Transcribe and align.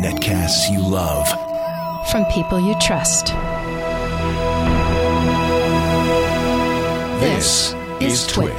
Netcasts 0.00 0.70
you 0.70 0.78
love. 0.80 1.26
From 2.08 2.24
people 2.26 2.60
you 2.60 2.76
trust. 2.78 3.26
This 7.20 7.74
is 8.00 8.28
Twit. 8.28 8.54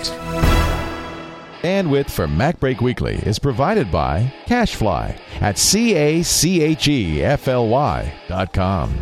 Bandwidth 1.61 2.09
for 2.09 2.27
MacBreak 2.27 2.81
Weekly 2.81 3.15
is 3.25 3.39
provided 3.39 3.89
by 3.89 4.33
CacheFly 4.47 5.17
at 5.39 5.57
C 5.57 5.95
A 5.95 6.23
C 6.23 6.61
H 6.61 6.89
E 6.89 7.23
F 7.23 7.47
L 7.47 7.69
Y 7.69 8.13
dot 8.27 8.51
com. 8.51 8.93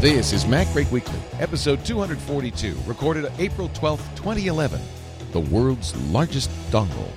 This 0.00 0.34
is 0.34 0.44
MacBreak 0.44 0.90
Weekly, 0.90 1.18
episode 1.38 1.82
242, 1.86 2.76
recorded 2.86 3.32
April 3.38 3.70
12th, 3.70 4.16
2011, 4.16 4.82
the 5.32 5.40
world's 5.40 5.96
largest 6.10 6.50
dongle. 6.70 7.10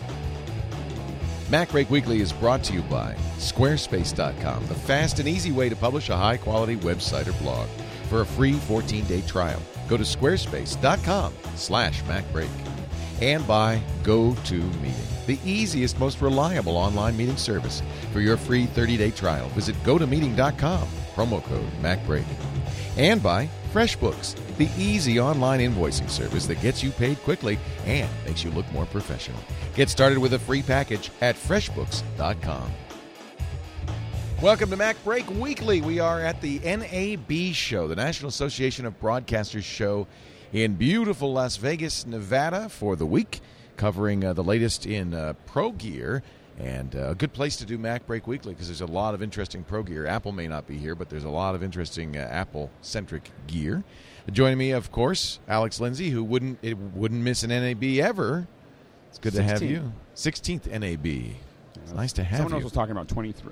MacBreak 1.50 1.90
Weekly 1.90 2.22
is 2.22 2.32
brought 2.32 2.64
to 2.64 2.74
you 2.74 2.82
by 2.84 3.16
Squarespace.com, 3.38 4.66
the 4.68 4.76
fast 4.76 5.20
and 5.20 5.28
easy 5.28 5.52
way 5.52 5.68
to 5.68 5.76
publish 5.76 6.10
a 6.10 6.16
high 6.16 6.38
quality 6.38 6.78
website 6.78 7.28
or 7.28 7.34
blog. 7.44 7.68
For 8.08 8.22
a 8.22 8.26
free 8.26 8.54
14 8.54 9.04
day 9.06 9.22
trial, 9.22 9.62
go 9.90 9.98
to 9.98 10.04
squarespace.com 10.04 11.34
slash 11.56 12.02
MacBreak. 12.04 12.50
And 13.22 13.46
by 13.46 13.82
GoToMeeting, 14.04 15.26
the 15.26 15.38
easiest, 15.44 16.00
most 16.00 16.22
reliable 16.22 16.78
online 16.78 17.18
meeting 17.18 17.38
service. 17.38 17.84
For 18.14 18.22
your 18.22 18.38
free 18.38 18.66
30 18.66 18.96
day 18.96 19.12
trial, 19.12 19.50
visit 19.50 19.76
gotomeeting.com, 19.84 20.88
promo 21.14 21.44
code 21.44 21.72
MacBreak. 21.82 22.26
And 22.96 23.22
by 23.22 23.50
FreshBooks, 23.74 24.40
the 24.58 24.70
easy 24.78 25.20
online 25.20 25.60
invoicing 25.60 26.10
service 26.10 26.46
that 26.48 26.62
gets 26.62 26.84
you 26.84 26.92
paid 26.92 27.18
quickly 27.24 27.58
and 27.86 28.10
makes 28.26 28.44
you 28.44 28.52
look 28.52 28.72
more 28.72 28.86
professional. 28.86 29.40
Get 29.76 29.90
started 29.90 30.20
with 30.20 30.34
a 30.34 30.40
free 30.40 30.62
package 30.62 31.12
at 31.22 31.36
freshbooks.com. 31.36 32.72
Welcome 34.42 34.70
to 34.72 34.76
Mac 34.76 35.02
Break 35.06 35.30
Weekly. 35.32 35.80
We 35.80 36.00
are 36.00 36.20
at 36.20 36.42
the 36.42 36.60
NAB 36.60 37.54
show, 37.54 37.88
the 37.88 37.96
National 37.96 38.28
Association 38.28 38.86
of 38.86 39.00
Broadcasters 39.00 39.64
show 39.64 40.06
in 40.52 40.76
beautiful 40.76 41.32
Las 41.32 41.56
Vegas, 41.56 42.06
Nevada 42.06 42.68
for 42.68 42.98
the 42.98 43.06
week, 43.06 43.40
covering 43.78 44.26
uh, 44.26 44.34
the 44.34 44.44
latest 44.44 44.86
in 44.86 45.14
uh, 45.14 45.34
pro 45.46 45.72
gear. 45.72 46.24
And 46.60 46.96
uh, 46.96 47.12
a 47.12 47.16
good 47.16 47.34
place 47.34 47.56
to 47.56 47.66
do 47.66 47.78
Mac 47.78 48.06
Break 48.06 48.28
Weekly 48.28 48.54
because 48.54 48.68
there's 48.68 48.82
a 48.82 48.86
lot 48.86 49.14
of 49.14 49.24
interesting 49.24 49.64
pro 49.64 49.82
gear. 49.82 50.06
Apple 50.06 50.34
may 50.34 50.48
not 50.48 50.68
be 50.68 50.78
here, 50.78 50.94
but 50.94 51.10
there's 51.10 51.24
a 51.24 51.30
lot 51.30 51.56
of 51.56 51.64
interesting 51.64 52.18
uh, 52.18 52.28
Apple 52.30 52.70
centric 52.82 53.32
gear. 53.48 53.84
Joining 54.32 54.58
me, 54.58 54.72
of 54.72 54.92
course, 54.92 55.40
Alex 55.48 55.80
Lindsay, 55.80 56.10
who 56.10 56.24
wouldn't 56.24 56.60
it 56.62 56.78
wouldn't 56.78 57.22
miss 57.22 57.44
an 57.44 57.50
NAB 57.50 57.84
ever. 58.00 58.48
It's 59.10 59.20
good 59.20 59.34
to 59.34 59.44
have 59.44 59.62
you. 59.62 59.92
16th 60.16 60.68
NAB. 60.68 61.36
It's 61.76 61.94
nice 61.94 62.14
to 62.14 62.24
have 62.24 62.38
Someone 62.38 62.52
you. 62.54 62.58
else 62.58 62.64
was 62.64 62.74
talking 62.74 62.94
about 62.94 63.08
23. 63.10 63.52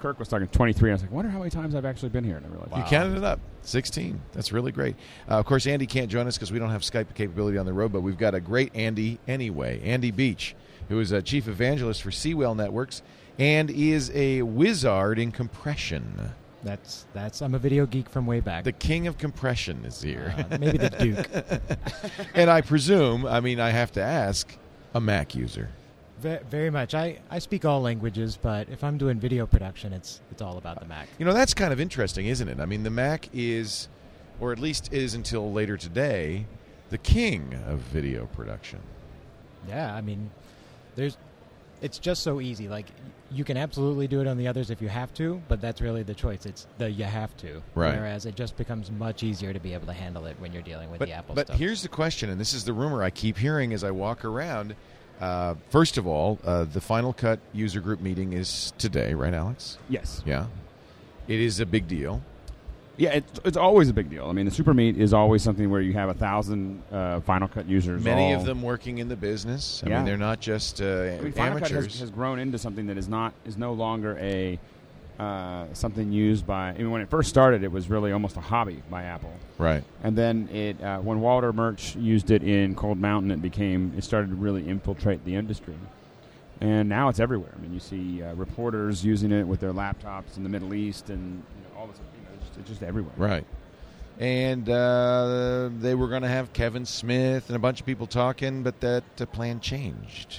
Kirk 0.00 0.18
was 0.18 0.28
talking 0.28 0.46
23. 0.48 0.90
I 0.90 0.92
was 0.94 1.02
like, 1.02 1.10
wonder 1.10 1.30
how 1.30 1.38
many 1.38 1.50
times 1.50 1.74
I've 1.74 1.84
actually 1.84 2.08
been 2.10 2.24
here. 2.24 2.36
And 2.36 2.46
I 2.46 2.48
realized, 2.48 2.76
You 2.76 2.82
counted 2.84 3.16
it 3.16 3.24
up. 3.24 3.40
16. 3.62 4.20
That's 4.32 4.52
really 4.52 4.72
great. 4.72 4.96
Uh, 5.28 5.34
of 5.38 5.46
course, 5.46 5.66
Andy 5.66 5.86
can't 5.86 6.08
join 6.10 6.26
us 6.26 6.36
because 6.36 6.52
we 6.52 6.58
don't 6.58 6.70
have 6.70 6.82
Skype 6.82 7.14
capability 7.14 7.58
on 7.58 7.66
the 7.66 7.72
road, 7.72 7.92
but 7.92 8.00
we've 8.02 8.18
got 8.18 8.34
a 8.34 8.40
great 8.40 8.74
Andy 8.74 9.18
anyway. 9.26 9.80
Andy 9.82 10.10
Beach, 10.10 10.54
who 10.88 11.00
is 11.00 11.12
a 11.12 11.22
chief 11.22 11.48
evangelist 11.48 12.02
for 12.02 12.10
Seawell 12.10 12.54
Networks 12.54 13.02
and 13.38 13.70
is 13.70 14.10
a 14.14 14.42
wizard 14.42 15.18
in 15.18 15.32
compression. 15.32 16.30
That's 16.66 17.06
that's. 17.14 17.42
I'm 17.42 17.54
a 17.54 17.60
video 17.60 17.86
geek 17.86 18.08
from 18.08 18.26
way 18.26 18.40
back. 18.40 18.64
The 18.64 18.72
king 18.72 19.06
of 19.06 19.18
compression 19.18 19.84
is 19.84 20.02
here. 20.02 20.34
Uh, 20.36 20.58
maybe 20.58 20.78
the 20.78 20.90
Duke. 20.90 21.78
and 22.34 22.50
I 22.50 22.60
presume, 22.60 23.24
I 23.24 23.38
mean, 23.38 23.60
I 23.60 23.70
have 23.70 23.92
to 23.92 24.02
ask, 24.02 24.52
a 24.92 25.00
Mac 25.00 25.36
user. 25.36 25.68
Ve- 26.18 26.40
very 26.50 26.70
much. 26.70 26.92
I, 26.92 27.20
I 27.30 27.38
speak 27.38 27.64
all 27.64 27.82
languages, 27.82 28.36
but 28.40 28.68
if 28.68 28.82
I'm 28.82 28.98
doing 28.98 29.20
video 29.20 29.46
production, 29.46 29.92
it's 29.92 30.20
it's 30.32 30.42
all 30.42 30.58
about 30.58 30.80
the 30.80 30.86
Mac. 30.86 31.08
You 31.18 31.24
know, 31.24 31.32
that's 31.32 31.54
kind 31.54 31.72
of 31.72 31.78
interesting, 31.78 32.26
isn't 32.26 32.48
it? 32.48 32.58
I 32.58 32.66
mean, 32.66 32.82
the 32.82 32.90
Mac 32.90 33.28
is, 33.32 33.86
or 34.40 34.50
at 34.50 34.58
least 34.58 34.92
is 34.92 35.14
until 35.14 35.52
later 35.52 35.76
today, 35.76 36.46
the 36.90 36.98
king 36.98 37.54
of 37.68 37.78
video 37.78 38.26
production. 38.26 38.80
Yeah, 39.68 39.94
I 39.94 40.00
mean, 40.00 40.30
there's. 40.96 41.16
It's 41.80 42.00
just 42.00 42.24
so 42.24 42.40
easy. 42.40 42.68
Like 42.68 42.86
you 43.30 43.44
can 43.44 43.56
absolutely 43.56 44.06
do 44.06 44.20
it 44.20 44.26
on 44.26 44.36
the 44.36 44.46
others 44.46 44.70
if 44.70 44.80
you 44.80 44.88
have 44.88 45.12
to, 45.14 45.42
but 45.48 45.60
that's 45.60 45.80
really 45.80 46.02
the 46.02 46.14
choice. 46.14 46.46
It's 46.46 46.66
the 46.78 46.90
you 46.90 47.04
have 47.04 47.36
to. 47.38 47.62
Right. 47.74 47.94
Whereas 47.94 48.26
it 48.26 48.36
just 48.36 48.56
becomes 48.56 48.90
much 48.90 49.22
easier 49.22 49.52
to 49.52 49.60
be 49.60 49.74
able 49.74 49.86
to 49.86 49.92
handle 49.92 50.26
it 50.26 50.36
when 50.38 50.52
you're 50.52 50.62
dealing 50.62 50.90
with 50.90 51.00
but, 51.00 51.08
the 51.08 51.14
Apple 51.14 51.34
but 51.34 51.46
stuff. 51.48 51.58
here's 51.58 51.82
the 51.82 51.88
question, 51.88 52.30
and 52.30 52.40
this 52.40 52.52
is 52.52 52.64
the 52.64 52.72
rumor 52.72 53.02
I 53.02 53.10
keep 53.10 53.38
hearing 53.38 53.72
as 53.72 53.82
I 53.84 53.90
walk 53.90 54.24
around. 54.24 54.76
Uh, 55.20 55.54
first 55.70 55.96
of 55.98 56.06
all, 56.06 56.38
uh, 56.44 56.64
the 56.64 56.80
Final 56.80 57.12
Cut 57.12 57.40
user 57.52 57.80
group 57.80 58.00
meeting 58.00 58.32
is 58.32 58.72
today, 58.78 59.14
right, 59.14 59.34
Alex? 59.34 59.78
Yes. 59.88 60.22
Yeah. 60.26 60.46
It 61.26 61.40
is 61.40 61.58
a 61.58 61.66
big 61.66 61.88
deal. 61.88 62.22
Yeah, 62.98 63.10
it's, 63.10 63.40
it's 63.44 63.56
always 63.56 63.88
a 63.90 63.92
big 63.92 64.08
deal. 64.08 64.26
I 64.26 64.32
mean, 64.32 64.46
the 64.46 64.50
Super 64.50 64.72
Meet 64.72 64.96
is 64.96 65.12
always 65.12 65.42
something 65.42 65.70
where 65.70 65.82
you 65.82 65.92
have 65.92 66.08
a 66.08 66.14
thousand 66.14 66.82
uh, 66.90 67.20
Final 67.20 67.46
Cut 67.48 67.68
users. 67.68 68.02
Many 68.02 68.32
all- 68.32 68.40
of 68.40 68.46
them 68.46 68.62
working 68.62 68.98
in 68.98 69.08
the 69.08 69.16
business. 69.16 69.82
I 69.84 69.88
Yeah. 69.90 69.96
mean, 69.96 70.06
they're 70.06 70.16
not 70.16 70.40
just 70.40 70.80
uh, 70.80 70.84
I 70.84 71.20
mean, 71.20 71.32
Final 71.32 71.58
Cut 71.58 71.70
has, 71.70 72.00
has 72.00 72.10
grown 72.10 72.38
into 72.38 72.58
something 72.58 72.86
that 72.86 72.96
is 72.96 73.08
not 73.08 73.34
is 73.44 73.56
no 73.58 73.72
longer 73.74 74.16
a 74.18 74.58
uh, 75.18 75.64
something 75.72 76.12
used 76.12 76.46
by. 76.46 76.68
I 76.70 76.78
mean, 76.78 76.90
when 76.90 77.00
it 77.00 77.08
first 77.08 77.28
started, 77.30 77.62
it 77.64 77.72
was 77.72 77.88
really 77.88 78.12
almost 78.12 78.36
a 78.36 78.40
hobby 78.40 78.82
by 78.90 79.04
Apple. 79.04 79.32
right. 79.56 79.82
And 80.02 80.16
then 80.16 80.46
it, 80.52 80.82
uh, 80.82 80.98
when 80.98 81.20
Walter 81.20 81.54
Murch 81.54 81.96
used 81.96 82.30
it 82.30 82.42
in 82.42 82.74
Cold 82.74 82.98
Mountain, 82.98 83.30
it 83.30 83.40
became 83.40 83.94
it 83.96 84.04
started 84.04 84.28
to 84.30 84.36
really 84.36 84.66
infiltrate 84.68 85.24
the 85.24 85.34
industry. 85.34 85.74
And 86.60 86.88
now 86.88 87.08
it's 87.10 87.20
everywhere. 87.20 87.52
I 87.56 87.60
mean, 87.60 87.72
you 87.74 87.80
see 87.80 88.22
uh, 88.22 88.34
reporters 88.34 89.04
using 89.04 89.32
it 89.32 89.46
with 89.46 89.60
their 89.60 89.72
laptops 89.72 90.36
in 90.38 90.42
the 90.42 90.48
Middle 90.48 90.72
East, 90.74 91.08
and 91.10 91.42
you 91.56 91.62
know, 91.74 91.80
all 91.80 91.86
this. 91.86 91.98
You 92.56 92.60
know, 92.60 92.62
it's, 92.62 92.68
just, 92.68 92.70
it's 92.70 92.70
just 92.70 92.82
everywhere. 92.82 93.14
Right. 93.16 93.46
And 94.18 94.68
uh, 94.68 95.68
they 95.78 95.94
were 95.94 96.08
going 96.08 96.22
to 96.22 96.28
have 96.28 96.52
Kevin 96.52 96.86
Smith 96.86 97.48
and 97.48 97.56
a 97.56 97.58
bunch 97.58 97.80
of 97.80 97.86
people 97.86 98.06
talking, 98.06 98.62
but 98.62 98.80
that 98.80 99.04
uh, 99.20 99.26
plan 99.26 99.60
changed. 99.60 100.38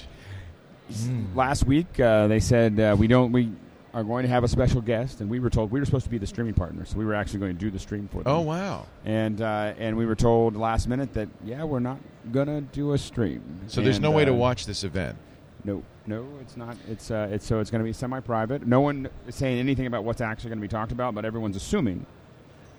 Mm. 0.92 1.36
Last 1.36 1.64
week, 1.64 2.00
uh, 2.00 2.26
they 2.26 2.40
said 2.40 2.80
uh, 2.80 2.96
we 2.98 3.06
don't 3.06 3.30
we 3.30 3.52
are 3.94 4.02
going 4.02 4.22
to 4.22 4.28
have 4.28 4.42
a 4.42 4.48
special 4.48 4.80
guest, 4.80 5.20
and 5.20 5.30
we 5.30 5.38
were 5.38 5.50
told 5.50 5.70
we 5.70 5.78
were 5.78 5.86
supposed 5.86 6.04
to 6.04 6.10
be 6.10 6.18
the 6.18 6.26
streaming 6.26 6.54
partner, 6.54 6.84
so 6.86 6.96
we 6.96 7.04
were 7.04 7.14
actually 7.14 7.40
going 7.40 7.52
to 7.52 7.58
do 7.58 7.70
the 7.70 7.78
stream 7.78 8.08
for 8.08 8.22
them. 8.22 8.32
Oh, 8.32 8.40
wow. 8.40 8.86
And 9.04 9.40
uh, 9.40 9.74
and 9.78 9.96
we 9.96 10.06
were 10.06 10.16
told 10.16 10.56
last 10.56 10.88
minute 10.88 11.14
that 11.14 11.28
yeah, 11.44 11.64
we're 11.64 11.78
not 11.78 11.98
gonna 12.32 12.60
do 12.60 12.94
a 12.94 12.98
stream. 12.98 13.42
So 13.68 13.80
there's 13.80 13.96
And, 13.96 14.02
no 14.02 14.10
way 14.10 14.24
to 14.24 14.32
uh, 14.32 14.34
watch 14.34 14.66
this 14.66 14.82
event. 14.82 15.16
No, 15.64 15.82
no, 16.06 16.26
it's 16.40 16.56
not. 16.56 16.76
It's 16.88 17.10
uh, 17.10 17.28
it's 17.30 17.44
so 17.46 17.58
it's 17.60 17.70
going 17.70 17.80
to 17.80 17.84
be 17.84 17.92
semi-private. 17.92 18.66
No 18.66 18.80
one 18.80 19.08
is 19.26 19.34
saying 19.34 19.58
anything 19.58 19.86
about 19.86 20.04
what's 20.04 20.20
actually 20.20 20.50
going 20.50 20.58
to 20.58 20.62
be 20.62 20.68
talked 20.68 20.92
about, 20.92 21.14
but 21.14 21.24
everyone's 21.24 21.56
assuming 21.56 22.06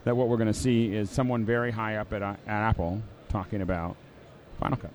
that 0.06 0.16
what 0.16 0.30
we're 0.30 0.38
going 0.38 0.48
to 0.48 0.54
see 0.54 0.94
is 0.96 1.10
someone 1.10 1.44
very 1.46 1.72
high 1.72 1.98
up 1.98 2.14
at, 2.14 2.22
uh, 2.24 2.36
at 2.48 2.62
Apple 2.70 3.02
talking 3.28 3.62
about 3.62 3.98
Final 4.60 4.78
Cut. 4.78 4.92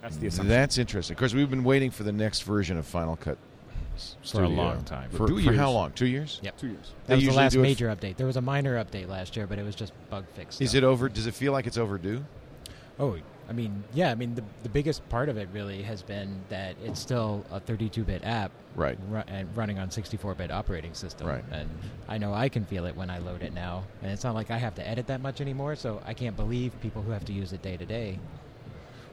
That's 0.00 0.16
the 0.16 0.28
assumption. 0.28 0.48
That's 0.48 0.78
interesting. 0.78 1.14
Of 1.14 1.18
course, 1.18 1.34
we've 1.34 1.50
been 1.50 1.64
waiting 1.64 1.90
for 1.90 2.04
the 2.04 2.12
next 2.12 2.42
version 2.42 2.78
of 2.78 2.86
Final 2.86 3.16
Cut 3.16 3.36
s- 3.96 4.16
For 4.24 4.44
a 4.44 4.48
long 4.48 4.82
time. 4.84 5.10
For, 5.10 5.26
Two 5.28 5.34
for 5.36 5.40
years. 5.40 5.56
how 5.58 5.70
long? 5.72 5.92
Two 5.92 6.06
years? 6.06 6.40
Yep. 6.42 6.56
Two 6.56 6.68
years. 6.68 6.92
They 7.06 7.14
That 7.14 7.16
was 7.16 7.24
the 7.26 7.32
last 7.32 7.52
do 7.52 7.58
it 7.58 7.62
f- 7.62 7.68
major 7.68 7.88
update. 7.94 8.16
There 8.16 8.26
was 8.26 8.36
a 8.36 8.40
minor 8.40 8.82
update 8.82 9.08
last 9.08 9.36
year, 9.36 9.46
but 9.46 9.58
it 9.58 9.64
was 9.64 9.74
just 9.74 9.92
bug 10.08 10.24
fix. 10.34 10.60
Is 10.60 10.74
it 10.74 10.84
over? 10.84 11.08
Does 11.10 11.26
it 11.26 11.34
feel 11.34 11.52
like 11.52 11.66
it's 11.66 11.76
overdue? 11.78 12.24
Oh, 12.98 13.16
I 13.48 13.52
mean, 13.54 13.82
yeah. 13.94 14.10
I 14.10 14.14
mean, 14.14 14.34
the 14.34 14.44
the 14.62 14.68
biggest 14.68 15.08
part 15.08 15.28
of 15.30 15.38
it 15.38 15.48
really 15.52 15.82
has 15.82 16.02
been 16.02 16.40
that 16.50 16.76
it's 16.84 17.00
still 17.00 17.44
a 17.50 17.58
32-bit 17.60 18.22
app, 18.24 18.50
Right. 18.76 18.98
ru- 19.08 19.22
and 19.26 19.48
running 19.56 19.78
on 19.78 19.88
64-bit 19.88 20.50
operating 20.50 20.92
system. 20.92 21.26
Right. 21.26 21.44
And 21.50 21.68
I 22.08 22.18
know 22.18 22.34
I 22.34 22.48
can 22.50 22.64
feel 22.66 22.84
it 22.84 22.94
when 22.94 23.08
I 23.08 23.18
load 23.18 23.42
it 23.42 23.54
now, 23.54 23.84
and 24.02 24.10
it's 24.12 24.22
not 24.24 24.34
like 24.34 24.50
I 24.50 24.58
have 24.58 24.74
to 24.74 24.86
edit 24.86 25.06
that 25.06 25.22
much 25.22 25.40
anymore. 25.40 25.76
So 25.76 26.02
I 26.04 26.12
can't 26.12 26.36
believe 26.36 26.78
people 26.82 27.00
who 27.02 27.10
have 27.12 27.24
to 27.24 27.32
use 27.32 27.52
it 27.54 27.62
day 27.62 27.76
to 27.78 27.86
day. 27.86 28.18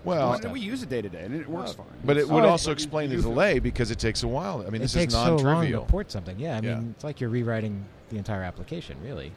Well, 0.03 0.37
Well, 0.43 0.51
we 0.53 0.59
use 0.59 0.83
it 0.83 0.89
day 0.89 1.01
to 1.01 1.09
day, 1.09 1.23
and 1.23 1.33
it 1.33 1.49
works 1.49 1.73
fine. 1.73 1.87
but 2.03 2.15
it 2.17 2.29
would 2.29 2.43
Oh, 2.45 2.49
also 2.49 2.71
explain 2.71 3.09
the 3.09 3.15
do 3.15 3.21
feel- 3.23 3.31
delay 3.31 3.57
because 3.59 3.89
it 3.89 3.97
takes 3.97 4.21
a 4.21 4.27
while. 4.27 4.59
I 4.61 4.65
mean, 4.65 4.75
it 4.75 4.79
this 4.85 4.93
takes 4.93 5.13
is 5.15 5.19
so 5.19 5.35
long 5.37 5.65
to 5.71 5.79
port 5.81 6.11
something. 6.11 6.37
Yeah, 6.37 6.57
I 6.57 6.61
Yeah. 6.61 6.75
mean, 6.75 6.93
it's 6.93 7.03
like 7.03 7.19
you're 7.19 7.31
rewriting 7.31 7.85
the 8.09 8.17
entire 8.17 8.43
application, 8.43 8.97
really. 9.03 9.31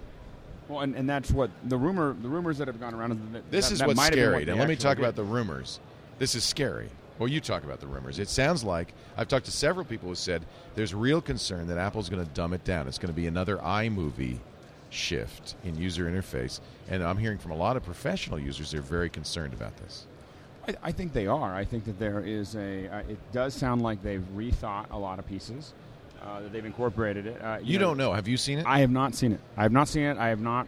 Well, 0.69 0.81
and, 0.81 0.95
and 0.95 1.09
that's 1.09 1.31
what 1.31 1.51
the 1.65 1.77
rumor 1.77 2.15
the 2.21 2.29
rumors 2.29 2.59
that 2.59 2.69
have 2.69 2.79
gone 2.79 2.95
around. 2.95 3.13
Is 3.13 3.19
that, 3.33 3.51
This 3.51 3.69
that, 3.69 3.73
is 3.73 3.79
that 3.79 3.89
what's 3.89 3.97
might 3.97 4.05
have 4.05 4.13
been 4.15 4.31
scary. 4.31 4.45
now, 4.45 4.55
let 4.57 4.69
me 4.69 4.77
talk 4.77 4.97
did. 4.97 5.03
about 5.03 5.17
the 5.17 5.25
rumors. 5.25 5.81
This 6.19 6.35
is 6.35 6.45
scary. 6.45 6.89
Well, 7.19 7.29
you 7.29 7.41
talk 7.41 7.65
about 7.65 7.81
the 7.81 7.87
rumors. 7.87 8.19
It 8.19 8.29
sounds 8.29 8.63
like 8.63 8.93
I've 9.17 9.27
talked 9.27 9.47
to 9.47 9.51
several 9.53 9.85
people 9.85 10.09
who 10.09 10.15
said 10.15 10.45
there's 10.77 10.95
real 10.95 11.21
concern 11.21 11.67
that 11.69 11.79
Apple's 11.79 12.09
going 12.09 12.25
to 12.25 12.31
dumb 12.33 12.53
it 12.53 12.65
down. 12.65 12.87
It's 12.87 12.99
going 12.99 13.13
to 13.13 13.17
be 13.17 13.27
another 13.27 13.57
iMovie 13.57 14.39
shift 14.91 15.57
in 15.65 15.77
user 15.77 16.05
interface, 16.11 16.61
and 16.89 17.03
I'm 17.03 17.19
hearing 17.19 17.39
from 17.39 17.51
a 17.51 17.57
lot 17.57 17.77
of 17.77 17.85
professional 17.85 18.39
users 18.39 18.71
they're 18.71 18.81
very 18.81 19.11
concerned 19.11 19.53
about 19.53 19.77
this. 19.79 20.07
I, 20.67 20.75
I 20.85 20.93
think 20.93 21.13
they 21.13 21.27
are. 21.27 21.55
I 21.55 21.65
think 21.65 21.85
that 21.87 21.99
there 21.99 22.21
is 22.21 22.55
a. 22.55 22.89
Uh, 22.89 22.99
it 23.09 23.19
does 23.33 23.55
sound 23.55 23.83
like 23.83 24.03
they've 24.03 24.25
rethought 24.37 24.87
a 24.91 24.99
lot 24.99 25.19
of 25.19 25.27
pieces. 25.27 25.73
Uh, 26.23 26.41
that 26.41 26.53
they've 26.53 26.65
incorporated 26.65 27.27
it. 27.27 27.41
Uh, 27.41 27.59
You 27.63 27.79
don't 27.79 27.97
know. 27.97 28.13
Have 28.13 28.27
you 28.29 28.37
seen 28.37 28.59
it? 28.59 28.67
I 28.67 28.81
have 28.81 28.91
not 28.91 29.15
seen 29.15 29.33
it. 29.33 29.41
I 29.57 29.63
have 29.63 29.73
not 29.73 29.89
seen 29.89 30.03
it. 30.05 30.19
I 30.19 30.29
have 30.29 30.41
not. 30.41 30.67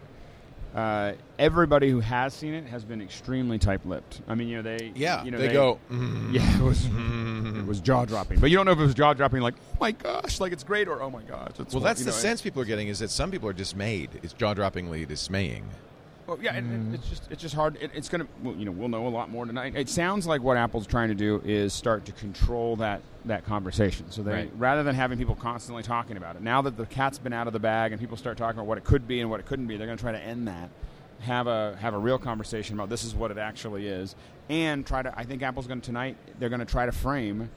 Uh, 0.75 1.13
everybody 1.39 1.91
who 1.91 1.99
has 1.99 2.33
seen 2.33 2.55
it 2.55 2.65
has 2.67 2.85
been 2.85 3.03
extremely 3.03 3.59
tight-lipped. 3.59 4.21
I 4.29 4.37
mean, 4.37 4.47
you 4.49 4.57
know, 4.59 4.63
they. 4.63 4.93
yeah, 4.95 5.25
you 5.25 5.33
know, 5.33 5.39
they, 5.39 5.49
go. 5.49 5.81
"Mm, 5.91 6.33
Yeah, 6.33 6.59
it 6.59 6.63
was. 6.63 6.79
mm." 6.87 7.59
It 7.59 7.67
was 7.67 7.81
jaw 7.81 8.05
dropping. 8.05 8.39
But 8.39 8.51
you 8.51 8.57
don't 8.57 8.67
know 8.67 8.73
if 8.73 8.79
it 8.79 8.83
was 8.83 8.95
jaw 8.95 9.13
dropping, 9.13 9.41
like 9.43 9.55
oh 9.75 9.77
my 9.81 9.91
gosh, 9.91 10.39
like 10.39 10.53
it's 10.53 10.63
great, 10.63 10.87
or 10.87 11.03
oh 11.03 11.11
my 11.11 11.23
gosh. 11.23 11.49
It's 11.59 11.75
Well, 11.75 11.83
what- 11.83 11.89
that's 11.89 12.01
the 12.05 12.07
know, 12.07 12.17
sense 12.17 12.41
people 12.41 12.63
are 12.63 12.67
getting 12.67 12.87
is 12.87 13.01
that 13.01 13.11
some 13.11 13.33
people 13.33 13.49
are 13.49 13.53
dismayed. 13.53 14.11
It's 14.23 14.33
jaw-droppingly 14.33 15.09
dismaying. 15.09 15.65
Well, 16.31 16.39
yeah, 16.41 16.53
Mm. 16.55 16.59
and 16.59 16.95
it's 16.95 17.09
just 17.09 17.29
it's 17.29 17.43
just 17.43 17.57
hard. 17.57 17.77
It, 17.81 17.91
it's 17.93 18.09
gonna, 18.09 18.29
well, 18.45 18.55
you 18.55 18.65
know, 18.65 18.71
we'll 18.71 18.87
know 18.89 19.05
a 19.05 19.09
lot 19.09 19.31
more 19.31 19.45
tonight. 19.47 19.73
It 19.75 19.89
sounds 19.89 20.29
like 20.29 20.41
what 20.45 20.57
Apple's 20.57 20.87
trying 20.87 21.09
to 21.09 21.15
do 21.17 21.43
is 21.45 21.73
start 21.73 22.05
to 22.05 22.13
control 22.13 22.77
that 22.77 23.03
that 23.25 23.45
conversation. 23.45 24.07
So 24.13 24.23
they 24.23 24.31
Right. 24.33 24.53
rather 24.57 24.85
than 24.85 24.95
having 24.95 25.19
people 25.19 25.35
constantly 25.35 25.83
talking 25.83 26.17
about 26.17 26.37
it, 26.37 26.43
now 26.43 26.63
that 26.63 26.77
the 26.77 26.87
cat's 26.87 27.19
been 27.19 27.33
out 27.33 27.49
of 27.49 27.53
the 27.53 27.59
bag 27.59 27.91
and 27.91 28.01
people 28.01 28.17
start 28.17 28.39
talking 28.39 28.59
about 28.61 28.69
what 28.69 28.79
it 28.79 28.85
could 28.85 29.09
be 29.09 29.21
and 29.21 29.29
what 29.29 29.41
it 29.41 29.47
couldn't 29.47 29.67
be, 29.67 29.77
they're 29.77 29.89
going 29.89 29.99
to 29.99 30.03
try 30.03 30.13
to 30.13 30.23
end 30.23 30.47
that. 30.47 30.71
Have 31.23 31.49
a 31.49 31.77
have 31.81 31.95
a 31.95 31.99
real 31.99 32.17
conversation 32.17 32.77
about 32.77 32.89
this 32.91 33.03
is 33.03 33.13
what 33.13 33.33
it 33.33 33.37
actually 33.39 33.89
is, 33.89 34.15
and 34.49 34.87
try 34.87 35.03
to. 35.03 35.13
I 35.19 35.25
think 35.25 35.43
Apple's 35.43 35.67
going 35.67 35.81
to 35.81 35.85
tonight. 35.87 36.17
They're 36.39 36.49
going 36.49 36.61
to 36.61 36.65
try 36.65 36.87
to 36.87 36.93
frame 36.93 37.51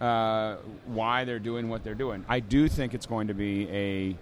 uh, 0.00 0.56
why 0.86 1.24
they're 1.24 1.38
doing 1.38 1.68
what 1.68 1.84
they're 1.84 1.94
doing. 1.94 2.24
I 2.26 2.40
do 2.40 2.68
think 2.68 2.94
it's 2.94 3.06
going 3.06 3.28
to 3.28 3.34
be 3.34 3.68
a 3.68 4.16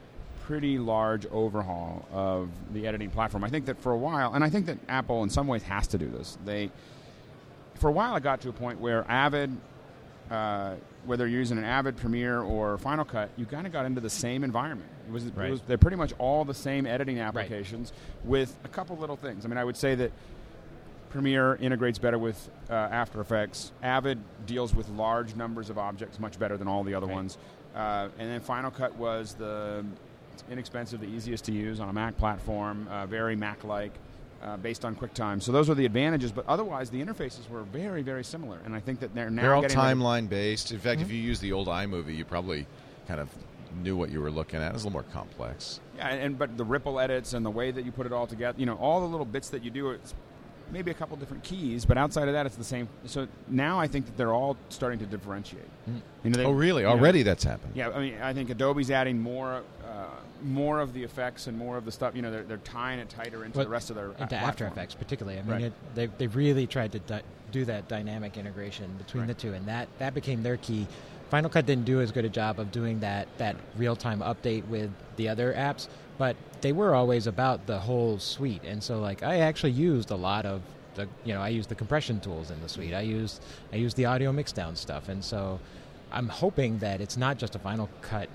pretty 0.47 0.79
large 0.79 1.27
overhaul 1.33 2.07
of 2.13 2.49
the 2.73 2.87
editing 2.87 3.11
platform. 3.11 3.43
I 3.43 3.49
think 3.49 3.67
that 3.67 3.81
for 3.83 3.91
a 3.93 3.97
while, 3.99 4.33
and 4.35 4.45
I 4.45 4.49
think 4.49 4.67
that 4.67 4.79
Apple 4.89 5.25
in 5.25 5.31
some 5.31 5.49
ways 5.49 5.65
has 5.65 5.89
to 5.89 5.99
do 5.99 6.09
this. 6.09 6.39
They, 6.45 6.71
for 7.75 7.89
a 7.89 7.93
while, 7.93 8.15
it 8.15 8.23
got 8.23 8.41
to 8.43 8.49
a 8.49 8.53
point 8.53 8.81
where 8.81 9.05
Avid, 9.11 9.51
uh, 10.31 10.75
whether 11.05 11.27
you're 11.27 11.41
using 11.41 11.59
an 11.59 11.65
Avid 11.65 11.97
Premiere 11.97 12.41
or 12.43 12.79
Final 12.79 13.05
Cut, 13.05 13.31
you 13.37 13.45
kind 13.45 13.67
of 13.67 13.73
got 13.73 13.87
into 13.87 14.01
the 14.01 14.09
same 14.11 14.45
environment. 14.45 14.89
It 15.09 15.13
was, 15.13 15.25
Right. 15.25 15.49
it 15.49 15.51
was 15.51 15.63
they're 15.63 15.79
pretty 15.79 15.97
much 15.97 16.13
all 16.19 16.45
the 16.45 16.55
same 16.55 16.87
editing 16.87 17.19
applications 17.19 17.93
with 18.25 18.57
a 18.65 18.69
couple 18.69 18.97
little 18.97 19.17
things. 19.17 19.45
I 19.45 19.49
mean, 19.49 19.59
I 19.59 19.65
would 19.65 19.77
say 19.77 19.97
that 19.97 20.13
Premiere 21.11 21.57
integrates 21.57 21.99
better 21.99 22.19
with 22.19 22.49
uh, 22.71 22.73
After 22.75 23.21
Effects. 23.21 23.73
Avid 23.83 24.19
deals 24.47 24.75
with 24.75 24.89
large 24.91 25.35
numbers 25.35 25.71
of 25.71 25.79
objects 25.79 26.21
much 26.21 26.39
better 26.39 26.57
than 26.57 26.69
all 26.69 26.85
the 26.85 26.95
other 26.95 27.07
Right. 27.07 27.15
ones. 27.17 27.39
Uh, 27.75 28.09
and 28.19 28.31
then 28.31 28.41
Final 28.41 28.71
Cut 28.71 28.95
was 28.97 29.35
the 29.35 29.85
it's 30.37 30.53
inexpensive, 30.53 31.01
the 31.01 31.07
easiest 31.07 31.45
to 31.47 31.53
use 31.53 31.81
on 31.81 31.89
a 31.89 31.93
Mac 31.93 32.17
platform, 32.19 32.87
uh, 32.91 33.07
very 33.07 33.37
Mac-like, 33.37 33.93
uh, 34.43 34.57
based 34.59 34.85
on 34.85 34.95
QuickTime. 34.95 35.43
So 35.43 35.51
those 35.51 35.71
are 35.71 35.75
the 35.75 35.87
advantages. 35.87 36.31
But 36.31 36.47
otherwise, 36.47 36.91
the 36.91 37.03
interfaces 37.03 37.49
were 37.49 37.63
very, 37.63 38.03
very 38.03 38.23
similar. 38.23 38.59
And 38.65 38.75
I 38.75 38.81
think 38.81 39.01
that 39.01 39.15
they're 39.15 39.31
now 39.31 39.43
They're 39.43 39.55
all 39.55 39.63
timeline 39.65 40.29
based. 40.29 40.73
In 40.73 40.79
fact, 40.79 41.01
if 41.01 41.11
you 41.11 41.19
use 41.19 41.41
the 41.41 41.53
old 41.53 41.69
iMovie, 41.69 42.15
you 42.15 42.25
probably 42.25 42.67
kind 43.09 43.19
of 43.19 43.31
knew 43.83 43.97
what 43.97 44.11
you 44.11 44.21
were 44.21 44.31
looking 44.31 44.61
at. 44.61 44.71
It 44.71 44.75
was 44.75 44.85
a 44.85 44.89
little 44.89 45.03
more 45.03 45.11
complex. 45.13 45.81
Yeah, 45.97 46.09
and 46.09 46.39
but 46.39 46.57
the 46.59 46.65
ripple 46.65 47.01
edits 47.01 47.33
and 47.33 47.45
the 47.45 47.51
way 47.51 47.71
that 47.71 47.85
you 47.85 47.93
put 47.93 48.05
it 48.05 48.13
all 48.13 48.27
together, 48.27 48.59
you 48.59 48.67
know, 48.67 48.77
all 48.77 49.01
the 49.01 49.07
little 49.07 49.27
bits 49.27 49.49
that 49.51 49.65
you 49.65 49.71
do, 49.71 49.91
it's 49.91 50.15
maybe 50.73 50.91
a 50.91 50.95
couple 50.95 51.17
different 51.17 51.43
keys, 51.43 51.85
but 51.85 51.97
outside 51.97 52.29
of 52.29 52.35
that, 52.35 52.47
it's 52.47 52.57
the 52.57 52.65
same. 52.65 52.89
So 53.07 53.29
now 53.49 53.79
I 53.79 53.87
think 53.87 54.07
that 54.07 54.17
they're 54.17 54.33
all 54.33 54.57
starting 54.69 54.99
to 55.01 55.07
differentiate. 55.07 55.63
You 56.25 56.31
know, 56.31 56.37
they, 56.37 56.45
Oh, 56.45 56.51
really? 56.53 56.83
you 56.83 56.89
know, 56.89 56.95
Already 56.95 57.23
that's 57.23 57.45
happened. 57.45 57.73
Yeah, 57.75 57.91
I 57.91 58.01
mean, 58.01 58.15
I 58.21 58.33
think 58.33 58.51
Adobe's 58.51 58.91
adding 58.91 59.21
more, 59.21 59.63
uh, 59.89 60.07
more 60.43 60.81
of 60.81 60.93
the 60.93 61.03
effects 61.03 61.47
and 61.47 61.57
more 61.57 61.77
of 61.77 61.85
the 61.85 61.93
stuff. 61.93 62.15
You 62.17 62.23
know, 62.23 62.31
they're, 62.31 62.43
they're 62.43 62.57
tying 62.59 62.99
it 62.99 63.09
tighter 63.09 63.45
into 63.45 63.59
Well, 63.59 63.67
the 63.67 63.71
rest 63.71 63.91
of 63.91 63.97
their 63.97 64.11
into 64.13 64.23
uh, 64.23 64.25
After 64.25 64.39
platform. 64.39 64.73
Effects, 64.73 64.95
particularly. 64.95 65.39
I 65.39 65.43
mean, 65.43 65.51
Right. 65.53 65.63
it, 65.65 65.73
they 65.95 66.07
they 66.19 66.27
really 66.27 66.67
tried 66.67 66.93
to 66.93 66.99
di- 67.01 67.23
do 67.53 67.65
that 67.67 67.89
dynamic 67.89 68.37
integration 68.37 68.91
between 68.99 69.23
Right. 69.23 69.29
the 69.29 69.35
two, 69.35 69.55
and 69.55 69.67
that 69.67 69.89
that 69.99 70.15
became 70.15 70.43
their 70.43 70.57
key. 70.57 70.87
Final 71.31 71.51
Cut 71.51 71.67
didn't 71.67 71.87
do 71.87 72.01
as 72.01 72.13
good 72.13 72.25
a 72.25 72.29
job 72.29 72.61
of 72.61 72.71
doing 72.71 73.01
that 73.01 73.27
that 73.39 73.57
real 73.77 73.97
time 73.97 74.21
update 74.21 74.67
with 74.69 74.91
the 75.17 75.29
other 75.29 75.53
apps, 75.55 75.89
but 76.19 76.37
they 76.61 76.73
were 76.73 76.95
always 76.95 77.27
about 77.27 77.67
the 77.67 77.79
whole 77.79 78.19
suite. 78.19 78.63
And 78.65 78.83
so, 78.83 79.01
like, 79.01 79.23
I 79.23 79.39
actually 79.39 79.73
used 79.73 80.11
a 80.11 80.17
lot 80.17 80.47
of 80.47 80.63
the 80.95 81.07
you 81.25 81.35
know 81.35 81.41
I 81.41 81.49
used 81.49 81.69
the 81.69 81.75
compression 81.75 82.21
tools 82.21 82.51
in 82.51 82.61
the 82.61 82.69
suite. 82.69 82.95
I 82.95 83.03
used 83.03 83.43
I 83.73 83.77
used 83.77 83.97
the 83.97 84.07
audio 84.07 84.33
mixdown 84.33 84.77
stuff, 84.77 85.09
and 85.09 85.25
so 85.25 85.61
I'm 86.11 86.29
hoping 86.29 86.79
that 86.79 87.01
it's 87.01 87.17
not 87.17 87.39
just 87.39 87.55
a 87.55 87.59
Final 87.59 87.89
Cut 88.01 88.29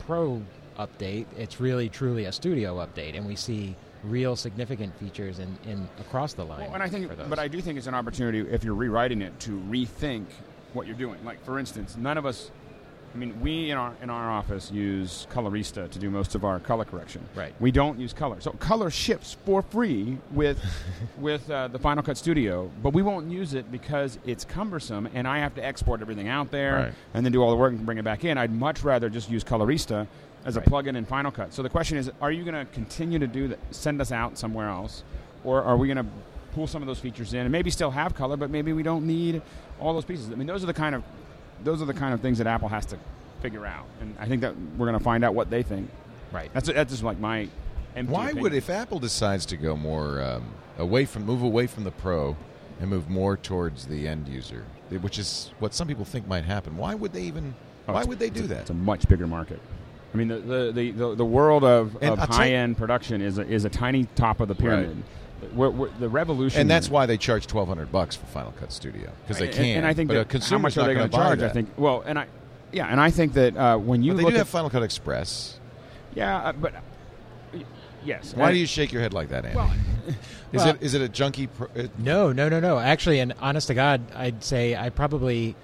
Pro 0.00 0.42
update. 0.78 1.26
It's 1.36 1.60
really 1.60 1.88
truly 1.88 2.26
a 2.26 2.32
studio 2.32 2.76
update, 2.84 3.16
and 3.16 3.26
we 3.26 3.36
see 3.36 3.76
real 4.04 4.36
significant 4.36 4.96
features 4.98 5.38
in, 5.38 5.58
in 5.66 5.88
across 5.98 6.32
the 6.34 6.44
line. 6.44 6.60
Well, 6.60 6.74
and 6.74 6.82
I 6.82 6.88
think, 6.88 7.10
but 7.28 7.38
I 7.38 7.48
do 7.48 7.60
think 7.60 7.78
it's 7.78 7.86
an 7.86 7.94
opportunity 7.94 8.40
if 8.40 8.62
you're 8.64 8.74
rewriting 8.74 9.22
it 9.22 9.38
to 9.40 9.52
rethink 9.68 10.26
what 10.72 10.86
you're 10.86 10.96
doing. 10.96 11.24
Like, 11.24 11.42
for 11.44 11.58
instance, 11.58 11.96
none 11.96 12.18
of 12.18 12.26
us. 12.26 12.50
I 13.14 13.18
mean, 13.18 13.40
we 13.40 13.70
in 13.70 13.78
our 13.78 13.94
in 14.02 14.10
our 14.10 14.30
office 14.30 14.70
use 14.70 15.26
Colorista 15.32 15.90
to 15.90 15.98
do 15.98 16.10
most 16.10 16.34
of 16.34 16.44
our 16.44 16.60
color 16.60 16.84
correction. 16.84 17.22
Right. 17.34 17.54
We 17.58 17.70
don't 17.70 17.98
use 17.98 18.12
color, 18.12 18.40
so 18.40 18.50
color 18.52 18.90
ships 18.90 19.36
for 19.46 19.62
free 19.62 20.18
with 20.32 20.58
with 21.18 21.50
uh, 21.50 21.68
the 21.68 21.78
Final 21.78 22.02
Cut 22.02 22.16
Studio, 22.18 22.70
but 22.82 22.92
we 22.92 23.02
won't 23.02 23.30
use 23.30 23.54
it 23.54 23.72
because 23.72 24.18
it's 24.26 24.44
cumbersome, 24.44 25.08
and 25.14 25.26
I 25.26 25.38
have 25.38 25.54
to 25.54 25.64
export 25.64 26.00
everything 26.02 26.28
out 26.28 26.50
there 26.50 26.74
Right. 26.74 26.92
and 27.14 27.24
then 27.24 27.32
do 27.32 27.42
all 27.42 27.50
the 27.50 27.56
work 27.56 27.72
and 27.72 27.84
bring 27.86 27.98
it 27.98 28.04
back 28.04 28.24
in. 28.24 28.36
I'd 28.36 28.52
much 28.52 28.82
rather 28.84 29.08
just 29.08 29.30
use 29.30 29.42
Colorista 29.42 30.06
as 30.44 30.56
a 30.56 30.60
Right. 30.60 30.68
plugin 30.68 30.96
in 30.96 31.04
Final 31.06 31.30
Cut. 31.30 31.52
So 31.54 31.62
the 31.62 31.68
question 31.70 31.96
is, 31.98 32.10
are 32.20 32.30
you 32.30 32.44
going 32.44 32.54
to 32.66 32.70
continue 32.72 33.18
to 33.18 33.26
do 33.26 33.48
that? 33.48 33.58
Send 33.70 34.00
us 34.00 34.12
out 34.12 34.36
somewhere 34.38 34.68
else, 34.68 35.02
or 35.44 35.62
are 35.62 35.76
we 35.76 35.86
going 35.88 35.96
to 36.04 36.06
pull 36.54 36.66
some 36.66 36.82
of 36.82 36.86
those 36.88 36.98
features 36.98 37.32
in 37.34 37.40
and 37.40 37.50
maybe 37.52 37.70
still 37.70 37.90
have 37.90 38.14
color, 38.14 38.36
but 38.36 38.50
maybe 38.50 38.72
we 38.74 38.82
don't 38.82 39.06
need 39.06 39.40
all 39.80 39.94
those 39.94 40.04
pieces? 40.04 40.30
I 40.30 40.34
mean, 40.34 40.46
those 40.46 40.62
are 40.62 40.66
the 40.66 40.74
kind 40.74 40.94
of 40.94 41.02
those 41.64 41.82
are 41.82 41.86
the 41.86 41.94
kind 41.94 42.14
of 42.14 42.20
things 42.20 42.38
that 42.38 42.46
Apple 42.46 42.68
has 42.68 42.86
to 42.86 42.98
figure 43.42 43.66
out, 43.66 43.86
and 44.00 44.16
I 44.18 44.26
think 44.26 44.40
that 44.42 44.54
we're 44.76 44.86
going 44.86 44.98
to 44.98 45.04
find 45.04 45.24
out 45.24 45.34
what 45.34 45.50
they 45.50 45.62
think. 45.62 45.90
right. 46.32 46.50
That's 46.52 46.68
that's 46.68 46.90
just 46.92 47.02
like 47.02 47.18
my. 47.18 47.48
empty 47.96 48.12
Why 48.12 48.24
opinion. 48.26 48.42
would 48.42 48.54
if 48.54 48.68
Apple 48.70 48.98
decides 48.98 49.46
to 49.46 49.56
go 49.56 49.76
more 49.76 50.20
um, 50.22 50.44
away 50.78 51.04
from 51.04 51.24
move 51.24 51.42
away 51.42 51.66
from 51.66 51.84
the 51.84 51.90
pro 51.90 52.36
and 52.80 52.90
move 52.90 53.08
more 53.08 53.36
towards 53.36 53.86
the 53.86 54.06
end 54.08 54.28
user, 54.28 54.64
which 55.00 55.18
is 55.18 55.52
what 55.58 55.74
some 55.74 55.88
people 55.88 56.04
think 56.04 56.26
might 56.28 56.44
happen? 56.44 56.76
Why 56.76 56.94
would 56.94 57.12
they 57.12 57.22
even? 57.22 57.54
Oh, 57.88 57.92
why 57.94 58.04
would 58.04 58.18
they 58.18 58.30
do 58.30 58.44
a- 58.44 58.48
that? 58.48 58.60
It's 58.62 58.70
a 58.70 58.74
much 58.74 59.08
bigger 59.08 59.26
market. 59.26 59.60
I 60.12 60.16
mean, 60.16 60.28
the 60.28 60.36
the, 60.38 60.72
the, 60.72 60.90
the, 60.92 61.14
the 61.16 61.24
world 61.24 61.64
of, 61.64 61.96
of 62.02 62.18
high 62.18 62.46
you- 62.46 62.56
end 62.56 62.76
production 62.78 63.20
is 63.20 63.38
a, 63.38 63.42
is 63.46 63.64
a 63.64 63.70
tiny 63.70 64.04
top 64.14 64.40
of 64.40 64.48
the 64.48 64.54
pyramid. 64.54 65.02
We're, 65.54 65.70
we're, 65.70 65.88
the 65.98 66.08
revolution, 66.08 66.60
And 66.60 66.70
that's 66.70 66.88
why 66.88 67.06
they 67.06 67.16
charge 67.16 67.46
twelve 67.46 67.68
hundred 67.68 67.90
bucks 67.92 68.16
for 68.16 68.26
Final 68.26 68.52
Cut 68.52 68.72
Studio 68.72 69.10
because 69.22 69.38
they 69.38 69.46
And- 69.46 69.54
can. 69.54 69.76
And, 69.78 69.86
I 69.86 69.94
think 69.94 70.08
but 70.08 70.14
that 70.14 70.20
a 70.20 70.24
consumer's 70.24 70.74
how 70.74 70.82
much 70.82 70.88
are 70.88 70.92
they 70.92 70.98
going 70.98 71.10
going 71.10 71.10
to 71.10 71.16
to 71.36 71.40
charge? 71.40 71.50
I 71.50 71.52
think. 71.52 71.70
Well, 71.76 72.02
and 72.06 72.18
I, 72.18 72.26
yeah, 72.72 72.86
and 72.86 73.00
I 73.00 73.10
think 73.10 73.32
that 73.34 73.56
uh, 73.56 73.76
when 73.78 74.02
you 74.02 74.12
But 74.12 74.16
they 74.18 74.22
look 74.24 74.32
do 74.32 74.36
at 74.36 74.40
have 74.40 74.48
Final 74.48 74.70
Cut 74.70 74.82
Express. 74.82 75.58
yeah, 76.14 76.38
uh, 76.38 76.52
but 76.52 76.74
uh, 76.74 77.58
yes. 78.04 78.34
Why 78.34 78.46
And- 78.48 78.54
do 78.54 78.60
you 78.60 78.66
shake 78.66 78.92
your 78.92 79.02
head 79.02 79.12
like 79.14 79.28
that, 79.30 79.44
Andy? 79.44 79.56
Well, 79.56 79.72
is 80.08 80.14
well- 80.52 80.68
it 80.70 80.82
is 80.82 80.94
it 80.94 81.02
a 81.02 81.08
junky? 81.08 81.48
Pro, 81.56 81.68
it, 81.74 81.90
No, 81.98 82.32
no, 82.32 82.48
no, 82.48 82.60
no. 82.60 82.78
Actually, 82.78 83.20
and 83.20 83.32
honest 83.40 83.68
to 83.68 83.74
God, 83.74 84.00
I'd 84.14 84.42
say 84.44 84.76
I 84.76 84.90
probably, 84.90 85.56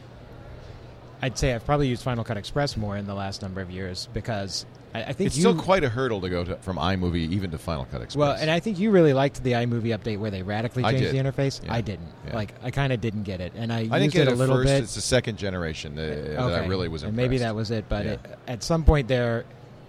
I'd 1.23 1.39
say 1.39 1.55
I've 1.55 1.65
probably 1.65 1.89
used 1.89 2.03
Final 2.03 2.25
Cut 2.25 2.37
Express 2.37 2.77
more 2.77 2.97
in 2.97 3.07
the 3.07 3.15
last 3.15 3.43
number 3.43 3.61
of 3.61 3.71
years 3.71 4.09
because 4.13 4.67
I, 4.95 5.03
I 5.03 5.13
think 5.13 5.27
it's 5.27 5.37
you, 5.37 5.43
still 5.43 5.57
quite 5.57 5.83
a 5.83 5.89
hurdle 5.89 6.21
to 6.21 6.29
go 6.31 6.45
to, 6.45 6.57
from 6.57 6.77
iMovie 6.77 7.29
even 7.33 7.51
to 7.51 7.59
Final 7.59 7.85
Cut 7.87 8.01
Express. 8.01 8.17
Well, 8.21 8.33
and 8.39 8.51
I 8.51 8.61
think 8.61 8.79
you 8.79 8.91
really 8.91 9.13
liked 9.13 9.43
the 9.43 9.53
iMovie 9.53 9.97
update 9.99 10.19
where 10.19 10.31
they 10.31 10.43
radically 10.43 10.83
changed 10.85 11.11
the 11.13 11.19
interface. 11.19 11.63
Yeah. 11.65 11.75
I 11.75 11.81
didn't. 11.81 12.09
Yeah. 12.27 12.35
Like 12.37 12.55
I 12.63 12.71
kind 12.71 12.93
of 12.93 13.01
didn't 13.01 13.25
get 13.25 13.41
it, 13.41 13.53
and 13.57 13.73
I, 13.73 13.79
I 13.79 13.81
used 13.81 13.93
didn't 13.93 14.13
get 14.13 14.29
it 14.29 14.31
it 14.31 14.35
a 14.35 14.37
little 14.37 14.57
first. 14.57 14.67
bit. 14.69 14.83
It's 14.85 14.95
the 14.95 15.01
second 15.01 15.37
generation 15.37 15.99
uh, 15.99 16.03
that 16.49 16.63
I 16.63 16.67
really 16.67 16.89
was 16.89 17.03
And 17.03 17.17
maybe 17.17 17.39
that 17.39 17.55
was 17.55 17.71
it, 17.71 17.87
but 17.89 18.05
Yeah. 18.05 18.13
it, 18.13 18.21
at 18.47 18.63
some 18.63 18.85
point 18.85 19.09
there, 19.09 19.45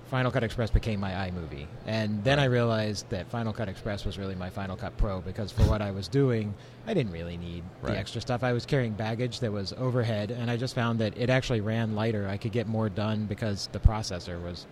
Final 0.09 0.31
Cut 0.31 0.43
Express 0.43 0.69
became 0.69 0.99
my 0.99 1.11
iMovie, 1.11 1.65
and 1.87 2.23
then 2.23 2.39
I 2.39 2.45
realized 2.45 3.09
that 3.09 3.27
Final 3.29 3.53
Cut 3.53 3.67
Express 3.69 4.05
was 4.05 4.17
really 4.19 4.35
my 4.35 4.49
Final 4.51 4.75
Cut 4.75 4.95
Pro 4.97 5.19
because 5.21 5.51
for 5.51 5.63
what 5.63 5.81
I 5.81 5.89
was 5.91 6.07
doing, 6.07 6.53
I 6.87 6.93
didn't 6.93 7.11
really 7.11 7.37
need 7.37 7.63
Right. 7.81 7.93
the 7.93 7.97
extra 7.99 8.21
stuff. 8.21 8.43
I 8.43 8.53
was 8.53 8.65
carrying 8.65 8.93
baggage 8.93 9.39
that 9.39 9.51
was 9.51 9.73
overhead, 9.73 10.29
and 10.31 10.49
I 10.49 10.57
just 10.57 10.73
found 10.75 10.99
that 10.99 11.17
it 11.17 11.29
actually 11.31 11.61
ran 11.61 11.95
lighter. 11.95 12.27
I 12.27 12.37
could 12.37 12.51
get 12.51 12.67
more 12.67 12.87
done 12.89 13.25
because 13.25 13.67
the 13.71 13.79
processor 13.79 14.41
was 14.41 14.65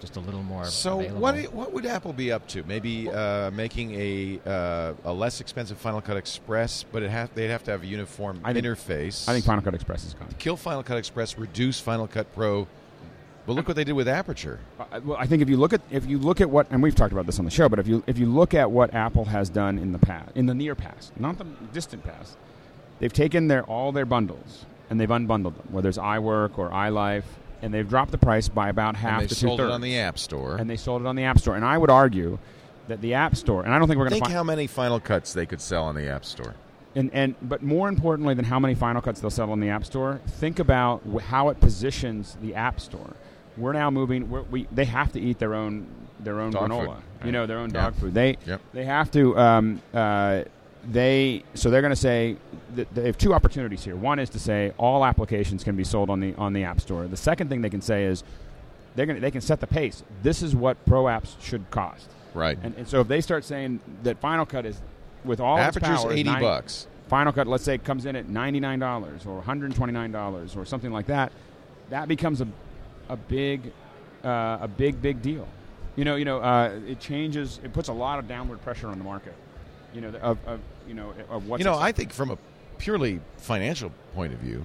just 0.00 0.16
a 0.16 0.20
little 0.20 0.42
more. 0.42 0.64
So 0.64 1.00
available. 1.00 1.20
what 1.20 1.52
what 1.52 1.72
would 1.72 1.86
Apple 1.86 2.12
be 2.12 2.32
up 2.32 2.46
to? 2.48 2.62
Maybe 2.64 3.08
uh, 3.08 3.50
making 3.50 3.94
a 3.94 4.40
uh, 4.46 4.94
a 5.04 5.12
less 5.12 5.40
expensive 5.40 5.78
Final 5.78 6.00
Cut 6.00 6.16
Express, 6.16 6.84
but 6.90 7.02
it 7.02 7.10
have, 7.10 7.34
they'd 7.34 7.48
have 7.48 7.64
to 7.64 7.70
have 7.70 7.82
a 7.82 7.86
uniform 7.86 8.40
I 8.44 8.52
think- 8.52 8.64
interface. 8.64 9.28
I 9.28 9.32
think 9.32 9.44
Final 9.44 9.62
Cut 9.62 9.74
Express 9.74 10.04
is 10.04 10.14
gone. 10.14 10.28
kill 10.38 10.56
Final 10.56 10.82
Cut 10.82 10.96
Express, 10.98 11.38
reduce 11.38 11.80
Final 11.80 12.06
Cut 12.06 12.32
Pro. 12.34 12.66
But 13.46 13.54
look 13.54 13.66
what 13.66 13.76
they 13.76 13.84
did 13.84 13.94
with 13.94 14.06
Aperture. 14.06 14.60
Uh, 14.78 15.00
well, 15.02 15.16
I 15.18 15.26
think 15.26 15.42
if 15.42 15.48
you 15.48 15.56
look 15.56 15.72
at 15.72 15.80
if 15.90 16.06
you 16.06 16.18
look 16.18 16.40
at 16.40 16.50
what, 16.50 16.70
and 16.70 16.82
we've 16.82 16.94
talked 16.94 17.12
about 17.12 17.26
this 17.26 17.38
on 17.38 17.44
the 17.44 17.50
show, 17.50 17.68
but 17.68 17.78
if 17.78 17.88
you 17.88 18.02
if 18.06 18.18
you 18.18 18.26
look 18.26 18.54
at 18.54 18.70
what 18.70 18.94
Apple 18.94 19.24
has 19.24 19.48
done 19.48 19.78
in 19.78 19.92
the 19.92 19.98
past, 19.98 20.30
in 20.36 20.46
the 20.46 20.54
near 20.54 20.74
past, 20.74 21.18
not 21.18 21.38
the 21.38 21.46
distant 21.72 22.04
past, 22.04 22.36
they've 22.98 23.12
taken 23.12 23.48
their 23.48 23.64
all 23.64 23.92
their 23.92 24.04
bundles 24.06 24.66
and 24.88 25.00
they've 25.00 25.08
unbundled 25.08 25.56
them, 25.56 25.68
whether 25.70 25.88
it's 25.88 25.98
iWork 25.98 26.58
or 26.58 26.70
iLife, 26.70 27.24
and 27.62 27.72
they've 27.74 27.88
dropped 27.88 28.10
the 28.10 28.18
price 28.18 28.48
by 28.48 28.68
about 28.68 28.96
half 28.96 29.20
and 29.20 29.22
they 29.22 29.26
to 29.28 29.34
sold 29.34 29.60
it 29.60 29.70
on 29.70 29.80
the 29.80 29.98
App 29.98 30.18
Store. 30.18 30.56
and 30.56 30.68
they 30.68 30.76
sold 30.76 31.02
it 31.02 31.06
on 31.06 31.16
the 31.16 31.24
App 31.24 31.38
Store. 31.38 31.56
And 31.56 31.64
I 31.64 31.76
would 31.78 31.90
argue 31.90 32.38
that 32.88 33.00
the 33.00 33.14
App 33.14 33.36
Store, 33.36 33.62
and 33.64 33.72
I 33.74 33.78
don't 33.78 33.86
think 33.88 33.98
we're 33.98 34.04
going 34.04 34.10
to 34.10 34.14
Think 34.16 34.24
find, 34.26 34.34
how 34.34 34.42
many 34.44 34.66
Final 34.66 34.98
Cuts 35.00 35.32
they 35.32 35.46
could 35.46 35.60
sell 35.60 35.84
on 35.84 35.94
the 35.94 36.08
App 36.08 36.24
Store. 36.24 36.54
and, 36.96 37.10
and 37.12 37.34
but 37.42 37.62
more 37.62 37.88
importantly 37.88 38.34
than 38.34 38.44
how 38.44 38.58
many 38.58 38.74
Final 38.74 39.00
Cuts 39.02 39.20
they'll 39.20 39.30
sell 39.30 39.52
on 39.52 39.60
the 39.60 39.68
App 39.68 39.84
Store, 39.84 40.20
think 40.26 40.58
about 40.58 41.02
how 41.26 41.48
it 41.50 41.60
positions 41.60 42.36
the 42.42 42.54
App 42.54 42.80
Store. 42.80 43.14
We're 43.56 43.72
now 43.74 43.90
moving. 43.90 44.30
We're, 44.30 44.42
we 44.42 44.66
they 44.72 44.84
have 44.86 45.12
to 45.12 45.20
eat 45.20 45.38
their 45.38 45.54
own 45.54 45.86
their 46.20 46.40
own 46.40 46.50
Dog 46.52 46.70
granola. 46.70 46.86
food. 46.96 47.26
You 47.26 47.32
know 47.32 47.46
their 47.46 47.58
own 47.58 47.70
Yeah. 47.70 47.82
dog 47.84 47.94
food. 47.96 48.14
They 48.14 48.36
Yep. 48.46 48.60
they 48.72 48.84
have 48.84 49.10
to. 49.12 49.36
Um, 49.38 49.82
uh, 49.92 50.42
they 50.84 51.44
so 51.54 51.70
they're 51.70 51.82
going 51.82 51.92
to 51.92 51.96
say 51.96 52.36
they 52.74 53.06
have 53.06 53.18
two 53.18 53.34
opportunities 53.34 53.84
here. 53.84 53.96
One 53.96 54.18
is 54.18 54.30
to 54.30 54.38
say 54.38 54.72
all 54.78 55.04
applications 55.04 55.62
can 55.62 55.76
be 55.76 55.84
sold 55.84 56.10
on 56.10 56.20
the 56.20 56.34
on 56.36 56.52
the 56.52 56.64
App 56.64 56.80
Store. 56.80 57.06
The 57.06 57.16
second 57.16 57.48
thing 57.48 57.60
they 57.60 57.70
can 57.70 57.82
say 57.82 58.04
is 58.04 58.24
they're 58.94 59.06
going 59.06 59.20
they 59.20 59.30
can 59.30 59.40
set 59.40 59.60
the 59.60 59.66
pace. 59.66 60.02
This 60.22 60.42
is 60.42 60.54
what 60.54 60.84
pro 60.86 61.04
apps 61.04 61.40
should 61.40 61.70
cost. 61.70 62.08
Right. 62.32 62.58
And, 62.62 62.74
and 62.76 62.88
so 62.88 63.00
if 63.00 63.08
they 63.08 63.20
start 63.20 63.44
saying 63.44 63.80
that 64.04 64.18
Final 64.20 64.46
Cut 64.46 64.64
is 64.64 64.80
with 65.24 65.40
all 65.40 65.58
its 65.58 65.78
power, 65.78 66.12
80 66.12 66.22
nine- 66.24 66.40
bucks. 66.40 66.86
Final 67.08 67.32
Cut, 67.32 67.48
let's 67.48 67.64
say, 67.64 67.76
comes 67.76 68.06
in 68.06 68.14
at 68.14 68.28
ninety 68.28 68.60
nine 68.60 68.78
dollars 68.78 69.26
or 69.26 69.34
one 69.34 69.42
hundred 69.42 69.74
twenty 69.74 69.92
nine 69.92 70.12
dollars 70.12 70.54
or 70.54 70.64
something 70.64 70.92
like 70.92 71.06
that, 71.06 71.32
that 71.90 72.06
becomes 72.06 72.40
a 72.40 72.46
a 73.08 73.16
big 73.16 73.72
uh, 74.24 74.58
a 74.60 74.68
big 74.68 75.02
big 75.02 75.20
deal. 75.20 75.48
You 75.96 76.04
know, 76.04 76.14
you 76.14 76.24
know, 76.24 76.38
uh, 76.38 76.78
it 76.86 77.00
changes. 77.00 77.58
It 77.64 77.72
puts 77.72 77.88
a 77.88 77.92
lot 77.92 78.20
of 78.20 78.28
downward 78.28 78.62
pressure 78.62 78.86
on 78.86 78.96
the 78.96 79.04
market. 79.04 79.34
You 79.94 80.00
know, 80.02 80.08
of, 80.20 80.38
of 80.46 80.60
you 80.86 80.94
know 80.94 81.12
of 81.28 81.48
what's 81.48 81.60
You 81.60 81.64
know, 81.64 81.78
I 81.78 81.92
think 81.92 82.12
from 82.12 82.30
a 82.30 82.38
purely 82.78 83.20
financial 83.36 83.90
point 84.14 84.32
of 84.32 84.38
view, 84.38 84.64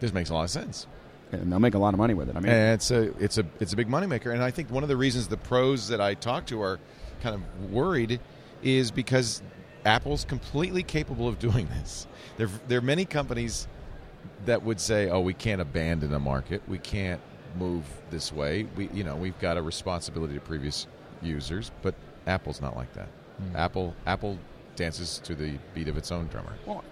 this 0.00 0.12
makes 0.12 0.30
a 0.30 0.34
lot 0.34 0.44
of 0.44 0.50
sense. 0.50 0.86
and 1.32 1.50
they'll 1.50 1.58
make 1.60 1.74
a 1.74 1.78
lot 1.78 1.94
of 1.94 1.98
money 1.98 2.14
with 2.14 2.28
it. 2.28 2.36
I 2.36 2.40
mean, 2.40 2.52
And 2.52 2.74
it's 2.74 2.90
a 2.90 3.02
it's 3.22 3.38
a 3.38 3.46
it's 3.60 3.72
a 3.72 3.76
big 3.76 3.88
moneymaker, 3.88 4.32
and 4.32 4.42
I 4.42 4.50
think 4.50 4.70
one 4.70 4.82
of 4.82 4.88
the 4.88 4.96
reasons 4.96 5.28
the 5.28 5.36
pros 5.36 5.88
that 5.88 6.00
I 6.00 6.14
talk 6.14 6.46
to 6.46 6.60
are 6.62 6.78
kind 7.22 7.34
of 7.34 7.70
worried 7.70 8.20
is 8.62 8.90
because 8.90 9.42
Apple's 9.84 10.24
completely 10.24 10.82
capable 10.82 11.26
of 11.28 11.38
doing 11.48 11.66
this. 11.68 12.06
There 12.36 12.48
there 12.68 12.78
are 12.78 12.82
many 12.82 13.04
companies 13.04 13.68
that 14.44 14.62
would 14.62 14.80
say, 14.80 15.08
"Oh, 15.08 15.20
we 15.20 15.34
can't 15.34 15.60
abandon 15.60 16.12
a 16.12 16.20
market. 16.20 16.62
We 16.68 16.78
can't 16.78 17.20
move 17.58 17.84
this 18.10 18.32
way. 18.32 18.66
We 18.76 18.88
you 18.92 19.04
know 19.04 19.16
we've 19.16 19.38
got 19.38 19.56
a 19.56 19.62
responsibility 19.62 20.34
to 20.34 20.40
previous 20.40 20.86
users." 21.22 21.70
But 21.82 21.94
Apple's 22.26 22.60
not 22.60 22.76
like 22.76 22.92
that. 22.94 23.08
Apple 23.54 23.94
Apple 24.06 24.38
dances 24.76 25.18
to 25.24 25.34
the 25.34 25.54
beat 25.74 25.88
of 25.88 25.96
its 25.96 26.10
own 26.12 26.26
drummer. 26.28 26.52
Well, 26.66 26.84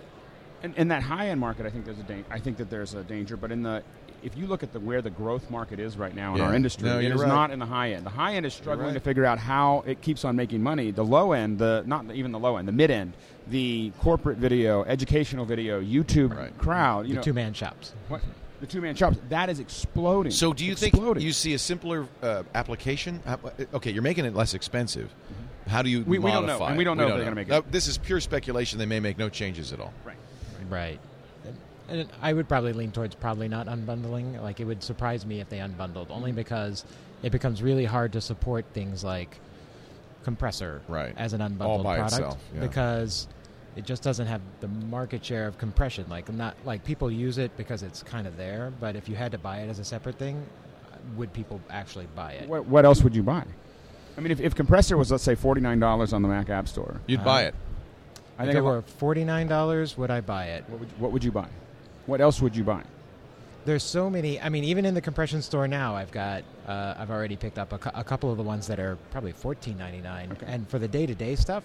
in, 0.62 0.74
in 0.74 0.88
that 0.88 1.02
high 1.02 1.28
end 1.28 1.40
market, 1.40 1.66
I 1.66 1.70
think 1.70 1.84
there's 1.84 1.98
a 1.98 2.02
dan- 2.02 2.24
I 2.30 2.38
think 2.38 2.56
that 2.58 2.68
there's 2.70 2.94
a 2.94 3.02
danger. 3.04 3.36
But 3.36 3.52
in 3.52 3.62
the 3.62 3.82
if 4.24 4.36
you 4.36 4.48
look 4.48 4.64
at 4.64 4.72
the 4.72 4.80
where 4.80 5.00
the 5.00 5.10
growth 5.10 5.48
market 5.48 5.78
is 5.78 5.96
right 5.96 6.12
now 6.14 6.32
in 6.32 6.38
Yeah. 6.40 6.46
our 6.48 6.54
industry, 6.54 6.88
No, 6.88 6.98
it 6.98 7.14
right. 7.14 7.28
not 7.28 7.50
in 7.52 7.60
the 7.60 7.66
high 7.66 7.92
end. 7.92 8.04
The 8.04 8.10
high 8.10 8.34
end 8.34 8.44
is 8.46 8.52
struggling 8.52 8.88
right. 8.88 8.94
to 8.94 9.00
figure 9.00 9.24
out 9.24 9.38
how 9.38 9.84
it 9.86 10.00
keeps 10.02 10.24
on 10.24 10.34
making 10.34 10.60
money. 10.62 10.90
The 10.90 11.04
low 11.04 11.30
end, 11.32 11.58
the 11.58 11.84
not 11.86 12.06
even 12.12 12.32
the 12.32 12.38
low 12.40 12.56
end, 12.56 12.66
the 12.66 12.72
mid 12.72 12.90
end, 12.90 13.12
the 13.46 13.92
corporate 14.00 14.38
video, 14.38 14.82
educational 14.84 15.44
video, 15.44 15.80
YouTube 15.80 16.36
Right. 16.36 16.58
crowd, 16.58 17.06
you 17.06 17.10
the 17.10 17.14
know, 17.16 17.22
two 17.22 17.32
man 17.32 17.54
shops. 17.54 17.92
what, 18.08 18.20
the 18.60 18.66
two 18.66 18.80
man 18.80 18.96
shops, 18.96 19.18
that 19.28 19.48
is 19.50 19.60
exploding. 19.60 20.32
So, 20.32 20.52
do 20.52 20.64
you 20.64 20.72
Exploding. 20.72 21.14
think 21.14 21.20
you 21.24 21.32
see 21.32 21.54
a 21.54 21.58
simpler 21.60 22.08
uh, 22.20 22.42
application? 22.56 23.22
Uh, 23.24 23.36
Okay, 23.74 23.92
you're 23.92 24.02
making 24.02 24.24
it 24.24 24.34
less 24.34 24.52
expensive. 24.52 25.14
How 25.68 25.82
do 25.82 25.90
you 25.90 26.02
We- 26.02 26.18
we 26.18 26.30
don't 26.30 26.46
know, 26.46 26.54
modify 26.54 26.68
and 26.70 26.78
we 26.78 26.84
don't 26.84 26.96
know 26.96 27.08
if 27.08 27.14
they're 27.14 27.24
gonna 27.24 27.34
make 27.36 27.48
it. 27.48 27.52
Now, 27.52 27.62
this 27.70 27.86
is 27.86 27.98
pure 27.98 28.20
speculation. 28.20 28.78
They 28.78 28.86
may 28.86 29.00
make 29.00 29.18
no 29.18 29.28
changes 29.28 29.72
at 29.72 29.80
all. 29.80 29.92
right. 30.04 30.16
Right. 30.70 31.00
And, 31.46 31.56
and 32.00 32.08
I 32.20 32.32
would 32.32 32.48
probably 32.48 32.72
lean 32.72 32.92
towards 32.92 33.14
probably 33.14 33.48
not 33.48 33.66
unbundling. 33.66 34.42
Like 34.42 34.60
it 34.60 34.64
would 34.64 34.82
surprise 34.82 35.24
me 35.24 35.40
if 35.40 35.48
they 35.48 35.58
unbundled, 35.58 36.10
only 36.10 36.30
mm-hmm. 36.30 36.36
because 36.36 36.84
it 37.22 37.30
becomes 37.30 37.62
really 37.62 37.84
hard 37.84 38.12
to 38.12 38.20
support 38.20 38.64
things 38.74 39.02
like 39.02 39.38
compressor 40.24 40.82
Right. 40.88 41.14
as 41.16 41.32
an 41.32 41.40
unbundled 41.40 41.60
All 41.66 41.82
by 41.82 41.96
product 41.96 42.12
itself, 42.20 42.38
yeah. 42.54 42.60
because 42.60 43.28
it 43.76 43.86
just 43.86 44.02
doesn't 44.02 44.26
have 44.26 44.40
the 44.60 44.68
market 44.68 45.24
share 45.24 45.46
of 45.46 45.56
compression. 45.56 46.04
Like 46.08 46.30
not 46.32 46.56
like 46.64 46.84
people 46.84 47.10
use 47.10 47.38
it 47.38 47.56
because 47.56 47.82
it's 47.82 48.02
kind 48.02 48.26
of 48.26 48.36
there, 48.36 48.72
but 48.80 48.96
if 48.96 49.08
you 49.08 49.14
had 49.14 49.32
to 49.32 49.38
buy 49.38 49.60
it 49.60 49.68
as 49.68 49.78
a 49.78 49.84
separate 49.84 50.18
thing, 50.18 50.44
would 51.16 51.32
people 51.32 51.60
actually 51.70 52.06
buy 52.14 52.32
it? 52.32 52.48
What, 52.48 52.66
what 52.66 52.84
else 52.84 53.02
would 53.02 53.14
you 53.14 53.22
buy? 53.22 53.44
I 54.18 54.20
mean, 54.20 54.32
if, 54.32 54.40
if 54.40 54.54
compressor 54.56 54.96
was 54.96 55.12
let's 55.12 55.22
say 55.22 55.36
forty 55.36 55.60
nine 55.60 55.78
dollars 55.78 56.12
on 56.12 56.22
the 56.22 56.28
Mac 56.28 56.50
App 56.50 56.66
Store, 56.66 57.00
You'd 57.06 57.20
Uh, 57.20 57.24
buy 57.24 57.44
it. 57.44 57.54
I 58.36 58.42
if 58.42 58.48
think 58.48 58.58
it 58.58 58.62
were 58.62 58.82
forty 58.82 59.24
nine 59.24 59.46
dollars, 59.46 59.96
would 59.96 60.10
I 60.10 60.20
buy 60.20 60.46
it? 60.46 60.64
what 60.68 60.80
would, 60.80 60.88
what 61.00 61.12
would 61.12 61.24
you 61.24 61.30
buy? 61.30 61.46
What 62.06 62.20
else 62.20 62.42
would 62.42 62.56
you 62.56 62.64
buy? 62.64 62.82
There's 63.64 63.82
so 63.84 64.10
many. 64.10 64.40
I 64.40 64.48
mean, 64.48 64.64
even 64.64 64.84
in 64.84 64.94
the 64.94 65.00
compression 65.00 65.40
store 65.40 65.68
now, 65.68 65.94
I've 65.94 66.10
got. 66.10 66.42
Uh, 66.66 66.94
I've 66.98 67.10
already 67.10 67.36
picked 67.36 67.58
up 67.58 67.72
a, 67.72 67.78
cou- 67.78 67.90
a 67.94 68.02
couple 68.02 68.30
of 68.30 68.36
the 68.36 68.42
ones 68.42 68.66
that 68.66 68.80
are 68.80 68.96
probably 69.12 69.32
fourteen 69.32 69.78
ninety 69.78 70.00
nine. 70.00 70.32
Okay. 70.32 70.46
And 70.48 70.68
for 70.68 70.78
the 70.80 70.88
day 70.88 71.06
to 71.06 71.14
day 71.14 71.36
stuff 71.36 71.62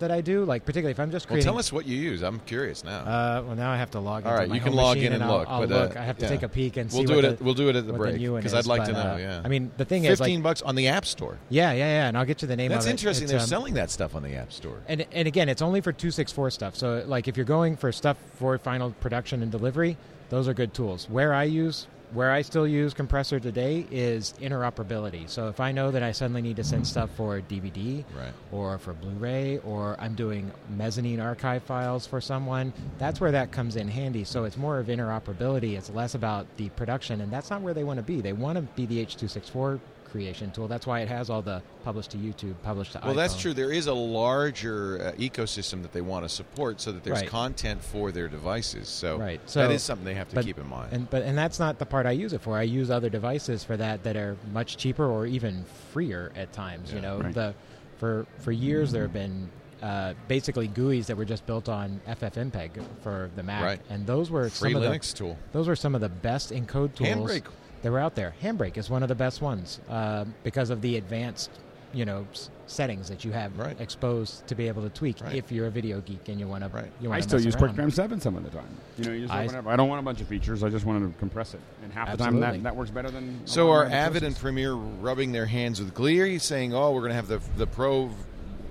that 0.00 0.10
I 0.10 0.20
do, 0.20 0.44
like 0.44 0.64
particularly 0.64 0.90
if 0.90 1.00
I'm 1.00 1.10
just 1.10 1.26
Well, 1.26 1.34
creating. 1.36 1.50
tell 1.52 1.58
us 1.58 1.72
what 1.72 1.86
you 1.86 1.96
use. 1.96 2.22
I'm 2.22 2.40
curious 2.40 2.84
now. 2.84 2.98
Uh, 3.00 3.42
well, 3.46 3.56
now 3.56 3.70
I 3.70 3.76
have 3.76 3.90
to 3.92 4.00
log. 4.00 4.26
All 4.26 4.34
right, 4.34 4.48
you 4.48 4.60
can 4.60 4.74
log 4.74 4.98
in 4.98 5.12
and 5.12 5.22
I'll- 5.22 5.38
look, 5.38 5.48
I'll 5.48 5.60
but, 5.66 5.72
uh, 5.72 5.80
look. 5.82 5.96
I 5.96 6.04
have 6.04 6.18
to 6.18 6.24
yeah. 6.24 6.30
take 6.30 6.42
a 6.42 6.48
peek 6.48 6.76
and 6.76 6.90
we'll 6.90 7.02
see 7.02 7.06
do 7.06 7.14
what 7.16 7.24
it. 7.24 7.28
the, 7.28 7.34
At, 7.34 7.42
we'll 7.42 7.54
do 7.54 7.68
it 7.68 7.76
at 7.76 7.86
the 7.86 7.92
break 7.92 8.18
because 8.20 8.54
I'd 8.54 8.66
like 8.66 8.84
to 8.84 8.92
know. 8.92 8.98
uh, 9.14 9.16
yeah, 9.18 9.40
I 9.44 9.48
mean, 9.48 9.70
the 9.76 9.84
thing 9.84 10.04
is, 10.04 10.18
like, 10.20 10.26
fifteen 10.26 10.42
bucks 10.42 10.62
on 10.62 10.74
the 10.74 10.88
App 10.88 11.06
Store. 11.06 11.36
yeah, 11.48 11.72
yeah, 11.72 11.78
yeah, 11.86 12.08
and 12.08 12.18
I'll 12.18 12.24
get 12.26 12.42
you 12.42 12.48
the 12.48 12.56
name 12.56 12.70
That's 12.70 12.84
of 12.86 12.88
it. 12.88 12.92
interesting. 12.92 13.28
They're 13.28 13.40
um, 13.40 13.46
selling 13.46 13.74
that 13.74 13.90
stuff 13.90 14.14
on 14.14 14.22
the 14.22 14.34
App 14.34 14.52
Store. 14.52 14.78
And 14.88 15.06
and 15.12 15.28
again, 15.28 15.48
it's 15.48 15.62
only 15.62 15.80
for 15.80 15.92
two 15.92 16.10
six 16.10 16.32
four 16.32 16.50
stuff. 16.50 16.74
So 16.76 17.04
like 17.06 17.28
if 17.28 17.36
you're 17.36 17.46
going 17.46 17.76
for 17.76 17.92
stuff 17.92 18.16
for 18.36 18.56
final 18.58 18.90
production 19.00 19.42
and 19.42 19.50
delivery, 19.52 19.96
those 20.30 20.48
are 20.48 20.54
good 20.54 20.74
tools. 20.74 21.08
Where 21.10 21.32
I 21.34 21.44
use 21.44 21.86
where 22.12 22.32
I 22.32 22.42
still 22.42 22.66
use 22.66 22.92
compressor 22.92 23.38
today 23.38 23.86
is 23.90 24.34
interoperability. 24.40 25.28
So 25.28 25.48
if 25.48 25.60
I 25.60 25.72
know 25.72 25.90
that 25.90 26.02
I 26.02 26.12
suddenly 26.12 26.42
need 26.42 26.56
to 26.56 26.64
send 26.64 26.86
stuff 26.86 27.10
for 27.16 27.40
DVD 27.40 28.04
Right. 28.16 28.32
or 28.52 28.78
for 28.78 28.92
Blu-ray 28.94 29.58
or 29.58 29.96
I'm 29.98 30.14
doing 30.14 30.50
mezzanine 30.76 31.20
archive 31.20 31.62
files 31.62 32.06
for 32.06 32.20
someone, 32.20 32.72
that's 32.98 33.20
where 33.20 33.30
that 33.32 33.52
comes 33.52 33.76
in 33.76 33.88
handy. 33.88 34.24
So 34.24 34.44
it's 34.44 34.56
more 34.56 34.78
of 34.78 34.88
interoperability. 34.88 35.76
It's 35.78 35.90
less 35.90 36.14
about 36.14 36.46
the 36.56 36.68
production, 36.70 37.20
and 37.20 37.32
that's 37.32 37.50
not 37.50 37.60
where 37.62 37.74
they 37.74 37.84
want 37.84 37.98
to 37.98 38.02
be. 38.02 38.20
They 38.20 38.32
want 38.32 38.56
to 38.56 38.62
be 38.62 38.86
the 38.86 39.04
H264 39.04 39.78
creation 40.10 40.50
tool. 40.50 40.68
That's 40.68 40.86
why 40.86 41.00
it 41.00 41.08
has 41.08 41.30
all 41.30 41.42
the 41.42 41.62
publish 41.84 42.08
to 42.08 42.16
YouTube, 42.16 42.54
publish 42.62 42.90
to 42.92 43.00
Well, 43.04 43.14
that's 43.14 43.40
true. 43.40 43.52
There 43.54 43.72
is 43.72 43.86
a 43.86 43.94
larger 43.94 45.00
uh, 45.08 45.12
ecosystem 45.20 45.82
that 45.82 45.92
they 45.92 46.00
want 46.00 46.24
to 46.24 46.28
support, 46.28 46.80
so 46.80 46.92
that 46.92 47.04
there's 47.04 47.20
Right. 47.20 47.28
content 47.28 47.82
for 47.82 48.12
their 48.12 48.28
devices. 48.28 48.88
So, 48.88 49.18
Right. 49.18 49.40
that 49.46 49.50
So- 49.50 49.70
is 49.70 49.82
something 49.82 50.04
they 50.04 50.14
have 50.14 50.28
to 50.30 50.34
but- 50.36 50.44
keep 50.44 50.58
in 50.58 50.68
mind. 50.68 50.92
And 50.92 51.10
but 51.10 51.22
and 51.22 51.36
that's 51.36 51.58
not 51.58 51.78
the 51.78 51.86
part 51.86 52.06
I 52.06 52.12
use 52.12 52.32
it 52.32 52.40
for. 52.40 52.56
I 52.56 52.62
use 52.62 52.90
other 52.90 53.08
devices 53.08 53.64
for 53.64 53.76
that 53.76 54.02
that 54.04 54.16
are 54.16 54.36
much 54.52 54.76
cheaper 54.76 55.04
or 55.06 55.26
even 55.26 55.64
freer 55.92 56.32
at 56.36 56.52
times. 56.52 56.92
You 56.92 57.00
know, 57.00 57.20
Right. 57.20 57.34
the 57.34 57.54
for 57.98 58.26
for 58.38 58.52
years 58.52 58.92
there 58.92 59.02
have 59.02 59.12
been 59.12 59.50
uh, 59.82 60.12
basically 60.28 60.68
GUIs 60.68 61.06
that 61.06 61.16
were 61.16 61.24
just 61.24 61.46
built 61.46 61.66
on 61.66 62.02
FFmpeg 62.06 62.68
for 63.02 63.30
the 63.34 63.42
Mac, 63.42 63.62
Right. 63.64 63.80
and 63.88 64.06
those 64.06 64.30
were 64.30 64.50
Free 64.50 64.74
some 64.74 64.82
of 64.82 64.92
Linux 64.92 65.14
tool. 65.14 65.38
the 65.52 65.58
those 65.58 65.68
were 65.68 65.76
some 65.76 65.94
of 65.94 66.02
the 66.02 66.08
best 66.10 66.50
encode 66.52 66.94
tools 66.94 67.08
Handbrake. 67.08 67.44
That 67.82 67.90
were 67.90 67.98
out 67.98 68.14
there. 68.14 68.34
Handbrake 68.42 68.76
is 68.76 68.90
one 68.90 69.02
of 69.02 69.08
the 69.08 69.14
best 69.14 69.40
ones 69.42 69.80
uh, 69.88 70.24
because 70.44 70.70
of 70.70 70.80
the 70.82 70.96
advanced 70.96 71.50
you 71.92 72.04
know 72.04 72.24
s- 72.32 72.50
settings 72.68 73.08
that 73.08 73.24
you 73.24 73.32
have 73.32 73.58
Right. 73.58 73.76
exposed 73.80 74.46
to 74.46 74.54
be 74.54 74.68
able 74.68 74.82
to 74.82 74.88
tweak 74.90 75.20
Right. 75.20 75.34
if 75.34 75.50
you're 75.50 75.66
a 75.66 75.70
video 75.72 76.00
geek 76.00 76.28
and 76.28 76.38
you 76.38 76.46
want 76.46 76.62
Right. 76.72 76.84
to. 76.84 76.88
You 77.02 77.08
I 77.08 77.10
wanna 77.10 77.22
still 77.22 77.38
mess 77.40 77.46
use 77.46 77.56
around. 77.56 77.76
QuickTime 77.76 77.92
7 77.92 78.20
some 78.20 78.36
of 78.36 78.44
the 78.44 78.50
time. 78.50 78.68
You 78.96 79.04
know, 79.06 79.12
you 79.12 79.20
just 79.22 79.34
I- 79.34 79.46
open. 79.46 79.66
I 79.66 79.74
don't 79.74 79.88
want 79.88 79.98
a 79.98 80.04
bunch 80.04 80.20
of 80.20 80.28
features. 80.28 80.62
I 80.62 80.68
just 80.68 80.86
want 80.86 81.02
to 81.12 81.18
compress 81.18 81.52
it. 81.54 81.60
And 81.82 81.92
half 81.92 82.12
the 82.12 82.16
time 82.16 82.38
that, 82.38 82.62
that 82.62 82.76
works 82.76 82.90
better 82.92 83.10
than. 83.10 83.40
So 83.44 83.72
are 83.72 83.86
Avid 83.86 84.22
and. 84.22 84.36
Premiere 84.38 84.74
rubbing 84.74 85.32
their 85.32 85.46
hands 85.46 85.80
with 85.80 85.92
glee? 85.94 86.20
Are 86.20 86.26
you 86.26 86.38
saying, 86.38 86.72
"Oh, 86.72 86.92
we're 86.92 87.00
going 87.00 87.10
to 87.10 87.16
have 87.16 87.26
the 87.28 87.40
the 87.56 87.66
pro, 87.66 88.08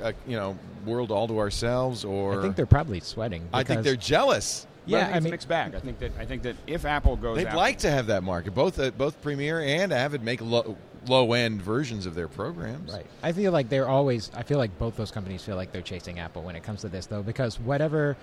uh, 0.01 0.13
you 0.25 0.37
know, 0.37 0.57
world 0.85 1.11
all 1.11 1.27
to 1.27 1.39
ourselves"? 1.39 2.05
Or 2.05 2.39
I 2.39 2.41
think 2.41 2.55
they're 2.55 2.65
probably 2.65 3.01
sweating. 3.01 3.49
I 3.53 3.63
think 3.63 3.83
they're 3.83 3.97
jealous. 3.97 4.65
But 4.89 4.95
I 4.95 4.99
Yeah, 4.99 5.03
think 5.05 5.13
I 5.13 5.17
it's 5.17 5.23
mean- 5.23 5.31
a 5.31 5.33
mixed 5.33 5.47
bag. 5.47 5.75
I 5.75 5.79
think 5.79 5.99
that 5.99 6.11
I 6.19 6.25
think 6.25 6.43
that 6.43 6.55
if 6.67 6.85
Apple 6.85 7.15
goes, 7.15 7.37
They'd 7.37 7.45
after- 7.47 7.57
like 7.57 7.77
to 7.79 7.91
have 7.91 8.07
that 8.07 8.23
market. 8.23 8.53
Both 8.53 8.79
uh, 8.79 8.91
both 8.91 9.21
Premiere 9.21 9.59
and 9.61 9.91
Avid 9.93 10.23
make 10.23 10.41
low 10.41 10.77
low 11.07 11.31
end 11.33 11.61
versions 11.61 12.05
of 12.05 12.13
their 12.15 12.27
programs. 12.27 12.91
Right. 12.91 13.05
I 13.23 13.31
feel 13.31 13.51
like 13.51 13.69
they're 13.69 13.87
always. 13.87 14.31
I 14.35 14.43
feel 14.43 14.57
like 14.57 14.77
both 14.77 14.95
those 14.97 15.11
companies 15.11 15.43
feel 15.43 15.55
like 15.55 15.71
they're 15.71 15.81
chasing 15.81 16.19
Apple 16.19 16.41
when 16.43 16.55
it 16.55 16.63
comes 16.63 16.81
to 16.81 16.89
this, 16.89 17.05
though, 17.05 17.23
because 17.23 17.59
whatever, 17.59 18.17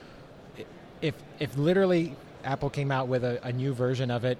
if 1.02 1.14
if 1.40 1.56
literally 1.56 2.14
Apple 2.44 2.70
came 2.70 2.90
out 2.92 3.08
with 3.08 3.24
a, 3.24 3.44
a 3.46 3.52
new 3.52 3.72
version 3.74 4.10
of 4.10 4.24
it, 4.24 4.38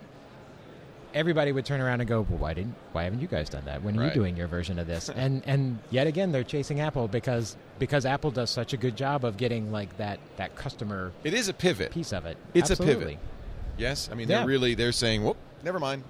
everybody 1.16 1.50
would 1.50 1.64
turn 1.64 1.80
around 1.80 2.00
and 2.00 2.08
go, 2.08 2.20
"Well, 2.28 2.38
why 2.38 2.54
didn't? 2.54 2.75
Why 2.92 3.02
haven't 3.04 3.20
you 3.20 3.26
guys 3.26 3.49
done 3.49 3.64
that? 3.64 3.82
When 3.82 3.94
are 3.99 4.02
you 4.02 4.08
Right. 4.08 4.14
doing 4.14 4.37
your 4.37 4.46
version 4.46 4.78
of 4.78 4.87
this?" 4.87 5.08
and 5.16 5.42
and 5.46 5.78
yet 5.90 6.06
again, 6.06 6.30
they're 6.30 6.44
chasing 6.44 6.78
Apple 6.80 7.08
because 7.08 7.56
because 7.78 8.06
Apple 8.06 8.30
does 8.30 8.50
such 8.50 8.73
a 8.73 8.76
good 8.76 8.96
job 8.96 9.25
of 9.25 9.37
getting 9.37 9.73
like 9.73 9.96
that 9.96 10.20
that 10.37 10.54
customer 10.54 11.11
It 11.25 11.35
is 11.35 11.49
a 11.49 11.54
pivot. 11.54 11.90
piece 11.90 12.12
of 12.12 12.26
it. 12.26 12.37
It's 12.54 12.70
a 12.70 12.76
pivot. 12.76 13.18
Yes, 13.78 14.08
I 14.12 14.14
mean 14.14 14.28
Yeah. 14.28 14.38
they're 14.38 14.46
really 14.46 14.75
they're 14.75 14.92
saying, 14.92 15.25
"Whoop, 15.25 15.37
never 15.64 15.80
mind." 15.80 16.04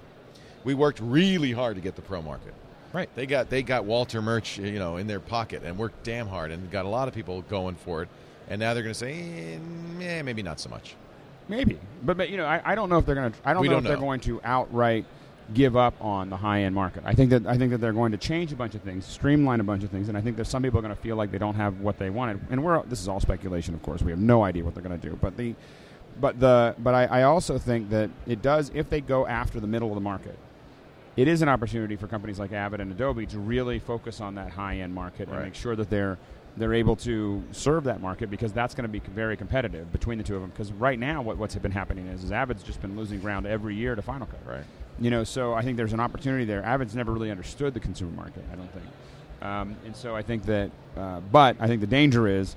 We 0.63 0.73
worked 0.73 0.99
really 1.01 1.53
hard 1.53 1.75
to 1.75 1.81
get 1.81 1.95
the 1.95 2.01
pro 2.01 2.21
market. 2.21 2.53
Right. 2.93 3.09
They 3.15 3.25
got 3.25 3.49
they 3.49 3.63
got 3.63 3.85
Walter 3.85 4.21
Murch, 4.21 4.57
you 4.57 4.79
know, 4.79 4.97
in 4.97 5.07
their 5.07 5.19
pocket 5.19 5.63
and 5.63 5.77
worked 5.77 6.03
damn 6.03 6.27
hard 6.27 6.51
and 6.51 6.69
got 6.71 6.85
a 6.85 6.89
lot 6.89 7.07
of 7.07 7.13
people 7.13 7.41
going 7.43 7.75
for 7.75 8.03
it. 8.03 8.09
And 8.49 8.59
now 8.61 8.73
they're 8.73 8.83
going 8.83 8.93
to 8.93 8.99
say, 8.99 9.59
eh, 10.01 10.21
maybe 10.21 10.41
not 10.41 10.59
so 10.61 10.69
much. 10.69 10.95
Maybe, 11.49 11.77
but, 12.03 12.17
but 12.17 12.29
you 12.29 12.37
know, 12.37 12.45
I, 12.45 12.61
I 12.63 12.75
don't 12.75 12.89
know 12.89 12.97
if 12.97 13.05
they're 13.05 13.15
going 13.15 13.31
to. 13.31 13.37
I 13.45 13.53
don't 13.53 13.61
We 13.61 13.67
know 13.67 13.75
don't 13.75 13.83
if 13.85 13.87
they're 13.89 13.97
going 13.97 14.19
to 14.21 14.39
outright 14.43 15.05
give 15.53 15.77
up 15.77 15.93
on 16.03 16.29
the 16.29 16.35
high 16.37 16.63
end 16.63 16.75
market. 16.75 17.03
I 17.05 17.13
think 17.13 17.29
that 17.29 17.45
I 17.47 17.57
think 17.57 17.71
that 17.71 17.77
they're 17.79 17.93
going 17.93 18.11
to 18.11 18.17
change 18.17 18.51
a 18.51 18.55
bunch 18.55 18.75
of 18.75 18.81
things, 18.81 19.05
streamline 19.05 19.59
a 19.59 19.63
bunch 19.63 19.83
of 19.83 19.89
things, 19.89 20.09
and 20.09 20.17
I 20.17 20.21
think 20.21 20.35
there's 20.35 20.49
some 20.49 20.61
people 20.63 20.79
are 20.79 20.81
going 20.81 20.95
to 20.95 21.01
feel 21.01 21.15
like 21.15 21.31
they 21.31 21.37
don't 21.37 21.55
have 21.55 21.79
what 21.79 21.97
they 21.99 22.09
wanted. 22.09 22.39
And 22.49 22.63
we're 22.63 22.83
this 22.83 23.01
is 23.01 23.07
all 23.07 23.19
speculation, 23.19 23.73
of 23.73 23.81
course. 23.83 24.01
We 24.01 24.11
have 24.11 24.19
no 24.19 24.43
idea 24.43 24.63
what 24.63 24.73
they're 24.73 24.83
going 24.83 24.99
to 24.99 25.09
do, 25.09 25.17
but 25.21 25.37
the 25.37 25.55
but 26.19 26.39
the 26.39 26.75
but 26.79 26.93
I, 26.93 27.05
I 27.05 27.23
also 27.23 27.57
think 27.57 27.89
that 27.91 28.09
it 28.25 28.41
does 28.41 28.71
if 28.73 28.89
they 28.89 28.99
go 29.01 29.25
after 29.25 29.59
the 29.59 29.67
middle 29.67 29.89
of 29.89 29.95
the 29.95 30.01
market. 30.01 30.37
It 31.15 31.27
is 31.27 31.41
an 31.41 31.49
opportunity 31.49 31.95
for 31.95 32.05
companies 32.07 32.37
like 32.37 32.51
Avid 32.53 32.79
and 32.79 32.91
Adobe 32.91 33.25
to 33.25 33.39
really 33.39 33.79
focus 33.79 34.21
on 34.21 34.35
that 34.35 34.51
high 34.51 34.77
end 34.77 34.93
market 34.93 35.27
Right. 35.27 35.37
and 35.37 35.45
make 35.45 35.55
sure 35.55 35.75
that 35.75 35.89
they're 35.89 36.19
they're 36.57 36.73
able 36.73 36.95
to 36.97 37.43
serve 37.51 37.83
that 37.85 38.01
market 38.01 38.29
because 38.29 38.51
that's 38.51 38.73
going 38.73 38.83
to 38.83 38.89
be 38.89 38.99
very 38.99 39.37
competitive 39.37 39.91
between 39.91 40.17
the 40.17 40.23
two 40.23 40.35
of 40.35 40.41
them. 40.41 40.49
Because 40.49 40.71
right 40.73 40.97
now, 40.97 41.21
what, 41.21 41.37
what's 41.37 41.55
been 41.55 41.71
happening 41.71 42.07
is, 42.07 42.23
is 42.23 42.31
Avid's 42.31 42.63
just 42.63 42.81
been 42.81 42.97
losing 42.97 43.19
ground 43.19 43.45
every 43.45 43.75
year 43.75 43.95
to 43.95 44.01
Final 44.01 44.27
Cut. 44.27 44.39
Right. 44.45 44.63
You 44.99 45.11
know, 45.11 45.23
so 45.23 45.53
I 45.53 45.61
think 45.61 45.77
there's 45.77 45.93
an 45.93 45.99
opportunity 45.99 46.45
there. 46.45 46.63
Avid's 46.63 46.95
never 46.95 47.13
really 47.13 47.29
understood 47.29 47.73
the 47.73 47.79
consumer 47.79 48.11
market. 48.11 48.43
I 48.51 48.55
don't 48.55 48.71
think, 48.71 48.85
um, 49.43 49.75
and 49.85 49.95
so 49.95 50.15
I 50.15 50.23
think 50.23 50.45
that. 50.45 50.71
Uh, 50.95 51.19
but 51.19 51.55
I 51.59 51.67
think 51.67 51.81
the 51.81 51.87
danger 51.87 52.27
is, 52.27 52.55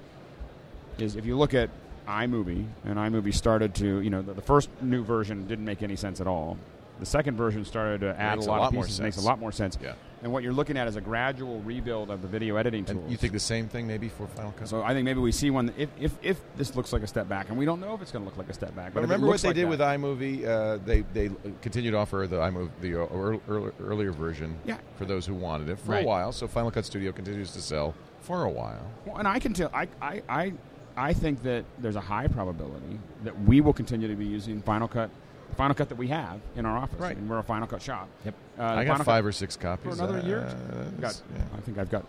is 0.99 1.17
if 1.17 1.27
you 1.27 1.37
look 1.37 1.53
at 1.53 1.69
iMovie 2.09 2.67
and 2.85 2.99
iMovie 2.99 3.35
started 3.35 3.75
to, 3.77 4.01
you 4.01 4.11
know, 4.11 4.23
the, 4.23 4.33
the 4.33 4.43
first 4.43 4.71
new 4.81 5.05
version 5.05 5.47
didn't 5.47 5.65
make 5.65 5.83
any 5.83 5.97
sense 5.97 6.21
at 6.21 6.27
all. 6.27 6.57
The 7.01 7.07
second 7.07 7.37
version 7.37 7.65
started 7.65 8.03
to 8.03 8.21
add 8.21 8.39
a 8.39 8.43
a 8.43 8.45
lot, 8.45 8.61
lot 8.61 8.67
of 8.69 8.75
more 8.75 8.85
pieces. 8.85 9.01
Makes 9.01 9.17
a 9.17 9.23
lot 9.23 9.39
more 9.41 9.53
sense. 9.53 9.77
Yeah. 9.83 9.95
And 10.23 10.31
what 10.33 10.43
you're 10.43 10.53
looking 10.53 10.77
at 10.77 10.87
is 10.87 10.97
a 10.97 11.01
gradual 11.01 11.61
rebuild 11.61 12.11
of 12.11 12.21
the 12.21 12.29
video 12.29 12.57
editing 12.57 12.85
you 13.09 13.17
think 13.17 13.33
the 13.33 13.41
same 13.41 13.69
thing 13.69 13.87
maybe 13.87 14.11
for 14.11 14.27
Final 14.27 14.53
Cut? 14.53 14.69
so 14.69 14.83
I 14.83 14.93
think 14.93 15.07
maybe 15.07 15.19
we 15.19 15.33
see 15.33 15.49
one 15.49 15.73
if, 15.79 15.89
if, 15.99 16.13
if 16.23 16.39
this 16.57 16.77
looks 16.77 16.93
like 16.93 17.03
a 17.03 17.07
step 17.07 17.27
back, 17.27 17.49
and 17.49 17.57
we 17.57 17.65
don't 17.65 17.81
know 17.81 17.95
if 17.95 18.03
it's 18.03 18.13
going 18.13 18.23
to 18.25 18.29
look 18.29 18.37
like 18.37 18.51
a 18.51 18.53
step 18.53 18.77
back. 18.77 18.93
But 18.93 19.01
But 19.01 19.03
remember 19.03 19.27
what 19.29 19.41
they 19.41 19.49
like 19.49 19.55
did 19.57 19.65
that- 19.65 19.71
with 19.71 19.81
iMovie? 19.81 20.47
Uh, 20.47 20.79
they 20.85 21.01
they 21.15 21.31
continued 21.63 21.93
to 21.93 21.97
offer 21.97 22.27
the 22.29 22.37
iMovie 22.37 22.71
the 22.83 22.89
ear- 22.89 23.41
ear- 23.49 23.73
earlier 23.81 24.13
version 24.13 24.59
Yeah. 24.67 24.77
for 24.97 25.07
those 25.07 25.25
who 25.25 25.35
wanted 25.35 25.71
it 25.71 25.79
for 25.79 25.97
a 25.97 26.05
while. 26.05 26.33
So 26.33 26.47
Final 26.47 26.71
Cut 26.71 26.85
Studio 26.85 27.13
continues 27.13 27.53
to 27.53 27.63
sell 27.63 27.95
for 28.21 28.45
a 28.45 28.51
while. 28.51 28.87
Well, 29.07 29.17
and 29.17 29.27
I 29.27 29.39
can 29.39 29.55
tell. 29.55 29.71
I, 29.73 29.89
I, 30.03 30.23
I, 30.29 30.53
I 30.99 31.13
think 31.15 31.43
that 31.45 31.65
there's 31.79 31.97
a 31.97 32.01
high 32.01 32.27
probability 32.29 32.99
that 33.25 33.41
we 33.45 33.63
will 33.63 33.73
continue 33.73 34.07
to 34.09 34.17
be 34.17 34.27
using 34.27 34.61
Final 34.61 34.87
Cut, 34.87 35.09
Final 35.57 35.75
Cut 35.75 35.89
that 35.89 35.99
we 35.99 36.09
have 36.09 36.41
in 36.57 36.65
our 36.67 36.77
office. 36.79 36.99
Right. 37.01 37.17
And 37.17 37.29
we're 37.29 37.39
a 37.39 37.43
Final 37.43 37.67
Cut 37.67 37.83
shop. 37.83 38.09
Yep. 38.25 38.35
Uh, 38.59 38.63
I 38.65 38.85
got 38.85 39.05
five 39.05 39.25
or 39.27 39.33
six 39.33 39.57
copies. 39.57 39.97
for 39.97 40.05
another 40.05 40.21
Uh, 40.21 40.27
year. 40.27 40.57
Got, 41.01 41.21
yeah. 41.35 41.43
I 41.57 41.61
think 41.61 41.79
I've 41.79 41.91
got 41.91 42.05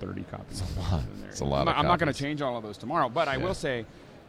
30 0.00 0.22
copies. 0.30 0.60
It's 0.60 0.76
a 0.76 0.80
lot. 0.80 1.00
in 1.14 1.20
there. 1.20 1.30
It's 1.30 1.40
a 1.40 1.44
lot 1.44 1.62
I'm 1.62 1.68
of 1.68 1.74
not, 1.74 1.78
I'm 1.78 1.86
not 1.86 1.98
going 1.98 2.12
to 2.12 2.18
change 2.18 2.42
all 2.42 2.56
of 2.56 2.62
those 2.62 2.76
tomorrow, 2.78 3.08
but 3.08 3.28
I 3.28 3.36
Yeah. 3.36 3.44
will 3.44 3.54
say, 3.54 3.86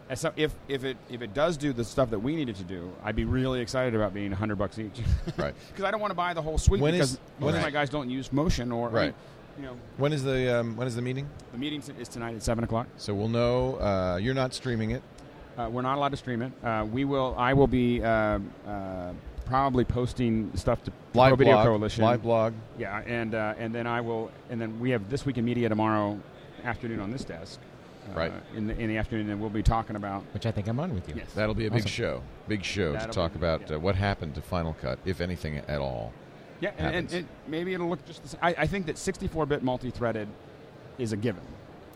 as 0.10 0.20
so- 0.22 0.34
if 0.36 0.53
if 0.67 0.84
it 0.84 0.98
if 1.10 1.22
it 1.22 1.34
does 1.34 1.55
do 1.58 1.72
the 1.74 1.84
stuff 1.84 2.10
that 2.12 2.20
we 2.20 2.36
needed 2.36 2.55
to 2.58 2.63
do, 2.63 2.91
I'd 3.03 3.15
be 3.15 3.25
really 3.25 3.62
excited 3.62 3.96
about 3.96 4.13
being 4.13 4.32
100 4.32 4.58
bucks 4.58 4.77
each. 4.77 5.00
Right. 5.38 5.55
Because 5.70 5.86
I 5.86 5.91
don't 5.91 6.01
want 6.01 6.12
to 6.12 6.15
buy 6.15 6.34
the 6.34 6.41
whole 6.41 6.58
suite 6.58 6.82
When 6.82 6.91
because 6.93 7.13
is- 7.13 7.20
most 7.39 7.46
when 7.48 7.55
of 7.55 7.62
my 7.62 7.72
guys 7.72 7.89
don't 7.89 8.10
use 8.10 8.32
motion 8.34 8.72
or 8.72 8.88
I 8.89 8.91
mean, 8.91 8.96
Right. 8.96 9.15
you 9.58 9.63
know, 9.65 9.77
When 9.98 10.12
is 10.13 10.24
the 10.24 10.60
um, 10.60 10.75
when 10.75 10.88
is 10.88 10.96
the 10.96 11.01
meeting? 11.01 11.27
the 11.53 11.58
meeting 11.58 11.82
is 12.00 12.08
tonight 12.10 12.36
at 12.36 12.43
seven 12.43 12.63
o'clock. 12.63 12.88
So 12.98 13.13
we'll 13.15 13.29
know. 13.29 13.75
Uh, 13.77 14.17
you're 14.22 14.34
not 14.36 14.53
streaming 14.53 14.91
it. 14.91 15.01
Uh, 15.58 15.70
we're 15.72 15.82
not 15.82 15.98
allowed 15.98 16.10
to 16.10 16.18
stream 16.18 16.42
it. 16.42 16.52
Uh, 16.64 16.86
we 16.92 17.06
will. 17.06 17.36
I 17.38 17.54
will 17.54 17.68
be 17.68 18.02
uh, 18.04 18.40
uh, 18.68 19.14
probably 19.46 19.86
posting 19.86 20.52
stuff 20.56 20.84
to 20.86 20.92
Live 21.14 21.30
Pro 21.32 21.36
Video 21.38 21.54
blog. 21.56 21.66
Coalition. 21.68 22.04
Live 22.04 22.24
blog. 22.24 22.54
Yeah, 22.80 23.02
and 23.06 23.36
uh, 23.36 23.54
and 23.58 23.74
then 23.74 23.86
I 23.86 24.02
will, 24.02 24.32
and 24.50 24.60
then 24.60 24.80
we 24.80 24.90
have 24.92 25.10
this 25.10 25.26
week 25.26 25.38
in 25.38 25.46
media 25.46 25.70
tomorrow 25.70 26.20
afternoon 26.64 27.00
on 27.00 27.12
this 27.12 27.24
desk. 27.24 27.60
Uh, 27.62 28.18
Right. 28.18 28.34
In 28.56 28.68
the 28.68 28.78
in 28.80 28.90
the 28.90 28.98
afternoon, 28.98 29.30
and 29.30 29.40
we'll 29.40 29.50
be 29.50 29.64
talking 29.64 29.96
about. 29.96 30.24
which 30.34 30.46
I 30.46 30.52
think 30.52 30.68
I'm 30.68 30.80
on 30.80 30.94
with 30.94 31.08
you. 31.08 31.16
Yes. 31.18 31.32
That'll 31.34 31.56
be 31.56 31.68
a 31.68 31.72
big 31.72 31.82
Awesome. 31.84 31.90
show. 31.92 32.24
Big 32.48 32.64
show 32.64 32.92
to 32.94 32.98
That'll 33.00 33.14
talk 33.14 33.34
be- 33.34 33.38
about 33.40 33.70
yeah. 33.70 33.76
uh, 33.76 33.80
what 33.80 33.96
happened 33.96 34.36
to 34.36 34.42
Final 34.42 34.74
Cut, 34.82 35.00
if 35.06 35.22
anything 35.22 35.58
at 35.60 35.80
all. 35.80 36.12
Yeah, 36.60 36.72
and, 36.78 36.96
and, 36.96 37.14
and 37.14 37.28
maybe 37.48 37.74
it'll 37.74 37.90
look 37.90 38.06
just 38.06 38.24
the 38.24 38.30
same. 38.30 38.40
I, 38.42 38.56
I 38.60 38.68
think 38.68 38.86
that 38.88 38.96
64-bit 38.96 39.64
multi-threaded 39.64 40.28
is 40.98 41.12
a 41.12 41.18
given. 41.18 41.44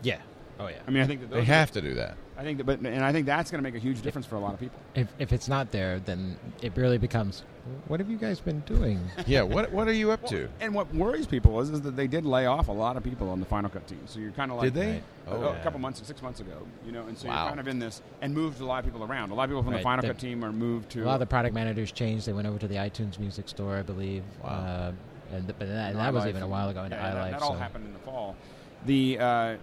Yeah. 0.02 0.18
Oh 0.60 0.68
yeah. 0.68 0.76
I 0.86 0.90
mean, 0.90 1.02
I 1.02 1.06
think 1.06 1.20
that 1.22 1.30
They 1.30 1.36
those 1.38 1.46
have 1.46 1.70
to 1.72 1.80
do 1.80 1.94
that. 1.94 2.16
I 2.38 2.42
think 2.44 2.58
that, 2.58 2.64
but 2.64 2.78
and 2.80 3.04
I 3.04 3.10
think 3.10 3.26
that's 3.26 3.50
going 3.50 3.58
to 3.58 3.68
make 3.68 3.74
a 3.74 3.82
huge 3.84 4.00
difference 4.00 4.24
for 4.24 4.36
a 4.36 4.38
lot 4.38 4.54
of 4.54 4.60
people. 4.60 4.78
If 4.94 5.08
if 5.18 5.32
it's 5.32 5.48
not 5.48 5.72
there, 5.72 5.98
then 5.98 6.36
it 6.62 6.72
really 6.76 6.96
becomes. 6.98 7.42
What 7.88 7.98
have 8.00 8.08
you 8.08 8.16
guys 8.16 8.38
been 8.40 8.60
doing? 8.60 9.00
Yeah. 9.26 9.42
What 9.42 9.72
What 9.72 9.88
are 9.88 9.92
you 9.92 10.12
up 10.12 10.24
to? 10.28 10.48
And 10.60 10.72
what 10.72 10.94
worries 10.94 11.26
people 11.26 11.60
is, 11.60 11.70
is 11.70 11.80
that 11.82 11.96
they 11.96 12.06
did 12.06 12.24
lay 12.24 12.46
off 12.46 12.68
a 12.68 12.72
lot 12.72 12.96
of 12.96 13.02
people 13.02 13.28
on 13.28 13.40
the 13.40 13.46
Final 13.46 13.68
Cut 13.70 13.86
team. 13.88 14.00
So 14.06 14.20
you're 14.20 14.30
kind 14.30 14.52
of 14.52 14.58
like 14.58 14.66
Did 14.72 14.74
they? 14.74 14.90
Right. 14.92 15.02
a- 15.26 15.30
Oh, 15.30 15.48
a 15.52 15.60
couple 15.64 15.78
months, 15.80 16.00
six 16.06 16.22
months 16.22 16.40
ago, 16.40 16.66
you 16.86 16.92
know, 16.92 17.02
and 17.08 17.18
so 17.18 17.28
Wow. 17.28 17.40
you're 17.42 17.48
kind 17.48 17.60
of 17.60 17.68
in 17.68 17.78
this 17.80 18.00
and 18.22 18.32
moved 18.32 18.60
a 18.60 18.64
lot 18.64 18.78
of 18.78 18.84
people 18.90 19.04
around. 19.04 19.30
A 19.30 19.34
lot 19.34 19.44
of 19.44 19.50
people 19.50 19.62
from 19.64 19.72
the 19.74 19.80
Final 19.80 20.02
They're- 20.02 20.12
Cut 20.14 20.20
team 20.20 20.42
are 20.44 20.52
moved 20.52 20.90
to 20.92 21.02
A 21.02 21.06
lot 21.06 21.14
of 21.14 21.20
the 21.20 21.26
product 21.26 21.54
managers 21.54 21.90
changed. 21.92 22.24
They 22.24 22.32
went 22.32 22.46
over 22.46 22.58
to 22.60 22.68
the 22.68 22.76
iTunes 22.76 23.18
Music 23.18 23.48
Store, 23.48 23.76
I 23.76 23.82
believe. 23.82 24.22
Wow. 24.42 24.48
Uh, 24.50 24.92
and 25.34 25.44
th- 25.46 25.56
but 25.58 25.68
that, 25.68 25.90
in 25.90 25.96
that 25.98 26.14
was 26.14 26.24
even 26.26 26.42
a 26.42 26.48
while 26.48 26.68
ago 26.70 26.84
in 26.84 26.92
yeah, 26.92 27.12
that, 27.12 27.16
iLife. 27.16 27.30
that 27.32 27.42
all 27.42 27.52
so- 27.54 27.58
happened 27.58 27.84
in 27.86 27.92
the 27.92 27.98
fall. 27.98 28.36
The 28.86 29.18
uh, 29.18 29.56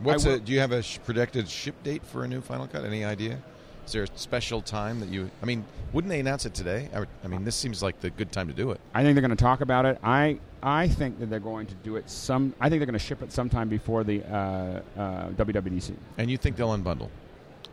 What's 0.00 0.26
I 0.26 0.30
a, 0.30 0.32
will- 0.34 0.38
do 0.40 0.52
you 0.52 0.60
have 0.60 0.72
a 0.72 0.82
sh- 0.82 0.98
projected 1.04 1.48
ship 1.48 1.74
date 1.82 2.04
for 2.04 2.24
a 2.24 2.28
new 2.28 2.40
Final 2.40 2.66
Cut? 2.66 2.84
Any 2.84 3.04
idea? 3.04 3.38
Is 3.86 3.92
there 3.92 4.02
a 4.02 4.08
special 4.16 4.60
time 4.60 5.00
that 5.00 5.08
you? 5.08 5.30
I 5.42 5.46
mean, 5.46 5.64
wouldn't 5.94 6.10
they 6.10 6.20
announce 6.20 6.44
it 6.44 6.52
today? 6.52 6.90
I, 6.94 7.04
I 7.24 7.28
mean, 7.28 7.44
this 7.44 7.56
seems 7.56 7.82
like 7.82 8.00
the 8.00 8.10
good 8.10 8.30
time 8.30 8.46
to 8.48 8.52
do 8.52 8.70
it. 8.70 8.80
I 8.94 9.02
think 9.02 9.14
they're 9.14 9.22
going 9.22 9.30
to 9.30 9.42
talk 9.42 9.62
about 9.62 9.86
it. 9.86 9.98
I 10.04 10.38
I 10.62 10.88
think 10.88 11.18
that 11.20 11.30
they're 11.30 11.40
going 11.40 11.66
to 11.68 11.74
do 11.76 11.96
it 11.96 12.10
some. 12.10 12.54
I 12.60 12.68
think 12.68 12.80
they're 12.80 12.86
going 12.86 12.92
to 12.92 12.98
ship 12.98 13.22
it 13.22 13.32
sometime 13.32 13.70
before 13.70 14.04
the 14.04 14.22
uh, 14.24 14.80
uh, 15.00 15.28
WWDC. 15.30 15.94
And 16.18 16.30
you 16.30 16.36
think 16.36 16.56
they'll 16.56 16.76
unbundle? 16.76 17.08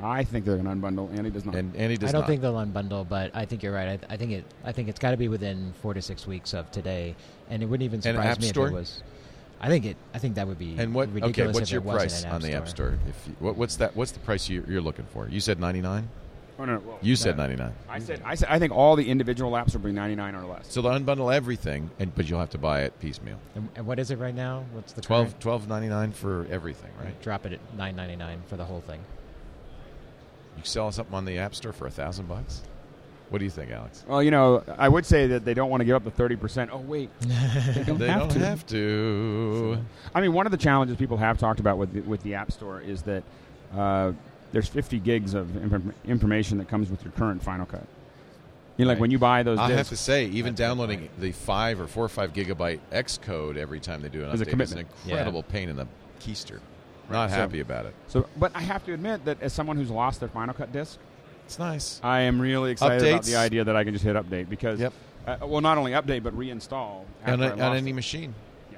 I 0.01 0.23
think 0.23 0.45
they're 0.45 0.57
going 0.57 0.65
to 0.65 0.87
unbundle. 0.87 1.17
Andy 1.17 1.31
does 1.31 1.45
not. 1.45 1.55
And 1.55 1.75
Andy 1.75 1.97
does 1.97 2.09
I 2.09 2.11
don't 2.13 2.21
not. 2.21 2.27
think 2.27 2.41
they'll 2.41 2.53
unbundle, 2.53 3.07
but 3.07 3.35
I 3.35 3.45
think 3.45 3.61
you're 3.61 3.73
right. 3.73 3.99
I, 4.09 4.13
I 4.13 4.17
think 4.17 4.31
it. 4.31 4.45
I 4.63 4.71
think 4.71 4.87
it's 4.87 4.99
got 4.99 5.11
to 5.11 5.17
be 5.17 5.27
within 5.27 5.73
four 5.81 5.93
to 5.93 6.01
six 6.01 6.25
weeks 6.25 6.53
of 6.53 6.71
today, 6.71 7.15
and 7.49 7.61
it 7.61 7.65
wouldn't 7.65 7.83
even 7.85 8.01
surprise 8.01 8.39
me 8.39 8.47
Store? 8.47 8.67
if 8.67 8.71
it 8.71 8.75
was. 8.75 9.03
I 9.65 9.69
think 9.69 9.85
it. 9.85 9.97
I 10.13 10.19
think 10.19 10.35
that 10.35 10.47
would 10.47 10.59
be 10.59 10.75
and 10.77 10.93
what? 10.93 11.09
Okay, 11.09 11.47
what's 11.47 11.71
your 11.71 11.81
price 11.81 12.23
on 12.25 12.41
the 12.41 12.53
App 12.53 12.67
Store? 12.67 12.99
If 13.09 13.27
you, 13.27 13.35
what, 13.39 13.55
what's 13.55 13.77
that? 13.77 13.95
What's 13.95 14.11
the 14.11 14.19
price 14.19 14.47
you, 14.47 14.63
you're 14.67 14.81
looking 14.81 15.05
for? 15.05 15.27
You 15.27 15.39
said 15.39 15.59
ninety 15.59 15.81
nine. 15.81 16.07
oh, 16.59 16.65
no, 16.65 16.75
no, 16.75 16.79
well, 16.85 16.99
You 17.01 17.15
said 17.15 17.35
that- 17.35 17.37
ninety 17.41 17.55
nine. 17.55 17.73
I 17.89 17.99
said 17.99 18.21
I 18.23 18.35
said 18.35 18.47
I 18.51 18.59
think 18.59 18.71
all 18.73 18.95
the 18.95 19.09
individual 19.09 19.51
apps 19.53 19.73
will 19.73 19.81
be 19.81 19.91
99 19.91 20.35
or 20.35 20.45
less. 20.45 20.71
So 20.71 20.81
they'll 20.81 20.91
unbundle 20.91 21.33
everything, 21.33 21.89
and 21.99 22.13
but 22.13 22.29
you'll 22.29 22.39
have 22.39 22.51
to 22.51 22.57
buy 22.59 22.81
it 22.83 22.99
piecemeal. 22.99 23.39
And, 23.55 23.67
and 23.75 23.87
what 23.87 23.97
is 23.97 24.11
it 24.11 24.19
right 24.19 24.35
now? 24.35 24.65
What's 24.71 24.93
the 24.93 25.01
12 25.01 25.25
current? 25.25 25.41
twelve 25.41 25.67
ninety 25.67 25.87
nine 25.87 26.11
for 26.11 26.45
everything, 26.51 26.91
right? 27.03 27.19
Drop 27.21 27.45
it 27.47 27.53
at 27.53 27.73
nine 27.75 27.95
ninety 27.95 28.15
nine 28.15 28.43
for 28.47 28.57
the 28.57 28.65
whole 28.65 28.81
thing. 28.81 28.99
You 30.57 30.63
sell 30.63 30.91
something 30.91 31.15
on 31.15 31.25
the 31.25 31.39
App 31.39 31.55
Store 31.55 31.73
for 31.73 31.87
a 31.87 31.91
thousand 31.91 32.27
bucks. 32.27 32.61
What 33.29 33.39
do 33.39 33.45
you 33.45 33.51
think, 33.51 33.71
Alex? 33.71 34.05
Well, 34.07 34.21
you 34.21 34.29
know, 34.31 34.63
I 34.77 34.87
would 34.87 35.05
say 35.05 35.27
that 35.27 35.45
they 35.45 35.53
don't 35.55 35.69
want 35.69 35.81
to 35.81 35.85
give 35.85 35.95
up 35.95 36.03
the 36.03 36.11
30 36.11 36.35
percent. 36.35 36.69
Oh 36.71 36.77
wait, 36.79 37.09
they 37.21 37.83
don't 37.85 37.97
They 37.97 38.07
have 38.07 38.19
don't 38.21 38.29
to. 38.31 38.39
have 38.39 38.65
to. 38.67 39.77
I 40.13 40.21
mean, 40.21 40.33
one 40.33 40.45
of 40.45 40.51
the 40.51 40.57
challenges 40.57 40.95
people 40.97 41.17
have 41.17 41.37
talked 41.37 41.59
about 41.59 41.77
with 41.77 41.93
the, 41.93 42.01
with 42.01 42.21
the 42.23 42.35
App 42.35 42.51
Store 42.51 42.81
is 42.81 43.01
that 43.03 43.23
uh, 43.75 44.11
there's 44.51 44.67
50 44.67 44.99
gigs 44.99 45.33
of 45.33 45.55
inform- 45.57 45.93
information 46.05 46.57
that 46.59 46.67
comes 46.69 46.89
with 46.91 47.03
your 47.03 47.11
current 47.13 47.41
Final 47.43 47.65
Cut. 47.65 47.83
You 48.77 48.85
know, 48.85 48.89
like 48.89 48.95
Right. 48.97 49.01
when 49.01 49.11
you 49.11 49.19
buy 49.19 49.41
those 49.43 49.57
I 49.57 49.71
have 49.71 49.87
to 49.89 49.95
say, 49.97 50.25
even 50.25 50.35
That's 50.35 50.39
a 50.45 50.49
good 50.51 50.55
downloading 50.57 50.99
point. 50.99 51.19
the 51.19 51.31
five 51.31 51.79
or 51.81 51.87
four 51.87 52.05
or 52.05 52.09
five 52.09 52.31
gigabyte 52.33 52.79
Xcode 52.91 53.57
every 53.57 53.79
time 53.79 54.01
they 54.01 54.09
do 54.09 54.23
an 54.23 54.31
Is 54.31 54.41
a 54.41 54.45
update 54.45 54.47
is 54.61 54.71
an 54.73 54.77
commitment. 54.79 54.87
incredible 55.05 55.43
pain 55.43 55.69
in 55.69 55.75
the 55.77 55.87
keister. 56.19 56.59
Not 57.09 57.29
so- 57.31 57.37
happy 57.37 57.59
about 57.61 57.85
it. 57.87 57.95
So, 58.07 58.27
but 58.37 58.51
I 58.55 58.61
have 58.61 58.85
to 58.85 58.93
admit 58.93 59.25
that 59.25 59.41
as 59.41 59.51
someone 59.53 59.77
who's 59.77 59.89
lost 59.91 60.19
their 60.19 60.29
Final 60.29 60.53
Cut 60.53 60.71
disc, 60.71 60.99
It's 61.45 61.59
nice. 61.59 61.99
I 62.03 62.21
am 62.21 62.39
really 62.41 62.71
excited 62.71 63.07
about 63.07 63.23
the 63.23 63.35
idea 63.35 63.63
that 63.63 63.75
I 63.75 63.83
can 63.83 63.93
just 63.93 64.03
hit 64.03 64.15
update 64.15 64.49
because, 64.49 64.79
Yep. 64.79 64.93
uh, 65.27 65.37
well, 65.43 65.61
not 65.61 65.77
only 65.77 65.91
update 65.91 66.23
but 66.23 66.35
reinstall 66.37 67.03
On, 67.25 67.41
I 67.41 67.47
a, 67.47 67.51
on 67.53 67.75
any 67.75 67.91
it. 67.91 67.93
machine. 67.93 68.33
Yeah. 68.71 68.77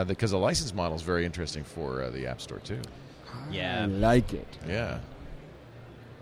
Uh, 0.00 0.04
because 0.04 0.30
the 0.30 0.38
license 0.38 0.72
model 0.74 0.96
is 0.96 1.02
very 1.02 1.24
interesting 1.26 1.62
for 1.64 2.02
uh, 2.02 2.10
the 2.10 2.26
App 2.26 2.40
Store, 2.40 2.58
too. 2.60 2.80
Yeah. 3.50 3.82
I 3.82 3.86
like 3.86 4.32
it. 4.32 4.48
Yeah. 4.66 4.98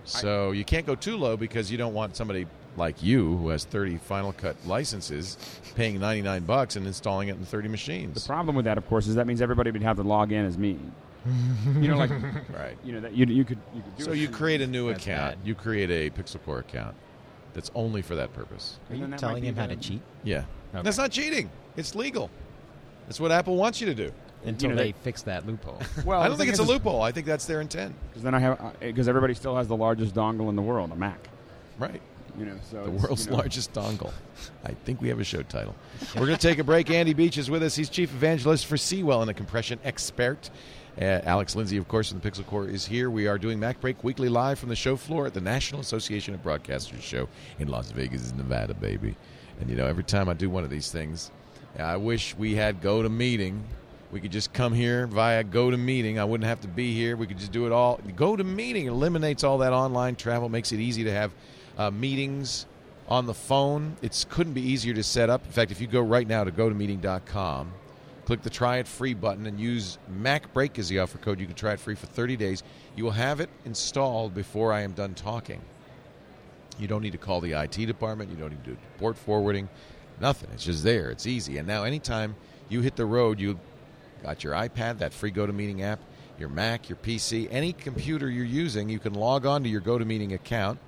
So 0.04 0.50
you 0.50 0.64
can't 0.64 0.84
go 0.84 0.94
too 0.94 1.16
low 1.16 1.36
because 1.36 1.70
you 1.70 1.78
don't 1.78 1.94
want 1.94 2.16
somebody 2.16 2.46
like 2.76 3.02
you 3.02 3.36
who 3.36 3.48
has 3.48 3.64
30 3.64 3.96
Final 3.98 4.32
Cut 4.32 4.56
licenses 4.66 5.38
paying 5.76 5.98
99 6.00 6.42
bucks 6.44 6.76
and 6.76 6.86
installing 6.86 7.28
it 7.28 7.36
in 7.36 7.44
30 7.44 7.68
machines. 7.68 8.20
The 8.22 8.26
problem 8.26 8.56
with 8.56 8.64
that, 8.66 8.76
of 8.76 8.86
course, 8.88 9.06
is 9.06 9.14
that 9.14 9.26
means 9.26 9.40
everybody 9.40 9.70
would 9.70 9.82
have 9.82 9.96
to 9.96 10.02
log 10.02 10.32
in 10.32 10.44
as 10.44 10.58
me. 10.58 10.78
You 11.26 11.88
know, 11.88 11.96
like 11.96 12.10
Right. 12.52 12.76
you 12.84 12.92
know 12.92 13.00
that 13.00 13.14
you, 13.14 13.24
you 13.26 13.44
could 13.44 13.58
you 13.74 13.82
could 13.82 13.96
do 13.96 14.04
So 14.04 14.12
you 14.12 14.28
create 14.28 14.60
a 14.60 14.66
new 14.66 14.88
account. 14.90 15.38
bad. 15.38 15.38
You 15.46 15.54
create 15.54 15.90
a 15.90 16.10
Pixel 16.10 16.42
Corps 16.44 16.58
account 16.60 16.94
that's 17.54 17.70
only 17.74 18.02
for 18.02 18.14
that 18.16 18.32
purpose. 18.32 18.78
Are 18.90 18.96
you 18.96 19.06
then 19.06 19.16
telling 19.18 19.42
him 19.44 19.56
how 19.56 19.66
to 19.66 19.76
cheat 19.76 20.02
Yeah. 20.22 20.44
Okay. 20.74 20.82
That's 20.82 20.98
not 20.98 21.10
cheating. 21.10 21.50
It's 21.76 21.94
legal. 21.94 22.30
That's 23.06 23.20
what 23.20 23.30
Apple 23.32 23.56
wants 23.56 23.80
you 23.80 23.86
to 23.86 23.94
do. 23.94 24.12
until 24.44 24.70
know, 24.70 24.76
they 24.76 24.92
they- 24.92 24.98
fix 25.02 25.22
that 25.22 25.46
loophole? 25.46 25.80
Well, 26.04 26.20
I 26.20 26.28
don't 26.28 26.36
think 26.36 26.50
it's 26.50 26.58
a 26.58 26.62
is, 26.62 26.68
is- 26.68 26.74
loophole. 26.74 27.00
I 27.02 27.12
think 27.12 27.26
that's 27.26 27.46
their 27.46 27.60
intent. 27.60 27.94
Because 28.10 28.22
then 28.22 28.34
I 28.34 28.38
have 28.40 28.60
uh, 28.60 28.70
because 28.80 29.08
everybody 29.08 29.34
still 29.34 29.56
has 29.56 29.68
the 29.68 29.76
largest 29.76 30.14
dongle 30.14 30.48
in 30.50 30.56
the 30.56 30.62
world, 30.62 30.90
a 30.92 30.96
Mac. 30.96 31.28
Right. 31.78 32.02
You 32.36 32.46
know, 32.46 32.56
so 32.68 32.82
The 32.84 32.90
world's 32.90 33.26
you 33.26 33.30
know, 33.30 33.36
largest 33.38 33.72
dongle. 33.72 34.12
I 34.64 34.72
think 34.84 35.00
we 35.00 35.08
have 35.08 35.20
a 35.20 35.24
show 35.24 35.42
title. 35.42 35.74
We're 36.16 36.26
going 36.26 36.36
to 36.36 36.48
take 36.48 36.58
a 36.58 36.64
break. 36.64 36.90
Andy 36.90 37.14
Beach 37.14 37.38
is 37.38 37.48
with 37.48 37.62
us. 37.62 37.76
He's 37.76 37.88
chief 37.88 38.12
evangelist 38.12 38.66
for 38.66 38.76
Seawell 38.76 39.22
and 39.22 39.30
a 39.30 39.34
compression 39.34 39.78
expert. 39.84 40.50
Uh, 41.00 41.20
Alex 41.24 41.56
Lindsay, 41.56 41.76
of 41.76 41.88
course, 41.88 42.10
from 42.10 42.20
the 42.20 42.30
Pixel 42.30 42.46
Corps, 42.46 42.68
is 42.68 42.86
here. 42.86 43.10
We 43.10 43.26
are 43.26 43.36
doing 43.36 43.58
Mac 43.58 43.80
Break 43.80 44.04
weekly 44.04 44.28
live 44.28 44.60
from 44.60 44.68
the 44.68 44.76
show 44.76 44.94
floor 44.94 45.26
at 45.26 45.34
the 45.34 45.40
National 45.40 45.80
Association 45.80 46.34
of 46.34 46.42
Broadcasters 46.42 47.02
show 47.02 47.28
in 47.58 47.66
Las 47.66 47.90
Vegas, 47.90 48.32
Nevada, 48.32 48.74
baby. 48.74 49.16
And 49.60 49.68
you 49.68 49.74
know, 49.74 49.86
every 49.86 50.04
time 50.04 50.28
I 50.28 50.34
do 50.34 50.48
one 50.48 50.62
of 50.62 50.70
these 50.70 50.92
things, 50.92 51.32
I 51.78 51.96
wish 51.96 52.36
we 52.36 52.54
had 52.54 52.80
Go 52.80 53.02
to 53.02 53.08
Meeting. 53.08 53.64
We 54.12 54.20
could 54.20 54.30
just 54.30 54.52
come 54.52 54.72
here 54.72 55.08
via 55.08 55.42
Go 55.42 55.68
to 55.68 55.76
Meeting. 55.76 56.20
I 56.20 56.24
wouldn't 56.24 56.46
have 56.46 56.60
to 56.60 56.68
be 56.68 56.94
here. 56.94 57.16
We 57.16 57.26
could 57.26 57.38
just 57.38 57.50
do 57.50 57.66
it 57.66 57.72
all. 57.72 57.98
Go 58.14 58.36
to 58.36 58.44
Meeting 58.44 58.86
eliminates 58.86 59.42
all 59.42 59.58
that 59.58 59.72
online 59.72 60.14
travel, 60.14 60.48
makes 60.48 60.70
it 60.70 60.78
easy 60.78 61.02
to 61.02 61.12
have 61.12 61.32
uh, 61.76 61.90
meetings 61.90 62.66
on 63.08 63.26
the 63.26 63.34
phone. 63.34 63.96
It 64.00 64.24
couldn't 64.28 64.52
be 64.52 64.62
easier 64.62 64.94
to 64.94 65.02
set 65.02 65.28
up. 65.28 65.44
In 65.44 65.50
fact, 65.50 65.72
if 65.72 65.80
you 65.80 65.88
go 65.88 66.00
right 66.00 66.28
now 66.28 66.44
to 66.44 66.52
gotomeeting.com, 66.52 67.72
Click 68.26 68.42
the 68.42 68.50
try 68.50 68.78
it 68.78 68.88
free 68.88 69.12
button 69.12 69.46
and 69.46 69.60
use 69.60 69.98
Mac 70.08 70.52
Break 70.54 70.78
as 70.78 70.88
the 70.88 70.98
offer 70.98 71.18
code. 71.18 71.38
You 71.38 71.46
can 71.46 71.54
try 71.54 71.74
it 71.74 71.80
free 71.80 71.94
for 71.94 72.06
30 72.06 72.36
days. 72.36 72.62
You 72.96 73.04
will 73.04 73.10
have 73.10 73.40
it 73.40 73.50
installed 73.64 74.34
before 74.34 74.72
I 74.72 74.80
am 74.80 74.92
done 74.92 75.14
talking. 75.14 75.60
You 76.78 76.88
don't 76.88 77.02
need 77.02 77.12
to 77.12 77.18
call 77.18 77.40
the 77.40 77.52
IT 77.52 77.86
department. 77.86 78.30
You 78.30 78.36
don't 78.36 78.50
need 78.50 78.64
to 78.64 78.70
do 78.70 78.76
port 78.98 79.16
forwarding. 79.16 79.68
Nothing. 80.20 80.50
It's 80.54 80.64
just 80.64 80.84
there. 80.84 81.10
It's 81.10 81.26
easy. 81.26 81.58
And 81.58 81.68
now, 81.68 81.84
anytime 81.84 82.34
you 82.68 82.80
hit 82.80 82.96
the 82.96 83.04
road, 83.04 83.38
you 83.38 83.58
got 84.22 84.42
your 84.42 84.54
iPad, 84.54 84.98
that 84.98 85.12
free 85.12 85.30
GoToMeeting 85.30 85.82
app, 85.82 86.00
your 86.38 86.48
Mac, 86.48 86.88
your 86.88 86.96
PC, 86.96 87.48
any 87.50 87.72
computer 87.72 88.30
you're 88.30 88.44
using, 88.44 88.88
you 88.88 88.98
can 88.98 89.14
log 89.14 89.44
on 89.44 89.62
to 89.64 89.68
your 89.68 89.80
GoToMeeting 89.80 90.32
account, 90.32 90.78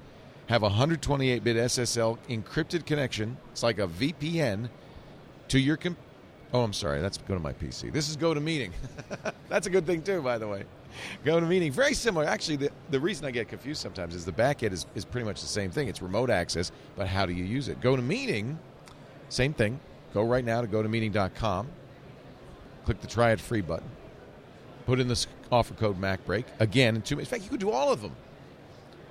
have 0.46 0.62
a 0.62 0.66
128 0.68 1.44
bit 1.44 1.56
SSL 1.56 2.18
encrypted 2.28 2.86
connection. 2.86 3.36
It's 3.52 3.62
like 3.62 3.78
a 3.78 3.86
VPN 3.86 4.70
to 5.48 5.58
your 5.58 5.76
computer. 5.76 6.05
Oh, 6.56 6.62
I'm 6.62 6.72
sorry. 6.72 7.02
That's 7.02 7.18
go 7.18 7.34
to 7.34 7.40
my 7.40 7.52
PC. 7.52 7.92
This 7.92 8.08
is 8.08 8.16
go 8.16 8.32
to 8.32 8.40
meeting. 8.40 8.72
That's 9.50 9.66
a 9.66 9.70
good 9.70 9.84
thing 9.84 10.00
too, 10.00 10.22
by 10.22 10.38
the 10.38 10.48
way. 10.48 10.64
Go 11.22 11.38
to 11.38 11.44
meeting. 11.44 11.70
very 11.70 11.92
similar. 11.92 12.24
Actually, 12.24 12.56
the, 12.56 12.70
the 12.88 12.98
reason 12.98 13.26
I 13.26 13.30
get 13.30 13.46
confused 13.46 13.82
sometimes 13.82 14.14
is 14.14 14.24
the 14.24 14.32
backend 14.32 14.72
is, 14.72 14.86
is 14.94 15.04
pretty 15.04 15.26
much 15.26 15.42
the 15.42 15.48
same 15.48 15.70
thing. 15.70 15.88
It's 15.88 16.00
remote 16.00 16.30
access, 16.30 16.72
but 16.96 17.08
how 17.08 17.26
do 17.26 17.34
you 17.34 17.44
use 17.44 17.68
it? 17.68 17.78
Go 17.82 17.94
to 17.94 18.00
meeting, 18.00 18.58
same 19.28 19.52
thing. 19.52 19.78
Go 20.14 20.22
right 20.22 20.46
now 20.46 20.62
to 20.62 20.66
go 20.66 20.82
to 20.82 20.88
meeting.com. 20.88 21.68
Click 22.86 23.02
the 23.02 23.06
try 23.06 23.32
it 23.32 23.40
free 23.40 23.60
button. 23.60 23.90
Put 24.86 24.98
in 24.98 25.08
this 25.08 25.26
offer 25.52 25.74
code 25.74 26.00
MacBreak 26.00 26.44
again 26.58 26.96
in 26.96 27.02
two 27.02 27.16
minutes. 27.16 27.30
In 27.30 27.38
fact, 27.38 27.44
you 27.44 27.50
could 27.50 27.60
do 27.60 27.70
all 27.70 27.92
of 27.92 28.00
them. 28.00 28.16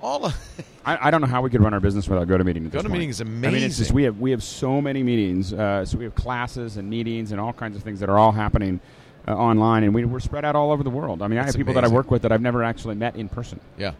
All 0.02 0.26
of 0.26 0.36
I, 0.84 1.08
I 1.08 1.10
don't 1.10 1.20
know 1.20 1.26
how 1.26 1.42
we 1.42 1.50
could 1.50 1.62
run 1.62 1.74
our 1.74 1.80
business 1.80 2.08
without 2.08 2.28
GoToMeeting. 2.28 2.70
GoToMeeting 2.70 3.08
is 3.08 3.20
I 3.20 3.24
mean, 3.24 3.54
it's 3.54 3.78
just 3.78 3.90
amazing. 3.90 3.94
we 3.94 4.02
have 4.04 4.20
we 4.20 4.30
have 4.30 4.42
so 4.42 4.80
many 4.80 5.02
meetings. 5.02 5.52
Uh, 5.52 5.84
so 5.84 5.98
we 5.98 6.04
have 6.04 6.14
classes 6.14 6.76
and 6.76 6.88
meetings 6.88 7.32
and 7.32 7.40
all 7.40 7.52
kinds 7.52 7.76
of 7.76 7.82
things 7.82 8.00
that 8.00 8.08
are 8.08 8.18
all 8.18 8.32
happening 8.32 8.80
uh, 9.26 9.34
online, 9.34 9.82
and 9.84 9.94
we, 9.94 10.04
we're 10.04 10.20
spread 10.20 10.44
out 10.44 10.54
all 10.54 10.70
over 10.70 10.82
the 10.82 10.90
world. 10.90 11.22
I 11.22 11.28
mean, 11.28 11.38
I 11.38 11.44
have 11.44 11.56
people 11.56 11.74
that 11.74 11.84
I 11.84 11.88
work 11.88 12.10
with 12.10 12.22
that 12.22 12.32
I've 12.32 12.42
never 12.42 12.62
actually 12.62 12.94
met 12.94 13.16
in 13.16 13.28
person. 13.28 13.58
Yeah, 13.76 13.92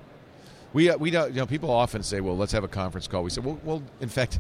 we 0.73 0.91
uh, 0.91 0.97
we 0.97 1.11
don't. 1.11 1.31
You 1.33 1.41
know, 1.41 1.47
people 1.47 1.71
often 1.71 2.03
say, 2.03 2.21
"Well, 2.21 2.37
let's 2.37 2.53
have 2.53 2.65
a 2.65 2.69
conference 2.69 3.09
call." 3.09 3.23
We 3.23 3.31
said, 3.31 3.45
"Well, 3.45 3.59
well." 3.65 3.83
In 4.01 4.09
fact, 4.09 4.39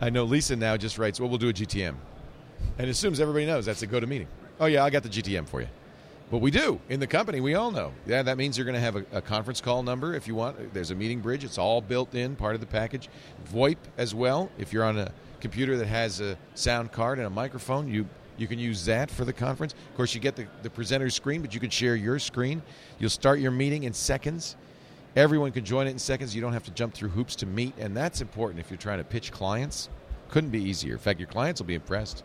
I 0.00 0.10
know 0.10 0.24
Lisa 0.24 0.56
now 0.56 0.76
just 0.76 0.98
writes, 0.98 1.20
"Well, 1.20 1.28
we'll 1.28 1.38
do 1.38 1.50
a 1.50 1.52
GTM," 1.52 1.94
and 2.78 2.90
assumes 2.90 3.20
everybody 3.20 3.46
knows 3.46 3.66
that's 3.66 3.82
a 3.82 3.86
go 3.86 4.00
to 4.00 4.06
meeting. 4.06 4.28
Oh 4.58 4.66
yeah, 4.66 4.84
I 4.84 4.90
got 4.90 5.02
the 5.02 5.08
GTM 5.08 5.46
for 5.46 5.60
you. 5.60 5.68
But 6.30 6.38
we 6.38 6.50
do 6.50 6.80
in 6.88 7.00
the 7.00 7.06
company. 7.06 7.40
We 7.40 7.54
all 7.54 7.70
know. 7.70 7.92
Yeah, 8.06 8.22
that 8.22 8.38
means 8.38 8.56
you're 8.56 8.64
going 8.64 8.74
to 8.74 8.80
have 8.80 8.96
a, 8.96 9.04
a 9.12 9.22
conference 9.22 9.60
call 9.60 9.82
number 9.82 10.14
if 10.14 10.26
you 10.26 10.34
want. 10.34 10.72
There's 10.72 10.90
a 10.90 10.94
meeting 10.94 11.20
bridge. 11.20 11.44
It's 11.44 11.58
all 11.58 11.80
built 11.80 12.14
in, 12.14 12.34
part 12.34 12.54
of 12.54 12.60
the 12.60 12.66
package. 12.66 13.08
VoIP 13.52 13.76
as 13.98 14.14
well. 14.14 14.50
If 14.58 14.72
you're 14.72 14.84
on 14.84 14.98
a 14.98 15.12
computer 15.40 15.76
that 15.76 15.86
has 15.86 16.20
a 16.20 16.38
sound 16.54 16.90
card 16.92 17.18
and 17.18 17.26
a 17.26 17.30
microphone, 17.30 17.88
you 17.88 18.06
you 18.36 18.48
can 18.48 18.58
use 18.58 18.84
that 18.86 19.10
for 19.10 19.24
the 19.24 19.32
conference. 19.32 19.74
Of 19.90 19.96
course, 19.96 20.14
you 20.14 20.20
get 20.20 20.34
the, 20.34 20.46
the 20.62 20.70
presenter's 20.70 21.14
screen, 21.14 21.40
but 21.40 21.54
you 21.54 21.60
can 21.60 21.70
share 21.70 21.94
your 21.94 22.18
screen. 22.18 22.62
You'll 22.98 23.10
start 23.10 23.38
your 23.38 23.52
meeting 23.52 23.84
in 23.84 23.92
seconds. 23.92 24.56
Everyone 25.14 25.52
can 25.52 25.64
join 25.64 25.86
it 25.86 25.90
in 25.90 25.98
seconds. 26.00 26.34
You 26.34 26.40
don't 26.40 26.52
have 26.52 26.64
to 26.64 26.72
jump 26.72 26.94
through 26.94 27.10
hoops 27.10 27.36
to 27.36 27.46
meet, 27.46 27.74
and 27.78 27.96
that's 27.96 28.20
important 28.20 28.58
if 28.58 28.70
you're 28.70 28.78
trying 28.78 28.98
to 28.98 29.04
pitch 29.04 29.30
clients. 29.30 29.88
Couldn't 30.30 30.50
be 30.50 30.60
easier. 30.60 30.94
In 30.94 30.98
fact, 30.98 31.20
your 31.20 31.28
clients 31.28 31.60
will 31.60 31.66
be 31.66 31.76
impressed. 31.76 32.24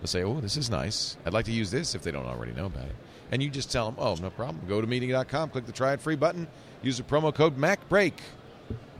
They'll 0.00 0.06
say, 0.06 0.22
"Oh, 0.22 0.40
this 0.40 0.56
is 0.56 0.70
nice. 0.70 1.18
I'd 1.26 1.34
like 1.34 1.44
to 1.44 1.52
use 1.52 1.70
this." 1.70 1.94
If 1.94 2.02
they 2.02 2.10
don't 2.10 2.26
already 2.26 2.52
know 2.52 2.66
about 2.66 2.86
it, 2.86 2.96
and 3.32 3.42
you 3.42 3.50
just 3.50 3.72
tell 3.72 3.90
them, 3.90 3.96
"Oh, 3.98 4.14
no 4.14 4.30
problem. 4.30 4.60
Go 4.68 4.80
to 4.80 4.86
meeting.com, 4.86 5.50
click 5.50 5.66
the 5.66 5.72
try 5.72 5.94
it 5.94 6.00
free 6.00 6.14
button, 6.16 6.46
use 6.82 6.98
the 6.98 7.02
promo 7.02 7.34
code 7.34 7.58
MacBreak." 7.58 8.12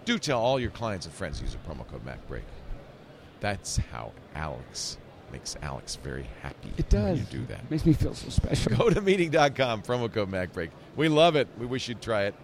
Do 0.05 0.19
tell 0.19 0.41
all 0.41 0.59
your 0.59 0.71
clients 0.71 1.07
and 1.07 1.15
friends 1.15 1.41
use 1.41 1.53
the 1.53 1.59
promo 1.59 1.87
code 1.87 2.05
MacBreak. 2.05 2.43
That's 3.39 3.77
how 3.77 4.11
Alex 4.35 4.99
makes 5.31 5.57
Alex 5.63 5.97
very 5.97 6.27
happy. 6.43 6.73
when 6.93 7.17
you 7.17 7.23
do 7.25 7.47
that. 7.47 7.71
Makes 7.71 7.87
me 7.87 7.93
feel 7.93 8.15
so 8.15 8.29
special. 8.29 8.77
Go 8.77 8.91
to 8.91 9.01
meeting.com, 9.01 9.83
promo 9.83 10.13
code 10.13 10.31
MacBreak. 10.31 10.71
We 10.97 11.09
love 11.09 11.37
it. 11.37 11.49
We 11.59 11.67
wish 11.67 11.89
you'd 11.89 12.03
try 12.03 12.25
it. 12.25 12.35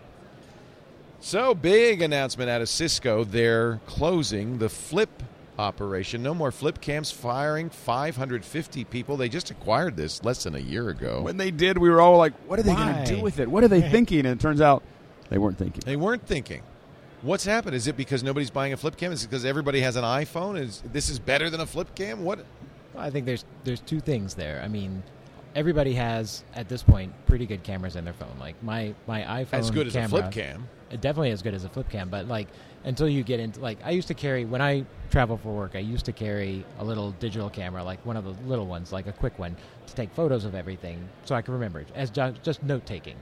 So, 1.20 1.52
big 1.52 2.00
announcement 2.00 2.48
out 2.48 2.62
of 2.62 2.68
Cisco. 2.68 3.24
They're 3.24 3.80
closing 3.86 4.58
the 4.58 4.68
flip 4.68 5.22
operation. 5.58 6.22
No 6.22 6.34
more 6.34 6.50
flip 6.52 6.80
cams, 6.80 7.10
firing 7.10 7.70
550 7.70 8.84
people. 8.84 9.16
They 9.16 9.28
just 9.28 9.50
acquired 9.50 9.96
this 9.96 10.24
less 10.24 10.44
than 10.44 10.54
a 10.54 10.60
year 10.60 10.88
ago. 10.88 11.22
When 11.22 11.36
they 11.36 11.50
did, 11.50 11.78
we 11.78 11.90
were 11.90 12.00
all 12.00 12.16
like, 12.16 12.32
"What 12.48 12.58
are 12.58 12.62
they 12.62 12.74
going 12.74 13.04
to 13.04 13.16
do 13.16 13.20
with 13.20 13.38
it? 13.40 13.50
What 13.50 13.64
are 13.64 13.68
they 13.68 13.82
thinking?" 13.82 14.20
And 14.20 14.28
it 14.28 14.40
turns 14.40 14.60
out 14.60 14.82
they 15.30 15.38
weren't 15.38 15.58
thinking. 15.58 15.82
They 15.84 15.96
weren't 15.96 16.26
thinking. 16.26 16.62
What's 17.22 17.44
happened? 17.44 17.74
Is 17.74 17.88
it 17.88 17.96
because 17.96 18.22
nobody's 18.22 18.50
buying 18.50 18.72
a 18.72 18.76
flip 18.76 18.96
cam? 18.96 19.10
Is 19.10 19.24
it 19.24 19.30
because 19.30 19.44
everybody 19.44 19.80
has 19.80 19.96
an 19.96 20.04
iPhone? 20.04 20.58
Is 20.58 20.82
this 20.92 21.08
is 21.08 21.18
better 21.18 21.50
than 21.50 21.60
a 21.60 21.66
flip 21.66 21.94
cam? 21.94 22.22
What? 22.22 22.44
Well, 22.94 23.04
I 23.04 23.10
think 23.10 23.26
there's 23.26 23.44
there's 23.64 23.80
two 23.80 24.00
things 24.00 24.34
there. 24.34 24.62
I 24.64 24.68
mean, 24.68 25.02
everybody 25.56 25.94
has 25.94 26.44
at 26.54 26.68
this 26.68 26.82
point 26.82 27.12
pretty 27.26 27.46
good 27.46 27.64
cameras 27.64 27.96
in 27.96 28.04
their 28.04 28.14
phone. 28.14 28.36
Like 28.38 28.62
my 28.62 28.94
my 29.06 29.22
iPhone 29.22 29.54
As 29.54 29.70
good 29.70 29.88
as 29.88 29.96
a 29.96 30.08
flip 30.08 30.30
cam. 30.30 30.68
It 30.90 31.00
definitely 31.00 31.30
as 31.30 31.42
good 31.42 31.54
as 31.54 31.64
a 31.64 31.68
flip 31.68 31.88
cam. 31.90 32.08
But 32.08 32.28
like 32.28 32.48
until 32.84 33.08
you 33.08 33.22
get 33.22 33.40
into 33.40 33.60
like 33.60 33.78
I 33.84 33.90
used 33.90 34.08
to 34.08 34.14
carry 34.14 34.44
when 34.44 34.62
I 34.62 34.84
travel 35.10 35.36
for 35.36 35.54
work, 35.54 35.72
I 35.74 35.78
used 35.80 36.04
to 36.06 36.12
carry 36.12 36.64
a 36.78 36.84
little 36.84 37.12
digital 37.12 37.50
camera, 37.50 37.82
like 37.84 38.04
one 38.06 38.16
of 38.16 38.24
the 38.24 38.34
little 38.48 38.66
ones, 38.66 38.92
like 38.92 39.06
a 39.06 39.12
quick 39.12 39.38
one, 39.38 39.56
to 39.86 39.94
take 39.94 40.10
photos 40.12 40.44
of 40.44 40.54
everything, 40.54 41.08
so 41.24 41.34
I 41.34 41.42
can 41.42 41.54
remember 41.54 41.80
it 41.80 41.88
as 41.94 42.10
just 42.10 42.62
note 42.62 42.86
taking. 42.86 43.16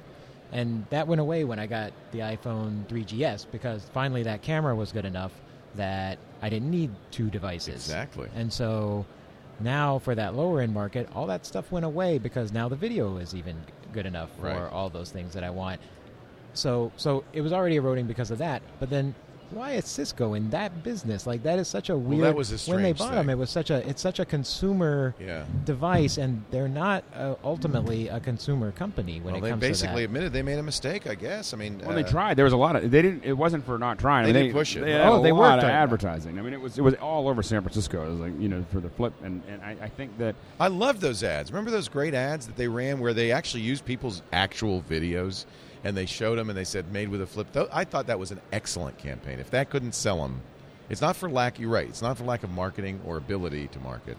And 0.52 0.86
that 0.90 1.08
went 1.08 1.20
away 1.20 1.44
when 1.44 1.58
I 1.58 1.66
got 1.66 1.92
the 2.12 2.20
iPhone 2.20 2.86
3GS 2.86 3.46
because 3.50 3.88
finally 3.92 4.22
that 4.24 4.42
camera 4.42 4.74
was 4.76 4.92
good 4.92 5.04
enough 5.04 5.32
that 5.74 6.18
I 6.40 6.48
didn't 6.48 6.70
need 6.70 6.90
two 7.10 7.28
devices. 7.30 7.74
Exactly. 7.74 8.28
And 8.34 8.52
so 8.52 9.04
now 9.58 9.98
for 9.98 10.14
that 10.14 10.34
lower 10.36 10.60
end 10.60 10.72
market, 10.72 11.08
all 11.14 11.26
that 11.26 11.44
stuff 11.46 11.72
went 11.72 11.84
away 11.84 12.18
because 12.18 12.52
now 12.52 12.68
the 12.68 12.76
video 12.76 13.16
is 13.16 13.34
even 13.34 13.56
good 13.92 14.06
enough 14.06 14.30
for 14.38 14.46
Right. 14.46 14.72
all 14.72 14.88
those 14.88 15.10
things 15.10 15.32
that 15.34 15.42
I 15.42 15.50
want. 15.50 15.80
So 16.56 16.92
so 16.96 17.24
it 17.32 17.40
was 17.40 17.52
already 17.52 17.76
eroding 17.76 18.06
because 18.06 18.30
of 18.30 18.38
that. 18.38 18.62
But 18.80 18.90
then 18.90 19.14
why 19.52 19.74
is 19.74 19.84
Cisco 19.84 20.34
in 20.34 20.50
that 20.50 20.82
business? 20.82 21.24
Like 21.24 21.44
that 21.44 21.60
is 21.60 21.68
such 21.68 21.88
a 21.88 21.96
weird. 21.96 22.24
that 22.24 22.34
was 22.34 22.50
a 22.50 22.70
when 22.70 22.82
they 22.82 22.92
bought 22.92 23.10
thing. 23.10 23.18
them, 23.18 23.30
it 23.30 23.38
was 23.38 23.48
such 23.48 23.70
a 23.70 23.88
it's 23.88 24.02
such 24.02 24.18
a 24.18 24.24
consumer 24.24 25.14
Yeah. 25.20 25.44
device, 25.64 26.18
and 26.18 26.42
they're 26.50 26.66
not 26.66 27.04
uh, 27.14 27.36
ultimately 27.44 28.08
a 28.08 28.18
consumer 28.18 28.72
company 28.72 29.20
when 29.20 29.34
Well, 29.34 29.44
it 29.44 29.50
they 29.60 29.68
basically 29.68 29.88
to 29.88 29.98
that. 29.98 30.04
admitted 30.06 30.32
they 30.32 30.42
made 30.42 30.58
a 30.58 30.64
mistake. 30.64 31.06
I 31.06 31.14
guess. 31.14 31.54
I 31.54 31.58
mean, 31.58 31.78
Well, 31.78 31.90
uh, 31.92 31.94
they 31.94 32.02
tried. 32.02 32.34
There 32.36 32.44
was 32.44 32.54
a 32.54 32.56
lot 32.56 32.74
of. 32.74 32.90
They 32.90 33.02
didn't. 33.02 33.22
It 33.24 33.34
wasn't 33.34 33.64
for 33.64 33.78
not 33.78 34.00
trying. 34.00 34.24
I 34.24 34.32
They 34.32 34.40
mean, 34.40 34.44
did 34.46 34.52
push 34.52 34.74
it. 34.74 34.80
They 34.80 34.92
had 34.94 35.06
Oh, 35.06 35.20
a 35.20 35.22
they 35.22 35.30
lot 35.30 35.38
worked 35.38 35.58
of 35.58 35.64
on 35.64 35.70
it. 35.70 35.74
advertising. 35.74 36.38
I 36.40 36.42
mean, 36.42 36.52
it 36.52 36.60
was 36.60 36.76
it 36.76 36.82
was 36.82 36.94
all 36.94 37.28
over 37.28 37.40
San 37.44 37.60
Francisco. 37.62 38.04
It 38.04 38.10
was 38.10 38.18
like 38.20 38.40
you 38.40 38.48
know 38.48 38.64
for 38.72 38.80
the 38.80 38.90
flip, 38.90 39.12
and, 39.22 39.42
and 39.48 39.62
I, 39.62 39.76
I 39.82 39.88
think 39.88 40.18
that 40.18 40.34
I 40.58 40.66
love 40.66 40.98
those 40.98 41.22
ads. 41.22 41.52
Remember 41.52 41.70
those 41.70 41.88
great 41.88 42.14
ads 42.14 42.48
that 42.48 42.56
they 42.56 42.66
ran 42.66 42.98
where 42.98 43.14
they 43.14 43.30
actually 43.30 43.62
used 43.62 43.84
people's 43.84 44.22
actual 44.32 44.82
videos 44.90 45.44
and 45.86 45.96
they 45.96 46.04
showed 46.04 46.36
them 46.36 46.50
and 46.50 46.58
they 46.58 46.64
said 46.64 46.90
made 46.90 47.08
with 47.08 47.22
a 47.22 47.26
flip. 47.26 47.46
I 47.72 47.84
thought 47.84 48.08
that 48.08 48.18
was 48.18 48.32
an 48.32 48.40
excellent 48.50 48.98
campaign. 48.98 49.38
If 49.38 49.50
that 49.50 49.70
couldn't 49.70 49.94
sell 49.94 50.20
them, 50.20 50.42
it's 50.88 51.00
not 51.00 51.14
for 51.14 51.30
lack. 51.30 51.60
You're 51.60 51.70
right. 51.70 51.88
It's 51.88 52.02
not 52.02 52.18
for 52.18 52.24
lack 52.24 52.42
of 52.42 52.50
marketing 52.50 53.00
or 53.06 53.16
ability 53.16 53.68
to 53.68 53.78
market. 53.78 54.18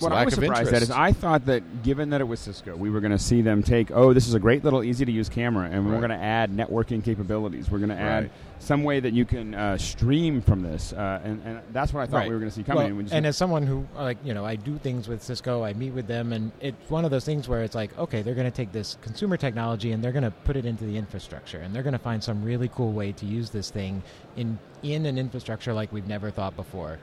What 0.00 0.12
I 0.12 0.24
was 0.24 0.34
surprised 0.34 0.72
at 0.72 0.82
is 0.82 0.90
I 0.90 1.12
thought 1.12 1.46
that 1.46 1.82
given 1.82 2.10
that 2.10 2.20
it 2.20 2.24
was 2.24 2.40
Cisco, 2.40 2.74
we 2.76 2.90
were 2.90 3.00
going 3.00 3.12
to 3.12 3.18
see 3.18 3.42
them 3.42 3.62
take 3.62 3.90
oh 3.90 4.12
this 4.12 4.26
is 4.26 4.34
a 4.34 4.38
great 4.40 4.64
little 4.64 4.82
easy 4.82 5.04
to 5.04 5.12
use 5.12 5.28
camera, 5.28 5.68
and 5.70 5.86
we're 5.86 5.98
going 5.98 6.10
to 6.10 6.16
add 6.16 6.50
networking 6.50 7.04
capabilities. 7.04 7.70
We're 7.70 7.78
going 7.78 7.90
to 7.90 7.96
add 7.96 8.24
Right. 8.24 8.32
some 8.58 8.82
way 8.82 9.00
that 9.00 9.12
you 9.12 9.24
can 9.24 9.54
uh, 9.54 9.76
stream 9.78 10.40
from 10.42 10.62
this, 10.62 10.92
uh, 10.92 11.20
and, 11.24 11.42
and 11.44 11.60
that's 11.72 11.92
what 11.92 12.00
I 12.02 12.06
thought 12.06 12.18
Right. 12.18 12.28
we 12.28 12.34
were 12.34 12.40
going 12.40 12.50
to 12.50 12.54
see 12.56 12.62
coming. 12.62 12.96
Well, 12.96 13.00
and 13.00 13.12
and 13.12 13.26
as 13.26 13.36
someone 13.36 13.66
who 13.66 13.86
like 13.94 14.18
you 14.24 14.34
know 14.34 14.44
I 14.44 14.56
do 14.56 14.78
things 14.78 15.06
with 15.08 15.22
Cisco, 15.22 15.62
I 15.62 15.72
meet 15.74 15.90
with 15.92 16.06
them, 16.06 16.32
and 16.32 16.50
it's 16.60 16.90
one 16.90 17.04
of 17.04 17.10
those 17.10 17.24
things 17.24 17.48
where 17.48 17.62
it's 17.62 17.74
like, 17.74 17.96
okay, 17.98 18.22
they're 18.22 18.34
going 18.34 18.50
to 18.50 18.56
take 18.56 18.72
this 18.72 18.96
consumer 19.02 19.36
technology 19.36 19.92
and 19.92 20.02
they're 20.02 20.12
going 20.12 20.24
to 20.24 20.30
put 20.30 20.56
it 20.56 20.64
into 20.64 20.84
the 20.84 20.96
infrastructure, 20.96 21.58
and 21.58 21.74
they're 21.74 21.82
going 21.82 21.92
to 21.92 21.98
find 21.98 22.22
some 22.24 22.42
really 22.42 22.68
cool 22.68 22.92
way 22.92 23.12
to 23.12 23.26
use 23.26 23.50
this 23.50 23.70
thing 23.70 24.02
in 24.36 24.58
in 24.82 25.04
an 25.06 25.18
infrastructure 25.18 25.72
like 25.74 25.92
we've 25.92 26.08
never 26.08 26.30
thought 26.30 26.56
before, 26.56 26.98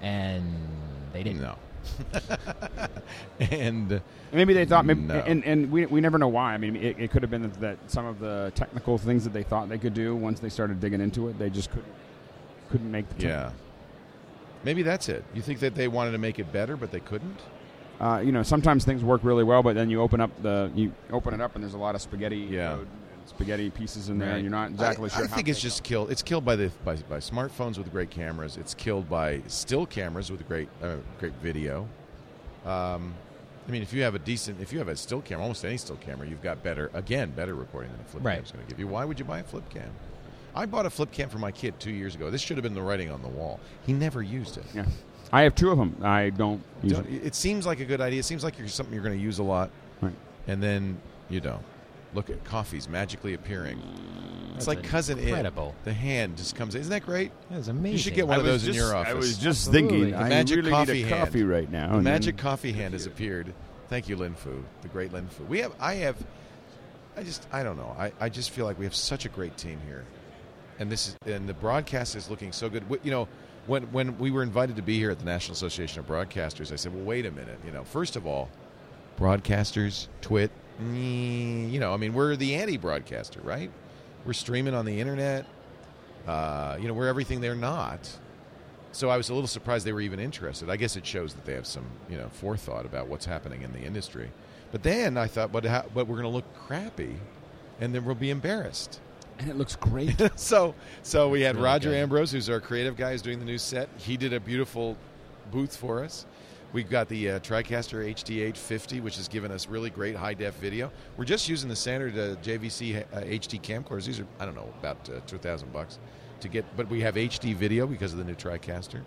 and 0.00 0.44
they 1.12 1.22
didn't. 1.22 1.42
no. 1.42 1.56
and 3.40 4.00
Maybe 4.32 4.52
they 4.52 4.66
thought, 4.66 4.84
maybe, 4.84 5.00
No. 5.00 5.14
and, 5.14 5.42
and 5.44 5.72
we, 5.72 5.86
we 5.86 6.00
never 6.02 6.18
know 6.18 6.28
why. 6.28 6.52
I 6.52 6.58
mean, 6.58 6.76
it, 6.76 6.98
it 6.98 7.10
could 7.10 7.22
have 7.22 7.30
been 7.30 7.42
that, 7.42 7.60
that 7.60 7.78
some 7.86 8.04
of 8.04 8.18
the 8.18 8.52
technical 8.54 8.98
things 8.98 9.24
that 9.24 9.32
they 9.32 9.42
thought 9.42 9.68
they 9.70 9.78
could 9.78 9.94
do, 9.94 10.14
once 10.14 10.38
they 10.40 10.50
started 10.50 10.80
digging 10.80 11.00
into 11.00 11.28
it, 11.28 11.38
they 11.38 11.48
just 11.50 11.70
couldn't 11.70 11.92
couldn't 12.70 12.90
make 12.90 13.08
the 13.16 13.24
yeah, 13.26 13.50
maybe 14.64 14.82
that's 14.82 15.08
it. 15.08 15.24
You 15.32 15.40
think 15.40 15.60
that 15.60 15.74
they 15.74 15.88
wanted 15.88 16.10
to 16.10 16.18
make 16.18 16.38
it 16.38 16.52
better, 16.52 16.76
but 16.76 16.90
they 16.92 17.00
couldn't. 17.00 17.38
Uh, 17.98 18.20
you 18.22 18.30
know, 18.30 18.42
sometimes 18.42 18.84
things 18.84 19.02
work 19.02 19.22
really 19.24 19.42
well, 19.44 19.62
but 19.62 19.74
then 19.74 19.88
you 19.88 20.02
open 20.02 20.20
up 20.20 20.30
the 20.42 20.70
you 20.74 20.92
open 21.10 21.32
it 21.32 21.40
up 21.40 21.54
and 21.54 21.64
there's 21.64 21.72
a 21.74 21.78
lot 21.78 21.94
of 21.94 22.02
spaghetti 22.02 22.36
Yeah. 22.36 22.76
Spaghetti 23.28 23.70
pieces 23.70 24.08
in 24.08 24.18
there, 24.18 24.28
Right. 24.28 24.34
and 24.36 24.42
you're 24.44 24.50
not 24.50 24.70
exactly 24.70 25.10
I, 25.10 25.14
sure. 25.14 25.24
I 25.24 25.28
how 25.28 25.36
think 25.36 25.48
it's 25.48 25.60
just 25.60 25.82
killed. 25.84 26.10
It's 26.10 26.22
killed 26.22 26.44
by 26.44 26.56
the 26.56 26.70
by, 26.84 26.96
by 27.08 27.18
smartphones 27.18 27.78
with 27.78 27.90
great 27.92 28.10
cameras. 28.10 28.56
It's 28.56 28.74
killed 28.74 29.08
by 29.08 29.42
still 29.46 29.86
cameras 29.86 30.30
with 30.30 30.46
great 30.48 30.68
uh, 30.82 30.96
great 31.20 31.34
video. 31.42 31.88
Um, 32.64 33.14
I 33.66 33.70
mean, 33.70 33.82
if 33.82 33.92
you 33.92 34.02
have 34.02 34.14
a 34.14 34.18
decent, 34.18 34.60
if 34.60 34.72
you 34.72 34.78
have 34.78 34.88
a 34.88 34.96
still 34.96 35.20
camera, 35.20 35.42
almost 35.42 35.64
any 35.64 35.76
still 35.76 35.96
camera, 35.96 36.26
you've 36.26 36.42
got 36.42 36.62
better 36.62 36.90
again 36.94 37.30
better 37.30 37.54
recording 37.54 37.90
than 37.92 38.00
a 38.00 38.04
flip 38.04 38.24
Right. 38.24 38.34
cam's 38.36 38.50
going 38.52 38.64
to 38.64 38.70
give 38.70 38.80
you. 38.80 38.86
Why 38.88 39.04
would 39.04 39.18
you 39.18 39.24
buy 39.24 39.40
a 39.40 39.44
flip 39.44 39.68
cam? 39.70 39.90
I 40.54 40.66
bought 40.66 40.86
a 40.86 40.90
flip 40.90 41.12
cam 41.12 41.28
for 41.28 41.38
my 41.38 41.52
kid 41.52 41.78
two 41.78 41.90
years 41.92 42.14
ago. 42.14 42.30
This 42.30 42.40
should 42.40 42.56
have 42.56 42.62
been 42.64 42.74
the 42.74 42.82
writing 42.82 43.10
on 43.10 43.22
the 43.22 43.28
wall. 43.28 43.60
He 43.86 43.92
never 43.92 44.22
used 44.22 44.56
it. 44.56 44.64
Yeah. 44.74 44.86
I 45.30 45.42
have 45.42 45.54
two 45.54 45.70
of 45.70 45.76
them. 45.78 45.96
I 46.02 46.30
don't 46.30 46.62
use 46.82 46.94
Don't- 46.94 47.04
them. 47.04 47.20
it 47.22 47.34
seems 47.34 47.66
like 47.66 47.80
a 47.80 47.84
good 47.84 48.00
idea. 48.00 48.20
It 48.20 48.24
seems 48.24 48.42
like 48.42 48.58
you're 48.58 48.66
something 48.68 48.94
you're 48.94 49.04
going 49.04 49.16
to 49.16 49.22
use 49.22 49.38
a 49.38 49.42
lot, 49.42 49.70
Right. 50.00 50.14
and 50.46 50.62
then 50.62 50.98
you 51.28 51.40
don't. 51.40 51.62
Look 52.14 52.30
at 52.30 52.42
coffee's 52.44 52.88
magically 52.88 53.34
appearing. 53.34 53.78
It's 54.56 54.66
That's 54.66 54.78
like 54.78 54.82
cousin 54.82 55.18
incredible. 55.18 55.74
it. 55.80 55.84
The 55.84 55.92
hand 55.92 56.36
just 56.36 56.56
comes. 56.56 56.74
in. 56.74 56.80
Isn't 56.80 56.90
that 56.90 57.04
great? 57.06 57.30
That 57.50 57.58
was 57.58 57.68
amazing. 57.68 57.92
You 57.92 57.98
should 57.98 58.14
get 58.14 58.26
one 58.26 58.38
I 58.38 58.40
of 58.40 58.46
was 58.46 58.64
those 58.64 58.68
in 58.68 58.74
your 58.74 58.94
office. 58.96 59.12
I 59.12 59.14
was 59.14 59.38
just 59.38 59.68
Absolutely. 59.68 59.88
thinking, 59.98 60.10
The 60.12 60.16
I 60.18 60.28
magic 60.28 60.56
really 60.56 60.70
coffee 60.70 60.92
need 60.94 61.04
a 61.04 61.06
hand. 61.08 61.26
coffee 61.26 61.44
right 61.44 61.70
now. 61.70 61.96
The 61.96 62.02
magic 62.02 62.36
coffee 62.38 62.72
hand 62.72 62.94
has 62.94 63.06
appeared. 63.06 63.52
Thank 63.88 64.08
you, 64.08 64.16
Lin 64.16 64.34
Fu, 64.34 64.64
the 64.82 64.88
great 64.88 65.12
Lin 65.12 65.28
Fu. 65.28 65.44
We 65.44 65.60
have, 65.60 65.72
I 65.80 65.94
have, 65.94 66.16
I 67.16 67.22
just, 67.22 67.46
I 67.52 67.62
don't 67.62 67.76
know. 67.76 67.94
I, 67.98 68.12
I 68.20 68.28
just 68.28 68.50
feel 68.50 68.64
like 68.64 68.78
we 68.78 68.84
have 68.84 68.94
such 68.94 69.24
a 69.24 69.28
great 69.28 69.56
team 69.56 69.78
here, 69.86 70.04
and 70.78 70.90
this 70.90 71.08
is, 71.08 71.16
and 71.26 71.48
the 71.48 71.54
broadcast 71.54 72.16
is 72.16 72.28
looking 72.28 72.50
so 72.52 72.68
good. 72.68 72.84
You 73.04 73.10
know, 73.10 73.28
when 73.66 73.84
when 73.92 74.18
we 74.18 74.30
were 74.30 74.42
invited 74.42 74.76
to 74.76 74.82
be 74.82 74.98
here 74.98 75.10
at 75.10 75.18
the 75.20 75.24
National 75.24 75.52
Association 75.52 76.00
of 76.00 76.06
Broadcasters, 76.06 76.72
I 76.72 76.76
said, 76.76 76.92
well, 76.94 77.04
wait 77.04 77.26
a 77.26 77.30
minute. 77.30 77.58
You 77.64 77.70
know, 77.72 77.84
first 77.84 78.16
of 78.16 78.26
all, 78.26 78.50
broadcasters, 79.18 80.08
twit, 80.20 80.50
you 80.80 81.80
know, 81.80 81.92
I 81.92 81.96
mean, 81.96 82.14
we're 82.14 82.36
the 82.36 82.54
anti-broadcaster, 82.54 83.40
right? 83.42 83.70
We're 84.24 84.32
streaming 84.32 84.74
on 84.74 84.84
the 84.84 85.00
internet. 85.00 85.46
Uh, 86.26 86.76
you 86.80 86.86
know, 86.88 86.94
we're 86.94 87.08
everything 87.08 87.40
they're 87.40 87.54
not. 87.54 88.08
So 88.92 89.10
I 89.10 89.16
was 89.16 89.28
a 89.28 89.34
little 89.34 89.48
surprised 89.48 89.86
they 89.86 89.92
were 89.92 90.00
even 90.00 90.18
interested. 90.20 90.70
I 90.70 90.76
guess 90.76 90.96
it 90.96 91.06
shows 91.06 91.34
that 91.34 91.44
they 91.44 91.54
have 91.54 91.66
some, 91.66 91.84
you 92.08 92.16
know, 92.16 92.28
forethought 92.28 92.84
about 92.86 93.08
what's 93.08 93.24
happening 93.26 93.62
in 93.62 93.72
the 93.72 93.80
industry. 93.80 94.30
But 94.72 94.82
then 94.82 95.16
I 95.16 95.26
thought, 95.26 95.52
but 95.52 95.64
how, 95.64 95.84
but 95.94 96.06
we're 96.06 96.16
going 96.16 96.24
to 96.28 96.34
look 96.34 96.44
crappy, 96.66 97.16
and 97.80 97.94
then 97.94 98.04
we'll 98.04 98.14
be 98.14 98.30
embarrassed. 98.30 99.00
and 99.38 99.48
it 99.48 99.56
looks 99.56 99.76
great. 99.76 100.20
so, 100.36 100.74
so 101.02 101.28
we 101.28 101.42
had 101.42 101.54
Really 101.56 101.64
Roger 101.64 101.90
good. 101.90 101.96
Ambrose, 101.98 102.32
who's 102.32 102.50
our 102.50 102.60
creative 102.60 102.96
guy, 102.96 103.12
who's 103.12 103.22
doing 103.22 103.38
the 103.38 103.44
new 103.44 103.58
set. 103.58 103.88
He 103.98 104.16
did 104.16 104.32
a 104.32 104.40
beautiful 104.40 104.96
booth 105.50 105.76
for 105.76 106.02
us. 106.04 106.26
We've 106.72 106.88
got 106.90 107.08
the 107.08 107.30
uh, 107.30 107.38
TriCaster 107.40 108.04
HD 108.14 108.36
850, 108.40 109.00
which 109.00 109.16
has 109.16 109.26
given 109.26 109.50
us 109.50 109.68
really 109.68 109.88
great 109.88 110.14
high 110.14 110.34
def 110.34 110.54
video. 110.56 110.90
We're 111.16 111.24
just 111.24 111.48
using 111.48 111.68
the 111.68 111.76
standard 111.76 112.12
uh, 112.18 112.36
JVC 112.42 113.04
uh, 113.12 113.20
HD 113.22 113.60
camcorders. 113.60 114.04
These 114.04 114.20
are 114.20 114.26
I 114.38 114.44
don't 114.44 114.54
know 114.54 114.68
about 114.78 115.08
uh, 115.08 115.20
two 115.26 115.38
thousand 115.38 115.72
bucks 115.72 115.98
to 116.40 116.48
get, 116.48 116.64
but 116.76 116.88
we 116.90 117.00
have 117.00 117.14
HD 117.14 117.54
video 117.54 117.86
because 117.86 118.12
of 118.12 118.18
the 118.18 118.24
new 118.24 118.34
TriCaster. 118.34 119.00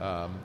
Um, 0.00 0.38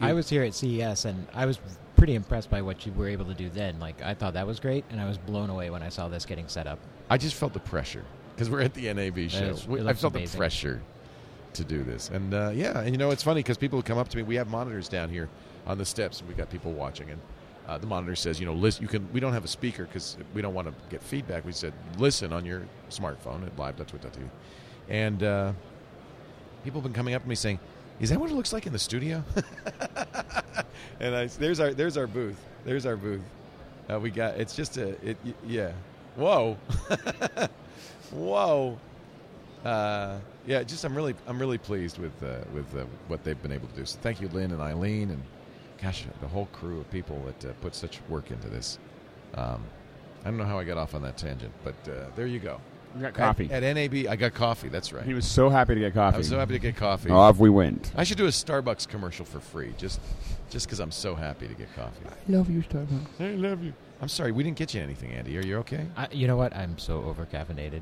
I 0.00 0.12
was 0.12 0.28
here 0.28 0.42
at 0.42 0.54
CES 0.54 1.04
and 1.06 1.26
I 1.32 1.46
was 1.46 1.58
pretty 1.96 2.14
impressed 2.16 2.50
by 2.50 2.60
what 2.62 2.84
you 2.84 2.92
were 2.92 3.08
able 3.08 3.24
to 3.26 3.34
do 3.34 3.48
then. 3.48 3.78
Like 3.78 4.02
I 4.02 4.12
thought 4.12 4.34
that 4.34 4.46
was 4.46 4.58
great, 4.58 4.84
and 4.90 5.00
I 5.00 5.06
was 5.06 5.18
blown 5.18 5.50
away 5.50 5.70
when 5.70 5.82
I 5.82 5.88
saw 5.88 6.08
this 6.08 6.26
getting 6.26 6.48
set 6.48 6.66
up. 6.66 6.80
I 7.08 7.16
just 7.16 7.36
felt 7.36 7.52
the 7.52 7.60
pressure 7.60 8.04
because 8.34 8.50
we're 8.50 8.60
at 8.62 8.74
the 8.74 8.92
NAB 8.92 9.30
show. 9.30 9.44
is- 9.44 9.66
I 9.86 9.92
felt 9.92 10.14
the 10.14 10.26
pressure 10.36 10.82
to 11.54 11.64
do 11.64 11.84
this, 11.84 12.10
and 12.10 12.34
uh, 12.34 12.50
yeah, 12.52 12.80
and 12.80 12.90
you 12.90 12.98
know 12.98 13.12
it's 13.12 13.22
funny 13.22 13.38
because 13.38 13.56
people 13.56 13.80
come 13.82 13.98
up 13.98 14.08
to 14.08 14.16
me. 14.16 14.24
We 14.24 14.34
have 14.34 14.48
monitors 14.48 14.88
down 14.88 15.08
here 15.10 15.28
on 15.66 15.78
the 15.78 15.84
steps, 15.84 16.20
and 16.20 16.28
we 16.28 16.34
got 16.34 16.50
people 16.50 16.72
watching, 16.72 17.10
and 17.10 17.20
uh, 17.66 17.78
the 17.78 17.86
monitor 17.86 18.14
says, 18.14 18.38
you 18.38 18.46
know, 18.46 18.54
listen. 18.54 18.82
You 18.82 18.88
can. 18.88 19.08
We 19.12 19.20
don't 19.20 19.32
have 19.32 19.44
a 19.44 19.48
speaker 19.48 19.84
because 19.84 20.16
we 20.34 20.40
don't 20.42 20.54
want 20.54 20.68
to 20.68 20.74
get 20.88 21.02
feedback. 21.02 21.44
We 21.44 21.52
said 21.52 21.72
listen 21.98 22.32
on 22.32 22.44
your 22.44 22.62
smartphone 22.90 23.44
at 23.44 23.58
live.twit.tv, 23.58 24.28
and 24.88 25.22
uh, 25.22 25.52
people 26.64 26.80
have 26.80 26.84
been 26.84 26.94
coming 26.94 27.14
up 27.14 27.22
to 27.22 27.28
me 27.28 27.34
saying, 27.34 27.58
"Is 27.98 28.10
that 28.10 28.20
what 28.20 28.30
it 28.30 28.34
looks 28.34 28.52
like 28.52 28.66
in 28.66 28.72
the 28.72 28.78
studio?" 28.78 29.24
and 31.00 31.14
I, 31.14 31.26
there's 31.26 31.58
our 31.58 31.74
there's 31.74 31.96
our 31.96 32.06
booth. 32.06 32.38
There's 32.64 32.86
our 32.86 32.96
booth. 32.96 33.22
Uh, 33.90 33.98
we 33.98 34.10
got 34.10 34.36
it's 34.36 34.54
just 34.54 34.76
a 34.76 34.90
it 35.08 35.16
yeah. 35.44 35.72
Whoa, 36.14 36.56
whoa. 38.12 38.78
Uh, 39.64 40.18
yeah, 40.46 40.62
just 40.62 40.84
I'm 40.84 40.94
really 40.96 41.14
I'm 41.26 41.38
really 41.38 41.58
pleased 41.58 41.98
with 41.98 42.22
uh, 42.22 42.38
with 42.54 42.72
uh, 42.76 42.84
what 43.08 43.24
they've 43.24 43.40
been 43.42 43.52
able 43.52 43.66
to 43.68 43.74
do. 43.74 43.84
So 43.84 43.98
thank 44.02 44.20
you, 44.20 44.28
Lynn 44.28 44.52
and 44.52 44.62
Eileen, 44.62 45.10
and 45.10 45.22
gosh, 45.82 46.04
the 46.20 46.28
whole 46.28 46.46
crew 46.46 46.80
of 46.80 46.90
people 46.90 47.22
that 47.26 47.50
uh, 47.50 47.52
put 47.60 47.74
such 47.74 48.00
work 48.08 48.30
into 48.30 48.48
this. 48.48 48.78
Um, 49.34 49.62
I 50.24 50.28
don't 50.28 50.38
know 50.38 50.44
how 50.44 50.58
I 50.58 50.64
got 50.64 50.76
off 50.76 50.94
on 50.94 51.02
that 51.02 51.16
tangent, 51.16 51.52
but 51.62 51.74
uh, 51.88 52.06
there 52.16 52.26
you 52.26 52.38
go. 52.38 52.60
We 52.94 53.02
got 53.02 53.14
coffee. 53.14 53.48
at, 53.50 53.62
at 53.62 53.74
NAB. 53.74 54.06
I 54.08 54.16
got 54.16 54.32
coffee. 54.34 54.68
That's 54.68 54.92
right. 54.92 55.04
he 55.04 55.12
was 55.14 55.26
so 55.26 55.50
happy 55.50 55.74
to 55.74 55.80
get 55.80 55.94
coffee. 55.94 56.14
I 56.14 56.18
was 56.18 56.28
so 56.28 56.38
happy 56.38 56.54
to 56.54 56.58
get 56.58 56.76
coffee. 56.76 57.10
Off 57.10 57.38
we 57.38 57.50
went. 57.50 57.92
I 57.94 58.04
should 58.04 58.16
do 58.16 58.24
a 58.26 58.30
Starbucks 58.30 58.88
commercial 58.88 59.24
for 59.26 59.38
free, 59.38 59.74
just 59.76 60.00
just 60.48 60.66
because 60.66 60.80
I'm 60.80 60.90
so 60.90 61.14
happy 61.14 61.46
to 61.46 61.54
get 61.54 61.74
coffee. 61.76 62.06
I 62.06 62.32
love 62.32 62.48
you, 62.48 62.62
Starbucks. 62.62 63.06
I 63.20 63.34
love 63.34 63.62
you. 63.62 63.74
I'm 64.00 64.08
sorry, 64.08 64.30
we 64.30 64.42
didn't 64.42 64.58
get 64.58 64.74
you 64.74 64.82
anything, 64.82 65.12
Andy. 65.12 65.38
Are 65.38 65.42
you 65.42 65.56
okay? 65.58 65.86
I, 65.96 66.08
you 66.12 66.26
know 66.26 66.36
what? 66.36 66.54
I'm 66.54 66.76
so 66.76 67.02
over 67.04 67.24
caffeinated. 67.24 67.80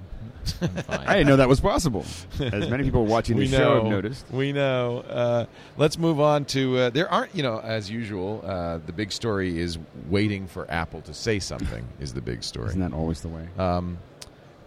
I'm 0.63 0.69
fine. 0.85 1.01
I 1.09 1.15
didn't 1.15 1.27
know 1.27 1.37
that 1.37 1.49
was 1.49 1.61
possible. 1.61 2.05
As 2.41 2.71
many 2.71 2.85
people 2.85 3.05
watching 3.05 3.37
the 3.37 3.49
show 3.49 3.83
have 3.83 3.91
noticed. 3.91 4.25
We 4.31 4.53
know. 4.53 5.01
Uh, 5.01 5.47
let's 5.77 5.99
move 5.99 6.21
on 6.21 6.45
to. 6.47 6.79
Uh, 6.79 6.91
there 6.91 7.11
aren't, 7.11 7.35
you 7.35 7.43
know, 7.43 7.59
as 7.61 7.91
usual, 7.91 8.43
uh, 8.47 8.79
the 8.87 8.93
big 8.93 9.11
story 9.11 9.59
is 9.59 9.77
waiting 10.09 10.47
for 10.47 10.71
Apple 10.71 11.01
to 11.03 11.13
say 11.15 11.41
something. 11.41 11.85
is 11.99 12.15
the 12.15 12.23
big 12.23 12.45
story. 12.45 12.69
Isn't 12.69 12.81
that 12.81 12.93
always 12.93 13.21
the 13.21 13.29
way? 13.29 13.49
Um, 13.59 13.99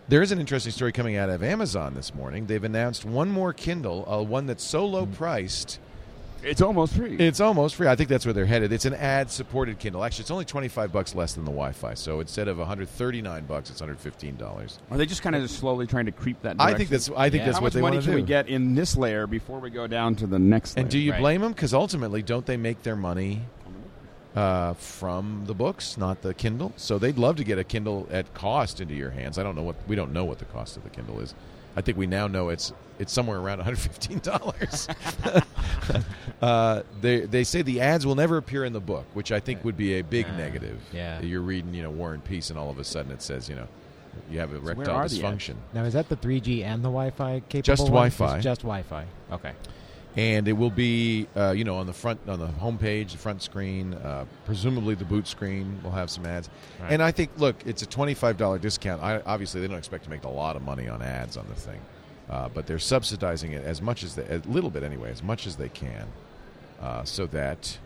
there 0.09 0.21
is 0.21 0.31
an 0.33 0.39
interesting 0.39 0.71
story 0.73 0.91
coming 0.91 1.15
out 1.15 1.29
of 1.29 1.43
Amazon 1.43 1.93
this 1.93 2.13
morning. 2.13 2.45
They've 2.47 2.63
announced 2.63 3.05
one 3.05 3.29
more 3.29 3.53
Kindle, 3.53 4.05
uh, 4.09 4.21
one 4.21 4.47
that's 4.47 4.63
so 4.63 4.85
low 4.85 5.05
priced. 5.05 5.79
It's 6.43 6.61
almost 6.61 6.93
free. 6.95 7.17
It's 7.17 7.39
almost 7.39 7.75
free. 7.75 7.87
I 7.87 7.95
think 7.95 8.09
that's 8.09 8.25
where 8.25 8.33
they're 8.33 8.45
headed. 8.45 8.71
It's 8.71 8.85
an 8.85 8.93
ad-supported 8.93 9.79
Kindle. 9.79 10.03
Actually, 10.03 10.21
it's 10.23 10.31
only 10.31 10.45
twenty-five 10.45 10.91
bucks 10.91 11.13
less 11.15 11.33
than 11.33 11.45
the 11.45 11.51
Wi-Fi. 11.51 11.93
So 11.95 12.19
instead 12.19 12.47
of 12.47 12.57
one 12.57 12.67
hundred 12.67 12.89
thirty-nine 12.89 13.45
bucks, 13.45 13.69
it's 13.69 13.81
one 13.81 13.89
hundred 13.89 13.99
fifteen 14.01 14.35
dollars. 14.37 14.79
Are 14.91 14.97
they 14.97 15.05
just 15.05 15.21
kind 15.21 15.35
of 15.35 15.41
just 15.41 15.59
slowly 15.59 15.87
trying 15.87 16.05
to 16.05 16.11
creep 16.11 16.41
that? 16.43 16.55
I 16.59 16.73
think 16.73 16.89
that's. 16.89 17.09
I 17.15 17.29
think 17.29 17.41
Yeah. 17.41 17.45
that's 17.47 17.57
How 17.57 17.61
what 17.63 17.67
much 17.67 17.73
they 17.73 17.81
money 17.81 17.95
want 17.97 18.05
to 18.05 18.11
can 18.11 18.17
do. 18.17 18.21
we 18.23 18.27
get 18.27 18.47
in 18.47 18.75
this 18.75 18.95
layer 18.95 19.27
before 19.27 19.59
we 19.59 19.69
go 19.69 19.87
down 19.87 20.15
to 20.17 20.27
the 20.27 20.39
next? 20.39 20.77
And 20.77 20.85
layer? 20.85 20.91
do 20.91 20.99
you 20.99 21.11
Right. 21.13 21.19
blame 21.21 21.41
them? 21.41 21.51
Because 21.53 21.73
ultimately, 21.73 22.21
don't 22.21 22.45
they 22.45 22.57
make 22.57 22.83
their 22.83 22.95
money 22.95 23.41
uh, 24.35 24.73
from 24.73 25.43
the 25.47 25.53
books, 25.55 25.97
not 25.97 26.21
the 26.21 26.33
Kindle? 26.33 26.71
So 26.77 26.97
they'd 26.99 27.17
love 27.17 27.37
to 27.37 27.43
get 27.43 27.57
a 27.57 27.63
Kindle 27.63 28.07
at 28.11 28.33
cost 28.33 28.79
into 28.79 28.93
your 28.93 29.09
hands. 29.09 29.37
I 29.39 29.43
don't 29.43 29.55
know 29.55 29.63
what 29.63 29.75
we 29.87 29.95
don't 29.95 30.13
know 30.13 30.25
what 30.25 30.39
the 30.39 30.45
cost 30.45 30.77
of 30.77 30.83
the 30.83 30.89
Kindle 30.89 31.19
is. 31.19 31.33
I 31.77 31.81
think 31.81 31.97
we 31.97 32.07
now 32.07 32.27
know 32.27 32.49
it's 32.49 32.73
it's 32.99 33.13
somewhere 33.13 33.37
around 33.37 33.59
one 33.59 33.65
hundred 33.65 33.79
fifteen 33.79 34.17
dollars. 34.19 34.87
uh, 36.41 36.81
they 37.01 37.21
they 37.21 37.43
say 37.43 37.61
the 37.61 37.81
ads 37.81 38.05
will 38.05 38.15
never 38.15 38.37
appear 38.37 38.65
in 38.65 38.73
the 38.73 38.79
book, 38.81 39.05
which 39.13 39.31
I 39.31 39.39
think 39.39 39.63
would 39.63 39.77
be 39.77 39.99
a 39.99 40.01
big 40.01 40.25
Uh, 40.25 40.35
negative. 40.37 40.79
yeah. 40.91 41.21
you're 41.21 41.41
reading 41.41 41.73
you 41.73 41.83
know 41.83 41.91
War 41.91 42.13
and 42.13 42.23
Peace, 42.23 42.49
and 42.49 42.57
all 42.59 42.69
of 42.69 42.79
a 42.79 42.83
sudden 42.83 43.11
it 43.11 43.21
says 43.21 43.47
you 43.47 43.55
know 43.55 43.67
you 44.29 44.39
have 44.39 44.51
a 44.51 44.59
where 44.59 44.73
erectile 44.73 44.95
are 44.95 45.07
the 45.07 45.23
ads? 45.23 45.47
dysfunction. 45.49 45.53
now 45.73 45.83
is 45.83 45.93
that 45.93 46.09
the 46.09 46.17
3G 46.17 46.63
and 46.63 46.79
the 46.83 46.89
Wi-Fi 46.89 47.41
capable? 47.49 47.61
Just 47.61 47.83
one? 47.83 47.91
Wi-Fi. 47.91 48.35
It's 48.37 48.43
just 48.43 48.61
Wi-Fi. 48.61 49.05
Okay. 49.31 49.51
And 50.17 50.47
it 50.47 50.53
will 50.53 50.71
be 50.71 51.27
uh, 51.35 51.51
you 51.51 51.63
know 51.63 51.77
on 51.77 51.85
the 51.85 51.93
front 51.93 52.19
on 52.27 52.39
the 52.39 52.47
homepage 52.47 53.11
the 53.11 53.17
front 53.19 53.41
screen 53.43 53.93
uh, 53.93 54.25
presumably 54.45 54.95
the 54.95 55.05
boot 55.05 55.27
screen 55.27 55.79
will 55.83 55.91
have 55.91 56.09
some 56.09 56.25
ads 56.25 56.49
Right. 56.81 56.91
and 56.93 57.03
i 57.03 57.11
think 57.11 57.29
look 57.37 57.55
it's 57.67 57.83
a 57.83 57.85
$25 57.85 58.59
discount 58.59 59.03
I, 59.03 59.21
obviously 59.27 59.61
they 59.61 59.67
don't 59.67 59.77
expect 59.77 60.03
to 60.05 60.09
make 60.09 60.23
a 60.23 60.29
lot 60.29 60.55
of 60.55 60.63
money 60.63 60.87
on 60.89 61.01
ads 61.03 61.37
on 61.37 61.45
the 61.47 61.53
thing 61.55 61.79
uh, 62.31 62.49
but 62.49 62.65
they're 62.65 62.79
subsidizing 62.79 63.51
it 63.53 63.63
as 63.63 63.79
much 63.81 64.03
as 64.03 64.15
they, 64.15 64.25
a 64.27 64.41
little 64.47 64.71
bit 64.71 64.81
anyway 64.83 65.11
as 65.11 65.21
much 65.21 65.45
as 65.45 65.55
they 65.55 65.69
can 65.69 66.07
uh, 66.81 67.03
so 67.03 67.27
that 67.27 67.77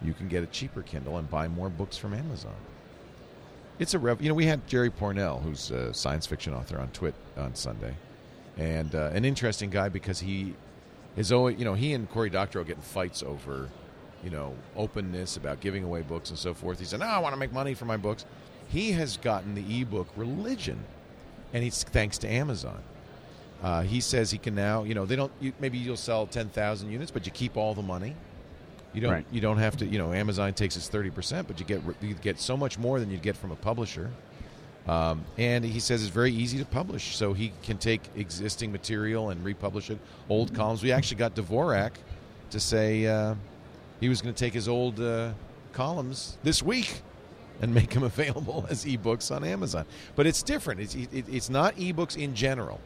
you 0.00 0.14
can 0.14 0.28
get 0.28 0.44
a 0.44 0.46
cheaper 0.46 0.82
kindle 0.82 1.18
and 1.18 1.28
buy 1.28 1.48
more 1.48 1.68
books 1.68 1.96
from 1.96 2.14
amazon 2.14 2.54
it's 3.78 3.94
a 3.94 3.98
rev. 3.98 4.22
You 4.22 4.28
know, 4.28 4.34
we 4.34 4.46
had 4.46 4.64
Jerry 4.68 4.90
Pournelle, 4.90 5.42
who's 5.42 5.70
a 5.72 5.92
science 5.92 6.26
fiction 6.26 6.54
author, 6.54 6.78
on 6.78 6.88
Twit 6.88 7.14
on 7.36 7.54
Sunday, 7.54 7.94
and 8.56 8.94
uh, 8.94 9.10
an 9.12 9.24
interesting 9.24 9.70
guy 9.70 9.88
because 9.88 10.20
he 10.20 10.54
is 11.16 11.32
always, 11.32 11.58
you 11.58 11.64
know, 11.64 11.74
he 11.74 11.92
and 11.92 12.08
Cory 12.10 12.30
Doctorow 12.30 12.64
get 12.64 12.76
in 12.76 12.82
fights 12.82 13.22
over, 13.22 13.68
you 14.24 14.30
know, 14.30 14.54
openness 14.76 15.36
about 15.36 15.60
giving 15.60 15.84
away 15.84 16.02
books 16.02 16.30
and 16.30 16.38
so 16.38 16.54
forth. 16.54 16.78
He 16.78 16.84
said, 16.84 17.00
"No, 17.00 17.06
I 17.06 17.18
want 17.18 17.34
to 17.34 17.38
make 17.38 17.52
money 17.52 17.74
for 17.74 17.84
my 17.84 17.96
books." 17.96 18.24
He 18.68 18.92
has 18.92 19.16
gotten 19.18 19.54
the 19.54 19.80
ebook 19.80 20.08
religion, 20.16 20.78
and 21.52 21.62
it's 21.62 21.84
thanks 21.84 22.18
to 22.18 22.28
Amazon. 22.28 22.82
Uh, 23.62 23.82
he 23.82 24.00
says 24.00 24.30
he 24.30 24.38
can 24.38 24.54
now, 24.54 24.82
you 24.82 24.94
know, 24.94 25.06
they 25.06 25.14
don't. 25.16 25.30
You, 25.40 25.52
maybe 25.60 25.78
you'll 25.78 25.96
sell 25.96 26.26
ten 26.26 26.48
thousand 26.48 26.90
units, 26.90 27.10
but 27.10 27.26
you 27.26 27.32
keep 27.32 27.56
all 27.56 27.74
the 27.74 27.82
money. 27.82 28.16
You 28.92 29.00
don't. 29.02 29.12
Right. 29.12 29.26
You 29.30 29.40
don't 29.40 29.58
have 29.58 29.76
to. 29.78 29.86
You 29.86 29.98
know, 29.98 30.12
Amazon 30.12 30.52
takes 30.54 30.76
its 30.76 30.88
thirty 30.88 31.10
percent, 31.10 31.46
but 31.46 31.60
you 31.60 31.66
get 31.66 31.82
you 32.00 32.14
get 32.14 32.40
so 32.40 32.56
much 32.56 32.78
more 32.78 32.98
than 32.98 33.10
you'd 33.10 33.22
get 33.22 33.36
from 33.36 33.52
a 33.52 33.56
publisher. 33.56 34.10
Um, 34.86 35.24
and 35.38 35.64
he 35.64 35.78
says 35.78 36.02
it's 36.02 36.10
very 36.10 36.32
easy 36.32 36.58
to 36.58 36.64
publish, 36.64 37.16
so 37.16 37.32
he 37.32 37.52
can 37.62 37.78
take 37.78 38.00
existing 38.16 38.72
material 38.72 39.30
and 39.30 39.44
republish 39.44 39.90
it. 39.90 39.98
Old 40.28 40.54
columns. 40.54 40.82
We 40.82 40.90
actually 40.90 41.18
got 41.18 41.36
Dvorak 41.36 41.92
to 42.50 42.58
say 42.58 43.06
uh, 43.06 43.34
he 44.00 44.08
was 44.08 44.20
going 44.20 44.34
to 44.34 44.38
take 44.38 44.52
his 44.52 44.68
old 44.68 44.98
uh, 45.00 45.32
columns 45.72 46.36
this 46.42 46.62
week 46.62 47.02
and 47.60 47.72
make 47.72 47.90
them 47.90 48.02
available 48.14 48.66
as 48.68 48.84
ebooks 48.84 49.34
on 49.34 49.44
Amazon. 49.44 49.86
But 50.16 50.26
it's 50.26 50.42
different. 50.42 50.80
It's 50.80 50.94
it, 50.96 51.08
it's 51.28 51.48
not 51.48 51.76
ebooks 51.76 52.16
in 52.16 52.34
general. 52.34 52.80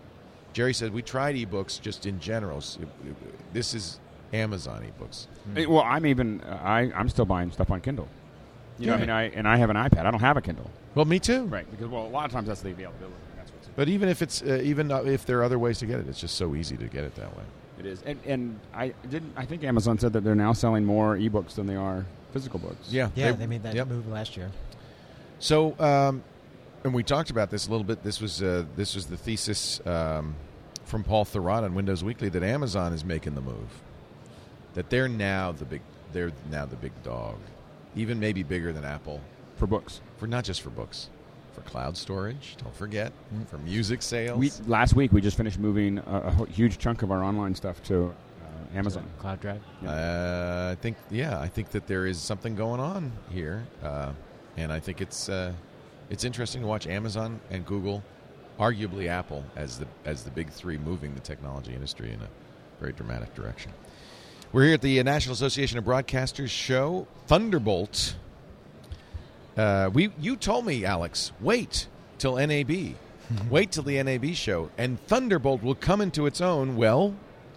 Jerry 0.53 0.75
said 0.75 0.93
we 0.93 1.03
tried 1.03 1.35
ebooks 1.37 1.81
just 1.81 2.05
in 2.07 2.21
general. 2.21 2.61
So, 2.61 2.81
uh, 2.83 3.13
This 3.55 3.73
is 3.75 4.01
Amazon 4.35 4.85
ebooks. 4.85 5.27
Eh, 5.57 5.65
Well, 5.67 5.83
I'm 5.83 6.05
even. 6.05 6.43
Uh, 6.43 6.59
I 6.63 6.93
I'm 6.95 7.09
still 7.09 7.25
buying 7.25 7.51
stuff 7.53 7.71
on 7.71 7.81
Kindle. 7.81 8.09
You 8.79 8.89
know, 8.89 8.95
I 8.95 8.99
mean, 8.99 9.11
I 9.11 9.23
and 9.31 9.49
I 9.49 9.57
have 9.57 9.71
an 9.71 9.77
iPad. 9.77 10.05
I 10.05 10.11
don't 10.11 10.21
have 10.21 10.37
a 10.37 10.43
Kindle. 10.43 10.71
Well, 10.97 11.05
me 11.05 11.21
too. 11.21 11.45
Right. 11.45 11.71
Because 11.71 11.89
well, 11.89 12.07
a 12.07 12.09
lot 12.09 12.25
of 12.25 12.33
times 12.33 12.49
that's 12.49 12.63
the 12.63 12.71
availability. 12.71 13.15
That's 13.37 13.53
what's. 13.53 13.69
But 13.77 13.89
even 13.89 14.09
if 14.09 14.23
it's 14.23 14.43
uh, 14.43 14.61
even 14.65 14.91
uh, 14.91 15.03
if 15.03 15.27
there 15.27 15.39
are 15.39 15.45
other 15.45 15.59
ways 15.59 15.79
to 15.81 15.87
get 15.87 16.01
it, 16.01 16.09
it's 16.09 16.19
just 16.19 16.37
so 16.37 16.57
easy 16.57 16.77
to 16.79 16.87
get 16.87 17.05
it 17.05 17.15
that 17.17 17.37
way. 17.37 17.45
It 17.79 17.85
is, 17.85 18.01
and, 18.03 18.19
and 18.25 18.59
I 18.75 18.95
didn't. 19.09 19.35
I 19.37 19.45
think 19.45 19.63
Amazon 19.63 19.99
said 19.99 20.15
that 20.15 20.25
they're 20.25 20.35
now 20.35 20.55
selling 20.55 20.87
more 20.87 21.17
ebooks 21.17 21.55
than 21.55 21.67
they 21.67 21.77
are 21.77 22.07
physical 22.33 22.59
books. 22.59 22.91
Yeah, 22.91 23.11
Yeah, 23.15 23.33
they, 23.33 23.47
made 23.47 23.63
that 23.65 23.75
yep. 23.75 23.89
move 23.89 24.09
last 24.09 24.39
year. 24.39 24.51
So, 25.39 25.79
um, 25.79 26.25
and 26.83 26.95
we 26.95 27.03
talked 27.03 27.29
about 27.29 27.51
this 27.51 27.69
a 27.69 27.71
little 27.71 27.85
bit. 27.85 28.03
This 28.03 28.19
was 28.19 28.43
uh, 28.43 28.65
this 28.75 28.95
was 28.95 29.05
the 29.05 29.19
thesis 29.19 29.87
um, 29.87 30.35
from 30.87 31.05
Paul 31.05 31.27
Thurrott 31.27 31.63
on 31.63 31.75
Windows 31.75 32.03
Weekly 32.03 32.31
that 32.31 32.43
Amazon 32.43 32.95
is 32.95 33.05
making 33.05 33.35
the 33.35 33.43
move. 33.43 33.83
That 34.73 34.89
they're 34.89 35.09
now 35.09 35.53
the 35.53 35.67
big 35.67 35.83
they're 36.15 36.33
now 36.51 36.65
the 36.65 36.77
big 36.77 36.93
dog, 37.03 37.37
even 37.95 38.19
maybe 38.19 38.43
bigger 38.43 38.73
than 38.73 38.87
Apple 38.87 39.21
for 39.57 39.67
books. 39.67 40.01
for 40.19 40.27
not 40.27 40.45
just 40.45 40.61
for 40.63 40.71
books, 40.71 41.09
for 41.53 41.63
cloud 41.63 41.97
storage. 41.97 42.57
Don't 42.63 42.75
forget 42.75 43.13
for 43.49 43.59
music 43.59 44.03
sales. 44.03 44.39
We 44.39 44.51
last 44.67 44.95
week 44.95 45.13
we 45.13 45.21
just 45.21 45.37
finished 45.37 45.59
moving 45.59 45.99
a, 45.99 46.37
a 46.41 46.47
huge 46.47 46.79
chunk 46.79 47.03
of 47.03 47.11
our 47.11 47.23
online 47.25 47.55
stuff 47.55 47.83
to 47.85 48.15
uh, 48.43 48.79
Amazon. 48.79 49.05
Cloud 49.19 49.41
Drive. 49.41 49.63
Uh, 49.85 50.69
I 50.73 50.77
think, 50.81 50.97
yeah, 51.11 51.41
I 51.41 51.49
think 51.49 51.71
that 51.71 51.87
there 51.87 52.07
is 52.07 52.19
something 52.19 52.55
going 52.55 52.81
on 52.81 53.13
here, 53.31 53.67
uh, 53.83 54.13
and 54.57 54.73
I 54.73 54.81
think 54.81 55.01
it's 55.01 55.29
uh, 55.29 55.53
it's 56.11 56.25
interesting 56.25 56.61
to 56.63 56.67
watch 56.67 56.87
Amazon 56.87 57.41
and 57.51 57.65
Google, 57.67 58.03
arguably 58.59 59.09
Apple, 59.09 59.43
as 59.57 59.79
the 59.79 59.87
as 60.05 60.23
the 60.23 60.31
big 60.31 60.51
three 60.51 60.79
moving 60.79 61.15
the 61.15 61.21
technology 61.21 61.75
industry 61.75 62.13
in 62.13 62.21
a 62.21 62.29
very 62.81 62.93
dramatic 62.93 63.35
direction. 63.35 63.73
We're 64.53 64.65
here 64.65 64.75
at 64.75 64.83
the 64.83 65.03
National 65.03 65.33
Association 65.33 65.77
of 65.79 65.85
Broadcasters 65.85 66.51
show, 66.51 67.07
Thunderbolt. 67.27 68.17
Uh, 69.57 69.91
we 69.93 70.11
you 70.21 70.37
told 70.37 70.67
me, 70.67 70.85
Alex, 70.85 71.33
wait 71.41 71.87
till 72.19 72.37
NAB, 72.37 72.71
wait 73.51 73.73
till 73.73 73.83
the 73.83 74.03
NAB 74.03 74.35
show, 74.35 74.71
and 74.77 75.01
Thunderbolt 75.07 75.63
will 75.63 75.75
come 75.75 76.01
into 76.01 76.27
its 76.27 76.41
own. 76.41 76.77
Well, 76.77 77.15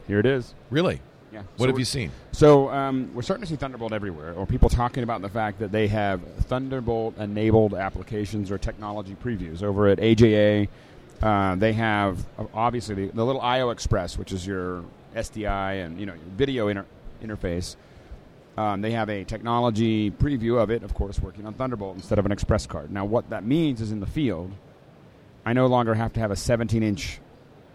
Here 0.08 0.20
it 0.20 0.26
is. 0.26 0.54
really, 0.70 1.02
Yeah. 1.34 1.42
what 1.58 1.66
So 1.66 1.68
have 1.68 1.80
you 1.80 1.86
seen? 1.86 2.12
So 2.32 2.70
um, 2.70 3.12
we're 3.14 3.22
starting 3.22 3.44
to 3.44 3.50
see 3.50 3.58
Thunderbolt 3.58 3.92
everywhere, 3.94 4.34
or 4.34 4.46
people 4.46 4.70
talking 4.70 5.04
about 5.04 5.22
the 5.22 5.30
fact 5.30 5.60
that 5.60 5.72
they 5.74 5.88
have 5.90 6.22
Thunderbolt-enabled 6.46 7.74
applications 7.74 8.50
or 8.50 8.58
technology 8.58 9.16
previews 9.22 9.62
over 9.62 9.88
at 9.88 9.98
AJA. 10.00 10.68
Uh, 11.22 11.56
they 11.56 11.74
have 11.74 12.26
obviously 12.54 12.96
the, 12.96 13.08
the 13.14 13.26
little 13.26 13.42
IO 13.42 13.72
Express, 13.72 14.18
which 14.18 14.32
is 14.32 14.48
your 14.48 14.86
SDI 15.16 15.84
and 15.86 16.00
you 16.00 16.06
know 16.06 16.14
video 16.38 16.70
inter- 16.70 16.86
interface. 17.22 17.76
Um, 18.60 18.82
they 18.82 18.92
have 18.92 19.10
a 19.10 19.24
technology 19.24 20.12
preview 20.12 20.62
of 20.62 20.70
it, 20.70 20.84
of 20.84 20.94
course, 20.94 21.18
working 21.22 21.46
on 21.46 21.54
Thunderbolt 21.54 21.96
instead 21.96 22.20
of 22.20 22.26
an 22.26 22.34
Express 22.34 22.68
card. 22.68 22.92
Now, 22.92 23.06
what 23.06 23.30
that 23.30 23.46
means 23.46 23.80
is 23.80 23.94
in 23.94 24.02
the 24.02 24.06
field, 24.06 24.52
I 25.46 25.54
no 25.54 25.68
longer 25.68 25.94
have 25.94 26.12
to 26.14 26.20
have 26.20 26.30
a 26.30 26.36
17-inch 26.36 27.22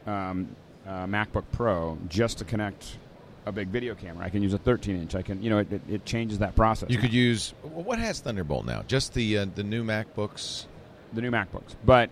um, 0.07 0.55
uh, 0.87 1.07
MacBook 1.07 1.45
Pro 1.53 1.97
just 2.09 2.37
to 2.37 2.45
connect 2.45 2.99
a 3.47 3.53
big 3.53 3.69
video 3.69 3.95
camera. 3.95 4.27
I 4.27 4.29
can 4.29 4.43
use 4.43 4.53
a 4.53 4.59
13-inch. 4.59 5.15
I 5.15 5.23
can, 5.23 5.43
you 5.43 5.49
know, 5.49 5.57
it, 5.57 5.73
it, 5.73 5.81
it 5.89 6.05
changes 6.05 6.41
that 6.41 6.55
process. 6.55 6.91
You 6.91 6.99
could 6.99 7.15
use 7.15 7.55
what 7.63 7.99
has 7.99 8.21
Thunderbolt 8.21 8.67
now? 8.67 8.83
Just 8.87 9.15
the 9.15 9.39
uh, 9.39 9.47
the 9.55 9.63
new 9.63 9.85
MacBooks, 9.85 10.67
the 11.15 11.23
new 11.23 11.31
MacBooks, 11.31 11.77
but 11.87 12.11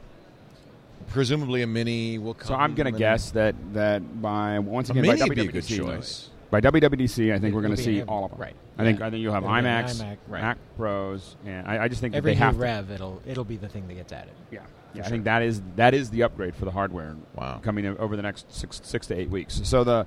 presumably 1.08 1.60
a 1.60 1.66
mini 1.66 2.16
will 2.16 2.32
come. 2.32 2.48
so 2.48 2.54
I'm 2.54 2.74
going 2.74 2.90
to 2.90 2.98
guess 2.98 3.32
that 3.32 3.54
that 3.74 4.22
by 4.22 4.60
once 4.60 4.88
again, 4.88 5.04
a 5.04 5.08
mini 5.08 5.22
would 5.22 5.34
be 5.36 5.48
a 5.48 5.52
good 5.52 5.66
choice. 5.66 6.30
By 6.52 6.60
WWDC, 6.60 7.32
I 7.32 7.38
think 7.38 7.54
we're 7.54 7.62
going 7.62 7.74
to 7.74 7.82
see 7.82 8.00
an- 8.00 8.10
all 8.10 8.26
of 8.26 8.30
them. 8.32 8.38
right. 8.38 8.54
I 8.76 8.84
think 8.84 9.00
I 9.00 9.08
think 9.08 9.22
you'll 9.22 9.32
have 9.32 9.42
It'll 9.42 9.54
be 9.54 9.58
an 9.60 9.64
iMac, 9.64 10.18
right. 10.28 10.42
Mac 10.42 10.58
Pros, 10.76 11.34
and 11.46 11.66
I, 11.66 11.84
I 11.84 11.88
just 11.88 12.02
think 12.02 12.12
that 12.12 12.18
Every 12.18 12.32
they 12.32 12.38
new 12.38 12.44
have 12.44 12.54
to. 12.56 12.60
rev, 12.60 12.90
it'll 12.90 13.22
it'll 13.26 13.44
be 13.44 13.56
the 13.56 13.70
thing 13.70 13.88
that 13.88 13.94
gets 13.94 14.12
added. 14.12 14.34
Yeah, 14.50 14.60
yeah. 14.92 15.06
I 15.06 15.08
think 15.08 15.24
that 15.24 15.40
is 15.40 15.62
that 15.76 15.94
is 15.94 16.10
the 16.10 16.24
upgrade 16.24 16.54
for 16.54 16.66
the 16.66 16.70
hardware. 16.70 17.16
Wow. 17.34 17.58
coming 17.62 17.86
over 17.86 18.16
the 18.16 18.22
next 18.22 18.52
six 18.54 18.82
six 18.84 19.06
to 19.06 19.18
eight 19.18 19.30
weeks. 19.30 19.62
So 19.64 19.82
the 19.82 20.06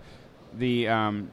the 0.60 0.88
um, 0.88 1.32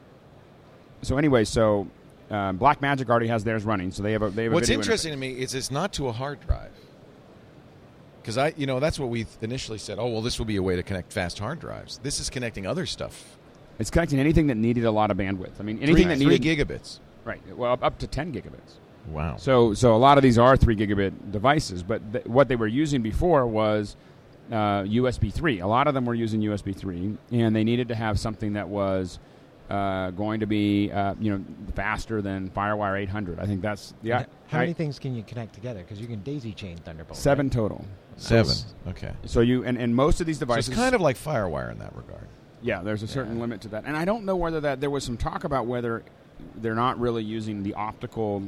so 1.03 1.17
anyway, 1.19 1.43
so 1.43 1.87
um, 2.31 2.57
Blackmagic 2.57 3.07
already 3.07 3.27
has 3.27 3.43
theirs 3.43 3.65
running. 3.65 3.91
So 3.91 4.01
they 4.01 4.13
have 4.13 4.23
a 4.23 4.31
they 4.31 4.45
have 4.45 4.53
What's 4.53 4.67
video 4.67 4.81
interesting 4.81 5.11
interface. 5.11 5.15
to 5.15 5.19
me 5.35 5.41
is 5.41 5.53
it's 5.53 5.69
not 5.69 5.93
to 5.93 6.07
a 6.07 6.11
hard 6.11 6.39
drive. 6.41 6.71
Because 8.19 8.39
I, 8.39 8.53
you 8.57 8.65
know, 8.65 8.79
that's 8.79 8.97
what 8.97 9.09
we 9.09 9.27
initially 9.41 9.77
said. 9.77 9.99
Oh, 9.99 10.07
well, 10.07 10.21
this 10.23 10.39
will 10.39 10.45
be 10.47 10.55
a 10.55 10.63
way 10.63 10.75
to 10.75 10.81
connect 10.81 11.13
fast 11.13 11.37
hard 11.37 11.59
drives. 11.59 11.99
This 11.99 12.19
is 12.19 12.31
connecting 12.31 12.65
other 12.65 12.87
stuff. 12.87 13.37
It's 13.79 13.89
connecting 13.89 14.19
anything 14.19 14.47
that 14.47 14.55
needed 14.55 14.85
a 14.85 14.91
lot 14.91 15.11
of 15.11 15.17
bandwidth. 15.17 15.59
I 15.59 15.63
mean, 15.63 15.77
anything 15.77 15.95
three, 15.95 16.03
that 16.05 16.17
three 16.17 16.37
needed 16.37 16.67
gigabits. 16.69 16.99
right. 17.25 17.41
Well, 17.55 17.71
up, 17.73 17.83
up 17.83 17.97
to 17.99 18.07
ten 18.07 18.31
gigabits. 18.31 18.77
Wow. 19.09 19.35
So 19.37 19.73
so 19.73 19.95
a 19.95 19.97
lot 19.97 20.17
of 20.17 20.21
these 20.23 20.37
are 20.37 20.55
three 20.55 20.75
gigabit 20.75 21.31
devices, 21.31 21.83
but 21.83 22.13
th- 22.13 22.25
what 22.25 22.47
they 22.47 22.55
were 22.55 22.67
using 22.67 23.01
before 23.01 23.45
was 23.47 23.95
uh, 24.51 24.83
USB 24.83 25.33
three. 25.33 25.59
A 25.59 25.67
lot 25.67 25.87
of 25.87 25.93
them 25.93 26.05
were 26.05 26.13
using 26.13 26.41
USB 26.41 26.75
three, 26.75 27.17
and 27.31 27.55
they 27.55 27.63
needed 27.63 27.87
to 27.89 27.95
have 27.95 28.19
something 28.19 28.53
that 28.53 28.69
was 28.69 29.19
uh, 29.69 30.11
going 30.11 30.39
to 30.41 30.45
be 30.45 30.91
uh, 30.91 31.15
you 31.19 31.31
know 31.31 31.43
faster 31.75 32.21
than 32.21 32.49
FireWire 32.51 33.01
800. 33.01 33.39
I 33.39 33.45
think 33.45 33.61
that's 33.61 33.93
yeah. 34.03 34.25
How 34.47 34.59
I- 34.59 34.61
many 34.61 34.73
things 34.73 34.99
can 34.99 35.15
you 35.15 35.23
connect 35.23 35.53
together? 35.53 35.81
Because 35.81 35.99
you 35.99 36.07
can 36.07 36.21
daisy 36.21 36.53
chain 36.53 36.77
Thunderbolt. 36.77 37.17
Seven 37.17 37.47
right? 37.47 37.51
total. 37.53 37.85
Seven. 38.17 38.53
Okay. 38.87 39.11
So 39.25 39.41
you 39.41 39.63
and, 39.65 39.77
and 39.77 39.95
most 39.95 40.21
of 40.21 40.27
these 40.27 40.37
So 40.37 40.41
devices 40.45 40.69
it's 40.69 40.77
kind 40.77 40.93
of 40.95 41.01
like 41.01 41.17
FireWire 41.17 41.71
in 41.71 41.79
that 41.79 41.95
regard. 41.95 42.27
Yeah. 42.63 42.81
There's 42.81 43.03
a 43.03 43.07
certain 43.07 43.35
Yeah. 43.35 43.41
limit 43.41 43.61
to 43.61 43.67
that, 43.69 43.83
and 43.85 43.95
I 43.95 44.05
don't 44.05 44.25
know 44.25 44.35
whether 44.35 44.59
that 44.61 44.81
there 44.81 44.89
was 44.89 45.03
some 45.03 45.17
talk 45.17 45.43
about 45.43 45.67
whether 45.67 46.03
they're 46.55 46.75
not 46.75 46.99
really 46.99 47.23
using 47.23 47.61
the 47.63 47.73
optical 47.75 48.41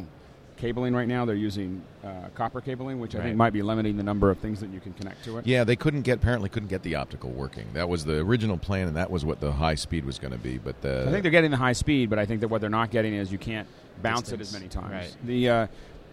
cabling 0.58 0.94
right 0.96 1.08
now. 1.08 1.26
They're 1.26 1.36
using 1.36 1.82
uh, 2.04 2.30
copper 2.34 2.62
cabling, 2.62 3.00
which 3.00 3.14
I 3.16 3.22
think 3.22 3.36
might 3.36 3.52
be 3.54 3.62
limiting 3.62 3.98
the 3.98 4.04
number 4.04 4.32
of 4.32 4.38
things 4.40 4.62
that 4.62 4.70
you 4.70 4.80
can 4.80 4.94
connect 4.94 5.24
to 5.26 5.38
it. 5.38 5.46
Yeah, 5.46 5.64
they 5.66 5.76
couldn't 5.76 6.02
get 6.04 6.18
apparently 6.20 6.48
couldn't 6.50 6.70
get 6.70 6.82
the 6.82 6.96
optical 6.96 7.30
working. 7.32 7.66
That 7.74 7.90
was 7.90 8.06
the 8.06 8.20
original 8.20 8.58
plan, 8.58 8.88
and 8.88 8.96
that 8.96 9.12
was 9.12 9.26
what 9.26 9.42
the 9.42 9.52
high 9.52 9.76
speed 9.76 10.06
was 10.06 10.18
going 10.18 10.32
to 10.32 10.40
be. 10.40 10.58
But 10.58 10.82
the 10.82 11.06
I 11.08 11.12
think 11.12 11.24
they're 11.24 11.32
getting 11.32 11.52
the 11.52 11.58
high 11.58 11.74
speed, 11.74 12.10
but 12.10 12.20
I 12.20 12.26
think 12.26 12.40
that 12.42 12.48
what 12.48 12.62
they're 12.62 12.70
not 12.70 12.90
getting 12.90 13.14
is 13.14 13.32
you 13.32 13.38
can't 13.38 13.68
bounce 14.02 14.32
it 14.32 14.40
as 14.42 14.54
many 14.54 14.68
times. 14.70 14.92
right. 14.92 15.16
The 15.26 15.50
uh, 15.50 15.68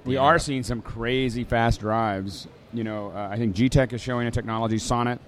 we 0.04 0.14
Yeah. 0.14 0.20
are 0.22 0.38
seeing 0.40 0.64
some 0.64 0.82
crazy 0.82 1.44
fast 1.44 1.80
drives. 1.80 2.48
You 2.74 2.82
know, 2.84 3.12
uh, 3.14 3.28
I 3.30 3.36
think 3.36 3.54
G-Tech 3.54 3.92
is 3.92 4.00
showing 4.00 4.26
a 4.26 4.30
technology, 4.32 4.78
Sonnet. 4.78 5.20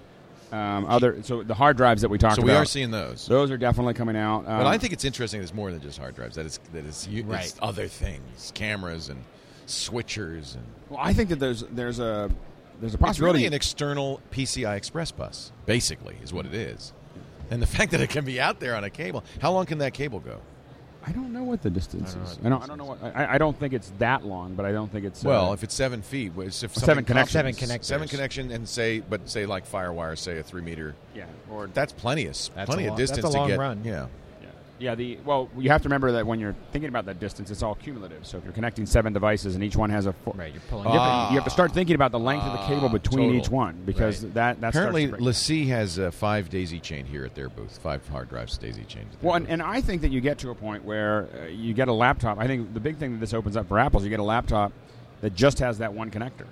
Um, 0.51 0.85
other 0.85 1.21
so 1.23 1.41
the 1.43 1.53
hard 1.55 1.75
drives 1.77 2.01
that 2.01 2.09
we 2.09 2.17
talked 2.17 2.35
so 2.35 2.41
about. 2.43 2.51
we 2.51 2.57
are 2.57 2.65
seeing 2.65 2.91
those. 2.91 3.25
those 3.27 3.49
are 3.51 3.57
definitely 3.57 3.93
coming 3.95 4.15
out. 4.15 4.39
Um, 4.39 4.59
but 4.59 4.67
I 4.67 4.77
think 4.77 4.93
it's 4.93 5.03
interesting. 5.05 5.39
There's 5.39 5.53
more 5.53 5.71
than 5.71 5.81
just 5.81 5.97
hard 5.97 6.15
drives. 6.15 6.35
That 6.35 6.45
is 6.45 6.59
that 6.73 6.85
is 6.85 7.07
you, 7.07 7.23
Right. 7.23 7.53
other 7.61 7.87
things, 7.87 8.51
cameras 8.53 9.09
and 9.09 9.23
switchers, 9.67 10.55
and 10.55 10.63
well, 10.89 10.99
I 11.01 11.13
think 11.13 11.29
that 11.29 11.39
there's 11.39 11.63
there's 11.71 11.99
a 11.99 12.29
there's 12.79 12.93
a 12.93 12.95
it's 12.97 13.03
possibility. 13.03 13.37
really 13.39 13.45
an 13.47 13.53
external 13.53 14.21
PCI 14.31 14.75
Express 14.75 15.11
bus. 15.11 15.51
Basically, 15.65 16.15
is 16.23 16.31
what 16.33 16.45
it 16.45 16.53
is. 16.53 16.93
And 17.49 17.61
the 17.61 17.67
fact 17.77 17.91
that 17.91 18.01
it 18.01 18.09
can 18.09 18.25
be 18.25 18.39
out 18.39 18.59
there 18.59 18.75
on 18.75 18.83
a 18.83 18.89
cable. 18.89 19.23
How 19.41 19.51
long 19.51 19.65
can 19.65 19.79
that 19.79 19.93
cable 19.93 20.19
go? 20.19 20.39
I 21.07 21.11
don't 21.11 21.31
know 21.33 21.43
what 21.43 21.61
the 21.61 21.69
distance 21.69 22.15
I 22.19 22.23
is. 22.23 22.37
what 22.37 22.45
I 22.45 22.49
don't, 22.49 22.63
I 22.63 22.67
don't 22.67 22.77
know 22.77 22.85
what. 22.85 23.03
I, 23.03 23.35
I 23.35 23.37
don't 23.37 23.57
think 23.59 23.73
it's 23.73 23.91
that 23.99 24.25
long, 24.25 24.55
but 24.55 24.65
I 24.65 24.71
don't 24.71 24.91
think 24.91 25.05
it's. 25.05 25.23
Well, 25.23 25.51
uh, 25.51 25.53
if 25.53 25.63
it's 25.63 25.73
seven 25.75 26.01
feet, 26.01 26.33
well, 26.35 26.47
if 26.47 26.53
Seven 26.53 26.79
something 26.79 27.05
connections. 27.05 27.31
Seven 27.33 27.53
comes- 27.53 27.71
connectors. 27.71 27.83
seven 27.85 28.07
connection, 28.07 28.51
and 28.51 28.67
say, 28.67 29.01
but 29.01 29.29
say 29.29 29.45
like 29.45 29.69
FireWire, 29.69 30.17
say 30.17 30.39
a 30.39 30.43
three 30.43 30.61
meter. 30.63 30.95
yeah, 31.13 31.25
or 31.51 31.67
That's 31.67 31.93
plenty 31.93 32.23
of 32.25 32.33
That's 32.33 32.49
plenty 32.67 32.83
a 32.83 32.87
of 32.87 32.89
long- 32.91 32.97
that's 32.97 33.11
distance 33.11 33.33
a 33.33 33.37
long 33.37 33.47
to 33.49 33.53
get. 33.53 33.59
run. 33.59 33.81
Yeah, 33.83 34.07
Yeah. 34.77 34.91
Yeah, 34.91 34.95
the 34.95 35.17
well, 35.23 35.49
you 35.57 35.69
have 35.69 35.81
to 35.83 35.87
remember 35.87 36.11
that 36.13 36.27
when 36.27 36.39
you're 36.39 36.55
thinking 36.71 36.89
about 36.89 37.05
that 37.05 37.19
distance, 37.19 37.49
it's 37.49 37.63
all 37.63 37.75
cumulative. 37.75 38.25
So 38.25 38.37
if 38.37 38.43
you're 38.43 38.51
connecting 38.53 38.85
seven 38.85 39.13
devices 39.13 39.55
and 39.55 39.63
each 39.63 39.75
one 39.77 39.89
has 39.89 40.05
a 40.05 40.13
four, 40.13 40.33
Right, 40.35 40.51
you're 40.51 40.61
pulling. 40.69 40.85
you, 40.87 40.91
have 40.91 41.01
Ah. 41.01 41.27
to, 41.27 41.33
you 41.33 41.37
have 41.39 41.45
to 41.45 41.49
start 41.49 41.71
thinking 41.71 41.95
about 41.95 42.11
the 42.11 42.19
length 42.19 42.43
of 42.45 42.51
the 42.51 42.65
cable 42.67 42.89
Ah, 42.89 42.91
between 42.91 43.29
total. 43.29 43.41
each 43.41 43.49
one 43.49 43.81
because 43.85 44.23
Right. 44.23 44.33
that 44.33 44.61
that 44.61 44.69
apparently 44.69 45.07
starts 45.07 45.23
to. 45.23 45.29
LaCie 45.53 45.67
has 45.67 45.97
a 45.97 46.11
five 46.11 46.49
daisy 46.49 46.79
chain 46.79 47.05
here 47.05 47.23
at 47.23 47.35
their 47.35 47.47
booth. 47.49 47.77
Five 47.81 48.05
hard 48.09 48.27
drives 48.29 48.57
daisy 48.57 48.83
chain. 48.83 49.05
Well, 49.21 49.35
and, 49.35 49.47
and 49.47 49.61
I 49.61 49.79
think 49.81 50.01
that 50.01 50.11
you 50.11 50.19
get 50.21 50.39
to 50.39 50.49
a 50.49 50.55
point 50.55 50.83
where 50.83 51.27
uh, 51.41 51.45
you 51.47 51.73
get 51.73 51.87
a 51.87 51.93
laptop. 51.93 52.37
I 52.37 52.47
think 52.47 52.73
the 52.73 52.79
big 52.81 52.97
thing 52.97 53.13
that 53.13 53.19
this 53.19 53.33
opens 53.33 53.55
up 53.55 53.67
for 53.69 53.79
Apple 53.79 53.99
is 54.01 54.03
you 54.03 54.09
get 54.09 54.19
a 54.19 54.23
laptop 54.23 54.73
that 55.21 55.33
just 55.35 55.59
has 55.59 55.77
that 55.77 55.93
one 55.93 56.11
connector. 56.11 56.45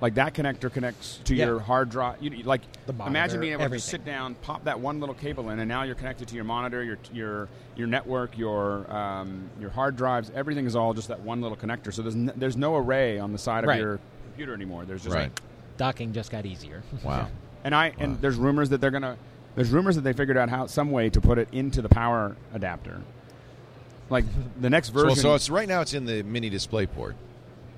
Like 0.00 0.14
that 0.14 0.32
connector 0.34 0.72
connects 0.72 1.20
to 1.24 1.34
Yeah. 1.34 1.46
your 1.46 1.58
hard 1.60 1.90
drive. 1.90 2.22
You, 2.22 2.30
like 2.44 2.62
The 2.86 2.94
imagine 3.04 3.38
being 3.40 3.52
able 3.52 3.60
to 3.60 3.64
everything. 3.66 3.82
sit 3.90 4.04
down, 4.04 4.34
pop 4.36 4.64
that 4.64 4.80
one 4.80 4.98
little 4.98 5.14
cable 5.14 5.50
in, 5.50 5.58
and 5.58 5.68
now 5.68 5.82
you're 5.82 5.94
connected 5.94 6.26
to 6.28 6.34
your 6.34 6.44
monitor, 6.44 6.82
your 6.82 6.98
your 7.12 7.48
your 7.76 7.86
network, 7.86 8.38
your 8.38 8.90
um, 8.94 9.50
your 9.60 9.68
hard 9.70 9.96
drives. 9.96 10.30
Everything 10.34 10.64
is 10.64 10.74
all 10.74 10.94
just 10.94 11.08
that 11.08 11.20
one 11.20 11.42
little 11.42 11.56
connector. 11.56 11.92
So 11.92 12.00
there's 12.02 12.14
n- 12.14 12.32
there's 12.36 12.56
no 12.56 12.76
array 12.76 13.18
on 13.18 13.32
the 13.32 13.38
side 13.38 13.64
of 13.64 13.68
Right. 13.68 13.80
your 13.80 14.00
computer 14.30 14.54
anymore. 14.54 14.84
There's 14.86 15.02
just 15.04 15.14
right. 15.14 15.30
Docking 15.76 16.12
just 16.14 16.30
got 16.30 16.46
easier. 16.46 16.82
Wow. 17.04 17.28
and 17.64 17.74
I 17.74 17.92
and 17.98 18.18
there's 18.22 18.36
rumors 18.36 18.70
that 18.70 18.80
they're 18.80 18.90
gonna 18.90 19.16
there's 19.54 19.68
rumors 19.70 19.96
that 19.96 20.02
they 20.02 20.14
figured 20.14 20.38
out 20.38 20.48
how 20.48 20.66
some 20.66 20.90
way 20.92 21.10
to 21.10 21.20
put 21.20 21.36
it 21.36 21.48
into 21.52 21.82
the 21.82 21.88
power 21.90 22.36
adapter. 22.54 23.02
Like 24.08 24.24
the 24.60 24.70
next 24.70 24.88
So, 24.88 24.92
version. 24.94 25.16
so 25.16 25.34
it's 25.34 25.50
right 25.50 25.68
now 25.68 25.82
it's 25.82 25.92
in 25.92 26.06
the 26.06 26.22
mini 26.22 26.48
display 26.48 26.86
port. 26.86 27.16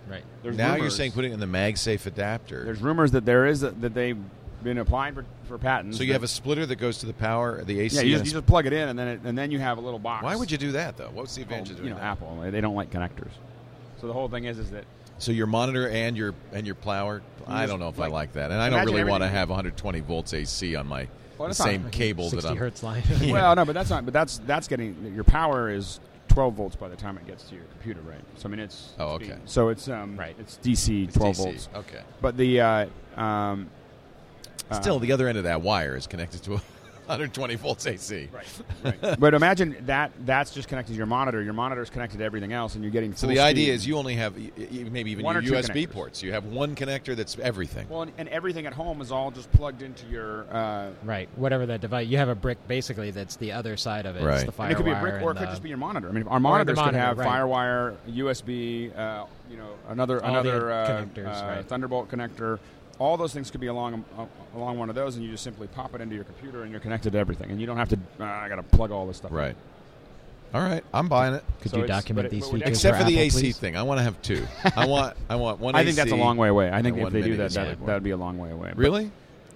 Right. 0.08 0.24
there's 0.42 0.56
now 0.56 0.76
you're 0.76 0.90
saying 0.90 1.12
putting 1.12 1.32
it 1.32 1.34
in 1.34 1.40
the 1.40 1.46
MagSafe 1.46 2.06
adapter. 2.06 2.64
There's 2.64 2.80
rumors 2.80 3.12
that 3.12 3.24
there 3.24 3.46
is 3.46 3.62
a, 3.62 3.70
that 3.70 3.94
they've 3.94 4.18
been 4.62 4.78
applying 4.78 5.14
for, 5.14 5.24
for 5.48 5.58
patents. 5.58 5.96
so 5.98 6.02
you 6.04 6.08
that- 6.08 6.12
have 6.14 6.22
a 6.22 6.28
splitter 6.28 6.64
that 6.66 6.76
goes 6.76 6.98
to 6.98 7.06
the 7.06 7.12
power, 7.12 7.64
the 7.64 7.80
AC. 7.80 7.96
yeah, 7.96 8.02
you 8.02 8.12
just, 8.12 8.26
you 8.26 8.32
just 8.32 8.46
plug 8.46 8.66
it 8.66 8.72
in 8.72 8.88
and 8.88 8.98
then 8.98 9.08
it, 9.08 9.20
and 9.24 9.36
then 9.36 9.50
you 9.50 9.58
have 9.58 9.78
a 9.78 9.80
little 9.80 9.98
box. 9.98 10.22
Why 10.24 10.36
would 10.36 10.50
you 10.50 10.58
do 10.58 10.72
that 10.72 10.96
though? 10.96 11.10
What's 11.12 11.34
the 11.34 11.42
advantage 11.42 11.70
of 11.70 11.76
you 11.78 11.82
doing 11.84 11.94
know 11.94 11.98
that? 12.00 12.04
Apple 12.04 12.40
they 12.50 12.60
don't 12.60 12.74
like 12.76 12.90
connectors. 12.90 13.30
So 14.00 14.06
the 14.06 14.12
whole 14.12 14.28
thing 14.28 14.44
is 14.44 14.58
is 14.58 14.70
that 14.70 14.84
So 15.18 15.32
your 15.32 15.46
monitor 15.46 15.88
and 15.88 16.16
your 16.16 16.34
and 16.52 16.66
your 16.66 16.74
plower. 16.76 17.22
I 17.46 17.66
don't 17.66 17.80
know 17.80 17.88
if 17.88 17.98
like, 17.98 18.10
I 18.10 18.12
like 18.12 18.32
that, 18.34 18.50
and 18.52 18.60
I 18.60 18.70
don't 18.70 18.78
imagine 18.78 18.94
really 18.94 19.10
want 19.10 19.22
to 19.24 19.28
have 19.28 19.48
120 19.48 20.00
volts 20.00 20.32
AC 20.32 20.76
on 20.76 20.86
my 20.86 21.08
Well, 21.38 21.48
the 21.48 21.54
that's 21.54 21.58
not- 21.58 21.66
same 21.66 21.90
cable 21.90 22.30
that 22.30 22.44
I'm. 22.44 22.56
hertz 22.56 22.82
line. 22.84 23.02
Well, 23.24 23.56
no, 23.56 23.64
but 23.64 23.72
that's 23.72 23.90
not. 23.90 24.04
But 24.04 24.14
that's 24.14 24.38
that's 24.46 24.68
getting 24.68 25.12
your 25.14 25.24
power 25.24 25.70
is 25.70 25.98
12 26.32 26.54
volts 26.54 26.76
by 26.76 26.88
the 26.88 26.96
time 26.96 27.16
it 27.18 27.26
gets 27.26 27.44
to 27.44 27.54
your 27.54 27.64
computer, 27.64 28.00
right? 28.02 28.20
So 28.36 28.48
I 28.48 28.50
mean, 28.50 28.60
it's 28.60 28.92
Oh, 28.98 29.10
okay. 29.14 29.36
So 29.44 29.68
it's 29.68 29.88
um, 29.88 30.16
Right. 30.16 30.34
It's 30.38 30.58
DC 30.62 31.04
It's 31.08 31.16
12 31.16 31.36
DC. 31.36 31.44
volts. 31.44 31.68
Okay. 31.74 32.02
But 32.20 32.36
the 32.36 32.60
uh, 32.60 32.86
um, 33.16 33.68
uh, 34.70 34.80
Still, 34.80 34.98
the 34.98 35.12
other 35.12 35.28
end 35.28 35.38
of 35.38 35.44
that 35.44 35.60
wire 35.62 35.96
is 35.96 36.06
connected 36.06 36.42
to 36.44 36.54
a 36.54 36.60
120 37.06 37.54
volts 37.56 37.86
AC. 37.86 38.28
right, 38.32 38.46
right. 39.02 39.20
but 39.20 39.34
imagine 39.34 39.76
that 39.86 40.12
that's 40.24 40.52
just 40.52 40.68
connected 40.68 40.92
to 40.92 40.96
your 40.96 41.06
monitor. 41.06 41.42
Your 41.42 41.52
monitor 41.52 41.82
is 41.82 41.90
connected 41.90 42.18
to 42.18 42.24
everything 42.24 42.52
else, 42.52 42.74
and 42.74 42.84
you're 42.84 42.92
getting. 42.92 43.14
So 43.14 43.26
full 43.26 43.34
the 43.34 43.40
idea 43.40 43.72
is 43.72 43.86
you 43.86 43.96
only 43.96 44.14
have 44.14 44.36
y- 44.36 44.50
y- 44.56 44.86
maybe 44.90 45.10
even 45.10 45.24
One 45.24 45.42
your 45.42 45.54
USB 45.54 45.86
connectors. 45.86 45.90
ports. 45.90 46.22
You 46.22 46.32
have 46.32 46.44
one 46.44 46.74
connector 46.76 47.16
that's 47.16 47.38
everything. 47.38 47.88
Well, 47.88 48.02
and, 48.02 48.12
and 48.18 48.28
everything 48.28 48.66
at 48.66 48.72
home 48.72 49.00
is 49.00 49.10
all 49.10 49.30
just 49.30 49.50
plugged 49.52 49.82
into 49.82 50.06
your. 50.06 50.44
Uh, 50.54 50.90
right, 51.04 51.28
whatever 51.36 51.66
that 51.66 51.80
device. 51.80 52.06
You 52.08 52.18
have 52.18 52.28
a 52.28 52.34
brick 52.34 52.58
basically 52.68 53.10
that's 53.10 53.36
the 53.36 53.52
other 53.52 53.76
side 53.76 54.06
of 54.06 54.16
it. 54.16 54.22
Right. 54.22 54.44
It's 54.44 54.56
the 54.56 54.62
and 54.62 54.72
it 54.72 54.76
could 54.76 54.84
be 54.84 54.92
a 54.92 55.00
brick, 55.00 55.22
or 55.22 55.32
it 55.32 55.34
could 55.34 55.48
the- 55.48 55.52
just 55.52 55.62
be 55.62 55.68
your 55.68 55.78
monitor. 55.78 56.08
I 56.08 56.12
mean, 56.12 56.26
our 56.28 56.38
the 56.38 56.40
monitors 56.40 56.78
could 56.78 56.94
have 56.94 57.18
right. 57.18 57.28
FireWire, 57.28 57.96
USB, 58.08 58.96
uh, 58.96 59.26
you 59.50 59.56
know, 59.56 59.74
another 59.88 60.22
All 60.22 60.30
another 60.30 60.70
uh, 60.70 60.86
connectors, 60.88 61.42
uh, 61.42 61.46
right. 61.46 61.66
Thunderbolt 61.66 62.08
connector. 62.10 62.58
All 62.98 63.16
those 63.16 63.32
things 63.32 63.50
could 63.50 63.60
be 63.60 63.66
along 63.68 64.04
uh, 64.18 64.26
along 64.54 64.78
one 64.78 64.88
of 64.88 64.94
those, 64.94 65.16
and 65.16 65.24
you 65.24 65.30
just 65.30 65.42
simply 65.44 65.66
pop 65.66 65.94
it 65.94 66.00
into 66.00 66.14
your 66.14 66.24
computer, 66.24 66.62
and 66.62 66.70
you're 66.70 66.80
connected 66.80 67.12
to 67.12 67.18
everything, 67.18 67.50
and 67.50 67.60
you 67.60 67.66
don't 67.66 67.76
have 67.78 67.88
to. 67.88 67.98
Uh, 68.20 68.24
I 68.24 68.48
got 68.48 68.56
to 68.56 68.62
plug 68.62 68.90
all 68.90 69.06
this 69.06 69.16
stuff. 69.18 69.30
in. 69.30 69.36
Right. 69.36 69.56
All 70.54 70.60
right, 70.60 70.84
I'm 70.92 71.08
buying 71.08 71.32
it. 71.32 71.42
Could 71.62 71.70
So 71.70 71.78
you 71.78 71.84
it's- 71.84 71.98
document 71.98 72.24
but 72.24 72.26
it- 72.26 72.30
these 72.36 72.44
but 72.44 72.52
would- 72.52 72.60
features 72.60 72.76
Except 72.76 72.98
for 72.98 73.04
the 73.04 73.14
Apple, 73.14 73.22
AC 73.22 73.40
please? 73.40 73.58
thing, 73.58 73.74
I 73.76 73.82
want 73.82 73.98
to 73.98 74.04
have 74.04 74.20
two. 74.20 74.46
I 74.76 74.86
want 74.86 75.16
I 75.30 75.36
want 75.36 75.60
one. 75.60 75.74
I 75.74 75.82
think 75.84 75.96
that's 75.96 76.10
a 76.12 76.14
AC 76.14 76.20
long 76.20 76.36
way 76.36 76.48
away. 76.48 76.68
I 76.70 76.82
think 76.82 76.88
and 76.88 76.98
if 76.98 77.02
one 77.04 77.12
they 77.14 77.20
do 77.20 77.24
mini 77.30 77.36
that, 77.38 77.44
display 77.48 77.64
that 77.64 77.78
board. 77.78 77.88
that'd 77.88 78.02
be 78.02 78.10
a 78.10 78.16
long 78.18 78.36
way 78.38 78.50
away. 78.50 78.68
But- 78.68 78.76
Really? 78.76 79.10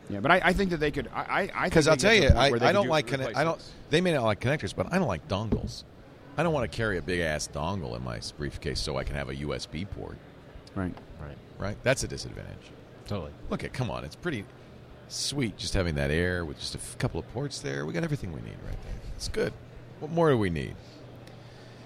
yeah, 0.08 0.20
but 0.20 0.30
I, 0.30 0.40
I 0.42 0.52
think 0.54 0.70
that 0.70 0.78
they 0.80 0.90
could. 0.90 1.08
I, 1.14 1.20
I, 1.20 1.50
I 1.54 1.64
Because 1.68 1.86
I'll 1.86 1.96
tell 1.98 2.14
you, 2.14 2.28
I, 2.28 2.46
I 2.46 2.72
don't 2.72 2.84
do- 2.84 2.90
like 2.90 3.06
connect. 3.08 3.36
I 3.36 3.44
don't. 3.44 3.58
this. 3.58 3.70
They 3.90 4.00
may 4.00 4.14
not 4.14 4.24
like 4.24 4.40
connectors, 4.40 4.74
but 4.74 4.90
I 4.90 4.98
don't 4.98 5.06
like 5.08 5.28
dongles. 5.28 5.84
I 6.38 6.42
don't 6.42 6.54
want 6.54 6.70
to 6.70 6.74
carry 6.74 6.96
a 6.96 7.02
big 7.02 7.20
ass 7.20 7.46
dongle 7.52 7.94
in 7.96 8.02
my 8.02 8.20
briefcase 8.38 8.80
so 8.80 8.96
I 8.96 9.04
can 9.04 9.16
have 9.16 9.28
a 9.28 9.34
USB 9.34 9.86
port. 9.90 10.16
Right. 10.74 10.94
Right, 11.20 11.36
Right? 11.58 11.76
That's 11.82 12.04
a 12.04 12.08
disadvantage. 12.08 12.70
Totally. 13.06 13.32
Look 13.50 13.64
at, 13.64 13.72
come 13.72 13.90
on, 13.90 14.04
it's 14.04 14.16
pretty 14.16 14.44
sweet 15.08 15.56
just 15.56 15.74
having 15.74 15.94
that 15.96 16.10
air 16.10 16.44
with 16.44 16.58
just 16.58 16.74
a 16.74 16.78
f- 16.78 16.98
couple 16.98 17.20
of 17.20 17.32
ports 17.32 17.60
there. 17.60 17.86
We 17.86 17.92
got 17.92 18.04
everything 18.04 18.32
we 18.32 18.40
need 18.40 18.56
right 18.66 18.82
there. 18.82 18.94
It's 19.16 19.28
good. 19.28 19.52
What 20.00 20.10
more 20.10 20.30
do 20.30 20.38
we 20.38 20.50
need? 20.50 20.74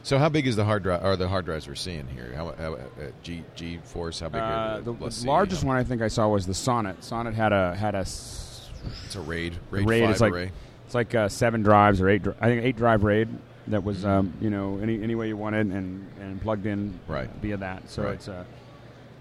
So, 0.02 0.16
how 0.18 0.30
big 0.30 0.46
is 0.46 0.56
the 0.56 0.64
hard 0.64 0.82
drive? 0.82 1.04
Are 1.04 1.14
the 1.16 1.28
hard 1.28 1.44
drives 1.44 1.68
we're 1.68 1.74
seeing 1.74 2.08
here? 2.08 2.32
How, 2.34 2.52
how 2.58 2.74
uh, 2.74 2.78
G 3.22 3.44
G 3.54 3.78
Force? 3.84 4.18
How 4.20 4.30
big 4.30 4.40
Uh, 4.40 4.44
are 4.44 4.76
the, 4.78 4.84
the, 4.84 4.90
let's 5.04 5.16
the 5.16 5.22
see, 5.22 5.28
largest 5.28 5.62
um, 5.62 5.68
one 5.68 5.76
I 5.76 5.84
think 5.84 6.00
I 6.00 6.08
saw 6.08 6.26
was 6.28 6.46
the 6.46 6.54
Sonnet. 6.54 7.04
Sonnet 7.04 7.34
had 7.34 7.52
a 7.52 7.74
had 7.76 7.94
a 7.94 7.98
s- 7.98 8.70
It's 9.04 9.14
a 9.16 9.20
RAID 9.20 9.58
RAID, 9.70 9.86
RAID. 9.86 10.00
five 10.04 10.10
It's 10.10 10.20
like 10.22 10.32
array. 10.32 10.50
it's 10.86 10.94
like 10.94 11.14
uh, 11.14 11.28
seven 11.28 11.62
drives 11.62 12.00
or 12.00 12.08
eight. 12.08 12.22
dri- 12.22 12.32
I 12.40 12.46
think 12.46 12.64
eight 12.64 12.76
drive 12.78 13.04
RAID 13.04 13.28
that 13.68 13.84
was 13.84 14.06
um, 14.06 14.32
you 14.40 14.48
know 14.48 14.78
any 14.82 15.02
any 15.02 15.14
way 15.14 15.28
you 15.28 15.36
wanted 15.36 15.66
and 15.66 16.10
and 16.18 16.40
plugged 16.40 16.64
in 16.64 16.98
Right. 17.06 17.28
via 17.42 17.58
that. 17.58 17.90
So 17.90 18.04
Right. 18.04 18.14
it's 18.14 18.26
uh, 18.26 18.44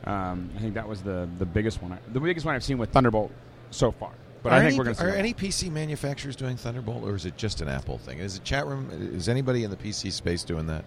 um, 0.06 0.50
I 0.56 0.60
think 0.60 0.74
that 0.76 0.88
was 0.88 1.02
the 1.02 1.28
the 1.38 1.46
biggest 1.46 1.82
one. 1.82 1.94
I, 1.94 2.00
the 2.12 2.20
biggest 2.20 2.46
one 2.46 2.56
I've 2.56 2.64
seen 2.64 2.78
with 2.78 2.92
Thunderbolt 2.92 3.32
so 3.72 3.92
far. 3.92 4.12
But 4.42 4.54
are 4.54 4.56
I 4.56 4.60
think 4.60 4.70
any, 4.70 4.78
we're 4.78 4.84
going 4.86 4.96
to 4.96 5.04
are 5.04 5.08
more. 5.08 5.16
any 5.18 5.34
PC 5.34 5.72
manufacturers 5.72 6.36
doing 6.36 6.56
Thunderbolt, 6.56 7.04
or 7.04 7.16
is 7.16 7.26
it 7.26 7.36
just 7.36 7.62
an 7.62 7.68
Apple 7.68 7.98
thing? 7.98 8.20
Is 8.20 8.38
it 8.38 8.44
chat 8.44 8.66
room? 8.66 8.90
Is 9.14 9.28
anybody 9.28 9.64
in 9.64 9.70
the 9.70 9.76
PC 9.76 10.12
space 10.12 10.44
doing 10.44 10.68
that? 10.68 10.86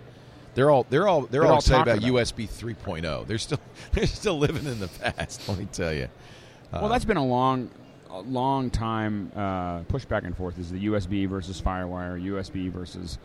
They're 0.54 0.70
all 0.70 0.86
they're 0.88 1.08
all 1.08 1.22
they're, 1.22 1.42
They're 1.42 1.44
all 1.44 1.52
all 1.52 1.58
excited 1.58 1.82
about, 1.82 2.00
talking 2.00 2.10
about 2.10 2.26
USB 2.26 2.48
3.0. 2.48 3.26
They're 3.26 3.38
still 3.38 3.60
they're 3.92 4.06
still 4.06 4.38
living 4.38 4.66
in 4.66 4.80
the 4.80 4.88
past. 4.88 5.48
Let 5.48 5.58
me 5.58 5.66
tell 5.70 5.92
you. 5.92 6.08
Well, 6.72 6.88
that's 6.88 7.04
been 7.04 7.18
a 7.18 7.24
long, 7.24 7.70
a 8.08 8.20
long 8.20 8.70
time 8.70 9.30
uh, 9.36 9.80
push 9.80 10.06
back 10.06 10.24
and 10.24 10.34
forth. 10.34 10.58
Is 10.58 10.70
the 10.70 10.86
USB 10.86 11.28
versus 11.28 11.60
FireWire, 11.60 12.22
USB 12.22 12.70
versus. 12.70 13.18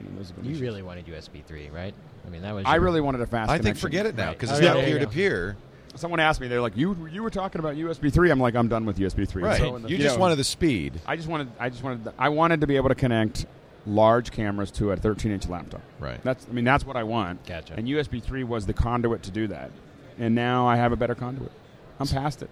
You 0.00 0.08
know, 0.08 0.18
those 0.18 0.28
have 0.28 0.36
been 0.36 0.54
You 0.54 0.60
really 0.60 0.82
wanted 0.82 1.06
USB 1.06 1.44
three, 1.44 1.70
right? 1.70 1.94
I 2.28 2.30
mean, 2.30 2.42
that 2.42 2.54
was. 2.54 2.64
I 2.66 2.74
your- 2.74 2.84
really 2.84 3.00
wanted 3.00 3.22
a 3.22 3.26
fast. 3.26 3.50
I 3.50 3.54
think 3.54 3.62
connection. 3.62 3.80
forget 3.80 4.06
it 4.06 4.14
now 4.16 4.32
because 4.32 4.50
Oh, 4.50 4.54
it's 4.56 4.62
yeah, 4.62 4.68
not 4.74 4.74
there 4.80 4.88
you 4.88 4.94
peer 4.94 4.98
to 5.00 5.06
go. 5.06 5.10
peer. 5.12 5.56
Someone 5.94 6.20
asked 6.20 6.40
me, 6.40 6.46
they're 6.48 6.60
like, 6.60 6.76
"You 6.76 7.08
you 7.10 7.22
were 7.22 7.30
talking 7.30 7.58
about 7.58 7.74
USB 7.76 8.12
three. 8.12 8.30
I'm 8.30 8.38
like, 8.38 8.54
"I'm 8.54 8.68
done 8.68 8.84
with 8.84 8.98
USB 8.98 9.26
three. 9.26 9.42
Right. 9.42 9.58
So 9.58 9.76
in 9.76 9.82
the- 9.82 9.88
you 9.88 9.96
just 9.96 10.16
know, 10.16 10.20
wanted 10.20 10.36
the 10.36 10.44
speed. 10.44 11.00
I 11.06 11.16
just 11.16 11.26
wanted. 11.28 11.48
I 11.58 11.70
just 11.70 11.82
wanted. 11.82 12.04
the- 12.04 12.12
I 12.18 12.28
wanted 12.28 12.60
to 12.60 12.66
be 12.66 12.76
able 12.76 12.90
to 12.90 12.94
connect 12.94 13.46
large 13.86 14.30
cameras 14.30 14.70
to 14.72 14.92
a 14.92 14.96
13 14.96 15.32
inch 15.32 15.48
laptop. 15.48 15.80
Right. 15.98 16.22
That's. 16.22 16.46
I 16.48 16.52
mean, 16.52 16.64
that's 16.64 16.84
what 16.84 16.96
I 16.96 17.02
want. 17.04 17.44
Gotcha. 17.46 17.74
And 17.76 17.88
USB 17.88 18.22
three 18.22 18.44
was 18.44 18.66
the 18.66 18.74
conduit 18.74 19.22
to 19.24 19.30
do 19.30 19.46
that. 19.48 19.70
And 20.18 20.34
now 20.34 20.66
I 20.68 20.76
have 20.76 20.92
a 20.92 20.96
better 20.96 21.14
conduit. 21.14 21.52
I'm 21.98 22.06
past 22.06 22.42
it. 22.42 22.50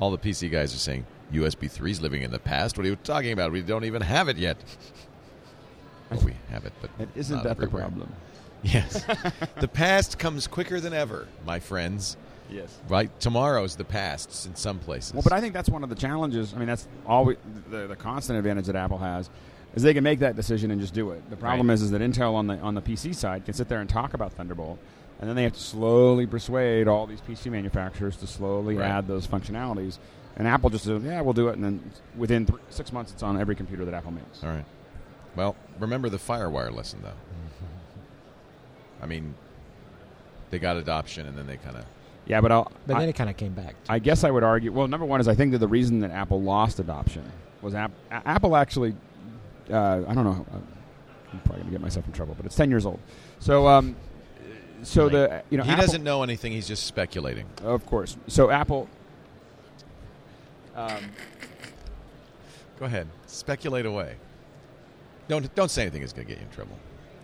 All 0.00 0.10
the 0.10 0.18
PC 0.18 0.50
guys 0.50 0.74
are 0.74 0.78
saying 0.78 1.04
USB 1.32 1.70
3 1.70 1.90
is 1.90 2.00
living 2.00 2.22
in 2.22 2.30
the 2.30 2.38
past. 2.38 2.78
What 2.78 2.86
are 2.86 2.88
you 2.88 2.96
talking 2.96 3.32
about? 3.32 3.52
We 3.52 3.60
don't 3.60 3.84
even 3.84 4.00
have 4.02 4.28
it 4.28 4.36
yet. 4.38 4.56
Well, 6.10 6.20
we 6.24 6.32
have 6.50 6.64
it, 6.64 6.72
but 6.80 6.90
And 6.98 7.08
isn't 7.14 7.34
not 7.36 7.44
that 7.44 7.50
everywhere. 7.50 7.82
the 7.84 7.88
problem? 7.90 8.12
Yes. 8.62 9.04
the 9.60 9.68
past 9.68 10.18
comes 10.18 10.46
quicker 10.46 10.80
than 10.80 10.92
ever, 10.92 11.26
my 11.46 11.60
friends. 11.60 12.16
Yes. 12.50 12.76
Right? 12.88 13.10
Tomorrow's 13.20 13.76
the 13.76 13.84
past 13.84 14.46
in 14.46 14.56
some 14.56 14.78
places. 14.78 15.12
Well, 15.12 15.22
but 15.22 15.32
I 15.32 15.40
think 15.40 15.52
that's 15.52 15.68
one 15.68 15.82
of 15.84 15.90
the 15.90 15.94
challenges. 15.94 16.54
I 16.54 16.58
mean, 16.58 16.66
that's 16.66 16.88
always 17.06 17.36
the, 17.70 17.86
the 17.86 17.96
constant 17.96 18.38
advantage 18.38 18.66
that 18.66 18.76
Apple 18.76 18.98
has 18.98 19.28
is 19.74 19.82
they 19.82 19.92
can 19.92 20.02
make 20.02 20.20
that 20.20 20.34
decision 20.34 20.70
and 20.70 20.80
just 20.80 20.94
do 20.94 21.10
it. 21.10 21.28
The 21.30 21.36
problem 21.36 21.68
Right. 21.68 21.74
is, 21.74 21.82
is 21.82 21.90
that 21.90 22.00
Intel 22.00 22.34
on 22.34 22.46
the 22.46 22.54
on 22.58 22.74
the 22.74 22.80
PC 22.82 23.14
side 23.14 23.44
can 23.44 23.52
sit 23.52 23.68
there 23.68 23.80
and 23.80 23.88
talk 23.88 24.14
about 24.14 24.32
Thunderbolt, 24.32 24.78
and 25.20 25.28
then 25.28 25.36
they 25.36 25.42
have 25.42 25.52
to 25.52 25.60
slowly 25.60 26.26
persuade 26.26 26.88
all 26.88 27.06
these 27.06 27.20
PC 27.20 27.50
manufacturers 27.50 28.16
to 28.16 28.26
slowly 28.26 28.76
Right. 28.76 28.88
add 28.88 29.06
those 29.06 29.26
functionalities. 29.26 29.98
And 30.36 30.48
Apple 30.48 30.70
just 30.70 30.84
says, 30.86 31.02
"Yeah, 31.02 31.20
we'll 31.20 31.34
do 31.34 31.48
it," 31.48 31.56
and 31.56 31.64
then 31.64 31.90
within 32.16 32.46
th- 32.46 32.58
six 32.70 32.92
months, 32.94 33.12
it's 33.12 33.22
on 33.22 33.38
every 33.38 33.56
computer 33.56 33.84
that 33.84 33.92
Apple 33.92 34.12
makes. 34.12 34.42
All 34.42 34.48
right. 34.50 34.64
Well, 35.36 35.54
remember 35.78 36.08
the 36.08 36.16
FireWire 36.16 36.74
lesson, 36.74 37.00
though. 37.02 37.12
I 39.02 39.06
mean, 39.06 39.34
they 40.50 40.58
got 40.58 40.76
adoption, 40.76 41.26
and 41.26 41.36
then 41.36 41.46
they 41.46 41.56
kind 41.56 41.76
of. 41.76 41.84
Yeah, 42.26 42.40
but 42.40 42.52
I'll, 42.52 42.70
But 42.86 42.96
I, 42.96 43.00
then 43.00 43.08
it 43.08 43.14
kind 43.14 43.30
of 43.30 43.36
came 43.36 43.52
back. 43.52 43.74
I 43.88 43.98
guess 43.98 44.22
I 44.24 44.30
would 44.30 44.42
argue. 44.42 44.70
Well, 44.72 44.86
number 44.88 45.06
one 45.06 45.20
is 45.20 45.28
I 45.28 45.34
think 45.34 45.52
that 45.52 45.58
the 45.58 45.68
reason 45.68 46.00
that 46.00 46.10
Apple 46.10 46.42
lost 46.42 46.78
adoption 46.78 47.24
was 47.62 47.74
App, 47.74 47.90
Apple 48.10 48.54
actually. 48.56 48.94
Uh, 49.70 50.02
I 50.06 50.14
don't 50.14 50.24
know. 50.24 50.46
I'm 51.32 51.40
probably 51.40 51.62
going 51.62 51.64
to 51.66 51.70
get 51.72 51.80
myself 51.80 52.06
in 52.06 52.12
trouble, 52.12 52.34
but 52.36 52.44
it's 52.46 52.56
ten 52.56 52.70
years 52.70 52.84
old. 52.86 53.00
So, 53.38 53.66
um, 53.68 53.96
so 54.82 55.04
Right. 55.04 55.12
the 55.12 55.42
you 55.50 55.58
know 55.58 55.64
he 55.64 55.70
Apple- 55.70 55.84
doesn't 55.86 56.02
know 56.04 56.22
anything. 56.22 56.52
He's 56.52 56.68
just 56.68 56.86
speculating. 56.86 57.46
Of 57.62 57.84
course. 57.86 58.16
So 58.26 58.50
Apple. 58.50 58.88
Um, 60.76 61.02
Go 62.78 62.86
ahead, 62.86 63.08
speculate 63.26 63.86
away. 63.86 64.14
Don't 65.26 65.52
don't 65.56 65.70
say 65.70 65.82
anything 65.82 66.00
that's 66.02 66.12
going 66.12 66.26
to 66.26 66.32
get 66.32 66.40
you 66.40 66.46
in 66.48 66.52
trouble. 66.54 66.78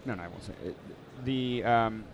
no, 0.04 0.14
no, 0.14 0.22
I 0.22 0.26
won't 0.28 0.42
say 0.44 0.52
it. 0.64 0.76
The 1.24 1.64
um, 1.64 2.04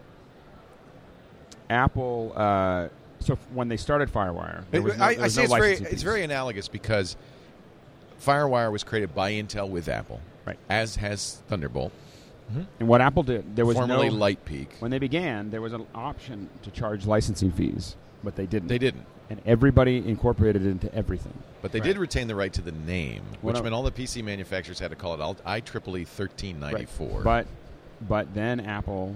Apple. 1.69 2.33
Uh, 2.35 2.89
so 3.21 3.37
when 3.53 3.69
they 3.69 3.77
started 3.77 4.13
FireWire, 4.13 4.65
there 4.71 4.83
was 4.83 4.97
no, 4.97 5.05
I, 5.05 5.15
there 5.15 5.23
I 5.23 5.25
was 5.25 5.35
say 5.35 5.43
no 5.43 5.45
it's 5.45 5.53
very 5.55 5.71
licensing 5.71 5.93
it's 5.93 6.03
very 6.03 6.23
analogous 6.25 6.69
because 6.69 7.17
FireWire 8.21 8.73
was 8.73 8.85
created 8.85 9.15
by 9.15 9.33
Intel 9.33 9.69
with 9.69 9.89
Apple, 9.89 10.21
Right. 10.47 10.59
As 10.69 10.97
has 10.97 11.43
Thunderbolt, 11.49 11.93
And 12.79 12.89
what 12.89 13.01
Apple 13.01 13.23
did, 13.23 13.57
there 13.57 13.67
was 13.67 13.77
formerly 13.77 14.09
no 14.09 14.15
Light 14.17 14.45
Peak. 14.45 14.71
when 14.81 14.91
they 14.91 14.99
began, 14.99 15.51
there 15.51 15.61
was 15.61 15.73
an 15.73 15.87
option 15.95 16.49
to 16.63 16.71
charge 16.71 17.07
licensing 17.07 17.53
fees, 17.53 17.95
but 18.25 18.37
they 18.37 18.47
didn't. 18.47 18.69
They 18.69 18.79
didn't, 18.79 19.07
and 19.29 19.41
everybody 19.47 19.99
incorporated 19.99 20.65
it 20.65 20.71
into 20.71 20.93
everything. 20.95 21.35
but 21.63 21.73
they 21.73 21.81
did 21.81 21.99
retain 21.99 22.27
the 22.27 22.35
right 22.35 22.53
to 22.55 22.63
the 22.63 22.73
name, 22.73 23.23
What 23.43 23.53
which 23.53 23.57
el- 23.57 23.63
meant 23.65 23.75
all 23.75 23.83
the 23.83 23.93
PC 23.93 24.25
manufacturers 24.25 24.79
had 24.79 24.91
to 24.91 24.97
call 24.97 25.15
it 25.15 25.45
IEEE 25.45 26.07
thirteen 26.07 26.59
ninety 26.59 26.87
four. 26.87 27.23
But 27.23 27.47
but 28.09 28.33
then 28.35 28.61
Apple 28.61 29.15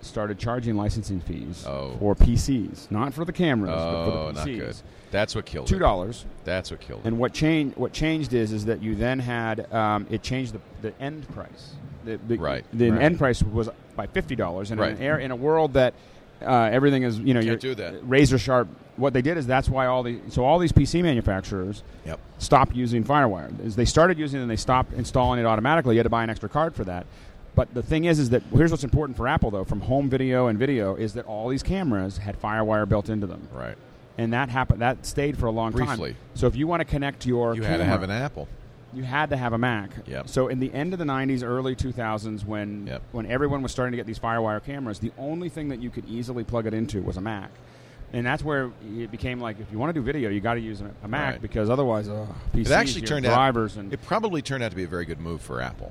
started 0.00 0.38
charging 0.38 0.76
licensing 0.76 1.20
fees 1.20 1.64
Oh. 1.66 1.96
for 1.98 2.14
PCs, 2.14 2.90
not 2.90 3.12
for 3.14 3.24
the 3.24 3.32
cameras, 3.32 3.70
but 3.74 3.94
oh, 3.94 4.04
for 4.04 4.32
the 4.32 4.38
not 4.40 4.46
good. 4.46 4.76
That's 5.10 5.34
what 5.34 5.46
killed 5.46 5.66
Two 5.66 5.76
it. 5.76 5.80
dollars. 5.80 6.24
That's 6.44 6.70
what 6.70 6.80
killed 6.80 7.00
it. 7.04 7.08
And 7.08 7.18
what 7.18 7.32
changed? 7.32 7.76
What 7.76 7.92
changed 7.92 8.32
is 8.34 8.52
is 8.52 8.66
that 8.66 8.82
you 8.82 8.94
then 8.94 9.18
had 9.18 9.72
um, 9.72 10.06
it 10.10 10.22
changed 10.22 10.52
the, 10.54 10.60
the 10.82 11.00
end 11.02 11.28
price. 11.30 11.74
The, 12.04 12.18
the, 12.28 12.36
Right. 12.36 12.64
The 12.72 12.90
Right. 12.90 13.02
end 13.02 13.18
price 13.18 13.42
was 13.42 13.68
by 13.96 14.06
fifty 14.06 14.36
dollars, 14.36 14.70
and 14.70 14.78
in, 14.78 14.86
Right. 14.86 14.96
an 14.96 15.02
air, 15.02 15.18
in 15.18 15.30
a 15.30 15.36
world 15.36 15.72
that 15.74 15.94
uh, 16.42 16.50
everything 16.70 17.02
is 17.02 17.18
you 17.18 17.32
know 17.34 17.40
Can't 17.40 17.46
you're 17.62 17.74
do 17.74 17.74
that. 17.76 17.94
razor 18.08 18.38
sharp. 18.38 18.68
What 18.96 19.12
they 19.12 19.22
did 19.22 19.36
is 19.38 19.46
that's 19.46 19.68
why 19.68 19.86
all 19.86 20.02
the 20.02 20.20
so 20.28 20.44
all 20.44 20.58
these 20.58 20.72
PC 20.72 21.02
manufacturers 21.02 21.82
Yep. 22.04 22.20
stopped 22.38 22.76
using 22.76 23.02
FireWire. 23.04 23.64
Is 23.64 23.74
they 23.76 23.84
started 23.86 24.18
using 24.18 24.40
it 24.40 24.42
and 24.42 24.50
they 24.50 24.56
stopped 24.56 24.92
installing 24.92 25.40
it 25.40 25.46
automatically. 25.46 25.94
You 25.94 26.00
had 26.00 26.04
to 26.04 26.10
buy 26.10 26.22
an 26.22 26.30
extra 26.30 26.48
card 26.48 26.74
for 26.74 26.84
that. 26.84 27.06
But 27.56 27.72
the 27.74 27.82
thing 27.82 28.04
is, 28.04 28.18
is 28.20 28.30
that 28.30 28.42
here's 28.54 28.70
what's 28.70 28.84
important 28.84 29.16
for 29.16 29.26
Apple 29.26 29.50
though, 29.50 29.64
from 29.64 29.80
home 29.80 30.08
video 30.08 30.46
and 30.46 30.56
video, 30.58 30.94
is 30.94 31.14
that 31.14 31.24
all 31.26 31.48
these 31.48 31.62
cameras 31.64 32.18
had 32.18 32.40
FireWire 32.40 32.88
built 32.88 33.08
into 33.08 33.26
them, 33.26 33.48
Right. 33.52 33.76
and 34.18 34.32
that 34.34 34.50
happened. 34.50 34.80
That 34.82 35.04
stayed 35.06 35.36
for 35.38 35.46
a 35.46 35.50
long 35.50 35.72
Briefly. 35.72 36.10
time. 36.12 36.16
So 36.34 36.46
if 36.46 36.54
you 36.54 36.66
want 36.68 36.80
to 36.80 36.84
connect 36.84 37.26
your 37.26 37.54
You 37.54 37.62
camera, 37.62 37.78
had 37.78 37.84
to 37.84 37.90
have 37.90 38.02
an 38.02 38.10
Apple. 38.10 38.46
you 38.92 39.02
had 39.04 39.30
to 39.30 39.36
have 39.38 39.52
a 39.54 39.58
Mac. 39.58 39.90
Yep. 40.06 40.28
So 40.28 40.48
in 40.48 40.60
the 40.60 40.72
end 40.74 40.92
of 40.92 40.98
the 40.98 41.04
'90s, 41.06 41.42
early 41.42 41.74
2000s, 41.74 42.44
when 42.44 42.86
Yep. 42.88 43.02
when 43.12 43.26
everyone 43.26 43.62
was 43.62 43.72
starting 43.72 43.92
to 43.92 43.96
get 43.96 44.06
these 44.06 44.18
FireWire 44.18 44.62
cameras, 44.62 44.98
the 44.98 45.12
only 45.18 45.48
thing 45.48 45.70
that 45.70 45.80
you 45.80 45.88
could 45.90 46.04
easily 46.06 46.44
plug 46.44 46.66
it 46.66 46.74
into 46.74 47.00
was 47.02 47.16
a 47.16 47.20
Mac. 47.22 47.50
And 48.12 48.24
that's 48.24 48.44
where 48.44 48.70
it 48.98 49.10
became 49.10 49.40
like 49.40 49.58
if 49.60 49.72
you 49.72 49.78
want 49.78 49.90
to 49.94 49.98
do 49.98 50.04
video, 50.04 50.28
you 50.30 50.40
got 50.40 50.54
to 50.54 50.60
use 50.60 50.82
a, 51.02 51.08
Mac 51.08 51.32
Right. 51.32 51.42
because 51.42 51.68
otherwise, 51.70 52.08
uh, 52.08 52.26
PCs, 52.54 52.66
It 52.66 52.70
actually 52.72 53.00
turned 53.06 53.26
out. 53.26 53.34
drivers 53.34 53.76
and 53.78 53.92
It 53.92 54.00
probably 54.02 54.42
turned 54.42 54.62
out 54.62 54.70
to 54.70 54.76
be 54.76 54.84
a 54.84 54.88
very 54.88 55.06
good 55.06 55.20
move 55.20 55.40
for 55.40 55.60
Apple. 55.62 55.90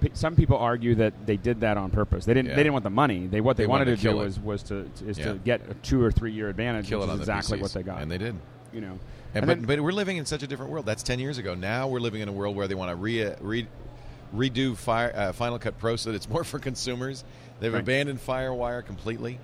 P- 0.00 0.10
some 0.14 0.36
people 0.36 0.56
argue 0.58 0.94
that 0.96 1.26
they 1.26 1.36
did 1.36 1.60
that 1.60 1.76
on 1.76 1.90
purpose. 1.90 2.24
They 2.24 2.34
didn't. 2.34 2.50
Yeah. 2.50 2.56
They 2.56 2.62
didn't 2.62 2.74
want 2.74 2.84
the 2.84 2.90
money. 2.90 3.26
They 3.26 3.40
what 3.40 3.56
they, 3.56 3.64
They 3.64 3.66
wanted, 3.66 3.88
wanted 3.88 3.96
to, 4.00 4.08
do 4.10 4.16
was 4.16 4.38
was 4.38 4.62
to 4.64 4.90
is 5.06 5.18
Yeah. 5.18 5.32
to 5.32 5.34
get 5.38 5.60
a 5.70 5.74
two 5.74 6.02
or 6.02 6.10
three 6.12 6.32
year 6.32 6.48
advantage. 6.48 6.88
Kill 6.88 7.00
which 7.00 7.08
it 7.08 7.12
on 7.12 7.18
exactly 7.18 7.58
PCs. 7.58 7.62
what 7.62 7.72
they 7.72 7.82
got. 7.82 8.02
and 8.02 8.10
they 8.10 8.18
did. 8.18 8.36
you 8.72 8.80
know, 8.80 8.92
And, 8.92 9.00
And 9.34 9.46
but, 9.46 9.56
then- 9.58 9.64
but 9.66 9.80
we're 9.80 9.92
living 9.92 10.16
in 10.18 10.26
such 10.26 10.42
a 10.42 10.46
different 10.46 10.70
world. 10.72 10.86
That's 10.86 11.02
ten 11.02 11.18
years 11.18 11.38
ago. 11.38 11.54
Now 11.54 11.88
we're 11.88 12.00
living 12.00 12.20
in 12.20 12.28
a 12.28 12.32
world 12.32 12.54
where 12.56 12.68
they 12.68 12.74
want 12.74 12.90
to 12.90 12.96
re, 12.96 13.32
re, 13.40 13.66
redo 14.34 14.76
Fire, 14.76 15.12
uh, 15.14 15.32
Final 15.32 15.58
Cut 15.58 15.78
Pro 15.78 15.96
so 15.96 16.10
that 16.10 16.16
it's 16.16 16.28
more 16.28 16.44
for 16.52 16.58
consumers. 16.58 17.24
They've 17.60 17.72
Right. 17.72 17.80
abandoned 17.82 18.20
FireWire 18.24 18.84
completely. 18.84 19.38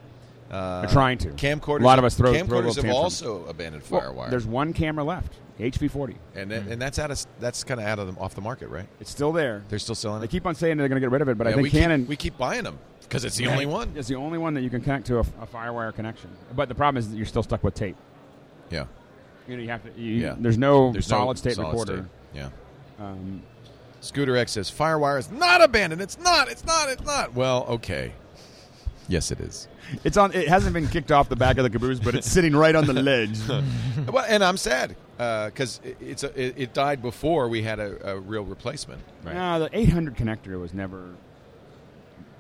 Uh, 0.51 0.83
They're 0.83 0.91
trying 0.91 1.19
to. 1.19 1.29
Camcorders. 1.31 1.81
A 1.81 1.85
lot 1.85 1.99
of 1.99 2.05
us 2.05 2.15
throw- 2.15 2.33
throw 2.33 2.41
camcorders 2.43 2.49
little 2.49 2.65
have 2.67 2.75
tantrums. 2.85 2.95
also 3.23 3.45
abandoned 3.47 3.83
Well, 3.91 4.01
FireWire. 4.01 4.31
there's 4.31 4.47
one 4.47 4.73
camera 4.73 5.03
left, 5.03 5.33
HV40. 5.59 6.15
and 6.37 6.51
that, 6.51 6.67
and 6.67 6.81
that's 6.81 6.99
out 6.99 7.11
of 7.11 7.25
that's 7.41 7.65
kind 7.65 7.81
of 7.81 7.87
out 7.87 7.99
of 7.99 8.15
the, 8.15 8.21
off 8.21 8.35
the 8.35 8.41
market, 8.41 8.69
right? 8.69 8.87
It's 9.01 9.11
still 9.11 9.33
there. 9.33 9.63
They're 9.69 9.79
still 9.79 9.95
selling 9.95 10.21
They 10.21 10.27
it. 10.27 10.31
keep 10.31 10.47
on 10.47 10.55
saying 10.55 10.77
they're 10.77 10.89
going 10.89 11.01
to 11.01 11.05
get 11.05 11.11
rid 11.11 11.23
of 11.23 11.29
it, 11.29 11.39
but 11.39 11.47
I 11.47 11.53
think 11.55 11.63
we 11.65 11.71
Canon 11.71 12.03
keep, 12.03 12.09
we 12.09 12.17
keep 12.17 12.39
buying 12.39 12.63
them 12.63 12.79
because 13.03 13.25
it's 13.25 13.37
the 13.37 13.47
only 13.49 13.67
one. 13.67 13.93
It's 13.97 14.07
the 14.09 14.15
only 14.17 14.39
one 14.39 14.55
that 14.55 14.61
you 14.61 14.71
can 14.71 14.81
connect 14.83 15.07
to 15.07 15.17
a, 15.17 15.21
a 15.21 15.47
FireWire 15.53 15.95
connection. 15.95 16.31
But 16.55 16.69
the 16.69 16.75
problem 16.75 16.99
is 16.99 17.11
that 17.11 17.17
you're 17.17 17.27
still 17.27 17.43
stuck 17.43 17.65
with 17.65 17.75
tape. 17.75 17.97
Yeah, 18.71 18.85
You 19.49 19.57
know, 19.57 19.63
you 19.63 19.69
have 19.71 19.83
to. 19.83 20.01
You, 20.01 20.13
yeah. 20.21 20.35
There's 20.39 20.59
no 20.59 20.93
There's 20.93 21.09
no 21.11 21.17
solid 21.19 21.39
state 21.39 21.55
solid 21.55 21.71
recorder. 21.71 22.09
state. 22.33 22.41
Yeah. 22.41 22.49
Um, 23.05 23.43
Scooter 24.03 24.37
X 24.37 24.53
says 24.53 24.71
FireWire 24.71 25.19
is 25.19 25.31
not 25.31 25.63
abandoned. 25.63 26.01
It's 26.03 26.19
not. 26.19 26.49
It's 26.51 26.65
not. 26.65 26.91
It's 26.91 27.05
not. 27.05 27.35
Well, 27.35 27.65
okay. 27.69 28.13
Yes, 29.09 29.31
it 29.31 29.41
is. 29.41 29.69
It's 30.05 30.17
on. 30.17 30.33
It 30.33 30.49
hasn't 30.49 30.75
been 30.75 30.89
kicked 30.89 31.13
off 31.13 31.29
the 31.29 31.37
back 31.37 31.59
of 31.59 31.65
the 31.65 31.71
caboose, 31.71 32.01
but 32.01 32.15
it's 32.15 32.31
sitting 32.31 32.55
right 32.57 32.75
on 32.75 32.87
the 32.87 32.93
ledge. 33.03 33.39
well, 33.49 34.25
and 34.29 34.43
I'm 34.45 34.57
sad 34.57 34.97
because 35.17 35.81
it, 35.85 35.97
it's 36.01 36.25
a, 36.25 36.41
it, 36.41 36.55
it 36.57 36.75
died 36.75 37.03
before 37.03 37.49
we 37.49 37.63
had 37.63 37.79
a, 37.79 38.13
a 38.15 38.19
real 38.21 38.45
replacement. 38.45 39.01
No, 39.25 39.61
the 39.61 39.69
800 39.73 40.17
connector 40.17 40.61
was 40.61 40.75
never 40.75 41.11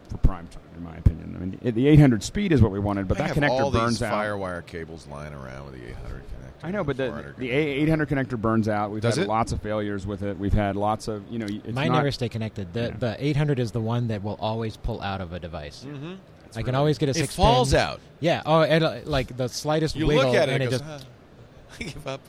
for 0.08 0.18
prime 0.18 0.46
time, 0.48 0.62
in 0.76 0.82
my 0.84 0.96
opinion. 0.96 1.34
I 1.36 1.38
mean, 1.44 1.74
the 1.74 1.88
800 1.88 2.22
speed 2.22 2.52
is 2.52 2.60
what 2.62 2.70
we 2.72 2.78
wanted, 2.78 3.08
but 3.08 3.18
I 3.20 3.28
that 3.28 3.34
have 3.34 3.36
connector 3.42 3.60
all 3.62 3.70
burns 3.70 4.00
these 4.00 4.02
out. 4.02 4.14
FireWire 4.24 4.64
cables 4.66 5.06
lying 5.08 5.32
around 5.34 5.66
with 5.70 5.80
the 5.80 5.88
800 5.88 6.18
connector. 6.20 6.20
I 6.62 6.70
know, 6.70 6.82
but 6.84 6.96
the 6.96 7.34
the 7.36 7.50
A- 7.50 7.54
800 7.82 8.08
connector 8.08 8.40
burns 8.40 8.68
out. 8.68 8.90
We've 8.90 9.02
Does 9.02 9.16
had 9.16 9.24
it? 9.24 9.28
lots 9.28 9.52
of 9.52 9.60
failures 9.60 10.06
with 10.06 10.22
it. 10.22 10.38
We've 10.38 10.52
had 10.52 10.76
lots 10.76 11.08
of 11.08 11.22
you 11.30 11.38
know. 11.38 11.46
It's 11.46 11.74
Mine 11.74 11.88
not, 11.88 11.96
never 11.98 12.10
stay 12.10 12.28
connected. 12.30 12.72
The 12.72 12.84
Yeah. 12.84 12.90
the 12.98 13.16
800 13.26 13.58
is 13.58 13.72
the 13.72 13.80
one 13.82 14.08
that 14.08 14.22
will 14.22 14.38
always 14.40 14.76
pull 14.78 15.00
out 15.02 15.20
of 15.20 15.32
a 15.34 15.38
device. 15.40 15.84
Mhm. 15.86 16.16
I 16.56 16.62
can 16.62 16.74
always 16.74 16.98
get 16.98 17.08
a 17.08 17.14
six. 17.14 17.18
It 17.24 17.26
six. 17.28 17.36
falls 17.36 17.70
pin. 17.70 17.80
out. 17.80 18.00
Yeah. 18.20 18.42
Oh, 18.46 18.62
and, 18.62 18.82
uh, 18.84 19.00
like 19.04 19.36
the 19.36 19.48
slightest 19.48 19.96
You 19.96 20.06
wiggle, 20.06 20.26
look 20.26 20.34
at 20.34 20.48
it 20.48 20.52
and 20.54 20.62
and 20.62 20.62
it 20.62 20.66
it 20.66 20.70
goes, 20.70 20.80
just, 20.80 21.06
"Ah, 21.70 21.74
I 21.80 21.82
give 21.84 22.06
up. 22.06 22.20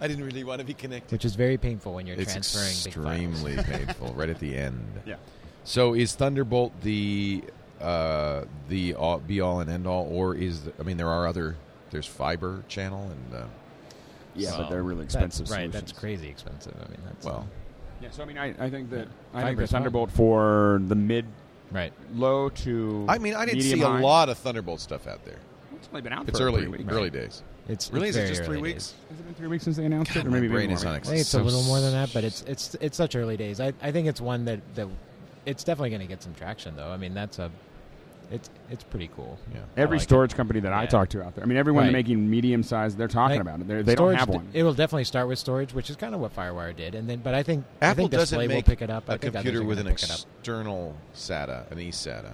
I 0.00 0.06
didn't 0.08 0.24
really 0.24 0.44
want 0.44 0.60
to 0.60 0.64
be 0.66 0.74
connected. 0.74 1.10
which 1.12 1.24
is 1.24 1.34
very 1.34 1.56
painful 1.58 1.94
when 1.94 2.06
you're 2.06 2.16
It's 2.18 2.32
transferring 2.32 2.74
big 2.84 2.94
files. 2.94 3.32
extremely 3.56 3.62
painful 3.86 4.12
right 4.14 4.28
at 4.30 4.38
the 4.38 4.56
end. 4.56 4.80
Yeah. 5.06 5.16
So 5.64 5.94
is 5.94 6.14
Thunderbolt 6.14 6.72
the 6.82 7.42
uh, 7.80 8.44
the 8.68 8.94
all, 8.94 9.18
be 9.18 9.40
all 9.40 9.60
and 9.60 9.70
end 9.70 9.86
all, 9.86 10.06
or 10.10 10.34
is 10.34 10.62
the, 10.64 10.72
I 10.80 10.82
mean 10.84 10.96
there 10.96 11.08
are 11.08 11.26
other 11.26 11.56
there's 11.90 12.06
fiber 12.06 12.62
channel 12.68 13.10
and 13.10 13.34
uh, 13.42 13.46
Yeah, 14.34 14.50
So 14.50 14.58
but 14.58 14.70
they're 14.70 14.82
really 14.82 15.04
that's- 15.06 15.14
expensive. 15.40 15.50
right. 15.56 15.70
That's 15.72 15.90
crazy 15.92 16.28
expensive. 16.28 16.74
I 16.84 16.88
mean, 16.90 17.00
that's 17.06 17.24
well 17.26 17.48
Yeah, 18.00 18.10
so 18.10 18.22
I 18.22 18.26
mean, 18.26 18.38
I, 18.38 18.54
I 18.58 18.70
think 18.70 18.90
that 18.90 19.08
I 19.34 19.42
think 19.42 19.58
the 19.58 19.66
fine. 19.66 19.82
Thunderbolt 19.82 20.10
for 20.12 20.80
the 20.86 20.94
mid, 20.94 21.24
right. 21.70 21.92
low 22.14 22.48
to 22.50 23.04
I 23.08 23.18
mean 23.18 23.34
I 23.34 23.44
didn't 23.44 23.58
medium 23.58 23.78
see 23.80 23.84
a 23.84 23.88
lot 23.88 24.28
of 24.28 24.38
Thunderbolt 24.38 24.80
stuff 24.80 25.06
out 25.06 25.24
there. 25.24 25.38
It's 25.76 25.88
only 25.88 26.00
been 26.02 26.12
out 26.12 26.26
there. 26.26 26.30
It's 26.30 26.38
for 26.38 26.46
early 26.46 26.62
three 26.62 26.78
weeks. 26.78 26.92
early 26.92 27.10
days. 27.10 27.42
It's 27.68 27.92
Really, 27.92 28.08
it's 28.08 28.16
is 28.16 28.22
it 28.22 28.26
very 28.26 28.28
just 28.34 28.44
three 28.44 28.54
early 28.56 28.62
weeks? 28.62 28.88
days. 28.92 28.94
Has 29.10 29.20
it 29.20 29.24
been 29.26 29.34
three 29.34 29.48
weeks 29.48 29.64
since 29.64 29.76
they 29.76 29.84
announced 29.84 30.12
God, 30.14 30.20
it, 30.20 30.26
or 30.26 30.30
my 30.30 30.36
maybe 30.40 30.48
brain 30.52 30.68
more? 30.70 30.76
is 30.78 30.84
on 30.84 30.94
I 30.96 31.00
think 31.00 31.20
it's 31.20 31.28
So 31.28 31.40
a 31.40 31.42
little 31.42 31.62
more 31.64 31.80
than 31.80 31.92
that, 31.92 32.10
but 32.14 32.24
it's 32.24 32.42
it's 32.42 32.74
it's 32.80 32.96
such 32.96 33.14
early 33.14 33.36
days. 33.36 33.60
I 33.60 33.72
I 33.82 33.92
think 33.92 34.06
it's 34.08 34.20
one 34.20 34.44
that 34.46 34.60
that 34.74 34.88
it's 35.46 35.64
definitely 35.64 35.90
going 35.90 36.00
to 36.02 36.06
get 36.06 36.22
some 36.22 36.34
traction 36.34 36.74
though. 36.76 36.90
I 36.90 36.96
mean, 36.96 37.14
that's 37.14 37.38
a 37.38 37.50
it's 38.30 38.50
it's 38.70 38.84
pretty 38.84 39.08
cool. 39.16 39.38
Yeah. 39.54 39.60
Every 39.76 39.98
like 39.98 40.02
storage 40.04 40.34
company 40.34 40.60
that 40.60 40.72
I 40.72 40.86
talk 40.86 41.08
to 41.10 41.22
out 41.22 41.34
there, 41.34 41.44
I 41.44 41.46
mean, 41.46 41.56
everyone 41.56 41.84
Right. 41.84 41.92
making 41.92 42.28
medium 42.28 42.62
size, 42.62 42.94
they're 42.96 43.08
talking 43.08 43.36
Like, 43.36 43.40
about 43.42 43.60
it. 43.60 43.68
They're, 43.68 43.82
they 43.82 43.94
don't 43.94 44.08
storage 44.14 44.18
have 44.18 44.28
d- 44.30 44.36
one. 44.36 44.48
It 44.52 44.62
will 44.64 44.74
definitely 44.74 45.04
start 45.04 45.28
with 45.28 45.38
storage, 45.38 45.72
which 45.72 45.88
is 45.90 45.96
kind 45.96 46.14
of 46.14 46.20
what 46.20 46.34
FireWire 46.36 46.76
did, 46.76 46.94
and 46.94 47.08
then 47.08 47.20
but 47.20 47.34
I 47.34 47.42
think 47.42 47.64
I 47.80 47.86
Apple 47.86 48.02
think 48.04 48.10
doesn't 48.12 48.38
display 48.38 48.48
will 48.48 48.54
make 48.56 48.66
pick 48.66 48.82
it 48.82 48.90
up. 48.90 49.04
I 49.08 49.14
a 49.14 49.18
think 49.18 49.34
others 49.34 49.42
computer 49.44 49.64
with 49.66 49.78
an 49.78 49.86
pick 49.86 50.02
it 50.02 50.10
up. 50.10 50.18
external 50.38 50.94
SATA, 51.14 51.70
an 51.70 51.78
eSATA. 51.78 52.32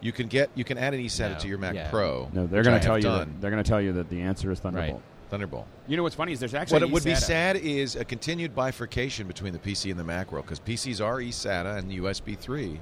You 0.00 0.12
can 0.12 0.26
get 0.26 0.50
you 0.54 0.64
can 0.64 0.78
add 0.78 0.94
an 0.94 1.00
eSATA 1.00 1.34
No, 1.34 1.38
to 1.38 1.48
your 1.48 1.58
Mac 1.58 1.74
yeah. 1.74 1.88
Pro. 1.90 2.28
no, 2.32 2.46
they're 2.46 2.62
going 2.64 2.78
to 2.80 2.84
tell 2.84 2.98
you. 2.98 3.02
done. 3.04 3.18
That, 3.34 3.40
they're 3.40 3.50
going 3.50 3.62
to 3.62 3.68
tell 3.68 3.80
you 3.80 3.92
that 3.94 4.10
the 4.10 4.20
answer 4.20 4.50
is 4.50 4.58
Thunderbolt. 4.60 5.00
Thunderbolt. 5.30 5.66
You 5.86 5.96
know 5.96 6.02
what's 6.02 6.14
funny 6.16 6.32
is 6.32 6.40
there's 6.40 6.52
actually 6.54 6.74
What 6.80 6.82
it 6.82 6.90
would 6.92 7.04
be 7.04 7.14
sad 7.14 7.56
is 7.56 7.96
a 7.96 8.04
continued 8.04 8.54
bifurcation 8.54 9.26
between 9.26 9.52
the 9.54 9.58
PC 9.58 9.90
and 9.90 9.98
the 9.98 10.04
Mac 10.04 10.30
world 10.30 10.44
because 10.44 10.60
PCs 10.60 11.02
are 11.02 11.18
eSATA 11.20 11.78
and 11.78 11.90
USB 11.90 12.36
3, 12.36 12.78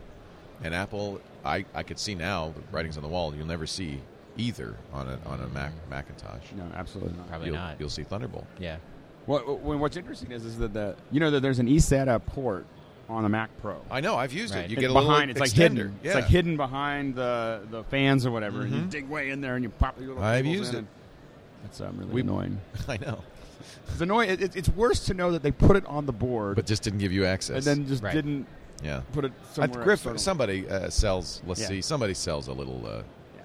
and 0.63 0.75
Apple. 0.75 1.21
I, 1.45 1.65
I 1.75 1.83
could 1.83 1.99
see 1.99 2.15
now 2.15 2.53
the 2.55 2.61
writings 2.77 2.97
on 2.97 3.03
the 3.03 3.09
wall. 3.09 3.35
You'll 3.35 3.47
never 3.47 3.67
see 3.67 4.01
either 4.37 4.77
on 4.93 5.09
a 5.09 5.19
on 5.29 5.41
a 5.41 5.49
Mac 5.49 5.73
Macintosh. 5.89 6.53
No, 6.57 6.65
absolutely 6.75 7.17
not. 7.17 7.29
Probably 7.29 7.47
you'll, 7.49 7.57
not. 7.57 7.81
You'll 7.81 7.89
see 7.91 8.03
Thunderbolt. 8.05 8.47
Yeah. 8.59 8.77
What, 9.27 9.61
what, 9.61 9.79
what's 9.79 9.97
interesting 9.97 10.33
is, 10.33 10.45
is 10.45 10.59
that 10.59 10.73
the 10.73 10.97
you 11.11 11.21
know 11.21 11.31
that 11.31 11.41
there's 11.41 11.59
an 11.59 11.69
eSATA 11.69 12.25
port 12.27 12.67
on 13.09 13.23
the 13.23 13.29
Mac 13.29 13.51
Pro. 13.61 13.81
I 13.91 14.01
know. 14.01 14.17
I've 14.17 14.33
used 14.33 14.55
Right. 14.55 14.65
it. 14.65 14.71
You 14.71 14.75
it's 14.77 14.81
get 14.83 14.91
a 14.91 14.95
behind. 14.95 15.29
little 15.29 15.31
It's 15.31 15.41
like 15.41 15.53
hidden. 15.53 15.99
Yeah. 16.03 16.09
It's 16.11 16.15
like 16.15 16.25
hidden 16.27 16.57
behind 16.57 17.15
the 17.15 17.63
the 17.71 17.85
fans 17.85 18.25
or 18.27 18.31
whatever, 18.31 18.63
and 18.63 18.73
you 18.73 18.81
Mhm. 18.83 18.91
dig 18.91 19.09
way 19.09 19.31
in 19.31 19.41
there 19.41 19.55
and 19.57 19.63
you 19.65 19.71
pop 19.71 19.99
your 19.99 20.09
little. 20.11 20.23
I've 20.23 20.47
used 20.47 20.75
in 20.75 20.81
it. 20.85 20.87
That's 21.63 21.81
um, 21.81 21.97
really 21.99 22.13
We- 22.13 22.21
annoying. 22.23 22.61
I 22.89 22.97
know, 22.99 23.23
It's 23.89 24.01
annoying. 24.01 24.31
It, 24.31 24.41
it, 24.43 24.57
it's 24.57 24.69
worse 24.71 25.05
to 25.07 25.15
know 25.15 25.33
that 25.33 25.43
they 25.43 25.51
put 25.53 25.77
it 25.77 25.85
on 25.87 26.07
the 26.07 26.13
board, 26.13 26.57
but 26.57 26.67
just 26.67 26.83
didn't 26.83 27.01
give 27.01 27.13
you 27.13 27.27
access. 27.27 27.67
and 27.67 27.81
then 27.83 27.87
just 27.89 28.03
Right. 28.03 28.15
didn't 28.15 28.47
yeah. 28.83 29.01
put 29.13 29.25
it 29.25 29.33
somewhere. 29.53 29.85
Griff, 29.85 30.07
somebody 30.17 30.69
uh, 30.69 30.89
sells. 30.91 31.43
Let's 31.47 31.61
Yeah. 31.61 31.69
see. 31.69 31.81
Somebody 31.83 32.15
sells 32.15 32.49
a 32.49 32.53
little. 32.53 32.85
Uh, 32.87 33.03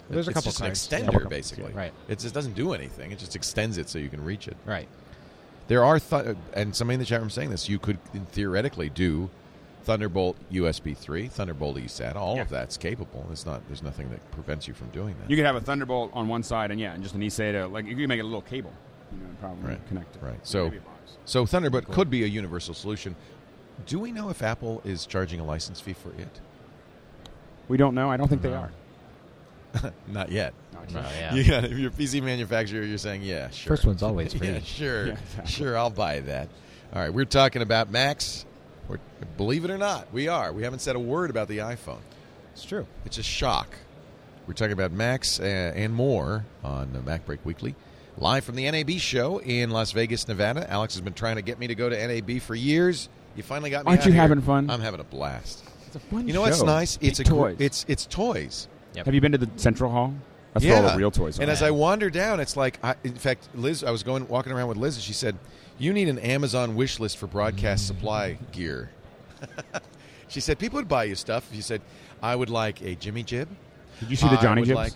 There's 0.09 0.27
a 0.27 0.33
couple 0.33 0.51
just 0.51 0.61
an 0.61 0.71
extender, 0.71 1.11
cards, 1.11 1.27
basically. 1.29 1.71
yeah. 1.71 1.77
Right. 1.79 1.93
It 2.07 2.19
just 2.19 2.33
doesn't 2.35 2.53
do 2.53 2.73
anything. 2.73 3.11
It 3.11 3.19
just 3.19 3.35
extends 3.35 3.77
it 3.77 3.89
so 3.89 3.97
you 3.99 4.09
can 4.09 4.23
reach 4.23 4.47
it. 4.47 4.55
Right. 4.65 4.87
There 5.67 5.83
are, 5.83 5.99
th- 5.99 6.35
and 6.53 6.75
somebody 6.75 6.93
in 6.95 6.99
the 6.99 7.05
chat 7.07 7.19
room 7.21 7.29
saying 7.31 7.49
this. 7.49 7.67
You 7.67 7.79
could 7.79 7.97
theoretically 8.31 8.89
do 8.89 9.29
Thunderbolt 9.83 10.35
USB 10.51 10.95
3, 10.95 11.27
Thunderbolt 11.27 11.77
eSATA. 11.77 12.15
All 12.15 12.35
Yeah. 12.35 12.43
of 12.43 12.49
that's 12.49 12.77
capable. 12.77 13.27
It's 13.31 13.45
not. 13.45 13.61
There's 13.67 13.81
nothing 13.83 14.09
that 14.11 14.31
prevents 14.31 14.67
you 14.67 14.73
from 14.75 14.89
doing 14.89 15.15
that. 15.19 15.29
You 15.29 15.35
could 15.35 15.45
have 15.45 15.55
a 15.55 15.61
Thunderbolt 15.61 16.11
on 16.13 16.27
one 16.27 16.43
side, 16.43 16.69
and 16.71 16.79
yeah, 16.79 16.93
and 16.93 17.01
just 17.03 17.15
an 17.15 17.21
eSATA. 17.21 17.71
Like 17.71 17.85
you 17.85 17.95
could 17.95 18.07
make 18.07 18.19
it 18.19 18.23
a 18.23 18.25
little 18.25 18.41
cable, 18.41 18.73
you 19.11 19.19
know, 19.19 19.29
probably 19.39 19.69
Right. 19.69 19.87
connect 19.87 20.15
it. 20.15 20.21
Right. 20.23 20.39
So- 20.43 20.65
Maybe 20.65 20.77
a 20.77 20.81
box. 20.81 21.17
so 21.25 21.45
Thunderbolt 21.47 21.87
could 21.91 22.09
be 22.11 22.23
a 22.23 22.27
universal 22.27 22.73
solution. 22.75 23.15
Do 23.85 23.99
we 23.99 24.11
know 24.11 24.29
if 24.29 24.41
Apple 24.41 24.81
is 24.85 25.05
charging 25.05 25.39
a 25.39 25.45
license 25.45 25.79
fee 25.79 25.93
for 25.93 26.09
it? 26.19 26.41
we 27.67 27.77
don't 27.77 27.95
know. 27.95 28.11
I 28.11 28.17
don't 28.17 28.27
think 28.27 28.41
they 28.43 28.53
are. 28.53 28.71
Not 30.07 30.31
yet. 30.31 30.53
No, 30.93 30.99
yeah. 31.17 31.33
You 31.33 31.43
got 31.43 31.63
if 31.65 31.77
you're 31.77 31.89
a 31.89 31.93
PC 31.93 32.21
manufacturer, 32.21 32.83
you're 32.83 32.97
saying, 32.99 33.23
yeah, 33.23 33.49
sure. 33.49 33.71
First 33.75 33.85
one's 33.85 34.03
always 34.03 34.33
free. 34.35 34.49
Yeah, 34.49 34.59
sure, 34.59 35.07
Yeah, 35.07 35.13
exactly. 35.23 35.51
sure. 35.51 35.77
I'll 35.77 35.89
buy 35.89 36.19
that. 36.21 36.47
All 36.93 37.01
right, 37.01 37.11
we're 37.13 37.25
talking 37.25 37.61
about 37.63 37.89
Macs. 37.89 38.45
We're, 38.87 38.99
believe 39.35 39.65
it 39.65 39.71
or 39.71 39.77
not, 39.79 40.13
we 40.13 40.27
are. 40.27 40.53
We 40.53 40.61
haven't 40.63 40.79
said 40.79 40.95
a 40.95 40.99
word 40.99 41.31
about 41.31 41.47
the 41.47 41.57
iPhone. 41.59 42.01
It's 42.53 42.63
true. 42.63 42.85
It's 43.03 43.17
a 43.17 43.23
shock. 43.23 43.75
We're 44.47 44.53
talking 44.53 44.73
about 44.73 44.91
Macs 44.91 45.39
uh, 45.39 45.43
and 45.43 45.91
more 45.91 46.45
on 46.63 46.89
MacBreak 47.03 47.39
Weekly, 47.43 47.73
live 48.19 48.43
from 48.43 48.55
the 48.55 48.69
NAB 48.69 48.91
show 48.99 49.39
in 49.39 49.71
Las 49.71 49.91
Vegas, 49.91 50.27
Nevada. 50.27 50.69
Alex 50.71 50.93
has 50.93 51.01
been 51.01 51.13
trying 51.13 51.37
to 51.37 51.41
get 51.41 51.57
me 51.57 51.65
to 51.67 51.73
go 51.75 51.89
to 51.89 52.07
NAB 52.07 52.41
for 52.41 52.53
years. 52.53 53.09
You 53.35 53.43
finally 53.43 53.69
got 53.69 53.85
me. 53.85 53.89
Aren't 53.89 54.01
out 54.01 54.05
you 54.07 54.13
here. 54.13 54.21
having 54.21 54.41
fun? 54.41 54.69
I'm 54.69 54.81
having 54.81 54.99
a 54.99 55.03
blast. 55.03 55.63
It's 55.87 55.95
a 55.95 55.99
fun 55.99 56.27
You 56.27 56.33
know 56.33 56.41
what's 56.41 56.61
nice? 56.63 56.97
It's 57.01 57.17
Big 57.19 57.27
a 57.27 57.29
gr- 57.29 57.35
toys. 57.35 57.57
It's 57.59 57.85
it's 57.87 58.05
toys. 58.05 58.67
Yep. 58.95 59.05
Have 59.05 59.13
you 59.15 59.21
been 59.21 59.33
to 59.33 59.37
the 59.37 59.49
Central 59.57 59.91
Hall? 59.91 60.13
That's 60.53 60.65
where 60.65 60.77
all 60.81 60.89
the 60.89 60.97
real 60.97 61.11
toys 61.11 61.37
are. 61.37 61.41
And 61.41 61.51
as 61.51 61.61
I 61.61 61.71
wander 61.71 62.09
down, 62.09 62.39
it's 62.39 62.55
like, 62.55 62.79
I, 62.81 62.95
in 63.03 63.15
fact, 63.15 63.49
Liz, 63.55 63.83
I 63.83 63.91
was 63.91 64.03
going 64.03 64.25
walking 64.29 64.53
around 64.53 64.69
with 64.69 64.77
Liz, 64.77 64.95
and 64.95 65.03
she 65.03 65.11
said, 65.11 65.37
"You 65.77 65.91
need 65.91 66.07
an 66.07 66.17
Amazon 66.19 66.75
wish 66.77 66.97
list 66.97 67.17
for 67.17 67.27
broadcast 67.27 67.85
supply 67.87 68.37
gear." 68.53 68.89
she 70.29 70.39
said, 70.39 70.57
"People 70.57 70.77
would 70.77 70.87
buy 70.87 71.03
you 71.03 71.15
stuff." 71.15 71.49
She 71.53 71.61
said, 71.61 71.81
"I 72.23 72.37
would 72.37 72.49
like 72.49 72.81
a 72.81 72.95
Jimmy 72.95 73.23
Jib." 73.23 73.49
Did 73.99 74.09
you 74.09 74.15
see 74.15 74.29
the 74.29 74.37
Johnny 74.37 74.61
would 74.61 74.67
Jibs? 74.67 74.77
like- 74.77 74.93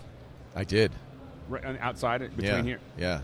I 0.56 0.64
did. 0.64 0.92
right 1.50 1.64
on 1.64 1.76
the 1.76 1.82
outside 1.84 2.20
between 2.36 2.46
yeah, 2.46 2.62
here. 2.64 2.80
yeah. 2.98 3.22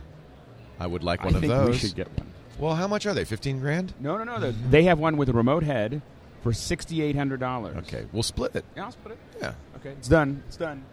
I 0.79 0.87
would 0.87 1.03
like 1.03 1.21
I 1.21 1.25
one 1.25 1.35
of 1.35 1.41
think 1.41 1.51
those. 1.51 1.69
we 1.69 1.77
should 1.77 1.95
get 1.95 2.07
one. 2.17 2.27
Well, 2.59 2.75
how 2.75 2.87
much 2.87 3.05
are 3.05 3.13
they? 3.13 3.25
Fifteen 3.25 3.59
grand. 3.59 3.93
No, 3.99 4.17
no, 4.17 4.23
no. 4.23 4.39
the- 4.39 4.51
They 4.69 4.83
have 4.83 4.99
one 4.99 5.17
with 5.17 5.29
a 5.29 5.33
remote 5.33 5.63
head 5.63 6.01
for 6.41 6.53
sixty 6.53 7.01
eight 7.01 7.15
hundred 7.15 7.39
dollars. 7.39 7.75
Okay, 7.77 8.05
we'll 8.11 8.23
split 8.23 8.55
it. 8.55 8.65
Yeah, 8.75 8.85
I'll 8.85 8.91
split 8.91 9.13
it. 9.13 9.39
Yeah. 9.41 9.53
Okay, 9.77 9.89
it's 9.89 10.07
done. 10.07 10.43
It's 10.47 10.57
done. 10.57 10.83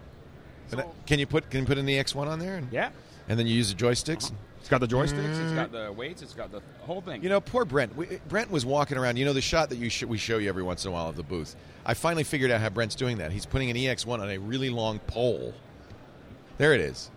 And 0.73 0.85
can 1.07 1.19
you 1.19 1.27
put 1.27 1.51
can 1.51 1.61
you 1.61 1.67
put 1.67 1.79
in 1.79 1.87
the 1.87 1.99
X 1.99 2.15
one 2.15 2.29
on 2.29 2.39
there? 2.39 2.57
And, 2.57 2.73
yeah. 2.73 2.91
and 3.29 3.39
then 3.39 3.47
you 3.47 3.55
use 3.55 3.73
the 3.73 3.81
joysticks. 3.81 4.27
Uh-huh. 4.27 4.37
It's 4.61 4.69
got 4.69 4.79
the 4.79 4.87
joysticks. 4.87 5.43
It's 5.43 5.53
got 5.53 5.73
mm-hmm. 5.73 5.87
the 5.87 5.93
weights. 5.93 6.23
It's 6.23 6.35
got 6.35 6.53
the 6.53 6.63
whole 6.83 7.01
thing. 7.01 7.21
You 7.25 7.29
know, 7.29 7.41
poor 7.41 7.65
Brent. 7.65 7.97
We, 7.97 8.21
Brent 8.29 8.49
was 8.49 8.65
walking 8.65 8.97
around. 8.97 9.17
You 9.17 9.25
know, 9.25 9.33
the 9.33 9.41
shot 9.41 9.71
that 9.71 9.77
you 9.77 9.91
sh- 9.91 10.05
we 10.05 10.19
show 10.19 10.39
you 10.39 10.49
every 10.49 10.63
once 10.63 10.85
in 10.85 10.91
a 10.91 10.93
while 10.93 11.09
of 11.09 11.17
the 11.17 11.25
booth. 11.25 11.57
I 11.85 11.95
finally 11.95 12.23
figured 12.23 12.53
out 12.53 12.61
how 12.61 12.69
Brent's 12.69 12.95
doing 12.95 13.19
that. 13.19 13.33
He's 13.33 13.45
putting 13.45 13.71
an 13.71 13.77
EX1 13.77 14.21
on 14.21 14.31
a 14.31 14.39
really 14.39 14.71
long 14.71 15.01
pole. 15.01 15.53
There 16.59 16.75
it 16.75 16.81
is. 16.81 17.11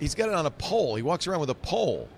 He's 0.00 0.16
got 0.16 0.28
it 0.28 0.34
on 0.34 0.46
a 0.46 0.50
pole. 0.50 0.96
He 0.96 1.02
walks 1.02 1.28
around 1.28 1.38
with 1.38 1.50
a 1.50 1.54
pole. 1.54 2.08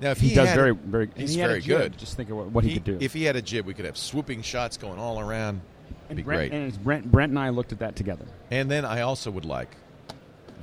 Now, 0.00 0.10
if 0.12 0.20
he, 0.20 0.28
he, 0.28 0.34
does 0.34 0.48
had 0.48 0.56
very, 0.56 0.72
very. 0.72 1.10
he's 1.14 1.34
he 1.34 1.40
very 1.40 1.60
jib. 1.60 1.78
good. 1.78 1.98
Just 1.98 2.16
think 2.16 2.30
of 2.30 2.36
what, 2.36 2.46
what 2.46 2.64
he, 2.64 2.70
he- 2.70 2.76
could 2.76 2.84
do. 2.84 2.98
If 3.00 3.12
he 3.12 3.24
had 3.24 3.36
a 3.36 3.42
jib, 3.42 3.66
we 3.66 3.74
could 3.74 3.84
have 3.84 3.96
swooping 3.96 4.42
shots 4.42 4.76
going 4.76 4.98
all 4.98 5.20
around. 5.20 5.60
It'd 5.88 6.10
and 6.10 6.16
be 6.16 6.22
Brent, 6.22 6.50
great. 6.50 6.52
And 6.52 6.68
it's 6.68 6.76
Brent, 6.78 7.10
Brent 7.10 7.30
and 7.30 7.38
I 7.38 7.50
looked 7.50 7.72
at 7.72 7.78
that 7.80 7.96
together. 7.96 8.24
And 8.50 8.70
then 8.70 8.84
I 8.84 9.02
also 9.02 9.30
would 9.30 9.44
like 9.44 9.76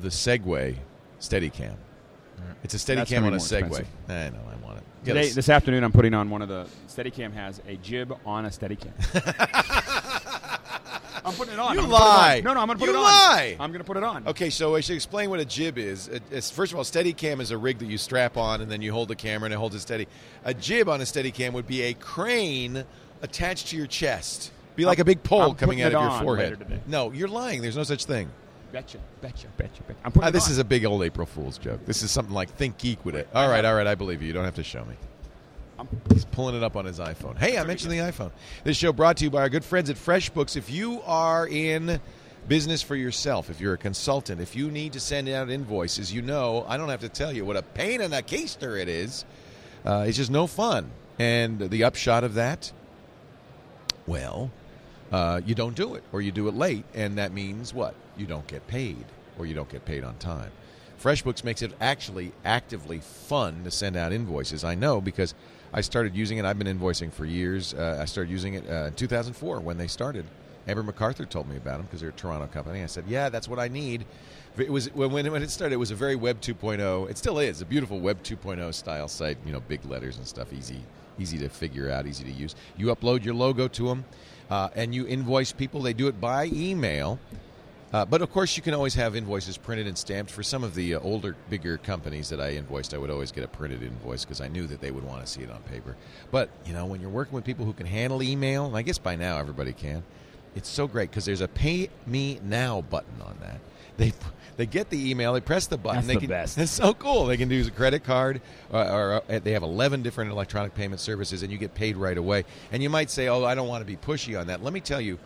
the 0.01 0.09
Segway 0.09 0.75
Steadicam. 1.19 1.75
It's 2.63 2.73
a 2.73 2.85
That's 2.95 3.09
Steadicam 3.11 3.23
on 3.25 3.33
a 3.33 3.38
Segway. 3.38 3.59
expensive. 3.79 3.88
I 4.09 4.29
know, 4.29 4.39
I 4.51 4.65
want 4.65 4.77
it. 4.79 4.83
Today, 5.05 5.29
this 5.29 5.49
afternoon, 5.49 5.83
I'm 5.83 5.91
putting 5.91 6.13
on 6.13 6.29
one 6.29 6.41
of 6.41 6.49
the 6.49 6.67
Steadicam 6.88 7.31
has 7.33 7.61
a 7.67 7.77
jib 7.77 8.17
on 8.25 8.45
a 8.45 8.49
Steadicam. 8.49 8.91
I'm 11.28 11.34
putting 11.34 11.53
it 11.53 11.59
on. 11.59 11.73
You 11.75 11.80
I'm 11.82 11.86
it 11.89 11.93
on. 11.93 11.99
lie. 12.01 12.41
No, 12.43 12.53
no, 12.53 12.59
I'm 12.61 12.67
going 12.67 12.78
to 12.80 12.86
put 12.86 12.89
You 12.91 12.95
it 12.95 12.99
on. 12.99 13.03
lie. 13.03 13.57
I'm 13.59 13.71
going 13.71 13.80
to 13.82 13.86
put 13.86 13.97
it 13.97 14.03
on. 14.03 14.28
Okay, 14.28 14.49
so 14.49 14.75
I 14.75 14.80
should 14.80 14.95
explain 14.95 15.30
what 15.30 15.39
a 15.39 15.45
jib 15.45 15.78
is. 15.78 16.07
It- 16.07 16.23
it's, 16.32 16.49
first 16.49 16.71
of 16.71 16.78
all, 16.78 16.84
Steadicam 16.84 17.39
is 17.41 17.51
a 17.51 17.57
rig 17.57 17.80
that 17.80 17.86
you 17.88 17.97
strap 17.97 18.38
on 18.38 18.61
and 18.61 18.71
then 18.71 18.82
you 18.82 18.91
hold 18.91 19.09
the 19.09 19.15
camera 19.15 19.45
and 19.45 19.53
it 19.53 19.57
holds 19.57 19.75
it 19.75 19.80
steady. 19.82 20.07
A 20.45 20.53
jib 20.53 20.89
on 20.89 21.01
a 21.01 21.03
Steadicam 21.03 21.53
would 21.53 21.67
be 21.67 21.84
a 21.84 21.93
crane 21.93 22.84
attached 23.21 23.67
to 23.67 23.78
your 23.78 23.88
chest. 23.88 24.51
Be 24.75 24.86
like 24.86 24.99
a 24.99 25.05
big 25.05 25.23
pole 25.23 25.41
I'm 25.41 25.55
coming 25.55 25.82
out 25.82 25.93
of 25.93 26.01
your 26.01 26.21
forehead. 26.21 26.82
No, 26.88 27.11
you're 27.11 27.28
lying. 27.28 27.61
There's 27.61 27.78
no 27.78 27.84
such 27.84 28.05
thing. 28.05 28.30
Betcha, 28.71 28.99
betcha, 29.21 29.47
betcha, 29.57 29.82
betcha. 29.84 29.99
I'm 30.03 30.11
putting 30.11 30.25
uh, 30.25 30.30
it 30.30 30.32
this 30.34 30.45
on. 30.47 30.51
is 30.51 30.57
a 30.59 30.63
big 30.65 30.86
old 30.86 31.01
April 31.01 31.25
Fool's 31.25 31.57
joke. 31.57 31.86
This 31.86 32.03
is 32.03 32.11
something 32.11 32.34
like 32.36 32.57
ThinkGeek 32.57 32.97
would 33.05 33.15
it. 33.15 33.28
All 33.34 33.49
right, 33.49 33.63
all 33.63 33.73
right, 33.73 33.88
I 33.88 33.95
believe 33.95 34.21
you. 34.21 34.28
You 34.28 34.34
don't 34.34 34.43
have 34.43 34.55
to 34.55 34.63
show 34.63 34.84
me. 34.86 34.93
He's 36.11 36.25
pulling 36.25 36.55
it 36.55 36.63
up 36.63 36.75
on 36.75 36.86
his 36.86 36.99
iPhone. 36.99 37.38
Hey, 37.38 37.57
I 37.57 37.63
mentioned 37.63 37.91
the 37.91 37.97
iPhone. 37.97 38.32
This 38.63 38.78
show 38.78 38.91
brought 38.91 39.17
to 39.17 39.23
you 39.23 39.30
by 39.30 39.41
our 39.41 39.49
good 39.49 39.63
friends 39.63 39.89
at 39.89 39.95
FreshBooks. 39.95 40.57
If 40.57 40.71
you 40.71 41.01
are 41.05 41.47
in 41.47 41.99
business 42.47 42.82
for 42.82 42.95
yourself, 42.95 43.49
if 43.49 43.61
you're 43.61 43.73
a 43.73 43.78
consultant, 43.78 44.41
if 44.41 44.55
you 44.55 44.71
need 44.71 44.93
to 44.93 44.99
send 44.99 45.30
out 45.30 45.49
invoices, 45.49 46.11
you 46.11 46.21
know 46.21 46.65
I 46.67 46.78
don't 46.78 46.89
have 46.89 47.01
to 47.01 47.09
tell 47.09 47.32
you 47.32 47.45
what 47.45 47.57
a 47.57 47.61
pain 47.61 48.01
in 48.01 48.11
the 48.11 48.23
keister 48.23 48.80
it 48.82 48.88
is. 48.88 49.25
Uh, 49.86 50.05
it's 50.07 50.17
just 50.17 50.32
no 50.32 50.47
fun. 50.47 50.89
And 51.19 51.59
the 51.59 51.84
upshot 51.84 52.23
of 52.23 52.36
that, 52.36 52.71
well, 54.05 54.51
uh, 55.11 55.41
you 55.45 55.55
don't 55.55 55.75
do 55.75 55.95
it, 55.95 56.03
or 56.11 56.21
you 56.21 56.32
do 56.32 56.47
it 56.47 56.55
late, 56.55 56.86
and 56.93 57.17
that 57.17 57.32
means 57.32 57.73
what? 57.73 57.95
You 58.17 58.25
don't 58.25 58.47
get 58.47 58.67
paid, 58.67 59.05
or 59.38 59.45
you 59.45 59.53
don't 59.53 59.69
get 59.69 59.86
paid 59.86 60.03
on 60.03 60.15
time. 60.17 60.51
FreshBooks 61.01 61.43
makes 61.43 61.61
it 61.61 61.73
actually 61.80 62.32
actively 62.43 62.99
fun 62.99 63.63
to 63.63 63.71
send 63.71 63.95
out 63.95 64.11
invoices. 64.11 64.63
I 64.63 64.75
know 64.75 64.99
because 64.99 65.34
I 65.74 65.82
started 65.82 66.15
using 66.15 66.38
it. 66.38 66.45
I've 66.45 66.57
been 66.57 66.80
invoicing 66.80 67.11
for 67.11 67.26
years. 67.26 67.74
Uh, 67.74 67.99
I 68.01 68.05
started 68.05 68.32
using 68.32 68.55
it 68.55 68.70
uh, 68.70 68.86
in 68.88 68.93
2004 68.93 69.59
when 69.59 69.78
they 69.78 69.88
started. 69.88 70.26
Amber 70.68 70.84
MacArthur 70.84 71.26
told 71.26 71.47
me 71.47 71.55
about 71.55 71.78
them 71.78 71.86
because 71.86 72.01
they're 72.01 72.09
a 72.09 72.13
Toronto 72.13 72.47
company. 72.47 72.84
I 72.84 72.88
said, 72.88 73.05
"Yeah, 73.07 73.30
that's 73.30 73.47
what 73.47 73.57
I 73.57 73.70
need." 73.70 74.05
It 74.57 74.70
was 74.70 74.93
when 74.93 75.11
when 75.11 75.43
it 75.43 75.49
started. 75.49 75.76
It 75.76 75.78
was 75.78 75.91
a 75.91 75.95
very 75.95 76.15
Web 76.15 76.41
2.0. 76.41 77.09
It 77.09 77.18
still 77.18 77.39
is 77.39 77.61
a 77.61 77.65
beautiful 77.65 77.99
Web 77.99 78.22
2.0 78.24 78.74
style 78.74 79.07
site. 79.07 79.38
You 79.45 79.53
know, 79.53 79.61
big 79.61 79.86
letters 79.86 80.18
and 80.18 80.28
stuff, 80.28 80.51
easy 80.51 80.82
easy 81.20 81.38
to 81.39 81.49
figure 81.49 81.89
out, 81.89 82.05
easy 82.07 82.24
to 82.24 82.32
use. 82.32 82.55
You 82.76 82.88
upload 82.88 83.24
your 83.24 83.34
logo 83.34 83.68
to 83.68 83.88
them, 83.88 84.05
uh, 84.49 84.70
and 84.76 84.93
you 84.93 85.07
invoice 85.07 85.51
people. 85.51 85.82
They 85.82 85.93
do 85.93 86.07
it 86.07 86.20
by 86.22 86.45
email. 86.45 87.20
Uh, 87.93 88.03
but 88.03 88.21
of 88.21 88.31
course, 88.31 88.57
you 88.57 88.63
can 88.63 88.73
always 88.73 88.95
have 88.95 89.15
invoices 89.15 89.57
printed 89.57 89.88
and 89.88 89.97
stamped. 89.97 90.29
For 90.29 90.43
some 90.43 90.63
of 90.63 90.75
the 90.75 90.95
uh, 90.95 90.99
older, 90.99 91.35
bigger 91.49 91.77
companies 91.77 92.29
that 92.29 92.41
I 92.41 92.51
invoiced, 92.51 92.93
I 92.93 92.97
would 92.97 93.09
always 93.09 93.31
get 93.31 93.43
a 93.43 93.47
printed 93.47 93.81
invoice 93.81 94.25
because 94.25 94.41
I 94.41 94.49
knew 94.49 94.67
that 94.67 94.81
they 94.81 94.91
would 94.91 95.05
want 95.05 95.21
to 95.21 95.27
see 95.27 95.41
it 95.41 95.49
on 95.49 95.61
paper. 95.63 95.95
But 96.29 96.49
you 96.65 96.73
know, 96.73 96.85
when 96.85 96.99
you're 96.99 97.09
working 97.09 97.33
with 97.33 97.45
people 97.45 97.65
who 97.65 97.73
can 97.73 97.85
handle 97.85 98.21
email, 98.21 98.65
and 98.65 98.75
I 98.75 98.81
guess 98.81 98.97
by 98.97 99.15
now 99.15 99.38
everybody 99.38 99.71
can, 99.71 100.03
it's 100.55 100.67
so 100.67 100.88
great 100.88 101.09
because 101.09 101.23
there's 101.23 101.41
a 101.41 101.47
"Pay 101.47 101.89
Me 102.05 102.39
Now" 102.43 102.81
button 102.81 103.21
on 103.21 103.38
that. 103.41 103.59
They 103.97 104.13
they 104.57 104.67
get 104.67 104.91
the 104.91 105.09
email, 105.09 105.33
they 105.33 105.41
press 105.41 105.65
the 105.65 105.77
button. 105.77 105.97
That's 105.97 106.07
they 106.07 106.13
the 106.15 106.19
can, 106.19 106.29
best. 106.29 106.57
It's 106.59 106.71
so 106.71 106.93
cool. 106.93 107.25
They 107.25 107.38
can 107.38 107.49
use 107.49 107.67
a 107.67 107.71
credit 107.71 108.03
card, 108.03 108.41
or, 108.71 108.83
or 108.83 109.23
uh, 109.27 109.39
they 109.39 109.53
have 109.53 109.63
11 109.63 110.03
different 110.03 110.29
electronic 110.29 110.75
payment 110.75 111.01
services, 111.01 111.41
and 111.41 111.51
you 111.51 111.57
get 111.57 111.73
paid 111.73 111.97
right 111.97 112.17
away. 112.17 112.43
And 112.71 112.83
you 112.83 112.91
might 112.91 113.09
say, 113.09 113.27
"Oh, 113.27 113.43
I 113.43 113.55
don't 113.55 113.67
want 113.67 113.81
to 113.81 113.88
be 113.88 113.97
pushy 113.97 114.39
on 114.39 114.47
that." 114.47 114.61
Let 114.63 114.71
me 114.71 114.81
tell 114.81 115.01
you, 115.01 115.17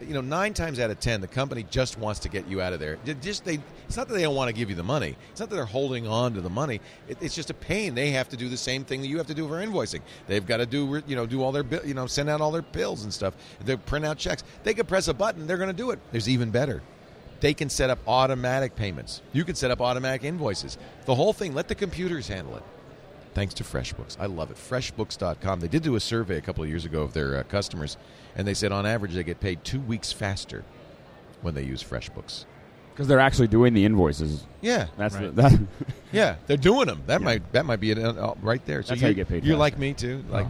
you 0.00 0.14
know, 0.14 0.20
nine 0.20 0.52
times 0.52 0.80
out 0.80 0.90
of 0.90 0.98
ten, 0.98 1.20
the 1.20 1.28
company 1.28 1.64
just 1.70 1.98
wants 1.98 2.20
to 2.20 2.28
get 2.28 2.46
you 2.48 2.60
out 2.60 2.72
of 2.72 2.80
there. 2.80 2.98
Just 3.20 3.44
they, 3.44 3.60
it's 3.86 3.96
not 3.96 4.08
that 4.08 4.14
they 4.14 4.22
don't 4.22 4.34
want 4.34 4.48
to 4.48 4.52
give 4.52 4.68
you 4.68 4.74
the 4.74 4.82
money. 4.82 5.16
It's 5.30 5.40
not 5.40 5.48
that 5.48 5.54
they're 5.54 5.64
holding 5.64 6.06
on 6.06 6.34
to 6.34 6.40
the 6.40 6.50
money. 6.50 6.80
It, 7.08 7.18
it's 7.20 7.34
just 7.34 7.50
a 7.50 7.54
pain. 7.54 7.94
They 7.94 8.10
have 8.10 8.28
to 8.30 8.36
do 8.36 8.48
the 8.48 8.56
same 8.56 8.84
thing 8.84 9.00
that 9.02 9.06
you 9.06 9.18
have 9.18 9.28
to 9.28 9.34
do 9.34 9.46
for 9.46 9.54
invoicing. 9.54 10.00
They've 10.26 10.44
got 10.44 10.56
to 10.56 10.66
do, 10.66 11.02
you 11.06 11.14
know, 11.14 11.26
do 11.26 11.42
all 11.42 11.52
their, 11.52 11.64
you 11.84 11.94
know, 11.94 12.06
send 12.06 12.28
out 12.28 12.40
all 12.40 12.50
their 12.50 12.62
bills 12.62 13.04
and 13.04 13.14
stuff. 13.14 13.34
They 13.64 13.76
print 13.76 14.04
out 14.04 14.18
checks. 14.18 14.42
They 14.64 14.74
could 14.74 14.88
press 14.88 15.08
a 15.08 15.14
button. 15.14 15.46
They're 15.46 15.58
going 15.58 15.68
to 15.68 15.72
do 15.72 15.90
it. 15.90 16.00
There's 16.10 16.28
even 16.28 16.50
better. 16.50 16.82
They 17.40 17.54
can 17.54 17.70
set 17.70 17.90
up 17.90 18.00
automatic 18.06 18.76
payments. 18.76 19.22
You 19.32 19.44
can 19.44 19.54
set 19.54 19.70
up 19.70 19.80
automatic 19.80 20.24
invoices. 20.24 20.78
The 21.06 21.14
whole 21.14 21.32
thing. 21.32 21.54
Let 21.54 21.68
the 21.68 21.74
computers 21.74 22.28
handle 22.28 22.56
it 22.56 22.62
thanks 23.34 23.54
to 23.54 23.64
FreshBooks. 23.64 24.16
I 24.18 24.26
love 24.26 24.50
it. 24.50 24.56
FreshBooks.com. 24.56 25.60
They 25.60 25.68
did 25.68 25.82
do 25.82 25.96
a 25.96 26.00
survey 26.00 26.36
a 26.36 26.40
couple 26.40 26.62
of 26.62 26.68
years 26.68 26.84
ago 26.84 27.02
of 27.02 27.12
their 27.12 27.38
uh, 27.38 27.42
customers, 27.44 27.96
and 28.36 28.46
they 28.46 28.54
said 28.54 28.72
on 28.72 28.86
average 28.86 29.14
they 29.14 29.22
get 29.24 29.40
paid 29.40 29.64
two 29.64 29.80
weeks 29.80 30.12
faster 30.12 30.64
when 31.42 31.54
they 31.54 31.62
use 31.62 31.82
FreshBooks. 31.82 32.44
because 32.92 33.08
they're 33.08 33.20
actually 33.20 33.48
doing 33.48 33.72
the 33.74 33.84
invoices. 33.84 34.44
Yeah, 34.60 34.88
That's 34.98 35.14
Right. 35.14 35.34
the, 35.34 35.42
that. 35.42 35.60
yeah, 36.12 36.36
they're 36.46 36.56
doing 36.58 36.86
them. 36.86 37.02
That 37.06 37.20
Yeah. 37.20 37.24
might 37.24 37.52
that 37.52 37.64
might 37.64 37.80
be 37.80 37.90
it 37.92 37.98
uh, 37.98 38.34
right 38.42 38.64
there. 38.66 38.82
So 38.82 38.90
That's 38.90 39.00
how 39.00 39.06
you 39.06 39.12
you 39.12 39.16
get 39.16 39.28
paid 39.28 39.44
You're 39.44 39.54
faster. 39.54 39.58
like 39.58 39.78
me 39.78 39.94
too. 39.94 40.24
Like 40.28 40.46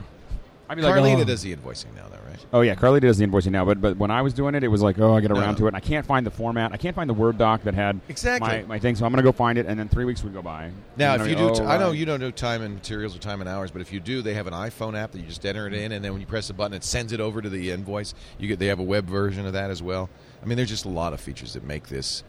I 0.71 0.77
mean, 0.77 0.85
like, 0.85 0.95
Carlita 0.95 1.23
oh. 1.23 1.25
does 1.25 1.43
the 1.43 1.55
invoicing 1.55 1.93
now, 1.97 2.07
though, 2.09 2.21
right? 2.29 2.47
Oh 2.53 2.61
yeah, 2.61 2.77
Carly 2.77 3.01
does 3.01 3.19
the 3.19 3.27
invoicing 3.27 3.51
now, 3.51 3.65
but 3.65 3.81
but 3.81 3.97
when 3.97 4.13
I 4.13 4.23
was 4.23 4.33
doing 4.33 4.55
it, 4.55 4.63
it 4.63 4.69
was 4.69 4.81
like, 4.83 5.01
oh, 5.01 5.17
I 5.17 5.21
get 5.21 5.33
around 5.33 5.55
No. 5.55 5.59
to 5.59 5.65
it, 5.65 5.69
and 5.71 5.77
I 5.77 5.81
can't 5.81 6.07
find 6.07 6.25
the 6.25 6.31
format. 6.31 6.71
I 6.73 6.77
can't 6.77 6.95
find 6.95 7.11
the 7.11 7.15
Word 7.15 7.39
doc 7.39 7.65
that 7.65 7.75
had 7.75 8.01
Exactly. 8.09 8.49
my, 8.49 8.63
my 8.63 8.79
thing, 8.79 8.95
so 8.95 9.05
I'm 9.05 9.11
gonna 9.11 9.25
go 9.25 9.33
find 9.33 9.59
it, 9.59 9.67
and 9.67 9.77
then 9.77 9.89
three 9.89 10.05
weeks 10.05 10.23
would 10.23 10.33
go 10.33 10.43
by. 10.43 10.71
Now, 10.97 11.17
if 11.17 11.27
you 11.27 11.33
I'd 11.33 11.39
do, 11.39 11.49
oh, 11.49 11.55
t- 11.55 11.63
oh, 11.63 11.67
I 11.67 11.77
know 11.77 11.91
you 11.91 12.05
don't 12.05 12.21
do 12.21 12.31
time 12.31 12.63
and 12.63 12.75
materials 12.75 13.17
or 13.17 13.19
time 13.19 13.41
and 13.41 13.49
hours, 13.49 13.73
but 13.73 13.83
if 13.83 13.93
you 13.93 13.99
do, 13.99 14.23
they 14.23 14.35
have 14.35 14.47
an 14.47 14.53
iPhone 14.53 14.97
app 14.97 15.11
that 15.11 15.19
you 15.19 15.27
just 15.27 15.45
enter 15.45 15.67
it 15.67 15.75
in, 15.75 15.91
and 15.91 16.05
then 16.05 16.13
when 16.13 16.21
you 16.21 16.27
press 16.29 16.47
the 16.47 16.55
button, 16.55 16.75
it 16.75 16.85
sends 16.85 17.13
it 17.13 17.19
over 17.19 17.43
to 17.43 17.49
the 17.49 17.73
invoice. 17.73 18.15
You 18.39 18.47
get 18.47 18.61
they 18.61 18.67
have 18.67 18.79
a 18.79 18.85
web 18.85 19.07
version 19.07 19.47
of 19.47 19.55
that 19.55 19.71
as 19.71 19.83
well. 19.83 20.09
I 20.41 20.47
mean, 20.47 20.57
there's 20.57 20.69
just 20.69 20.85
a 20.85 20.91
lot 20.91 21.13
of 21.13 21.21
features 21.21 21.55
that 21.55 21.65
make 21.65 21.89
this 21.89 22.23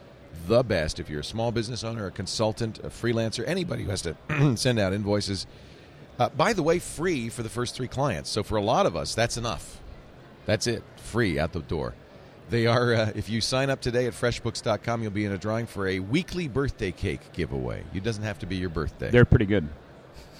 the 0.47 0.63
best. 0.63 0.99
If 0.99 1.11
you're 1.11 1.19
a 1.19 1.23
small 1.23 1.51
business 1.51 1.83
owner, 1.83 2.07
a 2.07 2.11
consultant, 2.11 2.79
a 2.79 2.89
freelancer, 2.89 3.43
anybody 3.45 3.83
who 3.83 3.91
has 3.91 4.01
to 4.01 4.15
send 4.55 4.79
out 4.79 4.93
invoices. 4.93 5.45
Uh, 6.19 6.29
by 6.29 6.53
the 6.53 6.63
way, 6.63 6.79
free 6.79 7.29
for 7.29 7.43
the 7.43 7.49
first 7.49 7.75
three 7.75 7.87
clients. 7.87 8.29
So 8.29 8.43
for 8.43 8.57
a 8.57 8.61
lot 8.61 8.85
of 8.85 8.95
us, 8.95 9.15
that's 9.15 9.37
enough. 9.37 9.79
That's 10.45 10.67
it, 10.67 10.83
free 10.97 11.39
out 11.39 11.53
the 11.53 11.59
door. 11.61 11.93
They 12.49 12.67
are. 12.67 12.93
Uh, 12.93 13.11
if 13.15 13.29
you 13.29 13.39
sign 13.39 13.69
up 13.69 13.79
today 13.79 14.07
at 14.07 14.13
FreshBooks.com, 14.13 15.01
you'll 15.01 15.11
be 15.11 15.23
in 15.23 15.31
a 15.31 15.37
drawing 15.37 15.67
for 15.67 15.87
a 15.87 15.99
weekly 15.99 16.49
birthday 16.49 16.91
cake 16.91 17.21
giveaway. 17.31 17.83
It 17.93 18.03
doesn't 18.03 18.23
have 18.23 18.39
to 18.39 18.45
be 18.45 18.57
your 18.57 18.69
birthday. 18.69 19.09
They're 19.09 19.23
pretty 19.23 19.45
good. 19.45 19.69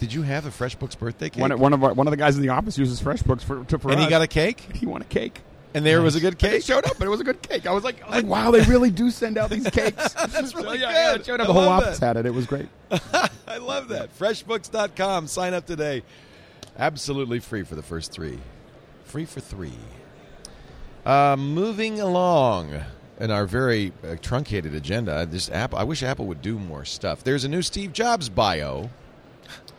Did 0.02 0.12
you 0.12 0.24
have 0.24 0.46
a 0.46 0.50
FreshBooks 0.50 1.00
birthday 1.00 1.30
cake? 1.30 1.42
One, 1.42 1.58
one 1.58 1.74
of 1.74 1.84
our, 1.84 1.94
one 1.94 2.08
of 2.08 2.12
the 2.12 2.18
guys 2.18 2.36
in 2.36 2.42
the 2.42 2.50
office 2.50 2.78
uses 2.78 3.02
FreshBooks 3.02 3.44
for 3.44 3.64
to 3.64 3.80
for 3.80 3.92
and 3.92 4.02
he 4.02 4.08
got 4.08 4.22
a 4.22 4.28
cake, 4.28 4.60
he 4.76 4.86
won 4.86 5.02
a 5.02 5.06
cake. 5.06 5.42
And 5.74 5.86
there 5.86 6.02
was 6.02 6.16
a 6.16 6.20
good 6.20 6.34
It 6.34 6.40
cake. 6.40 6.64
showed 6.64 6.86
up, 6.86 6.98
but 6.98 7.06
it 7.08 7.10
was 7.10 7.22
a 7.22 7.24
good 7.24 7.42
cake. 7.42 7.66
I 7.68 7.72
was 7.72 7.84
like, 7.84 8.02
I 8.04 8.08
was 8.08 8.16
like, 8.24 8.26
wow, 8.26 8.52
they 8.52 8.62
really 8.62 8.92
do 8.92 9.10
send 9.10 9.38
out 9.38 9.50
these 9.50 9.70
cakes. 9.70 10.14
That's 10.28 10.54
really 10.56 10.80
yeah, 10.80 10.92
yeah, 10.92 11.12
good. 11.14 11.22
it 11.22 11.26
showed 11.26 11.42
up. 11.42 11.48
The 11.48 11.54
whole 11.54 11.70
office 11.70 12.00
that. 12.00 12.16
had 12.18 12.18
it. 12.18 12.26
It 12.26 12.34
was 12.34 12.46
great. 12.46 12.68
I 13.48 13.58
love 13.58 13.90
that. 13.90 14.18
FreshBooks.com. 14.18 15.28
Sign 15.28 15.54
up 15.54 15.66
today. 15.66 16.04
Absolutely 16.78 17.40
free 17.40 17.64
for 17.64 17.76
the 17.76 17.84
first 17.84 18.12
three. 18.12 18.40
Free 19.06 19.26
for 19.26 19.40
three. 19.40 19.74
Uh, 21.06 21.36
moving 21.38 22.00
along 22.00 22.80
in 23.20 23.32
our 23.32 23.46
very 23.46 23.92
uh, 24.04 24.16
truncated 24.22 24.74
agenda, 24.74 25.26
this 25.26 25.50
app. 25.52 25.74
I 25.74 25.84
wish 25.84 26.04
Apple 26.04 26.26
would 26.28 26.42
do 26.42 26.58
more 26.58 26.86
stuff. 26.86 27.24
There's 27.24 27.44
a 27.44 27.50
new 27.50 27.62
Steve 27.62 27.94
Jobs 27.94 28.30
bio 28.30 28.90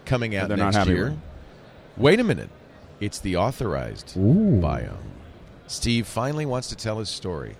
coming 0.04 0.36
out 0.36 0.50
next 0.50 0.86
year. 0.86 1.16
Wait 1.96 2.20
a 2.20 2.24
minute. 2.24 2.50
It's 3.00 3.18
the 3.18 3.36
authorized 3.36 4.16
Ooh. 4.16 4.60
bio. 4.60 4.96
Steve 5.72 6.06
finally 6.06 6.44
wants 6.46 6.68
to 6.68 6.76
tell 6.76 6.98
his 6.98 7.08
story. 7.08 7.56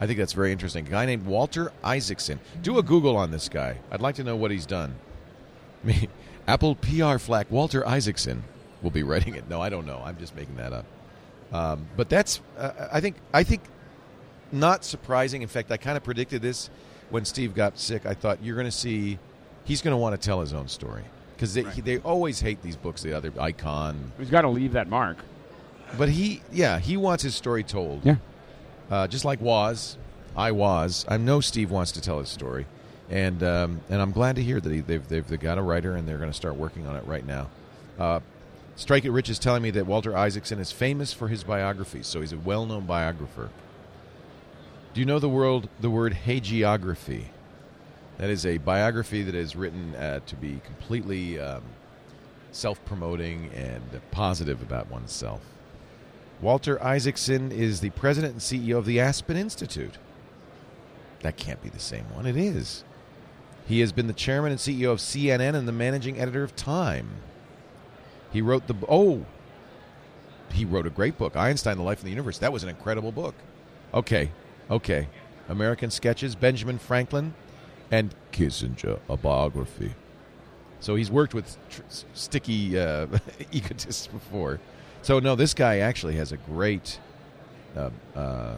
I 0.00 0.06
think 0.06 0.18
that's 0.18 0.32
very 0.34 0.52
interesting. 0.52 0.86
A 0.86 0.90
guy 0.90 1.06
named 1.06 1.24
Walter 1.24 1.72
Isaacson. 1.82 2.40
Do 2.62 2.76
a 2.78 2.82
Google 2.82 3.16
on 3.16 3.30
this 3.30 3.48
guy. 3.48 3.78
I'd 3.90 4.00
like 4.02 4.16
to 4.16 4.24
know 4.24 4.36
what 4.36 4.50
he's 4.50 4.66
done. 4.66 4.96
Me, 5.84 6.08
Apple 6.46 6.74
PR 6.74 7.18
flack 7.18 7.50
Walter 7.50 7.86
Isaacson 7.88 8.44
will 8.82 8.90
be 8.90 9.02
writing 9.02 9.34
it. 9.34 9.48
No, 9.48 9.60
I 9.62 9.68
don't 9.70 9.86
know. 9.86 10.02
I'm 10.04 10.18
just 10.18 10.36
making 10.36 10.56
that 10.56 10.72
up. 10.72 10.84
Um, 11.52 11.86
but 11.96 12.08
that's 12.08 12.40
uh, 12.58 12.88
I 12.92 13.00
think 13.00 13.16
I 13.32 13.44
think 13.44 13.62
not 14.50 14.84
surprising. 14.84 15.42
In 15.42 15.48
fact, 15.48 15.70
I 15.70 15.76
kind 15.76 15.96
of 15.96 16.04
predicted 16.04 16.42
this 16.42 16.68
when 17.10 17.24
Steve 17.24 17.54
got 17.54 17.78
sick. 17.78 18.04
I 18.06 18.14
thought 18.14 18.42
you're 18.42 18.56
going 18.56 18.66
to 18.66 18.70
see 18.70 19.18
he's 19.64 19.80
going 19.82 19.92
to 19.92 19.98
want 19.98 20.20
to 20.20 20.24
tell 20.24 20.40
his 20.40 20.52
own 20.52 20.68
story 20.68 21.04
because 21.36 21.54
they, 21.54 21.62
Right. 21.62 21.84
they 21.84 21.98
always 21.98 22.40
hate 22.40 22.60
these 22.62 22.76
books. 22.76 23.02
The 23.02 23.12
other 23.14 23.32
icon, 23.38 24.12
He's 24.18 24.30
got 24.30 24.42
to 24.42 24.48
leave 24.48 24.72
that 24.72 24.88
mark. 24.88 25.18
But 25.98 26.08
he 26.08 26.42
yeah 26.52 26.78
he 26.78 26.96
wants 26.96 27.22
his 27.22 27.34
story 27.34 27.62
told. 27.62 28.04
Yeah. 28.04 28.16
Uh, 28.90 29.06
just 29.06 29.24
like 29.24 29.40
was, 29.40 29.96
I 30.36 30.52
was. 30.52 31.06
I 31.08 31.16
know 31.16 31.40
Steve 31.40 31.70
wants 31.70 31.92
to 31.92 32.00
tell 32.00 32.18
his 32.18 32.28
story, 32.28 32.66
and 33.08 33.42
um, 33.42 33.80
and 33.88 34.02
I'm 34.02 34.12
glad 34.12 34.36
to 34.36 34.42
hear 34.42 34.60
that 34.60 34.70
he, 34.70 34.80
they've, 34.80 35.06
they've 35.06 35.26
they've 35.26 35.40
got 35.40 35.58
a 35.58 35.62
writer 35.62 35.94
and 35.94 36.06
they're 36.06 36.18
going 36.18 36.30
to 36.30 36.36
start 36.36 36.56
working 36.56 36.86
on 36.86 36.96
it 36.96 37.04
right 37.06 37.24
now. 37.26 37.48
Uh, 37.98 38.20
Strike 38.76 39.04
It 39.04 39.10
Rich 39.10 39.28
is 39.28 39.38
telling 39.38 39.62
me 39.62 39.70
that 39.72 39.86
Walter 39.86 40.16
Isaacson 40.16 40.58
is 40.58 40.72
famous 40.72 41.12
for 41.12 41.28
his 41.28 41.44
biographies, 41.44 42.06
so 42.06 42.20
he's 42.20 42.32
a 42.32 42.38
well-known 42.38 42.86
biographer. 42.86 43.50
Do 44.94 45.00
you 45.00 45.06
know 45.06 45.18
the 45.18 45.28
world 45.28 45.68
the 45.80 45.90
word 45.90 46.16
hagiography? 46.26 47.24
That 48.18 48.30
is 48.30 48.46
a 48.46 48.58
biography 48.58 49.22
that 49.22 49.34
is 49.34 49.56
written 49.56 49.94
uh, 49.94 50.20
to 50.26 50.36
be 50.36 50.60
completely 50.64 51.38
um, 51.38 51.62
self 52.50 52.82
promoting 52.84 53.50
and 53.54 53.82
positive 54.10 54.62
about 54.62 54.90
oneself. 54.90 55.40
Walter 56.42 56.82
Isaacson 56.82 57.52
is 57.52 57.80
the 57.80 57.90
president 57.90 58.32
and 58.32 58.42
CEO 58.42 58.76
of 58.76 58.84
the 58.84 58.98
Aspen 58.98 59.36
Institute. 59.36 59.96
That 61.20 61.36
can't 61.36 61.62
be 61.62 61.68
the 61.68 61.78
same 61.78 62.04
one. 62.12 62.26
It 62.26 62.36
is. 62.36 62.82
He 63.64 63.78
has 63.78 63.92
been 63.92 64.08
the 64.08 64.12
chairman 64.12 64.50
and 64.50 64.60
CEO 64.60 64.90
of 64.90 64.98
CNN 64.98 65.54
and 65.54 65.68
the 65.68 65.72
managing 65.72 66.18
editor 66.18 66.42
of 66.42 66.56
Time. 66.56 67.08
He 68.32 68.42
wrote 68.42 68.66
the 68.66 68.74
oh, 68.88 69.24
he 70.52 70.64
wrote 70.64 70.86
a 70.86 70.90
great 70.90 71.16
book, 71.16 71.36
Einstein: 71.36 71.76
The 71.76 71.84
Life 71.84 71.98
of 71.98 72.04
the 72.04 72.10
Universe. 72.10 72.38
That 72.38 72.52
was 72.52 72.64
an 72.64 72.68
incredible 72.68 73.12
book. 73.12 73.36
Okay, 73.94 74.32
okay. 74.68 75.08
American 75.48 75.92
Sketches, 75.92 76.34
Benjamin 76.34 76.78
Franklin, 76.78 77.34
and 77.90 78.14
Kissinger, 78.32 78.98
a 79.08 79.16
biography. 79.16 79.94
So 80.80 80.96
he's 80.96 81.10
worked 81.10 81.34
with 81.34 81.56
tr- 81.70 81.82
sticky 82.14 82.78
uh, 82.78 83.06
egotists 83.52 84.08
before. 84.08 84.58
So 85.02 85.18
no, 85.18 85.34
this 85.34 85.52
guy 85.54 85.78
actually 85.78 86.14
has 86.16 86.32
a 86.32 86.36
great 86.36 86.98
uh, 87.76 87.90
uh, 88.14 88.56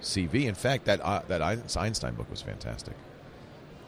CV. 0.00 0.46
In 0.46 0.54
fact, 0.54 0.84
that 0.86 1.00
uh, 1.00 1.22
that 1.28 1.42
Einstein 1.42 2.14
book 2.14 2.30
was 2.30 2.40
fantastic. 2.42 2.94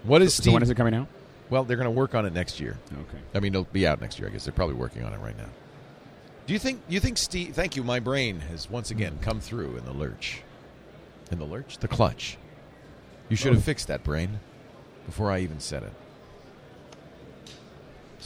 What 0.03 0.23
is 0.23 0.35
So 0.35 0.43
Steve? 0.43 0.53
when 0.55 0.63
is 0.63 0.71
it 0.71 0.77
coming 0.77 0.95
out? 0.95 1.07
well, 1.49 1.63
they're 1.65 1.77
going 1.77 1.85
to 1.87 1.91
work 1.93 2.15
on 2.17 2.27
it 2.27 2.33
next 2.33 2.59
year. 2.59 2.77
Okay. 2.93 3.19
I 3.35 3.39
mean, 3.39 3.55
it'll 3.55 3.65
be 3.73 3.87
out 3.87 4.01
next 4.01 4.19
year. 4.19 4.29
I 4.29 4.33
guess 4.33 4.45
they're 4.45 4.53
probably 4.53 4.75
working 4.75 5.05
on 5.05 5.13
it 5.13 5.19
right 5.21 5.37
now. 5.39 5.49
Do 6.47 6.53
you 6.53 6.59
think? 6.59 6.81
You 6.89 6.99
think 7.01 7.19
Steve? 7.19 7.55
Thank 7.55 7.77
you. 7.77 7.85
My 7.85 8.01
brain 8.01 8.41
has 8.41 8.69
once 8.71 8.91
again 8.91 9.19
come 9.21 9.41
through 9.41 9.77
in 9.77 9.85
the 9.85 9.93
lurch. 9.93 10.43
In 11.31 11.39
the 11.39 11.45
lurch, 11.45 11.79
the 11.79 11.89
clutch. 11.89 12.37
You 13.29 13.37
should 13.37 13.53
have 13.55 13.65
fixed 13.65 13.89
that 13.89 14.05
brain 14.05 14.39
before 15.07 15.31
I 15.33 15.41
even 15.41 15.59
said 15.59 15.83
it. 15.83 15.93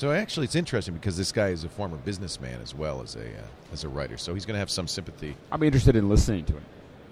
So 0.00 0.12
actually, 0.12 0.44
it's 0.44 0.54
interesting 0.54 0.94
because 0.94 1.18
this 1.18 1.30
guy 1.30 1.48
is 1.48 1.62
a 1.62 1.68
former 1.68 1.98
businessman 1.98 2.62
as 2.62 2.74
well 2.74 3.02
as 3.02 3.16
a 3.16 3.20
uh, 3.20 3.42
as 3.70 3.84
a 3.84 3.88
writer. 3.90 4.16
So 4.16 4.32
he's 4.32 4.46
going 4.46 4.54
to 4.54 4.58
have 4.58 4.70
some 4.70 4.88
sympathy. 4.88 5.36
I'm 5.52 5.62
interested 5.62 5.94
in 5.94 6.08
listening 6.08 6.46
to 6.46 6.56
it. 6.56 6.62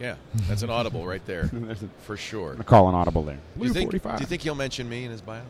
Yeah, 0.01 0.15
that's 0.49 0.63
an 0.63 0.71
audible 0.71 1.07
right 1.07 1.21
there 1.27 1.51
for 1.99 2.17
sure. 2.17 2.53
I'm 2.53 2.55
gonna 2.55 2.65
call 2.65 2.89
an 2.89 2.95
audible 2.95 3.25
there. 3.25 3.37
Do 3.59 3.67
you, 3.67 3.75
think, 3.75 3.91
do 3.91 3.99
you 4.21 4.25
think 4.25 4.41
he'll 4.41 4.55
mention 4.55 4.89
me 4.89 5.05
in 5.05 5.11
his 5.11 5.21
bio? 5.21 5.43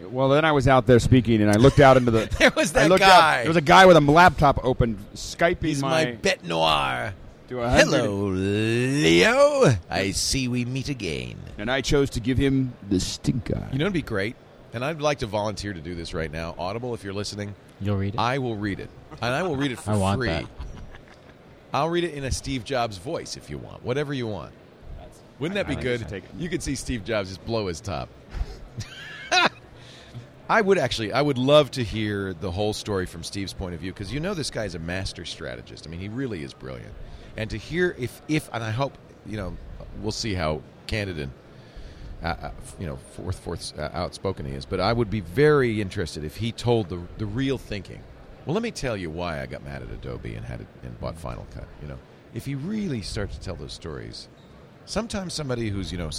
Well, 0.00 0.28
then 0.28 0.44
I 0.44 0.52
was 0.52 0.68
out 0.68 0.86
there 0.86 1.00
speaking, 1.00 1.42
and 1.42 1.50
I 1.50 1.54
looked 1.54 1.80
out 1.80 1.96
into 1.96 2.12
the. 2.12 2.32
There 2.38 2.52
was 2.54 2.70
that 2.74 2.88
guy. 3.00 3.38
Out, 3.38 3.42
there 3.42 3.50
was 3.50 3.56
a 3.56 3.60
guy 3.62 3.86
with 3.86 3.96
a 3.96 4.00
laptop 4.00 4.64
open, 4.64 4.96
skyping 5.16 5.64
He's 5.64 5.82
my. 5.82 6.04
my 6.04 6.12
bête 6.12 6.44
noire. 6.44 7.14
to 7.48 7.68
Hello, 7.68 8.26
Leo. 8.28 9.74
I 9.90 10.12
see 10.12 10.46
we 10.46 10.64
meet 10.64 10.88
again. 10.88 11.34
And 11.58 11.68
I 11.68 11.80
chose 11.80 12.10
to 12.10 12.20
give 12.20 12.38
him 12.38 12.74
the 12.88 13.00
stink 13.00 13.50
eye. 13.50 13.70
You 13.72 13.80
know, 13.80 13.86
it'd 13.86 13.92
be 13.92 14.02
great, 14.02 14.36
and 14.72 14.84
I'd 14.84 15.00
like 15.00 15.18
to 15.18 15.26
volunteer 15.26 15.72
to 15.72 15.80
do 15.80 15.94
this 15.94 16.14
right 16.14 16.30
now. 16.30 16.54
Audible, 16.58 16.94
if 16.94 17.02
you're 17.04 17.12
listening, 17.12 17.54
You'll 17.80 17.96
read 17.96 18.14
it. 18.14 18.20
I 18.20 18.38
will 18.38 18.56
read 18.56 18.80
it, 18.80 18.90
and 19.22 19.34
I 19.34 19.42
will 19.42 19.56
read 19.56 19.72
it 19.72 19.78
for 19.78 19.90
I 19.92 19.96
want 19.96 20.18
free. 20.18 20.28
that. 20.28 20.46
I'll 21.72 21.88
read 21.88 22.04
it 22.04 22.14
in 22.14 22.24
a 22.24 22.30
Steve 22.30 22.64
Jobs 22.64 22.98
voice 22.98 23.36
if 23.36 23.48
you 23.48 23.58
want, 23.58 23.84
whatever 23.84 24.12
you 24.12 24.26
want. 24.26 24.52
Wouldn't 25.38 25.54
that 25.54 25.66
be 25.68 25.74
good? 25.74 26.00
we 26.00 26.04
should 26.04 26.08
take 26.08 26.24
it. 26.24 26.30
You 26.36 26.48
could 26.48 26.62
see 26.62 26.74
Steve 26.74 27.04
Jobs 27.04 27.28
just 27.30 27.44
blow 27.46 27.68
his 27.68 27.80
top. 27.80 28.08
I 30.50 30.60
would 30.60 30.78
actually, 30.78 31.12
I 31.12 31.22
would 31.22 31.38
love 31.38 31.70
to 31.72 31.84
hear 31.84 32.34
the 32.34 32.50
whole 32.50 32.72
story 32.72 33.06
from 33.06 33.22
Steve's 33.22 33.52
point 33.52 33.72
of 33.72 33.80
view 33.80 33.92
because 33.92 34.12
you 34.12 34.18
know 34.18 34.34
this 34.34 34.50
guy 34.50 34.64
is 34.64 34.74
a 34.74 34.80
master 34.80 35.24
strategist. 35.24 35.86
I 35.86 35.90
mean, 35.90 36.00
he 36.00 36.08
really 36.08 36.42
is 36.42 36.52
brilliant. 36.52 36.92
And 37.36 37.48
to 37.50 37.56
hear 37.56 37.94
if, 37.98 38.20
if, 38.26 38.50
and 38.52 38.64
I 38.64 38.72
hope, 38.72 38.98
you 39.24 39.36
know, 39.36 39.56
we'll 40.02 40.10
see 40.12 40.34
how 40.34 40.60
candid 40.88 41.20
and, 41.20 41.30
uh, 42.22 42.26
uh, 42.26 42.50
you 42.78 42.86
know, 42.86 42.96
forth, 42.96 43.38
forth, 43.40 43.78
uh, 43.78 43.88
outspoken 43.92 44.46
he 44.46 44.52
is. 44.52 44.64
But 44.66 44.80
I 44.80 44.92
would 44.92 45.10
be 45.10 45.20
very 45.20 45.80
interested 45.80 46.24
if 46.24 46.36
he 46.36 46.52
told 46.52 46.88
the 46.88 47.00
the 47.18 47.26
real 47.26 47.58
thinking. 47.58 48.00
Well, 48.46 48.54
let 48.54 48.62
me 48.62 48.70
tell 48.70 48.96
you 48.96 49.10
why 49.10 49.40
I 49.42 49.46
got 49.46 49.62
mad 49.64 49.82
at 49.82 49.90
Adobe 49.90 50.34
and 50.34 50.44
had 50.44 50.60
it 50.62 50.66
and 50.82 50.98
bought 51.00 51.16
Final 51.18 51.46
Cut. 51.54 51.66
You 51.82 51.88
know, 51.88 51.98
if 52.34 52.44
he 52.46 52.54
really 52.54 53.02
starts 53.02 53.36
to 53.36 53.40
tell 53.40 53.54
those 53.54 53.72
stories, 53.72 54.28
sometimes 54.86 55.34
somebody 55.34 55.68
who's 55.68 55.92
you 55.92 55.98
know 55.98 56.10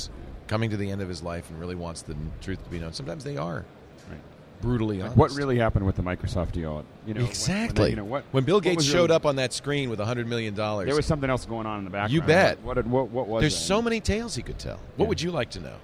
coming 0.47 0.69
to 0.69 0.77
the 0.77 0.89
end 0.91 1.01
of 1.01 1.09
his 1.09 1.23
life 1.23 1.49
and 1.49 1.59
really 1.59 1.75
wants 1.75 2.01
the 2.01 2.15
truth 2.41 2.63
to 2.63 2.69
be 2.69 2.79
known, 2.79 2.93
sometimes 2.93 3.23
they 3.23 3.37
are 3.37 3.65
Right. 4.09 4.19
brutally 4.61 4.97
Like, 4.97 5.03
honest. 5.11 5.17
what 5.17 5.31
really 5.31 5.57
happened 5.57 5.85
with 5.85 5.95
the 5.95 6.01
Microsoft 6.03 6.51
deal? 6.51 6.61
You 6.61 6.67
know, 6.69 6.75
when- 6.75 6.83
when 7.05 7.15
they- 7.23 7.29
exactly? 7.29 7.89
you 7.91 7.95
know 7.95 8.03
what? 8.03 8.25
when 8.31 8.43
Bill 8.43 8.59
Gates 8.59 8.77
was 8.77 8.85
showed 8.85 9.03
really- 9.03 9.13
up 9.15 9.25
on 9.25 9.37
that 9.37 9.53
screen 9.53 9.89
with 9.89 9.99
a 10.01 10.05
hundred 10.05 10.27
million 10.27 10.53
dollars, 10.53 10.87
there 10.87 10.95
was 10.95 11.05
something 11.05 11.29
else 11.29 11.45
going 11.45 11.65
on 11.65 11.79
in 11.79 11.85
the 11.85 11.89
background. 11.91 12.11
You 12.13 12.21
bet. 12.21 12.59
What? 12.63 12.77
What, 12.77 12.85
what, 12.87 13.07
what 13.09 13.27
was? 13.27 13.41
there's 13.41 13.53
that? 13.55 13.59
so 13.65 13.81
many 13.81 13.99
tales 14.01 14.35
he 14.35 14.41
could 14.41 14.59
tell. 14.59 14.77
What 14.97 15.05
Yeah. 15.05 15.09
would 15.09 15.21
you 15.21 15.31
like 15.31 15.51
to 15.51 15.59
know? 15.61 15.75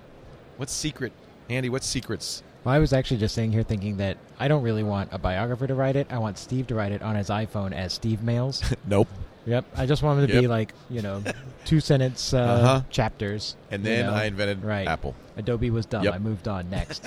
What 0.57 0.69
secret, 0.69 1.13
Andy? 1.49 1.69
What 1.69 1.83
secrets? 1.83 2.43
Well, 2.63 2.73
I 2.75 2.79
was 2.79 2.91
actually 2.93 3.17
just 3.17 3.35
sitting 3.35 3.51
here 3.51 3.63
thinking 3.63 3.97
that 3.97 4.17
I 4.39 4.47
don't 4.47 4.63
really 4.63 4.83
want 4.83 5.09
a 5.13 5.17
biographer 5.17 5.67
to 5.67 5.75
write 5.75 5.95
it. 5.95 6.07
I 6.09 6.17
want 6.17 6.37
Steve 6.37 6.67
to 6.67 6.75
write 6.75 6.91
it 6.91 7.01
on 7.01 7.15
his 7.15 7.29
iPhone 7.29 7.71
as 7.73 7.93
Steve 7.93 8.21
Mails. 8.23 8.61
Nope. 8.87 9.07
yep. 9.45 9.65
I 9.75 9.85
just 9.85 10.01
want 10.03 10.19
him 10.19 10.27
to 10.27 10.41
be 10.41 10.47
like, 10.47 10.73
you 10.89 11.01
know, 11.01 11.23
two 11.65 11.79
sentence 11.79 12.33
uh, 12.33 12.37
Uh-huh. 12.39 12.81
chapters. 12.89 13.55
And 13.71 13.83
you 13.83 13.89
then 13.89 14.05
know. 14.07 14.13
I 14.13 14.25
invented 14.25 14.63
right. 14.63 14.87
Apple. 14.87 15.15
Adobe 15.37 15.69
was 15.69 15.85
dumb. 15.85 16.03
Yep. 16.03 16.13
I 16.13 16.17
moved 16.19 16.47
on 16.47 16.69
next. 16.69 17.03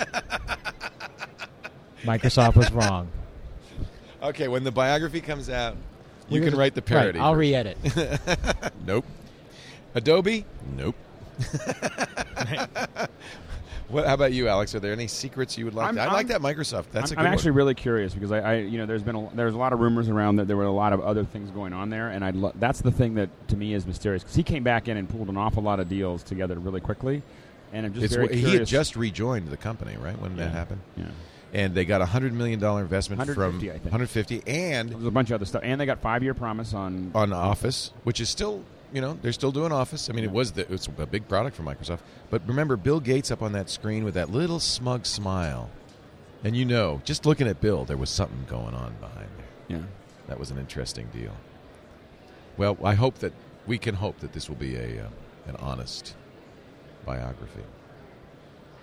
Microsoft 2.03 2.55
was 2.55 2.71
wrong. 2.71 3.07
Okay, 4.23 4.47
when 4.47 4.63
the 4.63 4.71
biography 4.71 5.21
comes 5.21 5.49
out, 5.49 5.75
you 6.29 6.39
We're 6.39 6.45
can 6.45 6.49
gonna- 6.51 6.59
write 6.59 6.75
the 6.75 6.81
parody. 6.81 7.19
Right, 7.19 7.25
I'll 7.25 7.35
version. 7.35 7.75
re-edit. 7.83 8.73
Nope. 8.85 9.05
Adobe? 9.93 10.45
Nope. 10.75 10.95
what? 13.89 14.05
How 14.07 14.13
about 14.13 14.33
you, 14.33 14.47
Alex? 14.47 14.73
Are 14.75 14.79
there 14.79 14.93
any 14.93 15.07
secrets 15.07 15.57
you 15.57 15.65
would 15.65 15.73
like? 15.73 15.85
I'm- 15.87 15.95
to, 15.95 16.01
I 16.03 16.11
like 16.13 16.27
that 16.27 16.41
Microsoft. 16.41 16.85
That's 16.91 17.11
I'm, 17.11 17.17
a 17.17 17.21
good 17.21 17.27
I'm 17.27 17.33
actually 17.33 17.51
one. 17.51 17.57
really 17.57 17.75
curious 17.75 18.13
because 18.13 18.31
I, 18.31 18.39
I, 18.39 18.55
you 18.57 18.77
know, 18.77 18.85
there's 18.85 19.03
been 19.03 19.15
a, 19.15 19.29
there's 19.33 19.53
a 19.53 19.57
lot 19.57 19.73
of 19.73 19.79
rumors 19.79 20.09
around 20.09 20.37
that 20.37 20.47
there 20.47 20.57
were 20.57 20.63
a 20.65 20.71
lot 20.71 20.93
of 20.93 21.01
other 21.01 21.23
things 21.23 21.49
going 21.51 21.73
on 21.73 21.89
there, 21.89 22.09
and 22.09 22.23
I 22.23 22.31
lo- 22.31 22.53
that's 22.55 22.81
the 22.81 22.91
thing 22.91 23.15
that 23.15 23.29
to 23.49 23.57
me 23.57 23.73
is 23.73 23.85
mysterious 23.85 24.23
because 24.23 24.35
he 24.35 24.43
came 24.43 24.63
back 24.63 24.87
in 24.87 24.97
and 24.97 25.09
pulled 25.09 25.29
an 25.29 25.37
awful 25.37 25.63
lot 25.63 25.79
of 25.79 25.89
deals 25.89 26.23
together 26.23 26.55
really 26.59 26.81
quickly, 26.81 27.21
and 27.73 27.85
I'm 27.85 27.93
just 27.93 28.05
It's 28.05 28.15
very 28.15 28.35
he 28.35 28.53
had 28.55 28.65
just 28.65 28.95
rejoined 28.95 29.47
the 29.49 29.57
company, 29.57 29.95
right? 29.97 30.19
When 30.19 30.31
Yeah. 30.37 30.45
that 30.45 30.51
happened, 30.51 30.81
yeah. 30.95 31.05
and 31.53 31.75
they 31.75 31.83
got 31.85 32.01
a 32.01 32.05
hundred 32.05 32.33
million 32.33 32.59
dollar 32.59 32.81
investment 32.81 33.19
150, 33.19 33.67
from 33.67 33.83
150, 33.83 34.43
and 34.47 34.89
There 34.89 34.97
was 34.97 35.07
a 35.07 35.11
bunch 35.11 35.29
of 35.31 35.35
other 35.35 35.45
stuff, 35.45 35.61
and 35.65 35.79
they 35.81 35.85
got 35.85 35.99
five 35.99 36.23
year 36.23 36.33
promise 36.33 36.73
on. 36.73 37.11
on 37.13 37.33
Office, 37.33 37.91
which 38.03 38.21
is 38.21 38.29
still, 38.29 38.63
you 38.93 39.01
know, 39.01 39.17
they're 39.21 39.33
still 39.33 39.51
doing 39.51 39.71
Office. 39.71 40.09
I 40.09 40.13
mean, 40.13 40.23
it 40.23 40.31
was 40.31 40.51
the, 40.51 40.71
it's 40.71 40.87
a 40.87 41.05
big 41.05 41.27
product 41.27 41.55
for 41.55 41.63
Microsoft. 41.63 41.99
But 42.29 42.41
remember, 42.47 42.75
Bill 42.75 42.99
Gates 42.99 43.31
up 43.31 43.41
on 43.41 43.53
that 43.53 43.69
screen 43.69 44.03
with 44.03 44.13
that 44.15 44.29
little 44.29 44.59
smug 44.59 45.05
smile, 45.05 45.69
and 46.43 46.55
you 46.55 46.65
know, 46.65 47.01
just 47.03 47.25
looking 47.25 47.47
at 47.47 47.61
Bill, 47.61 47.85
there 47.85 47.97
was 47.97 48.09
something 48.09 48.45
going 48.47 48.73
on 48.73 48.95
behind 48.99 49.29
there. 49.37 49.77
yeah. 49.79 49.83
That 50.27 50.39
was 50.39 50.51
an 50.51 50.57
interesting 50.57 51.07
deal. 51.13 51.35
Well, 52.57 52.77
I 52.83 52.93
hope 52.93 53.15
that 53.19 53.33
we 53.67 53.77
can 53.77 53.95
hope 53.95 54.19
that 54.19 54.33
this 54.33 54.49
will 54.49 54.55
be 54.55 54.75
a 54.75 55.05
uh, 55.05 55.09
an 55.47 55.55
honest 55.57 56.15
biography. 57.05 57.63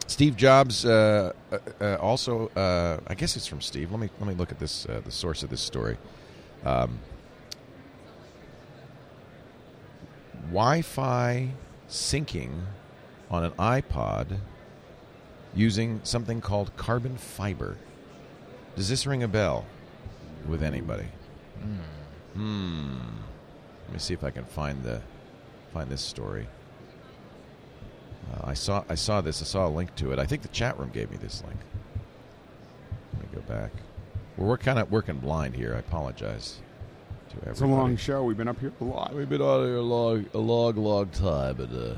Steve 0.06 0.36
Jobs 0.36 0.86
uh, 0.86 1.32
uh, 1.52 1.58
uh, 1.80 1.96
also, 1.96 2.48
uh, 2.56 2.98
I 3.06 3.14
guess 3.14 3.36
it's 3.36 3.46
from 3.46 3.60
Steve. 3.60 3.90
Let 3.90 4.00
me 4.00 4.08
let 4.18 4.28
me 4.28 4.34
look 4.34 4.50
at 4.50 4.58
this 4.58 4.86
uh, 4.86 5.00
the 5.04 5.10
source 5.10 5.42
of 5.42 5.50
this 5.50 5.60
story. 5.60 5.98
Um, 6.64 6.98
Wi-Fi 10.50 11.50
syncing 11.88 12.62
on 13.30 13.44
an 13.44 13.52
iPod 13.52 14.38
using 15.54 16.00
something 16.04 16.40
called 16.40 16.76
carbon 16.76 17.16
fiber. 17.16 17.76
Does 18.76 18.88
this 18.88 19.06
ring 19.06 19.22
a 19.22 19.28
bell 19.28 19.66
with 20.46 20.62
anybody? 20.62 21.08
Hmm. 22.34 22.98
Let 23.86 23.92
me 23.92 23.98
see 23.98 24.14
if 24.14 24.24
I 24.24 24.30
can 24.30 24.44
find 24.44 24.82
the 24.82 25.02
find 25.72 25.90
this 25.90 26.00
story. 26.02 26.46
Uh, 28.32 28.46
I 28.48 28.54
saw 28.54 28.84
I 28.88 28.94
saw 28.94 29.20
this. 29.20 29.42
I 29.42 29.44
saw 29.44 29.66
a 29.66 29.70
link 29.70 29.94
to 29.96 30.12
it. 30.12 30.18
I 30.18 30.26
think 30.26 30.42
the 30.42 30.48
chat 30.48 30.78
room 30.78 30.90
gave 30.90 31.10
me 31.10 31.16
this 31.16 31.42
link. 31.46 31.58
Let 33.14 33.22
me 33.22 33.28
go 33.34 33.40
back. 33.42 33.72
Well, 34.36 34.48
we're 34.48 34.58
kind 34.58 34.78
of 34.78 34.90
working 34.90 35.18
blind 35.18 35.56
here. 35.56 35.74
I 35.74 35.78
apologize. 35.78 36.60
It's 37.46 37.60
a 37.60 37.66
long 37.66 37.96
show. 37.96 38.24
We've 38.24 38.36
been 38.36 38.48
up 38.48 38.58
here 38.60 38.72
a 38.80 38.84
lot. 38.84 39.14
We've 39.14 39.28
been 39.28 39.40
on 39.40 39.66
here 39.66 39.76
a 39.76 39.82
long, 39.82 40.26
a 40.34 40.38
long, 40.38 40.76
long 40.76 41.08
time, 41.10 41.60
and 41.60 41.92
uh, 41.92 41.94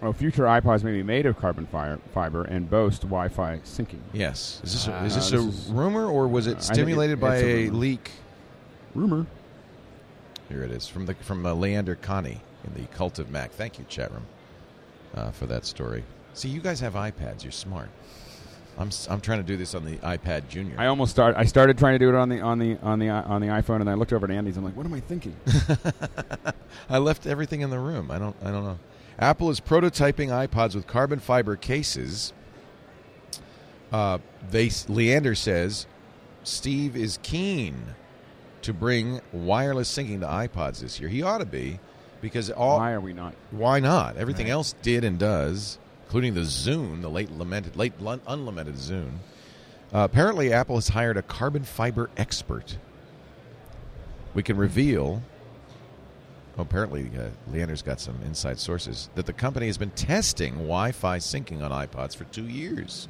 Well, 0.00 0.12
future 0.12 0.44
iPods 0.44 0.82
may 0.84 0.92
be 0.92 1.02
made 1.02 1.26
of 1.26 1.38
carbon 1.38 1.66
fi- 1.66 1.96
fiber 2.12 2.44
and 2.44 2.68
boast 2.70 3.02
Wi-Fi 3.02 3.58
syncing. 3.64 3.98
yes, 4.12 4.60
is 4.62 4.72
this 4.72 4.86
a, 4.88 4.94
Uh, 4.94 5.04
is 5.04 5.14
this 5.14 5.30
this 5.30 5.42
a 5.44 5.48
is- 5.48 5.66
rumor 5.68 6.06
or 6.06 6.28
was 6.28 6.46
uh, 6.46 6.50
I 6.50 6.52
it 6.54 6.62
stimulated 6.62 7.18
it- 7.18 7.20
by 7.20 7.36
it's 7.36 7.44
a 7.44 7.48
a, 7.48 7.64
rumor. 7.66 7.78
leak? 7.78 8.10
Rumor. 8.94 9.26
Here 10.48 10.62
it 10.62 10.70
is 10.70 10.86
from 10.86 11.06
the 11.06 11.14
from 11.14 11.44
uh, 11.44 11.52
Leander 11.54 11.96
Kahney 11.96 12.38
in 12.64 12.74
the 12.74 12.86
Cult 12.94 13.18
of 13.18 13.30
Mac. 13.30 13.50
Thank 13.52 13.78
you, 13.78 13.84
chat 13.88 14.12
room, 14.12 14.26
uh, 15.14 15.30
for 15.32 15.46
that 15.46 15.64
story. 15.64 16.04
See, 16.34 16.48
you 16.48 16.60
guys 16.60 16.78
have 16.80 16.92
iPads. 16.94 17.42
You're 17.42 17.52
smart. 17.52 17.88
I'm 18.78 18.90
I'm 19.08 19.20
trying 19.20 19.38
to 19.38 19.44
do 19.44 19.56
this 19.56 19.74
on 19.74 19.84
the 19.84 19.96
iPad 19.98 20.48
Junior. 20.48 20.74
I 20.78 20.86
almost 20.86 21.10
start. 21.10 21.34
I 21.36 21.44
started 21.44 21.78
trying 21.78 21.94
to 21.94 21.98
do 21.98 22.08
it 22.10 22.14
on 22.14 22.28
the 22.28 22.40
on 22.40 22.58
the 22.58 22.76
on 22.82 22.98
the 22.98 23.08
on 23.08 23.40
the 23.40 23.46
iPhone, 23.48 23.80
and 23.80 23.88
I 23.88 23.94
looked 23.94 24.12
over 24.12 24.26
at 24.26 24.30
Andy's. 24.30 24.56
I'm 24.56 24.64
like, 24.64 24.76
what 24.76 24.84
am 24.84 24.92
I 24.92 25.00
thinking? 25.00 25.34
I 26.90 26.98
left 26.98 27.26
everything 27.26 27.62
in 27.62 27.70
the 27.70 27.78
room. 27.78 28.10
I 28.10 28.18
don't. 28.18 28.36
I 28.42 28.50
don't 28.50 28.64
know. 28.64 28.78
Apple 29.18 29.48
is 29.48 29.60
prototyping 29.60 30.28
iPods 30.28 30.74
with 30.74 30.86
carbon 30.86 31.20
fiber 31.20 31.56
cases. 31.56 32.34
Uh, 33.92 34.18
they 34.50 34.68
Leander 34.88 35.34
says 35.34 35.86
Steve 36.42 36.96
is 36.96 37.18
keen 37.22 37.76
to 38.62 38.74
bring 38.74 39.20
wireless 39.32 39.90
syncing 39.96 40.20
to 40.20 40.26
iPods 40.26 40.80
this 40.80 41.00
year. 41.00 41.08
He 41.08 41.22
ought 41.22 41.38
to 41.38 41.46
be 41.46 41.78
because 42.20 42.50
all 42.50 42.78
Why 42.78 42.92
are 42.92 43.00
we 43.00 43.12
not? 43.12 43.34
why 43.52 43.80
not? 43.80 44.16
Everything 44.16 44.46
Right. 44.46 44.52
else 44.52 44.74
did 44.82 45.04
and 45.04 45.18
does, 45.18 45.78
including 46.06 46.34
the 46.34 46.42
Zune, 46.42 47.02
the 47.02 47.08
late 47.08 47.30
lamented, 47.32 47.76
late 47.76 47.92
unlamented 48.26 48.76
Zune. 48.76 49.18
Uh, 49.92 50.00
apparently, 50.00 50.52
Apple 50.52 50.76
has 50.76 50.88
hired 50.88 51.16
a 51.16 51.22
carbon 51.22 51.64
fiber 51.64 52.10
expert. 52.16 52.78
We 54.32 54.42
can 54.42 54.56
reveal. 54.56 55.22
oh, 56.56 56.62
apparently, 56.62 57.10
uh, 57.18 57.28
Leander's 57.50 57.82
got 57.82 58.00
some 58.00 58.16
inside 58.24 58.58
sources 58.58 59.10
that 59.16 59.26
the 59.26 59.32
company 59.32 59.66
has 59.66 59.78
been 59.78 59.90
testing 59.90 60.54
Wi-Fi 60.54 61.18
syncing 61.18 61.62
on 61.62 61.70
iPods 61.70 62.16
for 62.16 62.24
two 62.24 62.46
years. 62.46 63.08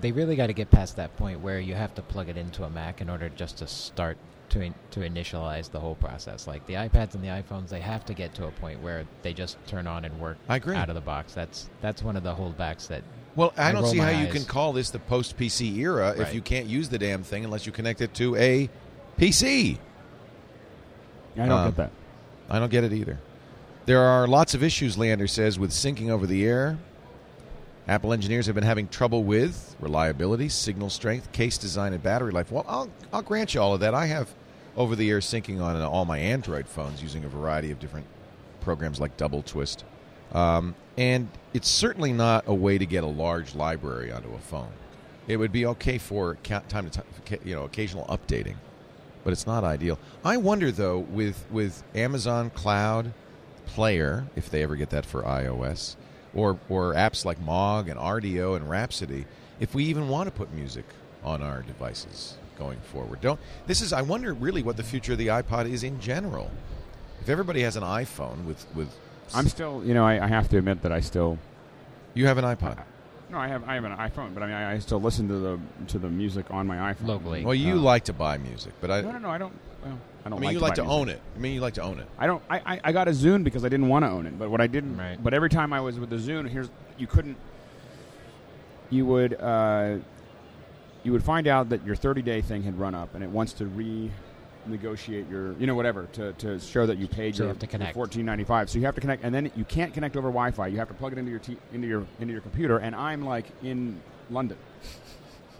They 0.00 0.12
really 0.12 0.36
got 0.36 0.48
to 0.48 0.52
get 0.52 0.70
past 0.70 0.96
that 0.96 1.16
point 1.16 1.40
where 1.40 1.60
you 1.60 1.74
have 1.74 1.94
to 1.94 2.02
plug 2.02 2.28
it 2.28 2.36
into 2.36 2.64
a 2.64 2.70
Mac 2.70 3.00
in 3.00 3.08
order 3.08 3.28
just 3.30 3.58
to 3.58 3.66
start 3.66 4.18
to 4.52 4.60
in, 4.62 4.74
to 4.92 5.00
initialize 5.00 5.70
the 5.70 5.80
whole 5.80 5.94
process. 5.96 6.46
Like 6.46 6.64
the 6.66 6.74
iPads 6.74 7.14
and 7.14 7.22
the 7.22 7.28
iPhones, 7.28 7.68
they 7.68 7.80
have 7.80 8.04
to 8.06 8.14
get 8.14 8.34
to 8.36 8.46
a 8.46 8.50
point 8.52 8.80
where 8.80 9.04
they 9.22 9.32
just 9.34 9.56
turn 9.66 9.86
on 9.86 10.04
and 10.04 10.18
work 10.20 10.38
I 10.48 10.56
agree. 10.56 10.76
out 10.76 10.88
of 10.88 10.94
the 10.94 11.00
box. 11.00 11.34
That's 11.34 11.68
that's 11.80 12.02
one 12.02 12.16
of 12.16 12.22
the 12.22 12.34
holdbacks 12.34 12.86
that 12.88 13.02
Well, 13.36 13.52
I, 13.56 13.70
I 13.70 13.72
don't 13.72 13.86
see 13.86 13.98
how 13.98 14.12
my 14.12 14.22
you 14.24 14.32
can 14.32 14.44
call 14.44 14.72
this 14.72 14.90
the 14.90 14.98
post 15.00 15.36
PC 15.36 15.76
era 15.78 16.14
if 16.18 16.34
you 16.34 16.40
can't 16.40 16.66
use 16.66 16.88
the 16.88 16.98
damn 16.98 17.22
thing 17.22 17.44
unless 17.44 17.66
you 17.66 17.72
connect 17.72 18.00
it 18.00 18.14
to 18.14 18.36
a 18.36 18.68
PC. 19.18 19.78
I 21.36 21.46
don't 21.46 21.50
Um, 21.52 21.68
get 21.68 21.76
that. 21.76 21.90
I 22.50 22.58
don't 22.58 22.70
get 22.70 22.84
it 22.84 22.92
either. 22.92 23.18
There 23.86 24.00
are 24.00 24.28
lots 24.28 24.54
of 24.54 24.62
issues, 24.62 24.96
Leander 24.98 25.26
says, 25.26 25.58
with 25.58 25.70
syncing 25.70 26.10
over 26.10 26.26
the 26.26 26.44
air. 26.46 26.78
Apple 27.88 28.12
engineers 28.12 28.46
have 28.46 28.54
been 28.54 28.62
having 28.62 28.86
trouble 28.86 29.24
with 29.24 29.74
reliability, 29.80 30.48
signal 30.48 30.88
strength, 30.88 31.32
case 31.32 31.58
design, 31.58 31.92
and 31.92 32.00
battery 32.02 32.30
life. 32.30 32.52
Well, 32.52 32.64
I'll, 32.68 32.88
I'll 33.12 33.22
grant 33.22 33.54
you 33.54 33.60
all 33.60 33.74
of 33.74 33.80
that. 33.80 33.92
I 33.92 34.06
have 34.06 34.32
over 34.76 34.96
the 34.96 35.10
air 35.10 35.20
syncing 35.20 35.60
on 35.60 35.80
all 35.82 36.04
my 36.04 36.18
Android 36.18 36.66
phones 36.66 37.02
using 37.02 37.24
a 37.24 37.28
variety 37.28 37.70
of 37.70 37.78
different 37.78 38.06
programs 38.60 39.00
like 39.00 39.16
doubleTwist. 39.16 39.82
Um, 40.32 40.74
and 40.96 41.28
it's 41.52 41.68
certainly 41.68 42.12
not 42.12 42.44
a 42.46 42.54
way 42.54 42.78
to 42.78 42.86
get 42.86 43.04
a 43.04 43.08
large 43.08 43.54
library 43.54 44.10
onto 44.10 44.32
a 44.34 44.38
phone. 44.38 44.72
It 45.28 45.36
would 45.36 45.52
be 45.52 45.66
okay 45.66 45.98
for 45.98 46.36
time 46.42 46.62
to 46.68 46.90
time, 46.90 47.04
you 47.44 47.54
know, 47.54 47.64
occasional 47.64 48.04
updating, 48.06 48.56
but 49.24 49.32
it's 49.32 49.46
not 49.46 49.62
ideal. 49.62 49.98
I 50.24 50.36
wonder 50.36 50.72
though, 50.72 50.98
with 50.98 51.44
with 51.50 51.82
Amazon 51.94 52.50
Cloud 52.50 53.12
Player, 53.66 54.26
if 54.34 54.50
they 54.50 54.62
ever 54.62 54.74
get 54.74 54.90
that 54.90 55.06
for 55.06 55.22
iOS, 55.22 55.96
or 56.34 56.58
or 56.68 56.94
apps 56.94 57.24
like 57.24 57.40
Mog 57.40 57.88
and 57.88 58.00
Rdio 58.00 58.56
and 58.56 58.68
Rhapsody, 58.68 59.26
if 59.60 59.74
we 59.74 59.84
even 59.84 60.08
want 60.08 60.26
to 60.26 60.32
put 60.32 60.52
music 60.52 60.86
on 61.22 61.40
our 61.40 61.62
devices 61.62 62.36
going 62.58 62.78
forward. 62.80 63.20
Don't 63.20 63.40
this 63.66 63.80
is 63.80 63.92
I 63.92 64.02
wonder 64.02 64.32
really 64.34 64.62
what 64.62 64.76
the 64.76 64.82
future 64.82 65.12
of 65.12 65.18
the 65.18 65.28
iPod 65.28 65.68
is 65.70 65.82
in 65.82 66.00
general. 66.00 66.50
If 67.20 67.28
everybody 67.28 67.62
has 67.62 67.76
an 67.76 67.82
iPhone 67.82 68.44
with 68.44 68.64
with 68.74 68.88
I'm 69.34 69.48
still, 69.48 69.82
you 69.84 69.94
know, 69.94 70.04
I, 70.04 70.22
I 70.24 70.28
have 70.28 70.48
to 70.50 70.58
admit 70.58 70.82
that 70.82 70.92
I 70.92 71.00
still. 71.00 71.38
you 72.14 72.26
have 72.26 72.36
an 72.38 72.44
iPod. 72.44 72.82
No, 73.30 73.38
I 73.38 73.48
have 73.48 73.66
I 73.66 73.74
have 73.74 73.84
an 73.84 73.92
iPhone, 73.96 74.34
but 74.34 74.42
I 74.42 74.46
mean 74.46 74.54
I, 74.54 74.72
I 74.72 74.78
still 74.78 75.00
listen 75.00 75.26
to 75.28 75.38
the 75.38 75.58
to 75.88 75.98
the 75.98 76.08
music 76.08 76.46
on 76.50 76.66
my 76.66 76.92
iPhone 76.92 77.06
Locally. 77.06 77.44
Well, 77.44 77.54
you 77.54 77.74
Uh, 77.74 77.76
like 77.92 78.04
to 78.04 78.12
buy 78.12 78.36
music, 78.38 78.72
but 78.80 78.90
I, 78.90 79.00
No, 79.00 79.12
no, 79.12 79.18
no. 79.18 79.30
I 79.30 79.38
don't. 79.38 79.52
Well, 79.84 79.98
I 80.24 80.26
I 80.26 80.30
don't. 80.30 80.38
mean, 80.40 80.46
like 80.48 80.52
you 80.54 80.58
to 80.58 80.64
like 80.64 80.74
to 80.74 80.82
music. 80.82 80.98
own 80.98 81.08
it. 81.08 81.20
I 81.34 81.38
mean, 81.38 81.54
you 81.54 81.60
like 81.60 81.74
to 81.74 81.82
own 81.82 81.98
it. 81.98 82.06
I 82.18 82.26
don't. 82.26 82.42
I, 82.50 82.58
I, 82.74 82.80
I 82.84 82.92
got 82.92 83.08
a 83.08 83.12
Zune 83.12 83.42
because 83.42 83.64
I 83.64 83.68
didn't 83.70 83.88
want 83.88 84.04
to 84.04 84.10
own 84.10 84.26
it. 84.26 84.38
But 84.38 84.50
what 84.50 84.60
I 84.60 84.66
didn't. 84.66 84.96
Right. 84.98 85.16
But 85.22 85.32
every 85.34 85.48
time 85.48 85.72
I 85.72 85.80
was 85.80 85.98
with 85.98 86.10
the 86.10 86.16
Zune, 86.16 86.46
here's 86.48 86.68
you 86.98 87.06
couldn't. 87.06 87.36
You 88.90 89.06
would. 89.06 89.34
Uh, 89.40 89.96
you 91.02 91.12
would 91.12 91.24
find 91.24 91.46
out 91.46 91.68
that 91.70 91.84
your 91.84 91.96
30 91.96 92.22
day 92.22 92.40
thing 92.40 92.62
had 92.62 92.78
run 92.78 92.94
up, 92.94 93.14
and 93.14 93.22
it 93.24 93.30
wants 93.30 93.52
to 93.54 93.64
renegotiate 94.68 95.30
your, 95.30 95.52
you 95.54 95.66
know, 95.66 95.74
whatever 95.74 96.06
to, 96.12 96.32
to 96.34 96.60
show 96.60 96.86
that 96.86 96.98
you 96.98 97.08
paid 97.08 97.34
So 97.34 97.42
you 97.42 97.46
your, 97.46 97.54
have 97.54 97.58
to 97.60 97.66
connect. 97.66 97.96
your 97.96 98.06
14.95. 98.06 98.68
So 98.68 98.78
you 98.78 98.84
have 98.84 98.94
to 98.94 99.00
connect, 99.00 99.24
and 99.24 99.34
then 99.34 99.50
you 99.56 99.64
can't 99.64 99.92
connect 99.92 100.16
over 100.16 100.28
Wi-Fi. 100.28 100.66
You 100.68 100.78
have 100.78 100.88
to 100.88 100.94
plug 100.94 101.12
it 101.12 101.18
into 101.18 101.30
your 101.30 101.40
t- 101.40 101.56
into 101.72 101.88
your 101.88 102.06
into 102.20 102.32
your 102.32 102.42
computer. 102.42 102.78
And 102.78 102.94
I'm 102.94 103.24
like 103.24 103.46
in 103.62 104.00
London, 104.30 104.58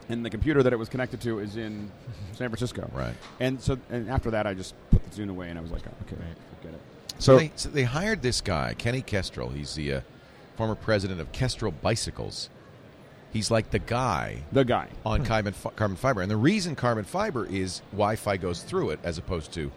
and 0.09 0.25
the 0.25 0.31
computer 0.31 0.63
that 0.63 0.73
it 0.73 0.77
was 0.79 0.89
connected 0.89 1.21
to 1.23 1.41
is 1.41 1.57
in 1.57 1.91
San 2.33 2.49
Francisco. 2.49 2.89
Right. 2.95 3.15
And 3.41 3.61
so, 3.61 3.79
and 3.91 4.09
after 4.11 4.31
that, 4.31 4.47
I 4.47 4.55
just 4.55 4.75
put 4.91 5.03
the 5.11 5.11
Zune 5.23 5.31
away, 5.31 5.51
and 5.51 5.59
I 5.59 5.63
was 5.63 5.71
like, 5.73 5.83
oh, 5.87 5.93
okay, 6.07 6.17
Right. 6.21 6.37
forget 6.61 6.75
it. 6.75 6.81
So 7.19 7.35
So, 7.35 7.39
they, 7.39 7.53
so 7.57 7.69
they 7.69 7.85
hired 7.85 8.23
this 8.23 8.41
guy, 8.41 8.75
Kenny 8.75 9.03
Kestrel. 9.03 9.51
He's 9.51 9.75
the 9.75 9.95
uh, 9.95 10.01
former 10.57 10.75
president 10.75 11.21
of 11.21 11.31
Kestrel 11.33 11.73
Bicycles. 11.73 12.49
He's 13.33 13.51
like 13.51 13.71
the 13.71 13.79
guy 13.79 14.43
the 14.53 14.65
guy. 14.65 14.89
on 15.07 15.25
carbon, 15.25 15.55
fi- 15.55 15.71
carbon 15.71 15.97
fiber. 15.97 16.21
And 16.21 16.31
the 16.31 16.37
reason 16.37 16.75
carbon 16.77 17.05
fiber 17.05 17.47
is 17.47 17.81
Wi 17.93 18.17
Fi 18.17 18.37
goes 18.37 18.63
through 18.63 18.91
it 18.91 19.01
as 19.03 19.17
opposed 19.19 19.53
to 19.55 19.71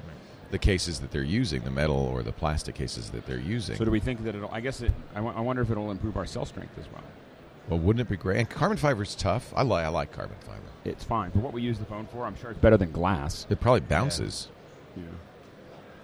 the 0.51 0.59
cases 0.59 0.99
that 0.99 1.11
they're 1.11 1.23
using, 1.23 1.61
the 1.63 1.71
metal 1.71 1.95
or 1.97 2.21
the 2.21 2.31
plastic 2.31 2.75
cases 2.75 3.09
that 3.11 3.25
they're 3.25 3.39
using. 3.39 3.77
So 3.77 3.85
do 3.85 3.91
we 3.91 3.99
think 3.99 4.23
that 4.25 4.35
it'll? 4.35 4.51
I 4.51 4.59
guess 4.59 4.81
it. 4.81 4.91
I 5.15 5.21
wonder 5.21 5.61
if 5.61 5.71
it'll 5.71 5.91
improve 5.91 6.17
our 6.17 6.25
cell 6.25 6.45
strength 6.45 6.77
as 6.77 6.85
well. 6.91 7.03
well, 7.69 7.79
wouldn't 7.79 8.01
it 8.01 8.09
be 8.09 8.17
great? 8.17 8.39
And 8.39 8.49
carbon 8.49 8.77
fiber 8.77 9.03
is 9.03 9.15
tough. 9.15 9.53
I, 9.55 9.63
li- 9.63 9.81
I 9.83 9.87
like 9.87 10.11
carbon 10.11 10.37
fiber. 10.41 10.61
It's 10.83 11.03
fine 11.03 11.31
for 11.31 11.39
what 11.39 11.51
we 11.53 11.61
use 11.61 11.79
the 11.79 11.85
phone 11.85 12.07
for. 12.07 12.25
I'm 12.25 12.35
sure 12.35 12.51
it's 12.51 12.59
better 12.59 12.77
than 12.77 12.91
glass. 12.91 13.47
It 13.49 13.59
probably 13.59 13.79
bounces. 13.81 14.49
Yeah. 14.95 15.03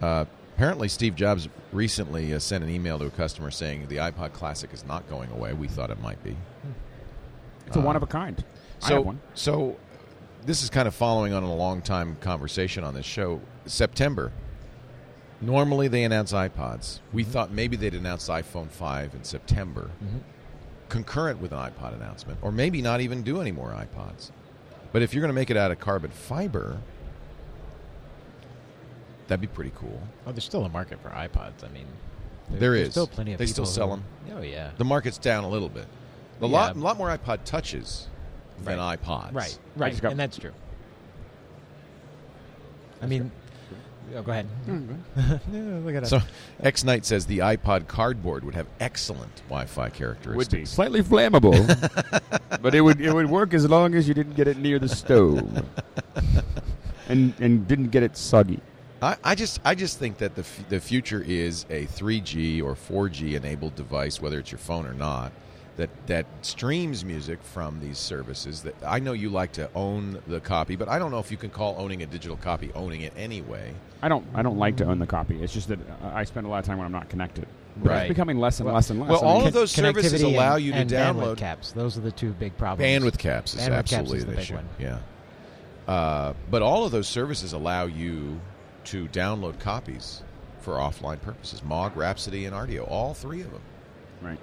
Uh, 0.08 0.26
apparently, 0.56 0.88
Steve 0.88 1.16
Jobs 1.16 1.48
recently 1.72 2.34
uh, 2.34 2.40
sent 2.40 2.64
an 2.64 2.70
email 2.70 2.98
to 2.98 3.06
a 3.06 3.12
customer 3.12 3.52
saying 3.52 3.88
the 3.90 3.98
iPod 3.98 4.34
Classic 4.34 4.74
is 4.74 4.86
not 4.86 5.08
going 5.10 5.30
away. 5.32 5.54
We 5.54 5.68
thought 5.68 5.92
it 5.92 6.02
might 6.02 6.24
be. 6.24 6.36
It's 7.72 7.78
a 7.78 7.82
one 7.82 7.96
of 7.96 8.04
a 8.04 8.08
kind. 8.08 8.44
So, 8.80 9.16
so 9.34 9.78
this 10.46 10.62
is 10.62 10.70
kind 10.70 10.90
of 10.90 10.94
following 10.94 11.32
on 11.32 11.44
a 11.44 11.56
long 11.56 11.82
time 11.82 12.18
conversation 12.20 12.84
on 12.84 12.94
this 12.94 13.06
show. 13.06 13.40
September. 13.66 14.34
Normally 15.40 15.88
they 15.88 16.04
announce 16.04 16.34
iPods. 16.34 17.00
We 17.14 17.24
Mm-hmm. 17.24 17.32
thought 17.32 17.52
maybe 17.52 17.78
they'd 17.78 17.94
announce 17.96 18.28
iPhone 18.28 18.68
5 18.70 19.16
in 19.16 19.24
September, 19.24 19.90
concurrent 20.90 21.40
with 21.40 21.54
an 21.54 21.60
iPod 21.60 21.94
announcement, 21.96 22.40
or 22.42 22.52
maybe 22.52 22.82
not 22.82 23.00
even 23.00 23.24
do 23.24 23.40
any 23.40 23.52
more 23.54 23.70
iPods. 23.70 24.32
But 24.92 25.02
if 25.02 25.14
you're 25.14 25.22
going 25.22 25.30
to 25.30 25.34
make 25.40 25.50
it 25.50 25.56
out 25.58 25.72
of 25.72 25.80
carbon 25.80 26.12
fiber, 26.12 26.78
that'd 29.28 29.40
be 29.40 29.48
pretty 29.48 29.72
cool. 29.76 30.02
oh, 30.28 30.34
there's 30.34 30.44
still 30.44 30.66
a 30.66 30.70
market 30.70 31.02
for 31.02 31.10
iPods. 31.10 31.64
I 31.64 31.70
mean, 31.70 31.86
there, 32.50 32.60
There 32.60 32.72
there's 32.76 32.92
still 32.92 33.08
plenty 33.08 33.32
of 33.32 33.40
They 33.40 33.46
still 33.46 33.66
sell 33.66 33.88
who- 33.88 33.94
'em. 33.94 34.04
Oh 34.38 34.42
yeah, 34.42 34.72
The 34.78 34.84
market's 34.86 35.18
down 35.18 35.46
a 35.46 35.50
little 35.50 35.70
bit. 35.70 35.88
A 36.42 36.48
Yeah. 36.48 36.52
lot, 36.52 36.78
lot 36.78 36.98
more 36.98 37.08
iPod 37.16 37.40
touches 37.46 38.08
than 38.64 38.78
Right. 38.80 39.00
iPods. 39.00 39.34
right, 39.34 39.60
right, 39.76 40.02
got- 40.02 40.12
and 40.12 40.20
that's 40.20 40.38
true. 40.38 40.52
I 43.02 43.06
mean, 43.08 43.32
oh, 44.16 44.22
go 44.22 44.32
ahead. 44.32 44.46
Hmm. 44.66 44.94
Yeah, 45.52 45.80
look 45.84 45.96
at 45.96 46.04
us. 46.04 46.10
So, 46.10 46.20
X 46.62 46.84
Knight 46.84 47.06
says 47.06 47.26
the 47.26 47.40
iPod 47.40 47.88
cardboard 47.88 48.44
would 48.44 48.56
have 48.56 48.68
excellent 48.80 49.42
Wi-Fi 49.50 49.90
characteristics. 49.90 50.52
Would 50.52 50.60
be 50.62 50.66
slightly 50.66 51.02
flammable, 51.02 51.56
but 52.62 52.76
it 52.76 52.82
would 52.82 53.02
it 53.02 53.14
would 53.14 53.30
work 53.30 53.54
as 53.54 53.68
long 53.70 53.96
as 53.96 54.08
you 54.08 54.14
didn't 54.14 54.34
get 54.36 54.48
it 54.48 54.58
near 54.58 54.78
the 54.80 54.90
stove, 54.90 55.66
and 57.10 57.34
and 57.40 57.68
didn't 57.68 57.90
get 57.90 58.04
it 58.04 58.16
soggy. 58.18 58.60
I, 59.04 59.18
I 59.24 59.34
just, 59.34 59.60
I 59.66 59.74
just 59.74 59.98
think 59.98 60.20
that 60.20 60.36
the 60.36 60.42
f- 60.42 60.64
the 60.70 60.80
future 60.80 61.24
is 61.26 61.66
a 61.72 61.88
3G 61.88 62.62
or 62.62 62.76
4G 62.76 63.34
enabled 63.34 63.76
device, 63.76 64.22
whether 64.22 64.38
it's 64.38 64.52
your 64.52 64.60
phone 64.60 64.86
or 64.86 64.94
not, 64.94 65.32
that 65.78 65.90
that 66.08 66.26
streams 66.42 67.04
music 67.06 67.42
from 67.44 67.80
these 67.80 67.98
services. 67.98 68.64
That 68.64 68.76
I 68.86 69.00
know 69.00 69.14
you 69.14 69.30
like 69.30 69.54
to 69.54 69.70
own 69.74 70.22
the 70.28 70.40
copy, 70.40 70.76
but 70.76 70.90
I 70.90 71.00
don't 71.00 71.12
know 71.12 71.20
if 71.20 71.32
you 71.32 71.38
can 71.38 71.50
call 71.50 71.76
owning 71.78 72.04
a 72.04 72.06
digital 72.06 72.38
copy 72.38 72.72
owning 72.76 73.02
it 73.02 73.14
anyway. 73.16 73.74
I 74.02 74.10
don't 74.10 74.26
I 74.34 74.42
don't 74.42 74.58
like 74.58 74.78
to 74.78 74.86
own 74.86 75.00
the 75.00 75.08
copy. 75.08 75.42
It's 75.42 75.54
just 75.54 75.68
that 75.70 75.80
uh, 75.80 76.12
I 76.14 76.24
spend 76.26 76.46
a 76.46 76.50
lot 76.50 76.60
of 76.60 76.66
time 76.66 76.78
when 76.78 76.86
I'm 76.86 76.92
not 76.92 77.10
connected. 77.10 77.48
But 77.78 77.90
Right. 77.90 78.00
It's 78.02 78.10
becoming 78.10 78.38
less 78.38 78.60
and 78.60 78.66
Well- 78.66 78.76
less 78.76 78.90
and 78.90 79.00
less. 79.00 79.10
well, 79.10 79.20
I 79.22 79.24
mean, 79.24 79.32
all 79.42 79.48
of 79.48 79.54
those 79.54 79.72
services 79.72 80.22
Connectivity 80.22 80.34
allow 80.34 80.56
and- 80.56 80.66
you 80.66 80.72
to 80.74 80.78
and 80.80 80.90
download 80.90 81.36
bandwidth 81.36 81.38
caps. 81.38 81.72
Those 81.72 81.98
are 81.98 82.02
the 82.02 82.12
two 82.12 82.32
big 82.34 82.58
problems. 82.58 82.86
Bandwidth 82.86 83.18
caps 83.18 83.54
is 83.54 83.62
Bandwidth 83.62 83.68
caps 83.70 83.94
absolutely 83.94 84.18
is 84.18 84.26
the 84.26 84.30
an 84.32 84.36
big 84.36 84.44
issue. 84.44 84.56
one. 84.56 84.70
Yeah. 84.78 84.98
Uh, 85.88 86.34
but 86.50 86.62
all 86.62 86.86
of 86.86 86.92
those 86.92 87.08
services 87.08 87.54
allow 87.54 87.86
you 87.86 88.40
to 88.86 89.08
download 89.08 89.60
copies 89.60 90.22
for 90.60 90.76
offline 90.76 91.22
purposes. 91.22 91.64
Mog, 91.64 91.96
Rhapsody, 91.96 92.46
and 92.46 92.56
Rdio, 92.56 92.90
all 92.90 93.14
three 93.14 93.42
of 93.42 93.52
them. 93.52 93.62
right. 94.22 94.40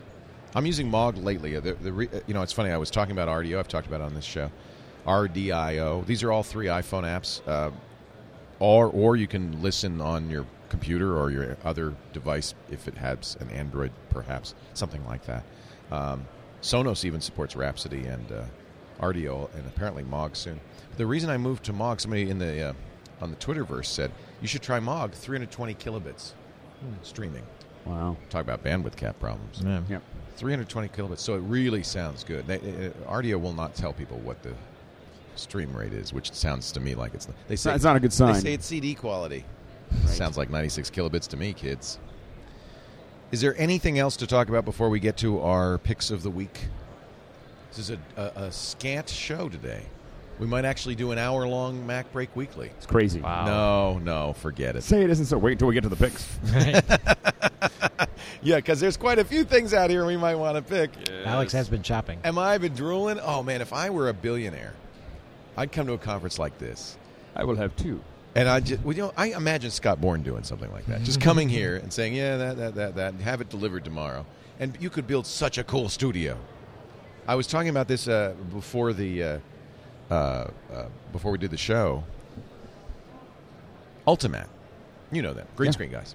I'm 0.54 0.66
using 0.66 0.90
Mog 0.90 1.16
lately. 1.18 1.58
The, 1.58 1.72
the 1.72 1.92
re, 1.92 2.08
you 2.26 2.34
know, 2.34 2.42
it's 2.42 2.52
funny. 2.52 2.70
I 2.70 2.76
was 2.76 2.90
talking 2.90 3.12
about 3.12 3.28
Rdio. 3.28 3.58
I've 3.58 3.68
talked 3.68 3.86
about 3.86 4.00
it 4.00 4.04
on 4.04 4.14
this 4.14 4.24
show. 4.24 4.50
RDIO. 5.06 6.06
These 6.06 6.22
are 6.22 6.32
all 6.32 6.42
three 6.42 6.66
iPhone 6.66 7.04
apps. 7.04 7.40
Uh, 7.46 7.70
or 8.60 8.86
or 8.86 9.16
you 9.16 9.26
can 9.26 9.62
listen 9.62 10.00
on 10.00 10.30
your 10.30 10.44
computer 10.68 11.16
or 11.16 11.30
your 11.30 11.56
other 11.64 11.94
device 12.12 12.54
if 12.70 12.88
it 12.88 12.96
has 12.96 13.36
an 13.40 13.50
Android, 13.50 13.92
perhaps 14.10 14.54
something 14.74 15.04
like 15.06 15.24
that. 15.26 15.44
Um, 15.90 16.26
Sonos 16.60 17.04
even 17.04 17.20
supports 17.20 17.56
Rhapsody 17.56 18.04
and 18.06 18.32
uh, 18.32 18.42
Rdio, 19.00 19.48
and 19.54 19.66
apparently 19.66 20.02
Mog 20.02 20.34
soon. 20.36 20.60
The 20.96 21.06
reason 21.06 21.30
I 21.30 21.38
moved 21.38 21.64
to 21.66 21.72
Mog, 21.72 22.00
somebody 22.00 22.28
in 22.28 22.38
the 22.38 22.70
uh, 22.70 22.72
on 23.20 23.30
the 23.30 23.36
Twitterverse 23.36 23.86
said 23.86 24.10
you 24.40 24.48
should 24.48 24.62
try 24.62 24.80
Mog, 24.80 25.12
320 25.12 25.74
kilobits 25.74 26.32
streaming. 27.02 27.44
Wow. 27.88 28.16
Talk 28.30 28.42
about 28.42 28.62
bandwidth 28.62 28.96
cap 28.96 29.18
problems. 29.18 29.62
Yeah. 29.64 29.80
Yep. 29.88 30.02
320 30.36 30.88
kilobits. 30.88 31.18
So 31.18 31.34
it 31.34 31.38
really 31.40 31.82
sounds 31.82 32.22
good. 32.22 32.46
They, 32.46 32.56
uh, 32.56 33.10
Rdio 33.10 33.40
will 33.40 33.54
not 33.54 33.74
tell 33.74 33.92
people 33.92 34.18
what 34.18 34.42
the 34.42 34.52
stream 35.34 35.74
rate 35.76 35.92
is, 35.92 36.12
which 36.12 36.32
sounds 36.32 36.70
to 36.72 36.80
me 36.80 36.94
like 36.94 37.14
it's. 37.14 37.28
They 37.48 37.56
say 37.56 37.74
It's 37.74 37.84
not 37.84 37.96
a 37.96 38.00
good 38.00 38.12
sign. 38.12 38.34
They 38.34 38.40
say 38.40 38.54
it's 38.54 38.66
CD 38.66 38.94
quality. 38.94 39.44
Sounds 40.06 40.36
like 40.36 40.50
96 40.50 40.90
kilobits 40.90 41.26
to 41.28 41.36
me, 41.36 41.52
kids. 41.54 41.98
Is 43.30 43.40
there 43.40 43.54
anything 43.58 43.98
else 43.98 44.16
to 44.18 44.26
talk 44.26 44.48
about 44.48 44.64
before 44.64 44.88
we 44.90 45.00
get 45.00 45.16
to 45.18 45.40
our 45.40 45.78
picks 45.78 46.10
of 46.10 46.22
the 46.22 46.30
week? 46.30 46.60
This 47.70 47.78
is 47.78 47.90
a, 47.90 47.98
a, 48.16 48.44
a 48.44 48.52
scant 48.52 49.08
show 49.08 49.48
today. 49.48 49.82
We 50.38 50.46
might 50.46 50.64
actually 50.64 50.94
do 50.94 51.10
an 51.10 51.18
hour 51.18 51.46
long 51.48 51.86
MacBreak 51.86 52.28
Weekly. 52.34 52.68
It's 52.76 52.86
crazy. 52.86 53.20
Wow. 53.20 53.44
No, 53.44 53.98
no, 53.98 54.32
forget 54.34 54.76
it. 54.76 54.82
Say 54.82 55.02
it 55.02 55.10
isn't 55.10 55.26
so. 55.26 55.36
Wait 55.38 55.52
until 55.52 55.68
we 55.68 55.74
get 55.74 55.82
to 55.82 55.88
the 55.88 55.96
picks. 55.96 56.38
Yeah, 58.40 58.56
because 58.56 58.78
there's 58.78 58.96
quite 58.96 59.18
a 59.18 59.24
few 59.24 59.42
things 59.42 59.74
out 59.74 59.90
here 59.90 60.06
we 60.06 60.16
might 60.16 60.36
want 60.36 60.54
to 60.56 60.62
pick. 60.62 60.90
Alex 61.24 61.52
has 61.52 61.68
been 61.68 61.82
shopping. 61.82 62.20
Am 62.22 62.38
I 62.38 62.56
been 62.58 62.72
drooling? 62.72 63.18
Oh 63.20 63.42
man, 63.42 63.60
if 63.60 63.72
I 63.72 63.90
were 63.90 64.08
a 64.08 64.14
billionaire, 64.14 64.74
I'd 65.56 65.72
come 65.72 65.88
to 65.88 65.94
a 65.94 65.98
conference 65.98 66.38
like 66.38 66.56
this, 66.58 66.96
I 67.34 67.42
will 67.44 67.56
have 67.56 67.74
two. 67.74 68.00
and 68.36 68.48
I 68.48 68.60
just, 68.60 68.82
well, 68.84 68.96
you 68.96 69.02
know, 69.02 69.12
I 69.16 69.28
imagine 69.32 69.72
Scott 69.72 70.00
Bourne 70.00 70.22
doing 70.22 70.44
something 70.44 70.70
like 70.70 70.86
that, 70.86 71.02
just 71.02 71.20
coming 71.20 71.48
here 71.48 71.76
and 71.76 71.92
saying, 71.92 72.14
"Yeah, 72.14 72.36
that, 72.36 72.56
that, 72.58 72.74
that, 72.76 72.94
that," 72.94 73.12
and 73.14 73.22
have 73.22 73.40
it 73.40 73.48
delivered 73.48 73.84
tomorrow, 73.84 74.24
and 74.60 74.76
you 74.80 74.88
could 74.88 75.08
build 75.08 75.26
such 75.26 75.58
a 75.58 75.64
cool 75.64 75.88
studio. 75.88 76.38
I 77.26 77.34
was 77.34 77.48
talking 77.48 77.70
about 77.70 77.88
this 77.88 78.06
uh, 78.06 78.34
before 78.54 78.92
the 78.92 79.22
uh, 79.22 79.38
uh, 80.10 80.14
uh, 80.14 80.86
before 81.12 81.32
we 81.32 81.38
did 81.38 81.50
the 81.50 81.56
show. 81.56 82.04
Ultimatte, 84.06 84.48
you 85.12 85.22
know 85.22 85.34
them, 85.34 85.46
green 85.56 85.68
Yeah. 85.68 85.72
screen 85.72 85.90
guys. 85.90 86.14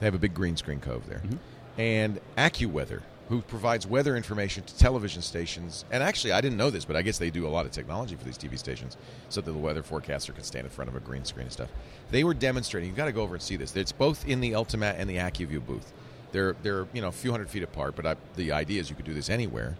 They 0.00 0.06
have 0.06 0.14
a 0.14 0.18
big 0.18 0.34
green 0.34 0.56
screen 0.56 0.80
cove 0.80 1.06
there, 1.08 1.20
Mhm. 1.24 1.38
and 1.78 2.20
AccuWeather, 2.36 3.00
who 3.28 3.40
provides 3.40 3.86
weather 3.86 4.16
information 4.16 4.64
to 4.64 4.76
television 4.76 5.22
stations. 5.22 5.84
And 5.90 6.02
actually, 6.02 6.32
I 6.32 6.40
didn't 6.42 6.58
know 6.58 6.68
this, 6.68 6.84
but 6.84 6.96
I 6.96 7.02
guess 7.02 7.16
they 7.18 7.30
do 7.30 7.46
a 7.46 7.48
lot 7.48 7.64
of 7.64 7.72
technology 7.72 8.16
for 8.16 8.24
these 8.24 8.36
TV 8.36 8.56
stations, 8.58 8.96
so 9.30 9.40
that 9.40 9.50
the 9.50 9.56
weather 9.56 9.82
forecaster 9.82 10.32
can 10.34 10.44
stand 10.44 10.66
in 10.66 10.70
front 10.70 10.90
of 10.90 10.96
a 10.96 11.00
green 11.00 11.24
screen 11.24 11.44
and 11.44 11.52
stuff. 11.52 11.70
They 12.10 12.24
were 12.24 12.34
demonstrating. 12.34 12.88
You've 12.88 12.96
got 12.96 13.06
to 13.06 13.12
go 13.12 13.22
over 13.22 13.34
and 13.36 13.42
see 13.42 13.56
this. 13.56 13.74
It's 13.76 13.92
both 13.92 14.26
in 14.28 14.40
the 14.40 14.52
Ultimatte 14.52 14.96
and 14.98 15.08
the 15.08 15.16
AccuView 15.16 15.64
booth. 15.64 15.92
They're 16.32 16.54
they're 16.62 16.86
you 16.92 17.00
know 17.00 17.08
a 17.08 17.12
few 17.12 17.30
hundred 17.30 17.48
feet 17.48 17.62
apart, 17.62 17.94
but 17.96 18.04
I, 18.06 18.16
the 18.36 18.52
idea 18.52 18.80
is 18.80 18.90
you 18.90 18.96
could 18.96 19.04
do 19.06 19.14
this 19.14 19.30
anywhere. 19.30 19.76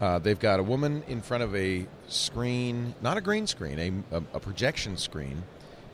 Uh, 0.00 0.18
they've 0.18 0.38
got 0.38 0.58
a 0.60 0.62
woman 0.62 1.02
in 1.08 1.20
front 1.20 1.42
of 1.42 1.54
a 1.54 1.86
screen, 2.08 2.94
not 3.02 3.16
a 3.16 3.20
green 3.20 3.46
screen, 3.46 4.04
a, 4.10 4.16
a, 4.16 4.22
a 4.34 4.40
projection 4.40 4.96
screen 4.96 5.42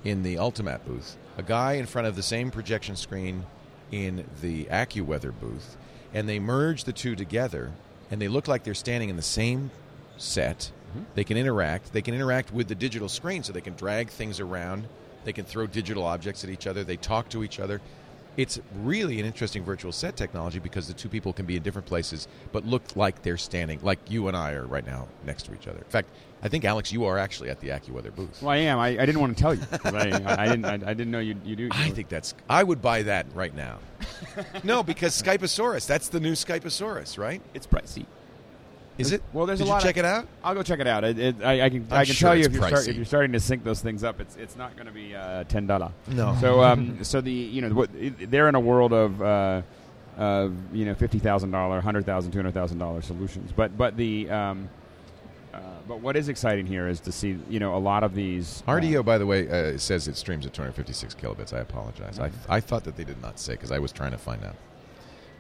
in 0.05 0.23
the 0.23 0.37
Ultimatte 0.37 0.85
booth. 0.85 1.17
A 1.39 1.43
guy 1.43 1.75
in 1.75 1.87
front 1.87 2.07
of 2.07 2.15
the 2.15 2.23
same 2.23 2.51
projection 2.51 2.95
screen 2.95 3.45
in 3.91 4.25
the 4.41 4.65
AccuWeather 4.67 5.33
booth, 5.41 5.77
and 6.15 6.29
they 6.29 6.39
merge 6.39 6.85
the 6.85 6.93
two 6.93 7.17
together, 7.17 7.73
and 8.11 8.21
they 8.21 8.29
look 8.29 8.47
like 8.47 8.63
they're 8.63 8.75
standing 8.75 9.09
in 9.09 9.17
the 9.17 9.23
same 9.23 9.71
set. 10.17 10.71
They 11.15 11.25
can 11.25 11.37
interact. 11.37 11.93
They 11.93 12.01
can 12.01 12.15
interact 12.15 12.53
with 12.53 12.69
the 12.69 12.75
digital 12.75 13.09
screen, 13.09 13.43
so 13.43 13.53
they 13.53 13.61
can 13.61 13.75
drag 13.75 14.09
things 14.09 14.41
around. 14.41 14.87
They 15.25 15.33
can 15.33 15.45
throw 15.45 15.67
digital 15.67 16.05
objects 16.05 16.45
at 16.45 16.49
each 16.49 16.67
other. 16.67 16.85
They 16.85 16.97
talk 16.97 17.29
to 17.31 17.43
each 17.45 17.61
other. 17.61 17.81
It's 18.37 18.61
really 18.83 19.19
an 19.21 19.27
interesting 19.27 19.65
virtual 19.65 19.93
set 19.93 20.17
technology 20.17 20.59
because 20.59 20.89
the 20.89 20.95
two 20.95 21.09
people 21.09 21.33
can 21.33 21.47
be 21.47 21.57
in 21.57 21.63
different 21.63 21.87
places 21.87 22.29
but 22.53 22.67
look 22.67 22.97
like 22.97 23.23
they're 23.23 23.37
standing, 23.37 23.81
like 23.83 23.99
you 24.11 24.29
and 24.29 24.37
I 24.37 24.53
are 24.53 24.67
right 24.67 24.87
now 24.87 25.09
next 25.25 25.45
to 25.45 25.55
each 25.55 25.67
other. 25.67 25.79
In 25.79 25.85
fact, 25.85 26.11
I 26.43 26.49
think 26.49 26.65
Alex, 26.65 26.93
you 26.93 27.05
are 27.07 27.19
actually 27.19 27.51
at 27.51 27.61
the 27.61 27.69
AccuWeather 27.69 28.15
booth. 28.15 28.43
Well, 28.43 28.51
I 28.51 28.59
am. 28.59 28.79
I, 28.79 28.89
I 28.89 29.07
didn't 29.07 29.21
want 29.21 29.37
to 29.37 29.43
tell 29.43 29.55
you. 29.55 29.63
I, 29.85 30.43
I, 30.43 30.49
didn't. 30.49 30.65
I, 30.65 30.75
I 30.75 30.95
didn't 30.95 31.11
know 31.11 31.19
you. 31.19 31.35
You 31.45 31.57
do. 31.57 31.69
I 31.73 31.91
think 31.91 32.09
that's. 32.09 32.35
I 32.49 32.63
would 32.63 32.83
buy 32.83 33.03
that 33.03 33.27
right 33.35 33.55
now. 33.55 33.79
no, 34.65 34.83
because 34.83 35.21
Skypeosaurus. 35.21 35.87
That's 35.87 36.09
the 36.09 36.21
new 36.21 36.33
Skypeosaurus, 36.33 37.19
right? 37.19 37.41
it's 37.55 37.67
pricey. 37.67 38.07
Is 38.99 39.13
it? 39.13 39.23
Well, 39.33 39.47
there's 39.47 39.59
Did 39.59 39.65
a 39.65 39.67
you 39.67 39.73
lot. 39.73 39.83
check 39.83 39.97
of, 39.97 40.05
it 40.05 40.05
out? 40.07 40.27
I'll 40.43 40.55
go 40.55 40.63
check 40.63 40.81
it 40.81 40.87
out. 40.87 41.05
It, 41.05 41.19
it, 41.19 41.37
I, 41.43 41.67
I 41.67 41.69
can. 41.69 41.87
I'm 41.91 41.99
I 41.99 42.05
can 42.05 42.15
sure 42.15 42.29
tell 42.29 42.37
you 42.37 42.45
if 42.45 42.53
you're, 42.53 42.67
start, 42.67 42.89
if 42.89 42.97
you're 42.97 43.05
starting 43.05 43.33
to 43.33 43.41
sync 43.41 43.63
those 43.63 43.81
things 43.81 44.03
up. 44.03 44.21
It's 44.21 44.37
it's 44.37 44.57
not 44.57 44.75
going 44.75 44.87
to 44.87 44.93
be 44.93 45.15
uh, 45.15 45.45
ten 45.45 45.67
dollar. 45.67 45.93
No. 46.09 46.37
So 46.41 46.63
um, 46.63 46.99
so 47.05 47.21
the 47.21 47.31
you 47.31 47.63
know 47.63 47.69
what 47.71 47.91
they're 47.93 48.49
in 48.49 48.55
a 48.55 48.61
world 48.61 48.93
of 48.93 49.21
uh, 49.21 49.63
of 50.17 50.55
you 50.73 50.87
know 50.87 50.95
fifty 50.95 51.19
thousand 51.19 51.51
dollar, 51.51 51.81
hundred 51.81 52.07
thousand, 52.07 52.33
two 52.33 52.39
hundred 52.39 52.55
thousand 52.55 52.79
dollar 52.79 53.03
solutions. 53.03 53.53
But 53.55 53.77
but 53.77 53.97
the 53.97 54.31
um, 54.31 54.69
uh, 55.53 55.61
but 55.89 56.01
what 56.01 56.17
is 56.17 56.29
exciting 56.29 56.67
here 56.67 56.89
is 56.89 57.01
to 57.01 57.13
see 57.13 57.39
you 57.49 57.59
know 57.61 57.75
a 57.75 57.79
lot 57.79 58.03
of 58.03 58.15
these 58.15 58.63
uh, 58.67 58.73
Rdio, 58.73 59.05
by 59.05 59.19
the 59.19 59.27
way, 59.27 59.49
uh, 59.49 59.79
says 59.79 60.09
it 60.09 60.17
streams 60.17 60.47
at 60.47 60.53
256 60.53 61.15
kilobits. 61.15 61.53
I 61.53 61.61
apologize. 61.61 62.19
I, 62.19 62.31
I 62.49 62.61
thought 62.61 62.85
that 62.85 62.97
they 62.97 63.05
did 63.05 63.21
not 63.23 63.39
say 63.39 63.53
because 63.53 63.73
I 63.73 63.79
was 63.79 63.93
trying 63.93 64.13
to 64.13 64.19
find 64.19 64.45
out. 64.45 64.57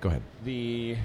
Go 0.01 0.11
ahead. 0.11 0.23
the 0.45 0.97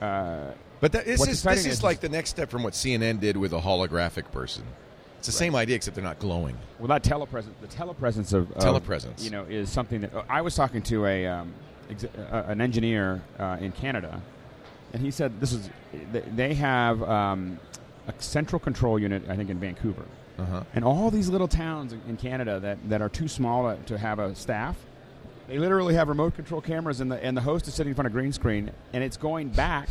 uh, 0.00 0.52
But 0.80 0.92
that, 0.92 1.04
this 1.06 1.20
is 1.26 1.42
this 1.42 1.60
is 1.60 1.66
is- 1.66 1.82
like 1.82 2.00
the 2.00 2.08
next 2.08 2.30
step 2.30 2.50
from 2.50 2.62
what 2.62 2.72
CNN 2.74 3.20
did 3.20 3.36
with 3.36 3.52
a 3.52 3.60
holographic 3.60 4.30
person. 4.32 4.64
It's 5.18 5.26
the 5.26 5.32
same 5.32 5.54
idea, 5.54 5.76
except 5.76 5.94
they're 5.94 6.02
not 6.04 6.18
glowing. 6.18 6.56
Well, 6.78 6.88
that 6.88 7.02
telepresence, 7.02 7.52
the 7.60 7.66
telepresence 7.66 8.32
of, 8.32 8.50
of 8.52 8.62
Telepresence. 8.64 9.22
you 9.22 9.28
know, 9.30 9.42
is 9.44 9.68
something 9.68 10.00
that 10.00 10.12
I 10.30 10.40
was 10.40 10.54
talking 10.54 10.80
to 10.84 11.04
a 11.04 11.26
um, 11.26 11.52
ex- 11.90 12.04
uh, 12.04 12.44
an 12.48 12.62
engineer 12.62 13.20
uh, 13.38 13.58
in 13.60 13.72
Canada, 13.72 14.22
and 14.94 15.02
he 15.02 15.10
said 15.10 15.38
this 15.38 15.52
is 15.52 15.68
they- 16.34 16.54
have 16.54 17.02
um, 17.02 17.60
a 18.08 18.14
central 18.18 18.58
control 18.58 18.98
unit, 18.98 19.22
I 19.28 19.36
think, 19.36 19.50
in 19.50 19.58
Vancouver, 19.60 20.06
Uh-huh. 20.38 20.62
and 20.74 20.86
all 20.86 21.10
these 21.10 21.28
little 21.28 21.48
towns 21.48 21.92
in- 21.92 22.00
in 22.08 22.16
Canada 22.16 22.58
that, 22.60 22.78
that 22.88 23.02
are 23.02 23.10
too 23.10 23.28
small 23.28 23.76
to, 23.76 23.82
to 23.84 23.98
have 23.98 24.18
a 24.18 24.34
staff. 24.34 24.76
They 25.50 25.58
literally 25.58 25.94
have 25.94 26.08
remote 26.08 26.36
control 26.36 26.60
cameras, 26.60 27.00
and 27.00 27.10
the 27.10 27.22
and 27.24 27.36
the 27.36 27.40
host 27.40 27.66
is 27.66 27.74
sitting 27.74 27.90
in 27.90 27.94
front 27.96 28.06
of 28.06 28.12
green 28.12 28.32
screen, 28.32 28.70
and 28.92 29.02
it's 29.02 29.16
going 29.16 29.48
back 29.48 29.88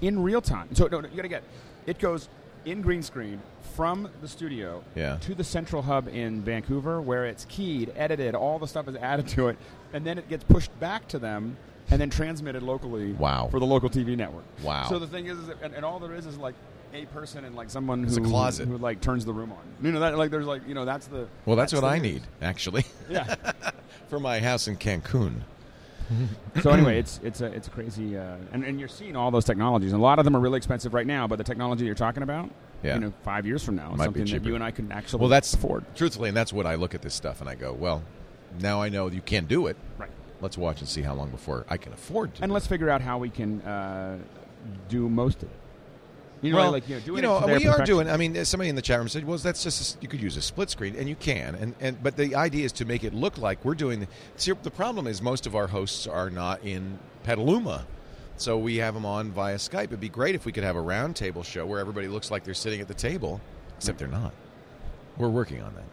in 0.00 0.22
real 0.22 0.40
time. 0.40 0.74
So 0.74 0.86
no, 0.86 1.00
no, 1.02 1.08
you 1.10 1.16
got 1.16 1.22
to 1.22 1.28
get 1.28 1.42
it 1.84 1.98
goes 1.98 2.30
in 2.64 2.80
green 2.80 3.02
screen 3.02 3.42
from 3.74 4.08
the 4.22 4.28
studio 4.28 4.82
Yeah. 4.94 5.18
to 5.22 5.34
the 5.34 5.44
central 5.44 5.82
hub 5.82 6.08
in 6.08 6.40
Vancouver, 6.40 7.00
where 7.02 7.26
it's 7.26 7.44
keyed, 7.50 7.92
edited, 7.94 8.34
all 8.34 8.58
the 8.58 8.66
stuff 8.66 8.88
is 8.88 8.96
added 8.96 9.28
to 9.28 9.48
it, 9.48 9.58
and 9.92 10.02
then 10.06 10.16
it 10.16 10.30
gets 10.30 10.44
pushed 10.44 10.78
back 10.80 11.08
to 11.08 11.18
them 11.18 11.56
and 11.90 12.00
then 12.00 12.08
transmitted 12.08 12.62
locally. 12.62 13.12
Wow. 13.12 13.48
For 13.50 13.60
the 13.60 13.66
local 13.66 13.90
TV 13.90 14.16
network. 14.16 14.44
Wow. 14.62 14.86
So 14.88 14.98
the 14.98 15.06
thing 15.06 15.26
is, 15.26 15.36
is 15.38 15.46
that, 15.48 15.56
and, 15.62 15.74
and 15.74 15.84
all 15.84 15.98
there 15.98 16.14
is 16.14 16.24
is 16.24 16.38
like 16.38 16.54
a 16.94 17.04
person 17.06 17.44
and 17.44 17.54
like 17.54 17.68
someone 17.68 18.04
It's 18.04 18.16
who 18.16 18.24
a 18.24 18.26
closet. 18.26 18.66
who 18.68 18.78
like 18.78 19.00
turns 19.02 19.24
the 19.26 19.32
room 19.34 19.52
on. 19.52 19.58
You 19.84 19.92
know 19.92 20.00
that 20.00 20.16
like 20.16 20.30
there's 20.30 20.46
like 20.46 20.66
you 20.66 20.74
know 20.74 20.84
that's 20.86 21.06
the 21.08 21.26
Well, 21.44 21.56
that's, 21.56 21.72
what 21.74 21.84
I 21.84 21.98
need, 21.98 22.22
actually, 22.40 22.84
Yeah. 23.10 23.34
for 24.12 24.20
my 24.20 24.40
house 24.40 24.68
in 24.68 24.76
Cancun. 24.76 25.40
so 26.62 26.68
anyway, 26.70 26.98
it's 26.98 27.18
it's 27.22 27.40
a 27.40 27.46
it's 27.46 27.66
a 27.66 27.70
crazy, 27.70 28.18
uh, 28.18 28.36
and 28.52 28.62
and 28.62 28.78
you're 28.78 28.86
seeing 28.88 29.16
all 29.16 29.30
those 29.30 29.46
technologies. 29.46 29.92
And 29.94 30.00
a 30.02 30.04
lot 30.04 30.18
of 30.18 30.26
them 30.26 30.36
are 30.36 30.40
really 30.40 30.58
expensive 30.58 30.92
right 30.92 31.06
now, 31.06 31.26
but 31.26 31.36
the 31.36 31.44
technology 31.44 31.86
you're 31.86 31.94
talking 31.94 32.22
about, 32.22 32.50
Yeah. 32.82 32.96
you 32.96 33.00
know, 33.00 33.12
five 33.24 33.46
years 33.46 33.64
from 33.64 33.76
now, 33.76 33.92
is 33.92 33.96
Might 33.96 34.04
something 34.04 34.26
that 34.26 34.44
you 34.44 34.54
and 34.54 34.62
I 34.62 34.70
can 34.70 34.92
actually 34.92 35.20
Well, 35.20 35.30
that's 35.30 35.54
afford. 35.54 35.86
truthfully, 35.96 36.28
and 36.28 36.36
that's 36.36 36.52
what 36.52 36.66
I 36.66 36.74
look 36.74 36.94
at 36.94 37.00
this 37.00 37.14
stuff 37.14 37.40
and 37.40 37.48
I 37.48 37.54
go, 37.54 37.72
well, 37.72 38.02
now 38.60 38.82
I 38.82 38.90
know 38.90 39.08
you 39.08 39.22
can 39.22 39.46
do 39.46 39.66
it. 39.66 39.78
Right. 39.96 40.10
Let's 40.42 40.58
watch 40.58 40.80
and 40.80 40.88
see 40.88 41.00
how 41.00 41.14
long 41.14 41.30
before 41.30 41.64
I 41.70 41.78
can 41.78 41.94
afford 41.94 42.34
to. 42.34 42.42
And 42.42 42.52
let's 42.52 42.66
it. 42.66 42.68
figure 42.68 42.90
out 42.90 43.00
how 43.00 43.16
we 43.16 43.30
can 43.30 43.62
uh, 43.62 44.18
do 44.90 45.08
most 45.08 45.38
of 45.42 45.44
it. 45.44 45.56
You 46.42 46.50
know, 46.50 46.58
well, 46.58 46.72
like 46.72 46.88
you 46.88 46.96
know, 46.96 47.00
doing 47.00 47.16
you 47.16 47.22
know, 47.22 47.38
it 47.38 47.40
to 47.40 47.46
their 47.46 47.58
we 47.58 47.66
are 47.68 47.84
doing. 47.84 48.10
I 48.10 48.16
mean, 48.16 48.44
somebody 48.44 48.68
in 48.68 48.74
the 48.74 48.82
chat 48.82 48.98
room 48.98 49.08
said, 49.08 49.24
"Well, 49.24 49.38
that's 49.38 49.62
just 49.62 49.96
a 49.96 50.02
you 50.02 50.08
could 50.08 50.20
use 50.20 50.36
a 50.36 50.42
split 50.42 50.70
screen, 50.70 50.96
and 50.96 51.08
you 51.08 51.14
can." 51.14 51.54
And, 51.54 51.74
and 51.80 52.02
but 52.02 52.16
the 52.16 52.34
idea 52.34 52.64
is 52.64 52.72
to 52.72 52.84
make 52.84 53.04
it 53.04 53.14
look 53.14 53.38
like 53.38 53.64
we're 53.64 53.76
doing. 53.76 54.00
The, 54.00 54.08
see, 54.34 54.52
the 54.62 54.70
problem 54.70 55.06
is 55.06 55.22
most 55.22 55.46
of 55.46 55.54
our 55.54 55.68
hosts 55.68 56.08
are 56.08 56.30
not 56.30 56.64
in 56.64 56.98
Petaluma, 57.22 57.86
so 58.36 58.58
we 58.58 58.76
have 58.78 58.94
them 58.94 59.06
on 59.06 59.30
via 59.30 59.54
Skype. 59.54 59.84
It'd 59.84 60.00
be 60.00 60.08
great 60.08 60.34
if 60.34 60.44
we 60.44 60.50
could 60.50 60.64
have 60.64 60.74
a 60.74 60.82
roundtable 60.82 61.44
show 61.44 61.64
where 61.64 61.78
everybody 61.78 62.08
looks 62.08 62.32
like 62.32 62.42
they're 62.42 62.54
sitting 62.54 62.80
at 62.80 62.88
the 62.88 62.94
table, 62.94 63.40
except 63.76 64.00
they're 64.00 64.08
not. 64.08 64.34
We're 65.18 65.28
working 65.28 65.62
on 65.62 65.72
that. 65.76 65.84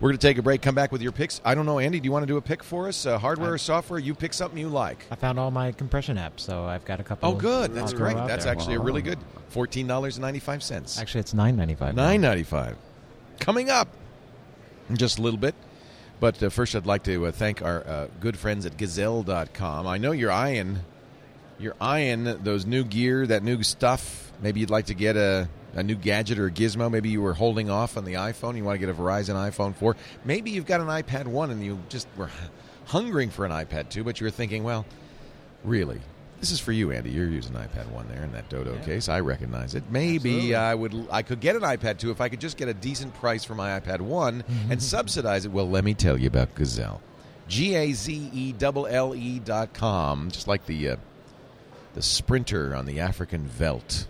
We're 0.00 0.10
going 0.10 0.18
to 0.18 0.26
take 0.26 0.38
a 0.38 0.42
break. 0.42 0.60
Come 0.60 0.74
back 0.74 0.92
with 0.92 1.02
your 1.02 1.12
picks. 1.12 1.40
I 1.44 1.54
don't 1.54 1.66
know, 1.66 1.78
Andy. 1.78 2.00
Do 2.00 2.06
you 2.06 2.12
want 2.12 2.24
to 2.24 2.26
do 2.26 2.36
a 2.36 2.42
pick 2.42 2.62
for 2.62 2.88
us? 2.88 3.06
Uh, 3.06 3.18
hardware 3.18 3.54
or 3.54 3.58
software? 3.58 3.98
You 3.98 4.14
pick 4.14 4.32
something 4.34 4.58
you 4.58 4.68
like. 4.68 5.06
I 5.10 5.14
found 5.14 5.38
all 5.38 5.50
my 5.50 5.72
compression 5.72 6.16
apps, 6.16 6.40
so 6.40 6.64
I've 6.64 6.84
got 6.84 7.00
a 7.00 7.04
couple. 7.04 7.30
Oh, 7.30 7.34
good. 7.34 7.72
That's 7.74 7.92
great. 7.92 8.16
That's 8.16 8.44
there. 8.44 8.52
actually 8.52 8.74
a 8.74 8.80
really 8.80 9.02
good. 9.02 9.18
Fourteen 9.48 9.86
dollars 9.86 10.16
and 10.16 10.22
ninety 10.22 10.40
five 10.40 10.62
cents. 10.64 10.98
Actually, 10.98 11.20
it's 11.20 11.32
nine 11.32 11.56
ninety 11.56 11.76
five. 11.76 11.94
Nine 11.94 12.20
ninety 12.20 12.42
five. 12.42 12.76
Coming 13.38 13.70
up 13.70 13.88
in 14.90 14.96
just 14.96 15.18
a 15.18 15.22
little 15.22 15.38
bit. 15.38 15.54
But 16.20 16.42
uh, 16.42 16.48
first, 16.48 16.74
I'd 16.74 16.86
like 16.86 17.04
to 17.04 17.26
uh, 17.26 17.32
thank 17.32 17.62
our 17.62 17.86
uh, 17.86 18.08
good 18.20 18.36
friends 18.36 18.66
at 18.66 18.76
Gazelle.com. 18.76 19.86
I 19.86 19.98
know 19.98 20.12
you're 20.12 20.32
eyeing, 20.32 20.80
you're 21.58 21.76
eyeing 21.80 22.24
those 22.24 22.66
new 22.66 22.84
gear, 22.84 23.26
that 23.26 23.42
new 23.42 23.62
stuff. 23.62 24.32
Maybe 24.40 24.60
you'd 24.60 24.70
like 24.70 24.86
to 24.86 24.94
get 24.94 25.16
a, 25.16 25.48
a 25.74 25.82
new 25.82 25.94
gadget 25.94 26.38
or 26.38 26.46
a 26.46 26.50
gizmo. 26.50 26.90
Maybe 26.90 27.08
you 27.10 27.22
were 27.22 27.34
holding 27.34 27.70
off 27.70 27.96
on 27.96 28.04
the 28.04 28.14
iPhone. 28.14 28.56
You 28.56 28.64
want 28.64 28.80
to 28.80 28.86
get 28.86 28.88
a 28.88 28.94
Verizon 28.94 29.34
iPhone 29.34 29.74
4. 29.74 29.96
Maybe 30.24 30.50
you've 30.50 30.66
got 30.66 30.80
an 30.80 30.86
iPad 30.86 31.26
1 31.26 31.50
and 31.50 31.64
you 31.64 31.78
just 31.88 32.06
were 32.16 32.30
hungering 32.86 33.30
for 33.30 33.44
an 33.44 33.52
iPad 33.52 33.88
2, 33.88 34.04
but 34.04 34.20
you 34.20 34.24
were 34.26 34.30
thinking, 34.30 34.64
well, 34.64 34.84
really, 35.64 36.00
this 36.40 36.50
is 36.50 36.60
for 36.60 36.72
you, 36.72 36.92
Andy. 36.92 37.10
You're 37.10 37.28
using 37.28 37.56
an 37.56 37.62
iPad 37.66 37.88
one 37.90 38.06
there 38.08 38.22
in 38.22 38.32
that 38.32 38.48
Dodo 38.50 38.76
case. 38.84 39.08
I 39.08 39.20
recognize 39.20 39.74
it. 39.74 39.84
Maybe 39.90 40.54
I 40.54 40.74
would. 40.74 41.08
I 41.10 41.22
could 41.22 41.40
get 41.40 41.56
an 41.56 41.62
iPad 41.62 41.98
two 41.98 42.10
if 42.10 42.20
I 42.20 42.28
could 42.28 42.40
just 42.40 42.56
get 42.56 42.68
a 42.68 42.74
decent 42.74 43.14
price 43.14 43.44
for 43.44 43.54
my 43.54 43.80
iPad 43.80 44.00
one 44.00 44.44
and 44.68 44.82
subsidize 44.82 45.46
it. 45.46 45.52
Well, 45.52 45.68
let 45.68 45.84
me 45.84 45.94
tell 45.94 46.18
you 46.18 46.26
about 46.26 46.54
Gazelle. 46.54 47.00
G 47.48 47.74
A 47.74 47.92
Z 47.92 48.30
E 48.32 48.52
double 48.52 48.86
L 48.86 49.14
E 49.14 49.38
dot 49.38 49.72
com, 49.72 50.30
just 50.30 50.46
like 50.46 50.66
the 50.66 50.90
uh, 50.90 50.96
the 51.94 52.02
sprinter 52.02 52.74
on 52.74 52.84
the 52.84 53.00
African 53.00 53.46
veldt. 53.46 54.06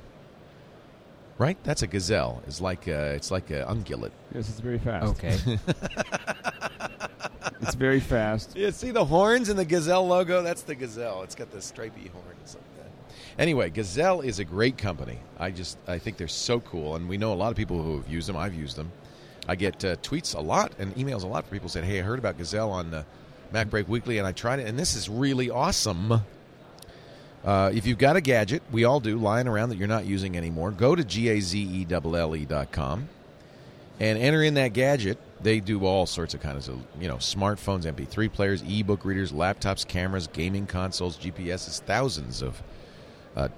Right? 1.37 1.57
That's 1.65 1.83
a 1.83 1.87
gazelle. 1.87 2.43
It's 2.47 2.61
like 2.61 2.87
uh, 2.87 3.13
it's 3.17 3.31
like 3.31 3.51
an 3.51 3.65
ungulate. 3.67 4.13
Yes, 4.35 4.49
it's 4.49 4.61
very 4.61 4.79
fast. 4.79 5.07
Okay. 5.07 5.59
It's 7.61 7.75
very 7.75 8.01
fast. 8.01 8.57
Yeah, 8.57 8.71
see 8.71 8.91
the 8.91 9.05
horns 9.05 9.49
and 9.49 9.59
the 9.59 9.65
gazelle 9.65 10.07
logo? 10.07 10.43
That's 10.43 10.63
the 10.63 10.75
gazelle. 10.75 11.23
It's 11.23 11.35
got 11.35 11.51
the 11.51 11.63
stripy 11.63 12.09
horns 12.09 12.57
like 12.57 12.77
that. 12.77 12.91
Anyway, 13.39 13.71
Gazelle 13.71 14.21
is 14.21 14.39
a 14.39 14.45
great 14.45 14.77
company. 14.77 15.19
I 15.39 15.51
just 15.51 15.79
I 15.89 15.99
think 15.99 16.19
they're 16.19 16.29
so 16.29 16.61
cool, 16.61 16.95
and 16.95 17.09
we 17.09 17.17
know 17.17 17.33
a 17.33 17.35
lot 17.35 17.51
of 17.51 17.57
people 17.57 17.83
who 17.83 17.97
have 17.97 18.09
used 18.09 18.29
them. 18.29 18.37
I've 18.37 18.55
used 18.55 18.77
them. 18.77 18.93
I 19.49 19.57
get 19.57 19.83
uh, 19.85 19.97
tweets 19.97 20.35
a 20.35 20.41
lot 20.41 20.73
and 20.79 20.95
emails 20.95 21.23
a 21.23 21.27
lot 21.27 21.47
from 21.47 21.57
people 21.57 21.69
saying, 21.69 21.87
"Hey, 21.87 22.01
I 22.01 22.03
heard 22.03 22.19
about 22.19 22.37
Gazelle 22.37 22.71
on 22.71 22.93
uh, 22.93 23.05
MacBreak 23.53 23.89
Weekly, 23.89 24.19
and 24.19 24.27
I 24.27 24.33
tried 24.33 24.59
it, 24.61 24.69
and 24.69 24.79
this 24.79 24.95
is 24.95 25.09
really 25.09 25.49
awesome." 25.51 26.21
Uh, 27.45 27.71
if 27.75 27.87
you've 27.87 27.99
got 27.99 28.17
a 28.17 28.21
gadget, 28.23 28.63
we 28.73 28.85
all 28.85 29.01
do, 29.01 29.19
lying 29.19 29.47
around 29.47 29.69
that 29.69 29.77
you're 29.77 29.87
not 29.87 30.07
using 30.07 30.37
anymore, 30.37 30.71
go 30.71 30.95
to 30.95 31.05
gazelle.com 31.05 31.49
and 34.01 34.19
enter 34.19 34.43
in 34.43 34.55
that 34.55 34.73
gadget. 34.73 35.19
They 35.43 35.61
do 35.61 35.85
all 35.85 36.07
sorts 36.07 36.33
of 36.33 36.41
kinds 36.41 36.69
of, 36.69 36.81
you 36.99 37.07
know, 37.07 37.17
smartphones, 37.17 37.85
MP3 37.85 38.33
players, 38.33 38.63
ebook 38.63 39.05
readers, 39.05 39.31
laptops, 39.31 39.87
cameras, 39.87 40.27
gaming 40.27 40.67
consoles, 40.67 41.19
GPSs, 41.19 41.81
thousands 41.81 42.41
of, 42.41 42.63
uh, 43.37 43.49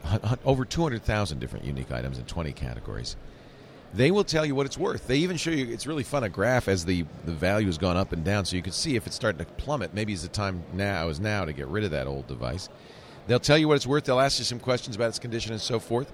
over 0.45 0.65
200,000 0.65 1.39
different 1.39 1.65
unique 1.65 1.93
items 1.93 2.19
in 2.19 2.25
20 2.25 2.53
categories. 2.53 3.15
They 3.95 4.11
will 4.11 4.25
tell 4.25 4.45
you 4.45 4.57
what 4.57 4.67
it's 4.67 4.77
worth. 4.77 5.07
They 5.07 5.19
even 5.19 5.37
show 5.37 5.53
you, 5.53 5.73
it's 5.73 5.87
really 5.87 6.03
fun, 6.03 6.25
a 6.25 6.29
graph 6.29 6.67
as 6.67 6.85
the, 6.85 7.07
the 7.25 7.33
value 7.33 7.67
has 7.67 7.79
gone 7.79 7.97
up 7.97 8.13
and 8.13 8.25
down 8.25 8.45
so 8.45 8.57
you 8.57 8.63
can 8.63 8.73
see 8.73 8.97
if 8.97 9.07
it's 9.07 9.15
starting 9.15 9.39
to 9.39 9.45
plummet. 9.53 9.95
Maybe 9.95 10.13
it's 10.13 10.23
the 10.23 10.29
time 10.29 10.65
now 10.73 11.09
is 11.09 11.21
now 11.21 11.45
to 11.45 11.53
get 11.53 11.69
rid 11.69 11.85
of 11.85 11.93
that 11.93 12.09
old 12.09 12.27
device. 12.27 12.69
They'll 13.27 13.41
tell 13.41 13.59
you 13.59 13.69
what 13.69 13.75
it's 13.75 13.87
worth. 13.87 14.05
They'll 14.05 14.21
ask 14.21 14.39
you 14.39 14.45
some 14.45 14.61
questions 14.61 14.97
about 14.97 15.09
its 15.09 15.19
condition 15.19 15.53
and 15.53 15.61
so 15.61 15.79
forth. 15.79 16.13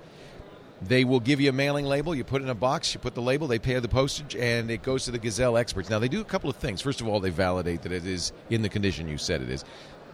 They 0.81 1.05
will 1.05 1.21
give 1.21 1.41
you 1.41 1.51
a 1.51 1.53
mailing 1.53 1.87
label. 1.87 2.15
You 2.15 2.25
put 2.25 2.43
it 2.43 2.45
in 2.45 2.51
a 2.51 2.55
box, 2.55 2.93
you 2.93 2.99
put 2.99 3.15
the 3.15 3.23
label, 3.23 3.47
they 3.47 3.59
pay 3.59 3.79
the 3.79 3.89
postage, 3.89 4.35
and 4.35 4.71
it 4.71 4.83
goes 4.83 5.05
to 5.05 5.13
the 5.13 5.19
Gazelle 5.19 5.57
experts. 5.57 5.89
Now, 5.89 6.01
they 6.01 6.09
do 6.09 6.21
a 6.21 6.25
couple 6.25 6.51
of 6.51 6.57
things. 6.57 6.81
First 6.81 7.01
of 7.01 7.07
all, 7.07 7.21
they 7.21 7.31
validate 7.31 7.83
that 7.83 7.93
it 7.93 8.05
is 8.05 8.33
in 8.51 8.63
the 8.63 8.69
condition 8.69 9.07
you 9.07 9.19
said 9.19 9.43
it 9.43 9.49
is. 9.49 9.65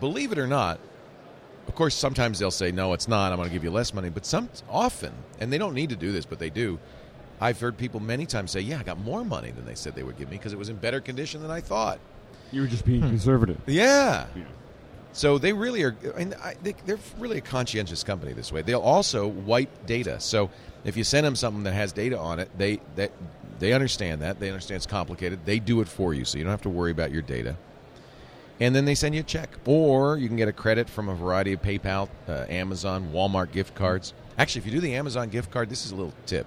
Believe 0.00 0.30
it 0.30 0.38
or 0.38 0.46
not, 0.46 0.78
of 1.66 1.74
course, 1.74 1.94
sometimes 1.94 2.38
they'll 2.38 2.50
say, 2.50 2.70
no, 2.70 2.92
it's 2.92 3.08
not. 3.08 3.32
I'm 3.32 3.38
going 3.38 3.48
to 3.48 3.52
give 3.52 3.64
you 3.64 3.70
less 3.70 3.94
money. 3.94 4.10
But 4.10 4.26
some 4.26 4.50
often, 4.68 5.12
and 5.40 5.52
they 5.52 5.58
don't 5.58 5.74
need 5.74 5.90
to 5.90 5.96
do 5.96 6.12
this, 6.12 6.26
but 6.26 6.38
they 6.38 6.50
do. 6.50 6.78
I've 7.40 7.60
heard 7.60 7.76
people 7.76 8.00
many 8.00 8.26
times 8.26 8.50
say, 8.50 8.60
yeah, 8.60 8.80
I 8.80 8.82
got 8.82 8.98
more 8.98 9.24
money 9.24 9.50
than 9.50 9.64
they 9.64 9.74
said 9.74 9.94
they 9.94 10.02
would 10.02 10.18
give 10.18 10.30
me 10.30 10.36
because 10.36 10.52
it 10.52 10.58
was 10.58 10.70
in 10.70 10.76
better 10.76 11.00
condition 11.00 11.40
than 11.40 11.50
I 11.50 11.60
thought. 11.60 12.00
You 12.52 12.62
were 12.62 12.66
just 12.66 12.84
being 12.84 13.02
hmm. 13.02 13.08
conservative. 13.08 13.60
Yeah. 13.66 14.26
Yeah. 14.34 14.44
So 15.12 15.38
they 15.38 15.52
really 15.52 15.82
are, 15.82 15.96
and 16.16 16.34
I, 16.34 16.54
they, 16.62 16.74
they're 16.86 16.98
really 17.18 17.38
a 17.38 17.40
conscientious 17.40 18.04
company 18.04 18.32
this 18.32 18.52
way. 18.52 18.62
They'll 18.62 18.80
also 18.80 19.26
wipe 19.26 19.86
data. 19.86 20.20
So 20.20 20.50
if 20.84 20.96
you 20.96 21.04
send 21.04 21.26
them 21.26 21.34
something 21.34 21.64
that 21.64 21.72
has 21.72 21.92
data 21.92 22.18
on 22.18 22.38
it, 22.38 22.50
they 22.56 22.80
that 22.96 23.10
they 23.58 23.72
understand 23.72 24.22
that. 24.22 24.38
They 24.38 24.48
understand 24.48 24.76
it's 24.76 24.86
complicated. 24.86 25.40
They 25.44 25.58
do 25.58 25.80
it 25.80 25.88
for 25.88 26.14
you, 26.14 26.24
so 26.24 26.38
you 26.38 26.44
don't 26.44 26.52
have 26.52 26.62
to 26.62 26.70
worry 26.70 26.92
about 26.92 27.10
your 27.10 27.22
data. 27.22 27.56
And 28.60 28.74
then 28.74 28.84
they 28.84 28.94
send 28.94 29.14
you 29.14 29.20
a 29.20 29.24
check, 29.24 29.50
or 29.66 30.18
you 30.18 30.28
can 30.28 30.36
get 30.36 30.48
a 30.48 30.52
credit 30.52 30.88
from 30.88 31.08
a 31.08 31.14
variety 31.14 31.52
of 31.52 31.62
PayPal, 31.62 32.08
uh, 32.28 32.44
Amazon, 32.48 33.10
Walmart 33.12 33.52
gift 33.52 33.74
cards. 33.74 34.12
Actually, 34.36 34.60
if 34.60 34.66
you 34.66 34.72
do 34.72 34.80
the 34.80 34.94
Amazon 34.94 35.28
gift 35.28 35.50
card, 35.50 35.70
this 35.70 35.84
is 35.84 35.92
a 35.92 35.96
little 35.96 36.14
tip. 36.26 36.46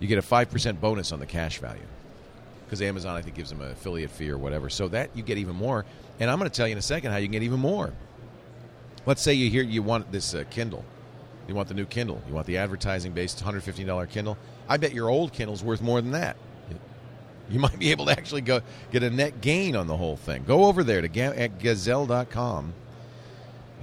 You 0.00 0.08
get 0.08 0.18
a 0.18 0.22
five 0.22 0.50
percent 0.50 0.80
bonus 0.80 1.12
on 1.12 1.20
the 1.20 1.26
cash 1.26 1.58
value 1.58 1.82
because 2.70 2.82
Amazon, 2.82 3.16
I 3.16 3.20
think, 3.20 3.34
gives 3.34 3.50
them 3.50 3.60
an 3.62 3.72
affiliate 3.72 4.10
fee 4.10 4.30
or 4.30 4.38
whatever. 4.38 4.70
So 4.70 4.86
that 4.88 5.10
you 5.16 5.24
get 5.24 5.38
even 5.38 5.56
more. 5.56 5.84
And 6.20 6.30
I'm 6.30 6.38
going 6.38 6.48
to 6.48 6.56
tell 6.56 6.68
you 6.68 6.72
in 6.72 6.78
a 6.78 6.82
second 6.82 7.10
how 7.10 7.16
you 7.16 7.26
can 7.26 7.32
get 7.32 7.42
even 7.42 7.58
more. 7.58 7.92
Let's 9.06 9.22
say 9.22 9.34
you 9.34 9.50
hear 9.50 9.64
you 9.64 9.82
want 9.82 10.12
this 10.12 10.34
uh, 10.34 10.44
Kindle. 10.50 10.84
You 11.48 11.56
want 11.56 11.66
the 11.66 11.74
new 11.74 11.84
Kindle. 11.84 12.22
You 12.28 12.34
want 12.34 12.46
the 12.46 12.58
advertising-based 12.58 13.42
$115 13.42 14.08
Kindle. 14.08 14.38
I 14.68 14.76
bet 14.76 14.94
your 14.94 15.08
old 15.08 15.32
Kindle's 15.32 15.64
worth 15.64 15.82
more 15.82 16.00
than 16.00 16.12
that. 16.12 16.36
You 17.50 17.58
might 17.58 17.76
be 17.76 17.90
able 17.90 18.06
to 18.06 18.12
actually 18.12 18.42
go 18.42 18.60
get 18.92 19.02
a 19.02 19.10
net 19.10 19.40
gain 19.40 19.74
on 19.74 19.88
the 19.88 19.96
whole 19.96 20.16
thing. 20.16 20.44
Go 20.46 20.66
over 20.66 20.84
there 20.84 21.00
to 21.00 21.08
ga- 21.08 21.34
at 21.36 21.58
gazelle.com. 21.58 22.72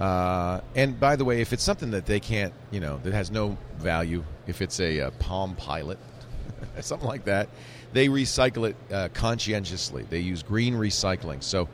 Uh, 0.00 0.62
and 0.74 0.98
by 0.98 1.16
the 1.16 1.26
way, 1.26 1.42
if 1.42 1.52
it's 1.52 1.62
something 1.62 1.90
that 1.90 2.06
they 2.06 2.20
can't, 2.20 2.54
you 2.70 2.80
know, 2.80 2.98
that 3.02 3.12
has 3.12 3.30
no 3.30 3.58
value, 3.76 4.24
if 4.46 4.62
it's 4.62 4.80
a, 4.80 5.02
uh 5.02 5.10
Palm 5.18 5.54
Pilot, 5.56 5.98
something 6.80 7.06
like 7.06 7.26
that, 7.26 7.50
they 7.92 8.08
recycle 8.08 8.68
it 8.68 8.76
uh, 8.92 9.08
conscientiously. 9.14 10.06
They 10.08 10.20
use 10.20 10.42
green 10.42 10.74
recycling. 10.74 11.42
So, 11.42 11.68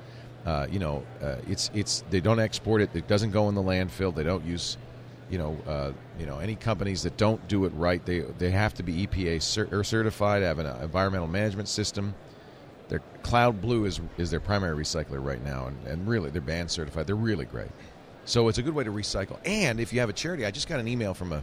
uh, 0.46 0.66
you 0.70 0.78
know, 0.78 1.02
uh, 1.22 1.36
it's 1.48 1.70
it's 1.74 2.04
they 2.10 2.20
don't 2.20 2.40
export 2.40 2.80
it. 2.80 2.90
It 2.94 3.08
doesn't 3.08 3.30
go 3.30 3.48
in 3.48 3.54
the 3.54 3.62
landfill. 3.62 4.14
They 4.14 4.22
don't 4.22 4.44
use, 4.44 4.76
you 5.30 5.38
know, 5.38 5.56
uh, 5.66 5.92
you 6.18 6.26
know, 6.26 6.38
any 6.38 6.54
companies 6.54 7.02
that 7.02 7.16
don't 7.16 7.46
do 7.48 7.64
it 7.64 7.72
right. 7.74 8.04
They 8.04 8.20
they 8.20 8.50
have 8.50 8.74
to 8.74 8.82
be 8.82 9.06
EPA 9.06 9.42
cer- 9.42 9.68
or 9.72 9.84
certified. 9.84 10.42
Have 10.42 10.58
an 10.58 10.66
environmental 10.82 11.28
management 11.28 11.68
system. 11.68 12.14
Their 12.88 13.00
Cloud 13.22 13.60
Blue 13.60 13.86
is 13.86 14.00
is 14.18 14.30
their 14.30 14.40
primary 14.40 14.76
recycler 14.76 15.24
right 15.24 15.42
now, 15.42 15.66
and, 15.66 15.86
and 15.86 16.06
really 16.06 16.30
they're 16.30 16.42
band 16.42 16.70
certified. 16.70 17.06
They're 17.06 17.16
really 17.16 17.46
great. 17.46 17.70
So 18.26 18.48
it's 18.48 18.58
a 18.58 18.62
good 18.62 18.74
way 18.74 18.84
to 18.84 18.90
recycle. 18.90 19.38
And 19.44 19.80
if 19.80 19.92
you 19.92 20.00
have 20.00 20.08
a 20.08 20.14
charity, 20.14 20.46
I 20.46 20.50
just 20.50 20.68
got 20.68 20.80
an 20.80 20.88
email 20.88 21.12
from 21.12 21.32
a 21.32 21.42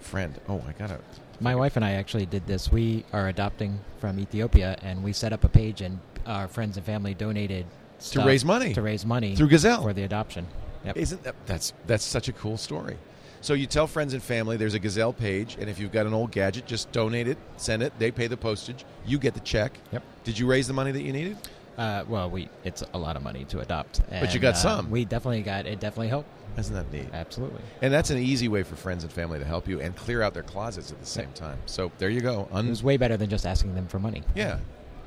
friend. 0.00 0.34
Oh, 0.48 0.62
I 0.66 0.72
got 0.72 0.90
a 0.90 0.98
My 1.40 1.54
wife 1.54 1.76
and 1.76 1.84
I 1.84 1.92
actually 1.92 2.26
did 2.26 2.46
this. 2.46 2.70
We 2.72 3.04
are 3.12 3.28
adopting 3.28 3.80
from 4.00 4.18
Ethiopia, 4.18 4.76
and 4.82 5.04
we 5.04 5.12
set 5.12 5.32
up 5.32 5.44
a 5.44 5.48
page, 5.48 5.80
and 5.80 6.00
our 6.26 6.48
friends 6.48 6.76
and 6.76 6.84
family 6.84 7.14
donated 7.14 7.66
stuff 7.98 8.26
raise 8.26 8.44
money. 8.44 8.74
to 8.74 8.82
raise 8.82 9.06
money 9.06 9.36
Through 9.36 9.48
Gazelle. 9.48 9.82
for 9.82 9.92
the 9.92 10.02
adoption. 10.02 10.46
Yep. 10.84 10.96
Isn't 10.96 11.22
that 11.24 11.34
that's 11.46 11.72
that's 11.86 12.04
such 12.04 12.28
a 12.28 12.32
cool 12.32 12.56
story? 12.56 12.96
So 13.40 13.54
you 13.54 13.66
tell 13.66 13.86
friends 13.86 14.14
and 14.14 14.22
family 14.22 14.56
there's 14.56 14.74
a 14.74 14.80
Gazelle 14.80 15.12
page, 15.12 15.56
and 15.60 15.70
if 15.70 15.78
you've 15.78 15.92
got 15.92 16.06
an 16.06 16.12
old 16.14 16.32
gadget, 16.32 16.66
just 16.66 16.90
donate 16.90 17.28
it, 17.28 17.38
send 17.56 17.82
it. 17.84 17.92
They 18.00 18.10
pay 18.10 18.26
the 18.26 18.36
postage. 18.36 18.84
You 19.06 19.18
get 19.18 19.34
the 19.34 19.40
check. 19.40 19.78
Yep. 19.92 20.02
Did 20.24 20.38
you 20.40 20.46
raise 20.46 20.66
the 20.66 20.72
money 20.74 20.90
that 20.90 21.02
you 21.02 21.12
needed? 21.12 21.36
Uh, 21.78 22.04
well, 22.08 22.28
we 22.28 22.48
it's 22.64 22.82
a 22.92 22.98
lot 22.98 23.16
of 23.16 23.22
money 23.22 23.44
to 23.44 23.60
adopt, 23.60 24.00
But 24.10 24.34
you 24.34 24.40
got 24.40 24.54
uh, 24.54 24.58
some. 24.58 24.90
We 24.90 25.04
definitely 25.04 25.42
got 25.42 25.64
it. 25.64 25.78
Definitely 25.78 26.08
helped. 26.08 26.28
Isn't 26.58 26.74
that 26.74 26.92
neat? 26.92 27.08
Absolutely. 27.12 27.60
And 27.82 27.92
that's 27.94 28.10
an 28.10 28.18
easy 28.18 28.48
way 28.48 28.64
for 28.64 28.74
friends 28.74 29.04
and 29.04 29.12
family 29.12 29.38
to 29.38 29.44
help 29.44 29.68
you 29.68 29.80
and 29.80 29.94
clear 29.94 30.20
out 30.22 30.34
their 30.34 30.42
closets 30.42 30.90
at 30.90 30.98
the 30.98 31.06
same 31.06 31.30
time. 31.34 31.58
So 31.66 31.92
there 31.98 32.10
you 32.10 32.20
go. 32.20 32.48
It 32.52 32.66
was 32.66 32.82
way 32.82 32.96
better 32.96 33.16
than 33.16 33.30
just 33.30 33.46
asking 33.46 33.76
them 33.76 33.86
for 33.86 34.00
money. 34.00 34.24
yeah, 34.34 34.58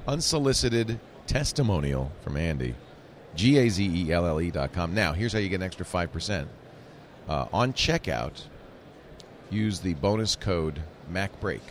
unsolicited 0.08 1.00
testimonial 1.28 2.12
from 2.22 2.38
Andy. 2.38 2.76
G 3.36 3.58
A 3.58 3.70
Z 3.70 3.84
E 3.84 4.12
L 4.14 4.26
L 4.26 4.40
E 4.42 4.50
dot 4.52 4.72
com. 4.74 4.94
Now 4.94 5.12
here's 5.14 5.34
how 5.34 5.40
you 5.40 5.50
get 5.50 5.56
an 5.58 5.64
extra 5.64 5.86
five 5.86 6.12
percent 6.12 6.48
uh, 7.28 7.48
on 7.52 7.74
checkout. 7.74 8.44
Use 9.50 9.80
the 9.82 9.94
bonus 9.96 10.36
code 10.38 10.82
MacBreak, 11.12 11.62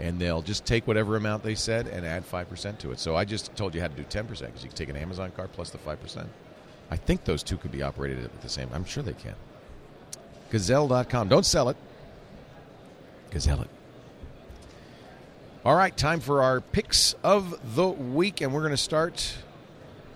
and 0.00 0.18
they'll 0.18 0.42
just 0.42 0.64
take 0.64 0.86
whatever 0.86 1.16
amount 1.16 1.42
they 1.42 1.54
said 1.54 1.86
and 1.86 2.04
add 2.04 2.24
five 2.24 2.48
percent 2.48 2.78
to 2.80 2.90
it. 2.92 2.98
So 2.98 3.16
I 3.16 3.24
just 3.24 3.54
told 3.56 3.74
you 3.74 3.80
how 3.80 3.88
to 3.88 3.94
do 3.94 4.02
ten 4.04 4.26
percent 4.26 4.50
because 4.52 4.62
you 4.64 4.68
can 4.68 4.76
take 4.76 4.88
an 4.88 4.96
Amazon 4.96 5.32
card 5.36 5.52
plus 5.52 5.70
the 5.70 5.78
five 5.78 6.00
percent. 6.00 6.28
I 6.90 6.96
think 6.96 7.24
those 7.24 7.42
two 7.42 7.56
could 7.56 7.72
be 7.72 7.82
operated 7.82 8.24
at 8.24 8.40
the 8.42 8.48
same. 8.48 8.68
I'm 8.72 8.84
sure 8.84 9.02
they 9.02 9.14
can. 9.14 9.34
Gazelle.com. 10.50 11.28
Don't 11.28 11.46
sell 11.46 11.68
it. 11.68 11.76
Gazelle 13.30 13.62
it. 13.62 13.68
All 15.64 15.74
right, 15.74 15.96
time 15.96 16.20
for 16.20 16.42
our 16.42 16.60
picks 16.60 17.14
of 17.24 17.58
the 17.74 17.88
week, 17.88 18.42
and 18.42 18.52
we're 18.52 18.60
going 18.60 18.72
to 18.72 18.76
start 18.76 19.34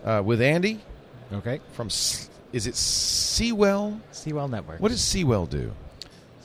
uh, 0.05 0.23
with 0.25 0.43
Andy 0.43 0.81
Okay. 1.33 1.61
from. 1.73 1.89
Is 2.53 2.67
it 2.67 2.77
Seawell? 2.77 4.01
Seawell 4.13 4.49
Network. 4.49 4.81
What 4.81 4.91
does 4.91 5.03
Seawell 5.03 5.47
do? 5.47 5.73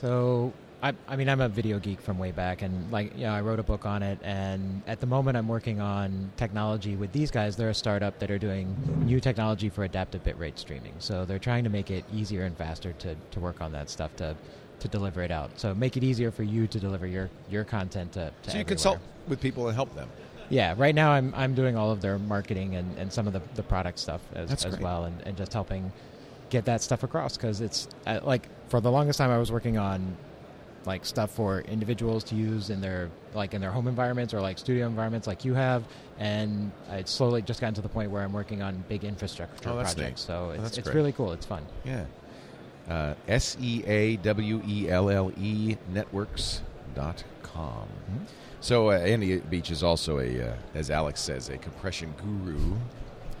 So 0.00 0.52
I, 0.84 0.92
I 1.08 1.16
mean, 1.16 1.30
I'm 1.30 1.40
a 1.40 1.48
video 1.48 1.78
geek 1.78 1.98
from 2.02 2.18
way 2.18 2.30
back, 2.30 2.60
and 2.60 2.92
like, 2.92 3.16
you 3.16 3.24
know, 3.24 3.32
I 3.32 3.40
wrote 3.40 3.58
a 3.58 3.62
book 3.62 3.86
on 3.86 4.02
it. 4.02 4.18
And 4.22 4.82
at 4.86 5.00
the 5.00 5.06
moment, 5.06 5.34
I'm 5.38 5.48
working 5.48 5.80
on 5.80 6.30
technology 6.36 6.94
with 6.94 7.10
these 7.10 7.30
guys. 7.30 7.56
They're 7.56 7.70
a 7.70 7.74
startup 7.74 8.18
that 8.18 8.30
are 8.30 8.36
doing 8.38 8.76
new 9.06 9.18
technology 9.18 9.70
for 9.70 9.84
adaptive 9.84 10.22
bitrate 10.24 10.58
streaming. 10.58 10.92
So 10.98 11.24
they're 11.24 11.38
trying 11.38 11.64
to 11.64 11.70
make 11.70 11.90
it 11.90 12.04
easier 12.12 12.44
and 12.44 12.54
faster 12.54 12.92
to, 12.92 13.16
to 13.30 13.40
work 13.40 13.62
on 13.62 13.72
that 13.72 13.88
stuff 13.88 14.14
to 14.16 14.36
to 14.80 14.88
deliver 14.88 15.22
it 15.22 15.30
out. 15.30 15.58
So 15.58 15.74
make 15.74 15.96
it 15.96 16.04
easier 16.04 16.30
for 16.30 16.42
you 16.42 16.66
to 16.66 16.78
deliver 16.78 17.06
your 17.06 17.30
your 17.48 17.64
content 17.64 18.12
to. 18.12 18.30
to 18.42 18.50
So 18.50 18.56
you 18.58 18.60
everywhere. 18.60 18.64
consult 18.66 18.98
with 19.26 19.40
people 19.40 19.66
and 19.68 19.74
help 19.74 19.94
them. 19.94 20.10
Yeah, 20.50 20.74
right 20.76 20.94
now 20.94 21.12
I'm 21.12 21.32
I'm 21.34 21.54
doing 21.54 21.78
all 21.78 21.92
of 21.92 22.02
their 22.02 22.18
marketing 22.18 22.74
and, 22.76 22.98
and 22.98 23.10
some 23.10 23.26
of 23.26 23.32
the, 23.32 23.40
the 23.54 23.62
product 23.62 23.98
stuff 23.98 24.20
as, 24.34 24.50
That's 24.50 24.66
as 24.66 24.74
great. 24.74 24.82
well, 24.84 25.04
and, 25.04 25.18
and 25.22 25.34
just 25.34 25.54
helping 25.54 25.90
get 26.50 26.66
that 26.66 26.82
stuff 26.82 27.04
across 27.04 27.38
because 27.38 27.62
it's 27.62 27.88
uh, 28.06 28.20
like 28.22 28.50
for 28.68 28.82
the 28.82 28.90
longest 28.90 29.16
time 29.16 29.30
I 29.30 29.38
was 29.38 29.50
working 29.50 29.78
on 29.78 30.14
like 30.86 31.04
stuff 31.04 31.30
for 31.30 31.60
individuals 31.62 32.24
to 32.24 32.34
use 32.34 32.70
in 32.70 32.80
their 32.80 33.10
like 33.34 33.54
in 33.54 33.60
their 33.60 33.70
home 33.70 33.88
environments 33.88 34.32
or 34.34 34.40
like 34.40 34.58
studio 34.58 34.86
environments 34.86 35.26
like 35.26 35.44
you 35.44 35.54
have, 35.54 35.84
and 36.18 36.70
it's 36.90 37.10
slowly 37.10 37.42
just 37.42 37.60
gotten 37.60 37.74
to 37.74 37.80
the 37.82 37.88
point 37.88 38.10
where 38.10 38.22
I'm 38.22 38.32
working 38.32 38.62
on 38.62 38.84
big 38.88 39.04
infrastructure 39.04 39.70
Oh, 39.70 39.76
that's 39.76 39.94
projects. 39.94 40.22
neat. 40.22 40.26
So 40.26 40.46
Oh, 40.48 40.50
it's, 40.50 40.62
that's 40.62 40.78
it's 40.78 40.88
really 40.88 41.12
cool. 41.12 41.32
It's 41.32 41.46
fun. 41.46 41.64
Yeah. 41.84 42.04
Uh, 42.88 43.14
S 43.28 43.56
E 43.60 43.82
A 43.86 44.16
W 44.16 44.60
E 44.66 44.90
L 44.90 45.08
L 45.10 45.32
E 45.38 45.76
networks 45.92 46.60
dot 46.94 47.24
com. 47.42 47.88
So 48.60 48.90
uh, 48.90 48.94
Andy 48.94 49.38
Beach 49.38 49.70
is 49.70 49.82
also 49.82 50.18
a, 50.20 50.40
uh, 50.50 50.54
as 50.74 50.90
Alex 50.90 51.20
says, 51.20 51.48
a 51.50 51.58
compression 51.58 52.14
guru. 52.22 52.76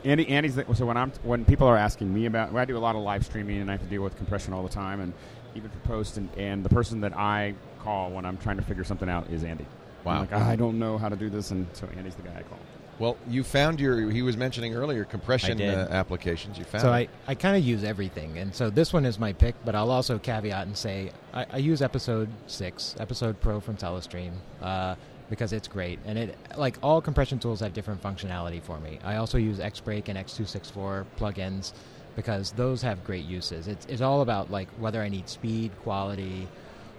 Andy, 0.04 0.28
Andy's 0.28 0.54
the, 0.54 0.66
so 0.74 0.84
when 0.84 0.96
I'm 0.98 1.12
when 1.22 1.44
people 1.46 1.66
are 1.66 1.76
asking 1.78 2.12
me 2.12 2.26
about, 2.26 2.52
well, 2.52 2.60
I 2.60 2.64
do 2.66 2.76
a 2.76 2.78
lot 2.78 2.94
of 2.94 3.02
live 3.02 3.24
streaming 3.24 3.60
and 3.62 3.70
I 3.70 3.74
have 3.74 3.80
to 3.82 3.86
deal 3.88 4.02
with 4.02 4.16
compression 4.16 4.52
all 4.52 4.62
the 4.62 4.68
time, 4.68 5.00
and 5.00 5.12
even 5.54 5.70
for 5.70 5.78
post, 5.80 6.16
and, 6.16 6.28
and 6.36 6.64
the 6.64 6.68
person 6.68 7.00
that 7.02 7.16
I 7.16 7.54
call 7.80 8.10
when 8.10 8.24
I'm 8.24 8.36
trying 8.38 8.56
to 8.56 8.62
figure 8.62 8.84
something 8.84 9.08
out 9.08 9.30
is 9.30 9.44
Andy. 9.44 9.66
Wow. 10.04 10.12
I'm 10.14 10.20
like, 10.20 10.30
"Ah, 10.32 10.48
I 10.48 10.56
don't 10.56 10.78
know 10.78 10.98
how 10.98 11.08
to 11.08 11.16
do 11.16 11.30
this, 11.30 11.50
and 11.50 11.66
so 11.72 11.88
Andy's 11.96 12.14
the 12.14 12.22
guy 12.22 12.36
I 12.38 12.42
call. 12.42 12.58
Well, 12.98 13.16
you 13.28 13.42
found 13.42 13.80
your. 13.80 14.10
He 14.10 14.22
was 14.22 14.36
mentioning 14.36 14.74
earlier 14.74 15.04
compression 15.04 15.60
uh, 15.60 15.88
applications. 15.90 16.58
You 16.58 16.64
found. 16.64 16.82
So 16.82 16.92
it. 16.92 17.10
I, 17.26 17.32
I 17.32 17.34
kind 17.34 17.56
of 17.56 17.64
use 17.64 17.82
everything, 17.82 18.38
and 18.38 18.54
so 18.54 18.70
this 18.70 18.92
one 18.92 19.04
is 19.04 19.18
my 19.18 19.32
pick. 19.32 19.54
But 19.64 19.74
I'll 19.74 19.90
also 19.90 20.18
caveat 20.18 20.66
and 20.66 20.76
say 20.76 21.10
I, 21.32 21.46
I 21.52 21.56
use 21.58 21.82
Episode 21.82 22.28
Six, 22.46 22.94
Episode 23.00 23.40
Pro 23.40 23.58
from 23.60 23.76
Telestream, 23.76 24.32
uh, 24.62 24.94
because 25.28 25.52
it's 25.52 25.66
great, 25.66 25.98
and 26.04 26.18
it 26.18 26.36
like 26.56 26.78
all 26.82 27.00
compression 27.00 27.38
tools 27.38 27.60
have 27.60 27.72
different 27.72 28.00
functionality 28.02 28.62
for 28.62 28.78
me. 28.78 29.00
I 29.02 29.16
also 29.16 29.38
use 29.38 29.58
Xbreak 29.58 30.08
and 30.08 30.16
X264 30.18 31.04
plugins 31.18 31.72
because 32.16 32.52
those 32.52 32.82
have 32.82 33.04
great 33.04 33.24
uses. 33.24 33.68
It's 33.68 33.86
it's 33.86 34.02
all 34.02 34.22
about 34.22 34.50
like 34.50 34.68
whether 34.78 35.00
I 35.02 35.08
need 35.08 35.28
speed, 35.28 35.72
quality, 35.82 36.48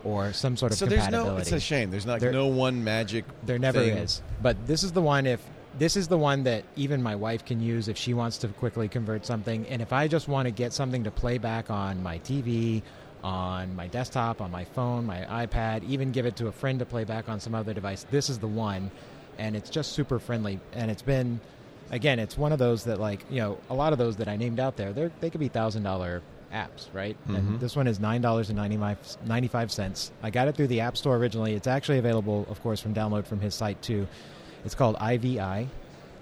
or 0.03 0.33
some 0.33 0.57
sort 0.57 0.71
of 0.71 0.77
so 0.77 0.85
there's 0.85 1.01
compatibility. 1.01 1.35
no. 1.35 1.41
It's 1.41 1.51
a 1.51 1.59
shame. 1.59 1.91
There's 1.91 2.05
not 2.05 2.19
There- 2.19 2.31
no 2.31 2.47
one 2.47 2.83
magic. 2.83 3.25
There 3.45 3.59
never 3.59 3.79
thing. 3.79 3.97
is. 3.97 4.21
But 4.41 4.67
this 4.67 4.83
is 4.83 4.91
the 4.91 5.01
one 5.01 5.25
if 5.25 5.41
this 5.77 5.97
is 5.97 6.07
the 6.07 6.17
one 6.17 6.43
that 6.43 6.63
even 6.77 7.03
my 7.03 7.15
wife 7.15 7.43
can 7.43 7.59
use 7.59 7.87
if 7.89 7.97
she 7.97 8.13
wants 8.13 8.37
to 8.39 8.47
quickly 8.47 8.87
convert 8.87 9.25
something 9.25 9.65
and 9.67 9.81
if 9.81 9.91
I 9.91 10.07
just 10.07 10.27
want 10.29 10.45
to 10.47 10.51
get 10.51 10.71
something 10.71 11.03
to 11.03 11.11
play 11.11 11.37
back 11.37 11.69
on 11.69 12.01
my 12.01 12.19
TV, 12.19 12.81
on 13.25 13.75
my 13.75 13.87
desktop, 13.87 14.39
on 14.39 14.51
my 14.51 14.63
phone, 14.63 15.05
my 15.05 15.25
iPad, 15.45 15.83
even 15.83 16.11
give 16.13 16.25
it 16.25 16.37
to 16.37 16.47
a 16.47 16.51
friend 16.51 16.79
to 16.79 16.85
play 16.85 17.03
back 17.03 17.27
on 17.27 17.41
some 17.41 17.53
other 17.55 17.73
device, 17.73 18.05
this 18.09 18.29
is 18.29 18.39
the 18.39 18.47
one 18.47 18.89
and 19.37 19.53
it's 19.53 19.69
just 19.69 19.91
super 19.91 20.17
friendly 20.17 20.61
and 20.71 20.89
it's 20.89 21.01
been 21.01 21.41
again, 21.91 22.19
it's 22.19 22.37
one 22.37 22.51
of 22.51 22.59
those 22.59 22.83
that 22.85 22.99
like, 22.99 23.25
you 23.29 23.37
know, 23.39 23.57
a 23.69 23.73
lot 23.73 23.93
of 23.93 23.99
those 23.99 24.15
that 24.17 24.27
I 24.27 24.37
named 24.37 24.59
out 24.59 24.75
there, 24.77 24.91
they 24.93 25.09
they 25.19 25.29
could 25.29 25.39
be 25.39 25.49
$1000 25.49 26.21
apps, 26.53 26.87
right? 26.93 27.17
Mhm. 27.27 27.35
And 27.37 27.59
this 27.59 27.75
one 27.75 27.85
is 27.87 27.99
nine 27.99 28.21
dollars 28.21 28.49
and 28.49 28.57
ninety 28.57 29.47
five 29.47 29.71
cents. 29.71 30.11
I 30.23 30.29
got 30.29 30.47
it 30.47 30.55
through 30.55 30.67
the 30.67 30.79
App 30.81 30.95
Store 30.95 31.17
originally. 31.17 31.53
It's 31.53 31.67
actually 31.67 31.97
available, 31.97 32.45
of 32.49 32.61
course, 32.63 32.79
from 32.79 32.93
download 32.93 33.25
from 33.25 33.39
his 33.41 33.53
site 33.55 33.81
too. 33.81 34.07
It's 34.63 34.75
called 34.75 34.95
IVI, 35.01 35.67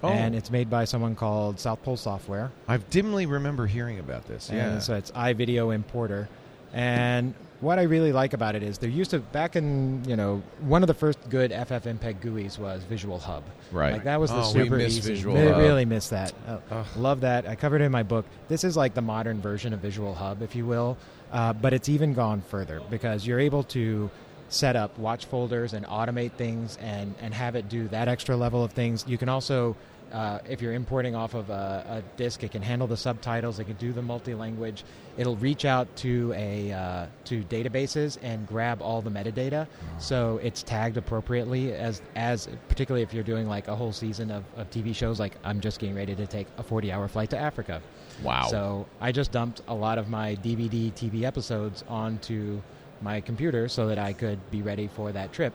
Oh. 0.01 0.09
and 0.09 0.33
it's 0.35 0.49
made 0.51 0.69
by 0.69 0.85
someone 0.85 1.15
called 1.15 1.59
South 1.59 1.83
Pole 1.83 1.97
Software. 1.97 2.51
I 2.67 2.77
dimly 2.77 3.25
remember 3.25 3.67
hearing 3.67 3.99
about 3.99 4.25
this. 4.27 4.49
And 4.49 4.57
Yeah. 4.57 4.79
so 4.79 4.95
it's 4.95 5.11
iVideo 5.11 5.73
Importer. 5.73 6.27
And 6.73 7.33
what 7.63 7.79
I 7.79 7.83
really 7.83 8.11
like 8.11 8.33
about 8.33 8.55
it 8.55 8.61
is 8.61 8.77
there 8.77 8.89
used 8.89 9.11
to 9.11 9.19
back 9.19 9.55
in 9.55 10.03
you 10.05 10.15
know 10.15 10.43
one 10.59 10.83
of 10.83 10.87
the 10.87 10.93
first 10.93 11.17
good 11.29 11.51
FFmpeg 11.51 12.19
GUIs 12.21 12.59
was 12.59 12.83
Visual 12.83 13.17
Hub. 13.17 13.43
Right. 13.71 13.93
Like 13.93 14.03
that 14.03 14.19
was 14.19 14.29
the 14.31 14.37
Oh, 14.37 14.47
we 14.53 14.63
super 14.63 14.77
miss 14.77 14.97
easy. 14.97 15.13
Visual 15.13 15.35
They 15.35 15.47
Hub. 15.47 15.57
really 15.57 15.85
miss 15.85 16.09
that. 16.09 16.33
Oh, 16.47 16.61
Ugh. 16.71 16.85
love 16.97 17.21
that. 17.21 17.47
I 17.47 17.55
covered 17.55 17.81
it 17.81 17.85
in 17.85 17.91
my 17.91 18.03
book. 18.03 18.25
This 18.49 18.63
is 18.63 18.75
like 18.75 18.93
the 18.93 19.01
modern 19.01 19.41
version 19.41 19.73
of 19.73 19.79
Visual 19.79 20.13
Hub, 20.13 20.41
if 20.41 20.55
you 20.55 20.65
will, 20.65 20.97
uh, 21.31 21.53
but 21.53 21.73
it's 21.73 21.87
even 21.89 22.13
gone 22.13 22.41
further 22.41 22.81
because 22.89 23.25
you're 23.25 23.39
able 23.39 23.63
to 23.63 24.09
set 24.49 24.75
up 24.75 24.95
watch 24.99 25.25
folders 25.25 25.73
and 25.73 25.83
automate 25.87 26.33
things 26.33 26.77
and 26.81 27.15
and 27.21 27.33
have 27.33 27.55
it 27.55 27.69
do 27.69 27.87
that 27.87 28.07
extra 28.07 28.35
level 28.35 28.63
of 28.63 28.71
things. 28.73 29.05
You 29.07 29.17
can 29.17 29.29
also 29.29 29.75
uh, 30.13 30.39
if 30.47 30.61
you're 30.61 30.73
importing 30.73 31.15
off 31.15 31.33
of 31.33 31.49
a, 31.49 32.03
a 32.03 32.17
disk, 32.17 32.43
it 32.43 32.51
can 32.51 32.61
handle 32.61 32.87
the 32.87 32.95
subtitles. 32.95 33.59
It 33.59 33.65
can 33.65 33.75
do 33.77 33.91
the 33.91 34.01
multi-language. 34.01 34.83
It'll 35.17 35.35
reach 35.35 35.65
out 35.65 35.93
to 35.97 36.33
a 36.35 36.71
uh, 36.71 37.05
to 37.25 37.43
databases 37.43 38.17
and 38.21 38.47
grab 38.47 38.81
all 38.81 39.01
the 39.01 39.09
metadata, 39.09 39.67
so 39.99 40.39
it's 40.43 40.61
tagged 40.61 40.97
appropriately. 40.97 41.73
As 41.73 42.01
as 42.15 42.47
particularly 42.69 43.01
if 43.01 43.13
you're 43.13 43.23
doing 43.23 43.47
like 43.47 43.67
a 43.67 43.75
whole 43.75 43.91
season 43.91 44.29
of, 44.29 44.43
of 44.55 44.69
TV 44.69 44.93
shows, 44.93 45.19
like 45.19 45.33
I'm 45.43 45.59
just 45.59 45.79
getting 45.79 45.95
ready 45.95 46.15
to 46.15 46.27
take 46.27 46.47
a 46.57 46.63
40-hour 46.63 47.07
flight 47.07 47.31
to 47.31 47.37
Africa. 47.37 47.81
Wow. 48.21 48.47
So 48.49 48.87
I 49.01 49.11
just 49.11 49.31
dumped 49.31 49.61
a 49.67 49.73
lot 49.73 49.97
of 49.97 50.09
my 50.09 50.35
DVD 50.35 50.93
TV 50.93 51.23
episodes 51.23 51.83
onto 51.87 52.61
my 53.01 53.19
computer 53.19 53.67
so 53.67 53.87
that 53.87 53.97
I 53.97 54.13
could 54.13 54.39
be 54.51 54.61
ready 54.61 54.87
for 54.87 55.11
that 55.11 55.33
trip. 55.33 55.53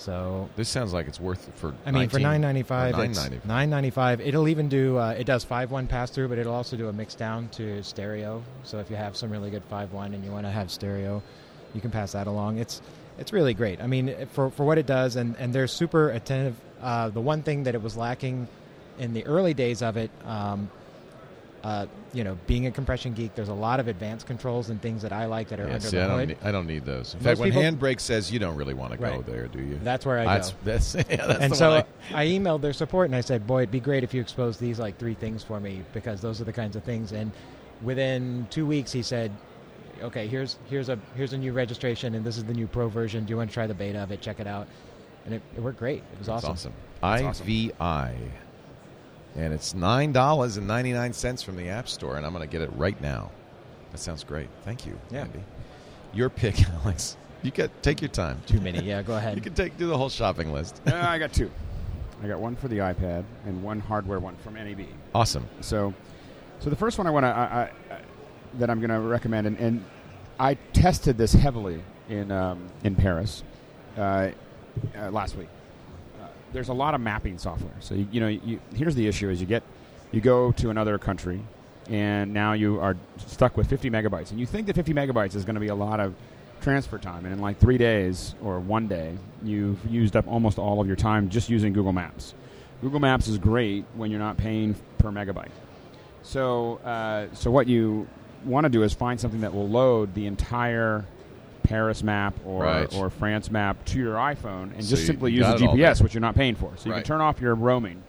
So 0.00 0.48
this 0.56 0.70
sounds 0.70 0.94
like 0.94 1.08
it's 1.08 1.20
worth 1.20 1.46
it 1.46 1.54
for. 1.54 1.74
I 1.84 1.90
mean, 1.90 2.08
for 2.08 2.18
19 2.18 2.22
nine 2.22 2.40
ninety 2.40 2.62
five, 2.62 2.98
or 2.98 3.04
it's 3.04 3.18
9.95. 3.18 3.44
nine 3.44 3.68
ninety 3.68 3.90
five. 3.90 4.20
It'll 4.22 4.48
even 4.48 4.70
do. 4.70 4.96
Uh, 4.96 5.10
it 5.10 5.24
does 5.24 5.44
five 5.44 5.70
one 5.70 5.86
pass 5.86 6.10
through, 6.10 6.28
but 6.28 6.38
it'll 6.38 6.54
also 6.54 6.78
do 6.78 6.88
a 6.88 6.92
mix 6.92 7.14
down 7.14 7.50
to 7.50 7.82
stereo. 7.82 8.42
So 8.64 8.78
if 8.78 8.88
you 8.88 8.96
have 8.96 9.14
some 9.14 9.30
really 9.30 9.50
good 9.50 9.62
five 9.68 9.92
one 9.92 10.14
and 10.14 10.24
you 10.24 10.30
want 10.30 10.46
to 10.46 10.50
have 10.50 10.70
stereo, 10.70 11.22
you 11.74 11.82
can 11.82 11.90
pass 11.90 12.12
that 12.12 12.26
along. 12.26 12.58
It's 12.58 12.80
it's 13.18 13.34
really 13.34 13.52
great. 13.52 13.82
I 13.82 13.86
mean, 13.86 14.26
for 14.32 14.50
for 14.50 14.64
what 14.64 14.78
it 14.78 14.86
does, 14.86 15.16
and 15.16 15.36
and 15.38 15.52
they're 15.52 15.66
super 15.66 16.08
attentive. 16.08 16.56
Uh, 16.80 17.10
the 17.10 17.20
one 17.20 17.42
thing 17.42 17.64
that 17.64 17.74
it 17.74 17.82
was 17.82 17.94
lacking 17.94 18.48
in 18.98 19.12
the 19.12 19.26
early 19.26 19.52
days 19.52 19.82
of 19.82 19.98
it. 19.98 20.10
Um, 20.24 20.70
uh, 21.62 21.86
you 22.12 22.24
know, 22.24 22.36
being 22.46 22.66
a 22.66 22.70
compression 22.72 23.12
geek, 23.14 23.34
there's 23.36 23.48
a 23.50 23.54
lot 23.54 23.78
of 23.78 23.86
advanced 23.86 24.26
controls 24.26 24.68
and 24.70 24.82
things 24.82 25.02
that 25.02 25.12
I 25.12 25.26
like 25.26 25.48
that 25.48 25.60
are 25.60 25.68
Yeah, 25.68 25.74
under 25.74 25.86
see, 25.86 25.96
the 25.96 26.02
I 26.04 26.08
don't, 26.08 26.18
hood. 26.18 26.28
need, 26.28 26.38
I 26.42 26.50
don't 26.52 26.66
need 26.66 26.84
those. 26.84 27.14
In 27.14 27.18
Most 27.20 27.24
fact, 27.24 27.38
when 27.40 27.50
people- 27.52 27.62
Handbrake 27.62 28.00
says 28.00 28.32
you 28.32 28.38
don't 28.40 28.56
really 28.56 28.74
want 28.74 28.92
to 28.92 28.98
go 28.98 29.04
Right. 29.04 29.26
there, 29.26 29.46
do 29.46 29.60
you? 29.60 29.78
That's 29.82 30.04
where 30.04 30.18
I 30.18 30.24
that's, 30.24 30.50
go. 30.50 30.56
That's, 30.64 30.94
yeah, 30.94 31.02
that's 31.26 31.38
and 31.40 31.54
so 31.56 31.70
one 31.70 31.84
I, 32.12 32.26
emailed 32.26 32.62
their 32.62 32.72
support 32.72 33.06
and 33.06 33.14
I 33.14 33.20
said, 33.20 33.46
"Boy, 33.46 33.58
it'd 33.62 33.70
be 33.70 33.78
great 33.80 34.02
if 34.02 34.12
you 34.12 34.20
expose 34.20 34.56
these 34.58 34.78
like 34.80 34.98
three 34.98 35.14
things 35.14 35.44
for 35.44 35.60
me 35.60 35.82
because 35.92 36.20
those 36.20 36.40
are 36.40 36.44
the 36.44 36.52
kinds 36.52 36.74
of 36.74 36.82
things." 36.82 37.12
And 37.12 37.30
within 37.82 38.46
two 38.50 38.66
weeks, 38.66 38.90
he 38.90 39.02
said, 39.02 39.30
"Okay, 40.02 40.26
here's 40.26 40.56
here's 40.68 40.88
a 40.88 40.98
here's 41.14 41.32
a 41.32 41.38
new 41.38 41.52
registration, 41.52 42.14
and 42.16 42.24
this 42.24 42.36
is 42.36 42.44
the 42.44 42.54
new 42.54 42.66
pro 42.66 42.88
version. 42.88 43.24
Do 43.24 43.30
you 43.30 43.36
want 43.36 43.50
to 43.50 43.54
try 43.54 43.66
the 43.68 43.74
beta 43.74 43.98
of 44.02 44.10
it? 44.10 44.20
Check 44.20 44.40
it 44.40 44.46
out." 44.48 44.66
And 45.26 45.34
it, 45.34 45.42
it 45.56 45.60
worked 45.62 45.78
great. 45.78 45.98
It 46.12 46.18
was 46.18 46.26
That's 46.26 46.44
awesome. 46.44 46.72
awesome. 47.02 47.20
That's 47.22 47.22
awesome. 47.40 47.46
IVI. 49.40 49.44
And 49.46 49.54
it's 49.54 49.72
$9.99 49.74 51.44
from 51.44 51.56
the 51.56 51.68
App 51.68 51.88
Store, 51.88 52.16
and 52.16 52.26
I'm 52.26 52.32
going 52.32 52.46
to 52.46 52.50
get 52.50 52.62
it 52.62 52.70
right 52.76 53.00
now. 53.00 53.30
That 53.92 53.98
sounds 53.98 54.22
great. 54.24 54.48
Thank 54.64 54.86
you, 54.86 54.98
Yeah. 55.10 55.22
Andy. 55.22 55.40
Your 56.12 56.28
pick, 56.28 56.56
Alex. 56.84 57.16
You 57.42 57.50
get 57.50 57.82
take 57.82 58.02
your 58.02 58.08
time. 58.10 58.42
Too 58.46 58.60
many. 58.60 58.80
Yeah, 58.82 59.02
go 59.02 59.14
ahead. 59.16 59.36
You 59.36 59.40
can 59.42 59.54
take 59.54 59.76
do 59.78 59.86
the 59.86 59.96
whole 59.96 60.08
shopping 60.10 60.52
list. 60.52 60.80
Uh, 60.86 60.94
I 60.94 61.18
got 61.18 61.32
two. 61.32 61.50
I 62.22 62.26
got 62.28 62.38
one 62.40 62.54
for 62.56 62.68
the 62.68 62.78
iPad 62.78 63.24
and 63.46 63.62
one 63.62 63.80
hardware 63.80 64.18
one 64.20 64.36
from 64.36 64.54
NAB. 64.54 64.80
awesome. 65.14 65.48
So, 65.62 65.94
so 66.58 66.68
the 66.68 66.76
first 66.76 66.98
one 66.98 67.06
I 67.06 67.10
want 67.10 67.24
to 67.24 67.28
I, 67.28 67.32
I, 67.32 67.62
I- 67.94 68.00
that 68.58 68.68
I'm 68.68 68.80
going 68.80 68.90
to 68.90 68.98
recommend, 69.00 69.46
and, 69.46 69.56
and 69.58 69.84
I 70.38 70.54
tested 70.72 71.16
this 71.16 71.32
heavily 71.32 71.80
in 72.08 72.30
um, 72.32 72.66
in 72.84 72.94
Paris 72.96 73.42
uh, 73.96 74.30
uh, 74.98 75.10
last 75.10 75.36
week. 75.36 75.48
There's 76.52 76.68
a 76.68 76.74
lot 76.74 76.94
of 76.94 77.00
mapping 77.00 77.38
software. 77.38 77.74
So 77.80 77.94
you, 77.94 78.08
you 78.10 78.20
know, 78.20 78.28
you, 78.28 78.60
here's 78.74 78.94
the 78.94 79.06
issue: 79.06 79.30
is 79.30 79.40
you 79.40 79.46
get 79.46 79.62
you 80.12 80.20
go 80.20 80.52
to 80.52 80.70
another 80.70 80.98
country, 80.98 81.40
and 81.88 82.32
now 82.32 82.52
you 82.52 82.80
are 82.80 82.96
stuck 83.26 83.56
with 83.56 83.68
50 83.68 83.90
megabytes, 83.90 84.30
and 84.30 84.40
you 84.40 84.46
think 84.46 84.66
that 84.66 84.76
50 84.76 84.92
megabytes 84.92 85.34
is 85.34 85.44
going 85.44 85.54
to 85.54 85.60
be 85.60 85.68
a 85.68 85.74
lot 85.74 86.00
of 86.00 86.14
transfer 86.60 86.98
time, 86.98 87.24
and 87.24 87.32
in 87.32 87.40
like 87.40 87.58
three 87.58 87.78
days 87.78 88.34
or 88.42 88.60
one 88.60 88.86
day, 88.86 89.16
you've 89.42 89.84
used 89.86 90.16
up 90.16 90.26
almost 90.28 90.58
all 90.58 90.80
of 90.80 90.86
your 90.86 90.96
time 90.96 91.28
just 91.28 91.48
using 91.48 91.72
Google 91.72 91.92
Maps. 91.92 92.34
Google 92.80 93.00
Maps 93.00 93.28
is 93.28 93.38
great 93.38 93.84
when 93.94 94.10
you're 94.10 94.20
not 94.20 94.36
paying 94.36 94.74
per 94.98 95.10
megabyte. 95.10 95.50
So, 96.22 96.76
uh, 96.78 97.26
so 97.34 97.50
what 97.50 97.66
you 97.66 98.08
want 98.44 98.64
to 98.64 98.68
do 98.70 98.82
is 98.82 98.92
find 98.92 99.20
something 99.20 99.40
that 99.40 99.54
will 99.54 99.68
load 99.68 100.14
the 100.14 100.26
entire 100.26 101.04
Paris 101.70 102.02
map 102.02 102.34
or 102.44 102.64
Right. 102.64 102.92
or 102.96 103.08
France 103.10 103.48
map 103.48 103.84
to 103.86 103.98
your 103.98 104.16
iPhone 104.16 104.74
and 104.74 104.82
So 104.82 104.90
just 104.90 105.06
simply 105.06 105.30
use 105.30 105.46
the 105.46 105.54
GPS, 105.54 106.02
which 106.02 106.12
you're 106.14 106.20
not 106.20 106.34
paying 106.34 106.56
for. 106.56 106.72
So 106.76 106.86
you 106.88 106.92
Right. 106.92 107.04
can 107.04 107.06
turn 107.06 107.20
off 107.20 107.40
your 107.40 107.54
roaming. 107.54 108.02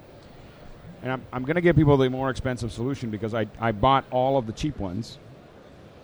And 1.03 1.11
I'm, 1.11 1.21
I'm 1.31 1.43
going 1.43 1.55
to 1.55 1.61
give 1.61 1.75
people 1.75 1.95
the 1.95 2.09
more 2.09 2.31
expensive 2.31 2.71
solution 2.71 3.11
because 3.11 3.35
I, 3.35 3.45
I 3.59 3.71
bought 3.71 4.03
all 4.09 4.35
of 4.37 4.47
the 4.47 4.51
cheap 4.51 4.79
ones. 4.79 5.19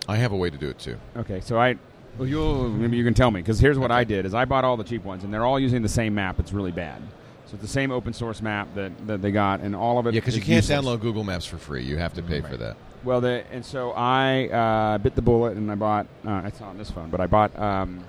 I 0.08 0.18
have 0.18 0.32
a 0.32 0.36
way 0.36 0.52
to 0.52 0.58
do 0.58 0.70
it 0.70 0.78
too. 0.78 0.98
Okay, 1.18 1.42
so 1.42 1.60
I 1.60 1.76
well 2.20 2.28
you'll 2.28 2.70
maybe 2.70 2.96
you 2.96 3.04
can 3.04 3.14
tell 3.16 3.30
me 3.32 3.42
because 3.42 3.60
here's 3.60 3.78
what 3.80 3.92
I 3.92 4.04
did 4.04 4.26
is 4.28 4.34
I 4.36 4.46
bought 4.46 4.64
all 4.64 4.78
the 4.78 4.84
cheap 4.84 5.04
ones 5.04 5.24
and 5.24 5.34
they're 5.34 5.46
all 5.46 5.60
using 5.60 5.82
the 5.82 5.90
same 5.90 6.14
map. 6.14 6.40
It's 6.40 6.54
really 6.54 6.72
bad. 6.72 7.02
So 7.48 7.54
it's 7.54 7.62
the 7.62 7.68
same 7.68 7.92
open 7.92 8.14
source 8.14 8.42
map 8.42 8.68
that, 8.76 8.92
that 9.08 9.22
they 9.22 9.32
got 9.32 9.62
and 9.62 9.76
all 9.76 9.98
of 10.00 10.06
it. 10.08 10.14
Yeah, 10.14 10.20
because 10.20 10.36
you 10.36 10.42
can't 10.42 10.64
useless. 10.68 10.86
download 10.86 11.00
Google 11.02 11.24
Maps 11.24 11.46
for 11.46 11.58
free. 11.58 11.84
You 11.84 11.98
have 11.98 12.14
to 12.16 12.22
pay 12.22 12.42
for 12.42 12.58
that. 12.58 12.76
Well, 13.04 13.22
the, 13.22 13.46
and 13.52 13.66
so 13.66 13.92
I 13.92 14.48
uh, 14.50 14.98
bit 14.98 15.16
the 15.16 15.22
bullet 15.22 15.56
and 15.56 15.72
I 15.72 15.76
bought. 15.76 16.08
Uh, 16.26 16.42
it's 16.46 16.60
not 16.60 16.70
on 16.70 16.78
this 16.78 16.92
phone, 16.92 17.10
but 17.10 17.22
I 17.22 17.28
bought. 17.28 17.58
Um, 17.58 18.04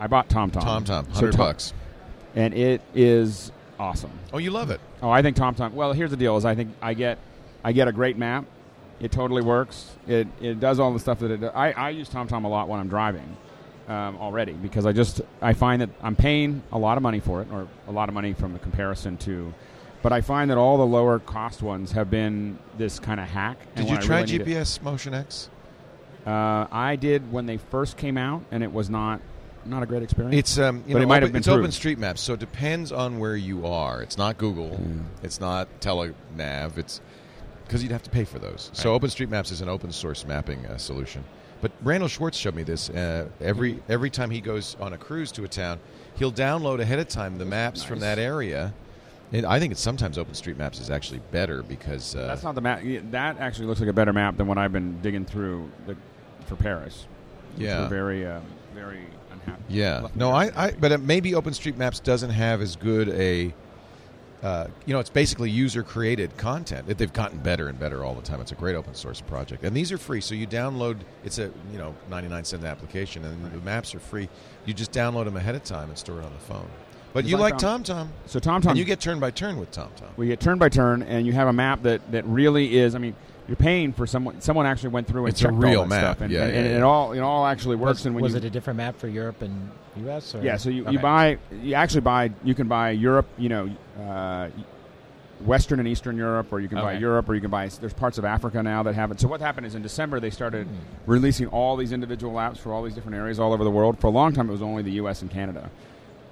I 0.00 0.06
bought 0.08 0.28
TomTom. 0.28 0.62
TomTom, 0.62 1.06
So 1.06 1.12
hundred 1.12 1.32
Tom- 1.32 1.38
bucks. 1.38 1.72
and 2.34 2.52
it 2.54 2.80
is 2.94 3.52
awesome. 3.78 4.10
Oh, 4.32 4.38
you 4.38 4.50
love 4.50 4.70
it. 4.70 4.80
Oh, 5.02 5.10
I 5.10 5.22
think 5.22 5.36
TomTom. 5.36 5.72
Well, 5.72 5.92
here's 5.92 6.10
the 6.10 6.16
deal: 6.16 6.36
is 6.36 6.44
I 6.44 6.54
think 6.56 6.70
I 6.82 6.94
get 6.94 7.18
I 7.62 7.70
get 7.72 7.86
a 7.86 7.92
great 7.92 8.16
map. 8.18 8.44
It 9.00 9.12
totally 9.12 9.42
works. 9.42 9.92
It 10.08 10.26
it 10.40 10.58
does 10.58 10.80
all 10.80 10.92
the 10.92 10.98
stuff 10.98 11.20
that 11.20 11.30
it. 11.30 11.40
Does. 11.42 11.52
I 11.54 11.70
I 11.72 11.90
use 11.90 12.08
TomTom 12.08 12.42
a 12.44 12.48
lot 12.48 12.68
when 12.68 12.80
I'm 12.80 12.88
driving 12.88 13.36
um, 13.88 14.16
already 14.18 14.52
because 14.52 14.86
I 14.86 14.92
just 14.92 15.20
I 15.40 15.54
find 15.54 15.82
that 15.82 15.90
I'm 16.02 16.14
paying 16.16 16.62
a 16.72 16.78
lot 16.78 16.96
of 16.98 17.02
money 17.02 17.20
for 17.20 17.42
it 17.42 17.48
or 17.50 17.66
a 17.86 17.92
lot 17.92 18.08
of 18.08 18.14
money 18.14 18.34
from 18.34 18.52
the 18.52 18.58
comparison 18.58 19.16
to. 19.18 19.52
But 20.02 20.12
I 20.12 20.20
find 20.20 20.50
that 20.50 20.58
all 20.58 20.76
the 20.78 20.86
lower 20.86 21.18
cost 21.18 21.60
ones 21.62 21.90
have 21.92 22.08
been 22.08 22.58
this 22.76 23.00
kind 23.00 23.18
of 23.18 23.26
hack. 23.28 23.58
Did 23.74 23.88
you 23.88 23.96
I 23.96 24.00
try 24.00 24.20
really 24.20 24.38
GPS 24.38 24.80
Motion 24.82 25.12
X? 25.14 25.50
uh, 26.24 26.66
I 26.70 26.96
did 26.96 27.32
when 27.32 27.46
they 27.46 27.56
first 27.56 27.96
came 27.96 28.16
out, 28.16 28.42
and 28.52 28.62
it 28.62 28.72
was 28.72 28.88
not 28.90 29.20
not 29.64 29.82
a 29.82 29.86
great 29.86 30.02
experience. 30.02 30.36
It's 30.36 30.58
um, 30.58 30.84
you 30.86 30.92
But 30.94 30.98
know, 31.00 31.02
it 31.02 31.06
might 31.08 31.16
open, 31.16 31.22
have 31.22 31.32
been 31.32 31.38
it's. 31.40 31.48
Open 31.48 31.72
Street 31.72 31.98
Maps, 31.98 32.20
so 32.20 32.34
it 32.34 32.40
depends 32.40 32.92
on 32.92 33.18
where 33.18 33.36
you 33.36 33.66
are. 33.66 34.02
It's 34.02 34.16
not 34.16 34.38
Google. 34.38 34.78
It's 35.22 35.40
not 35.40 35.68
Telenav. 35.80 36.78
It's 36.78 37.00
because 37.66 37.82
you'd 37.82 37.92
have 37.92 38.04
to 38.04 38.10
pay 38.10 38.24
for 38.24 38.38
those. 38.38 38.70
So 38.72 38.98
OpenStreetMaps 38.98 39.52
is 39.52 39.60
an 39.60 39.68
open 39.68 39.92
source 39.92 40.24
mapping 40.26 40.64
uh, 40.64 40.78
solution. 40.78 41.22
But 41.60 41.72
Randal 41.82 42.08
Schwartz 42.08 42.38
showed 42.38 42.54
me 42.54 42.62
this. 42.62 42.88
Uh, 42.90 43.28
every 43.40 43.80
every 43.88 44.10
time 44.10 44.30
he 44.30 44.40
goes 44.40 44.76
on 44.80 44.92
a 44.92 44.98
cruise 44.98 45.32
to 45.32 45.44
a 45.44 45.48
town, 45.48 45.80
he'll 46.16 46.32
download 46.32 46.80
ahead 46.80 46.98
of 46.98 47.08
time 47.08 47.38
the 47.38 47.44
maps 47.44 47.82
from 47.82 48.00
that 48.00 48.18
area. 48.18 48.72
And 49.32 49.44
I 49.44 49.58
think 49.58 49.72
it's 49.72 49.80
sometimes 49.80 50.16
OpenStreetMaps 50.16 50.80
is 50.80 50.88
actually 50.88 51.20
better 51.32 51.62
because 51.62 52.16
uh, 52.16 52.26
That's 52.28 52.42
not 52.42 52.54
the 52.54 52.62
map. 52.62 52.80
That 53.10 53.38
actually 53.38 53.66
looks 53.66 53.80
like 53.80 53.90
a 53.90 53.92
better 53.92 54.12
map 54.12 54.36
than 54.38 54.46
what 54.46 54.56
I've 54.56 54.72
been 54.72 55.00
digging 55.02 55.26
through 55.26 55.70
the, 55.86 55.96
for 56.46 56.56
Paris. 56.56 57.06
Yeah. 57.58 57.88
very, 57.88 58.26
uh, 58.26 58.40
very 58.74 59.04
unhappy. 59.30 59.62
Yeah. 59.68 60.08
No, 60.14 60.30
I, 60.30 60.50
I 60.56 60.70
but 60.72 60.92
uh, 60.92 60.98
maybe 60.98 61.32
OpenStreetMaps 61.32 62.02
doesn't 62.02 62.30
have 62.30 62.62
as 62.62 62.76
good 62.76 63.10
a 63.10 63.52
uh, 64.42 64.68
you 64.86 64.92
know, 64.92 65.00
it's 65.00 65.10
basically 65.10 65.50
user 65.50 65.82
created 65.82 66.36
content. 66.36 66.86
They've 66.86 67.12
gotten 67.12 67.38
better 67.38 67.68
and 67.68 67.78
better 67.78 68.04
all 68.04 68.14
the 68.14 68.22
time. 68.22 68.40
It's 68.40 68.52
a 68.52 68.56
great 68.56 68.76
open 68.76 68.94
source 68.94 69.20
project. 69.20 69.64
And 69.64 69.76
these 69.76 69.90
are 69.90 69.98
free. 69.98 70.20
So 70.20 70.34
you 70.34 70.46
download 70.46 70.98
it's 71.24 71.38
a, 71.38 71.50
you 71.72 71.78
know, 71.78 71.94
99 72.08 72.44
cent 72.44 72.64
application 72.64 73.24
and 73.24 73.52
the 73.52 73.58
maps 73.58 73.94
are 73.94 74.00
free. 74.00 74.28
You 74.64 74.74
just 74.74 74.92
download 74.92 75.24
them 75.24 75.36
ahead 75.36 75.54
of 75.56 75.64
time 75.64 75.88
and 75.88 75.98
store 75.98 76.20
it 76.20 76.24
on 76.24 76.32
the 76.32 76.38
phone. 76.38 76.68
But 77.12 77.24
you 77.24 77.36
like, 77.36 77.54
TomTom. 77.54 78.08
So 78.26 78.38
TomTom, 78.38 78.66
And 78.66 78.78
you 78.78 78.84
get 78.84 79.00
turn 79.00 79.18
by 79.18 79.30
turn 79.30 79.56
with 79.56 79.72
TomTom. 79.72 80.16
we 80.16 80.26
get 80.28 80.40
turn 80.40 80.58
by 80.58 80.68
turn, 80.68 81.02
and 81.02 81.26
you 81.26 81.32
have 81.32 81.48
a 81.48 81.52
map 81.52 81.82
that, 81.82 82.12
that 82.12 82.24
really 82.26 82.76
is. 82.78 82.94
I 82.94 82.98
mean, 82.98 83.16
you're 83.48 83.56
paying 83.56 83.92
for 83.92 84.06
someone. 84.06 84.40
Someone 84.40 84.66
actually 84.66 84.90
went 84.90 85.06
through 85.08 85.22
and 85.24 85.30
It's 85.32 85.40
a 85.40 85.44
checked 85.44 85.54
all 85.54 85.60
that 85.62 85.88
map. 85.88 86.00
stuff, 86.02 86.20
and, 86.20 86.32
Yeah, 86.32 86.44
and, 86.44 86.52
yeah, 86.52 86.58
and 86.60 86.70
yeah. 86.70 86.76
it 86.76 86.82
all 86.82 87.12
it 87.12 87.20
all 87.20 87.46
actually 87.46 87.76
works. 87.76 88.00
Was, 88.00 88.06
and 88.06 88.14
when 88.14 88.22
was 88.22 88.32
you, 88.32 88.38
it 88.38 88.44
a 88.44 88.50
different 88.50 88.76
map 88.76 88.96
for 88.98 89.08
Europe 89.08 89.42
and 89.42 89.70
U.S. 90.04 90.34
Or? 90.34 90.42
Yeah, 90.42 90.56
so 90.58 90.68
you, 90.70 90.82
Okay. 90.82 90.92
you 90.92 90.98
buy 90.98 91.38
you 91.62 91.74
actually 91.74 92.02
buy 92.02 92.30
you 92.44 92.54
can 92.54 92.68
buy 92.68 92.90
Europe, 92.90 93.26
you 93.38 93.48
know, 93.48 93.70
uh, 94.00 94.48
Western 95.44 95.78
and 95.78 95.86
Eastern 95.88 96.16
Europe, 96.16 96.52
or 96.52 96.58
you 96.60 96.68
can 96.68 96.78
buy 96.78 96.94
Europe, 96.94 97.28
or 97.28 97.34
you 97.34 97.40
can 97.40 97.50
buy. 97.50 97.68
There's 97.68 97.92
parts 97.94 98.18
of 98.18 98.24
Africa 98.24 98.60
now 98.62 98.82
that 98.82 98.94
have 98.96 99.12
it. 99.12 99.20
So 99.20 99.28
what 99.28 99.40
happened 99.40 99.66
is 99.66 99.74
in 99.76 99.82
December 99.82 100.18
they 100.20 100.30
started 100.30 100.66
Hmm. 100.66 100.74
releasing 101.06 101.46
all 101.46 101.76
these 101.76 101.92
individual 101.92 102.34
apps 102.34 102.58
for 102.58 102.72
all 102.72 102.82
these 102.82 102.94
different 102.94 103.16
areas 103.16 103.38
all 103.38 103.52
over 103.52 103.62
the 103.64 103.70
world. 103.70 103.98
For 104.00 104.08
a 104.08 104.10
long 104.10 104.32
time, 104.32 104.48
it 104.48 104.52
was 104.52 104.62
only 104.62 104.82
the 104.82 104.92
U.S. 104.92 105.22
and 105.22 105.30
Canada. 105.30 105.70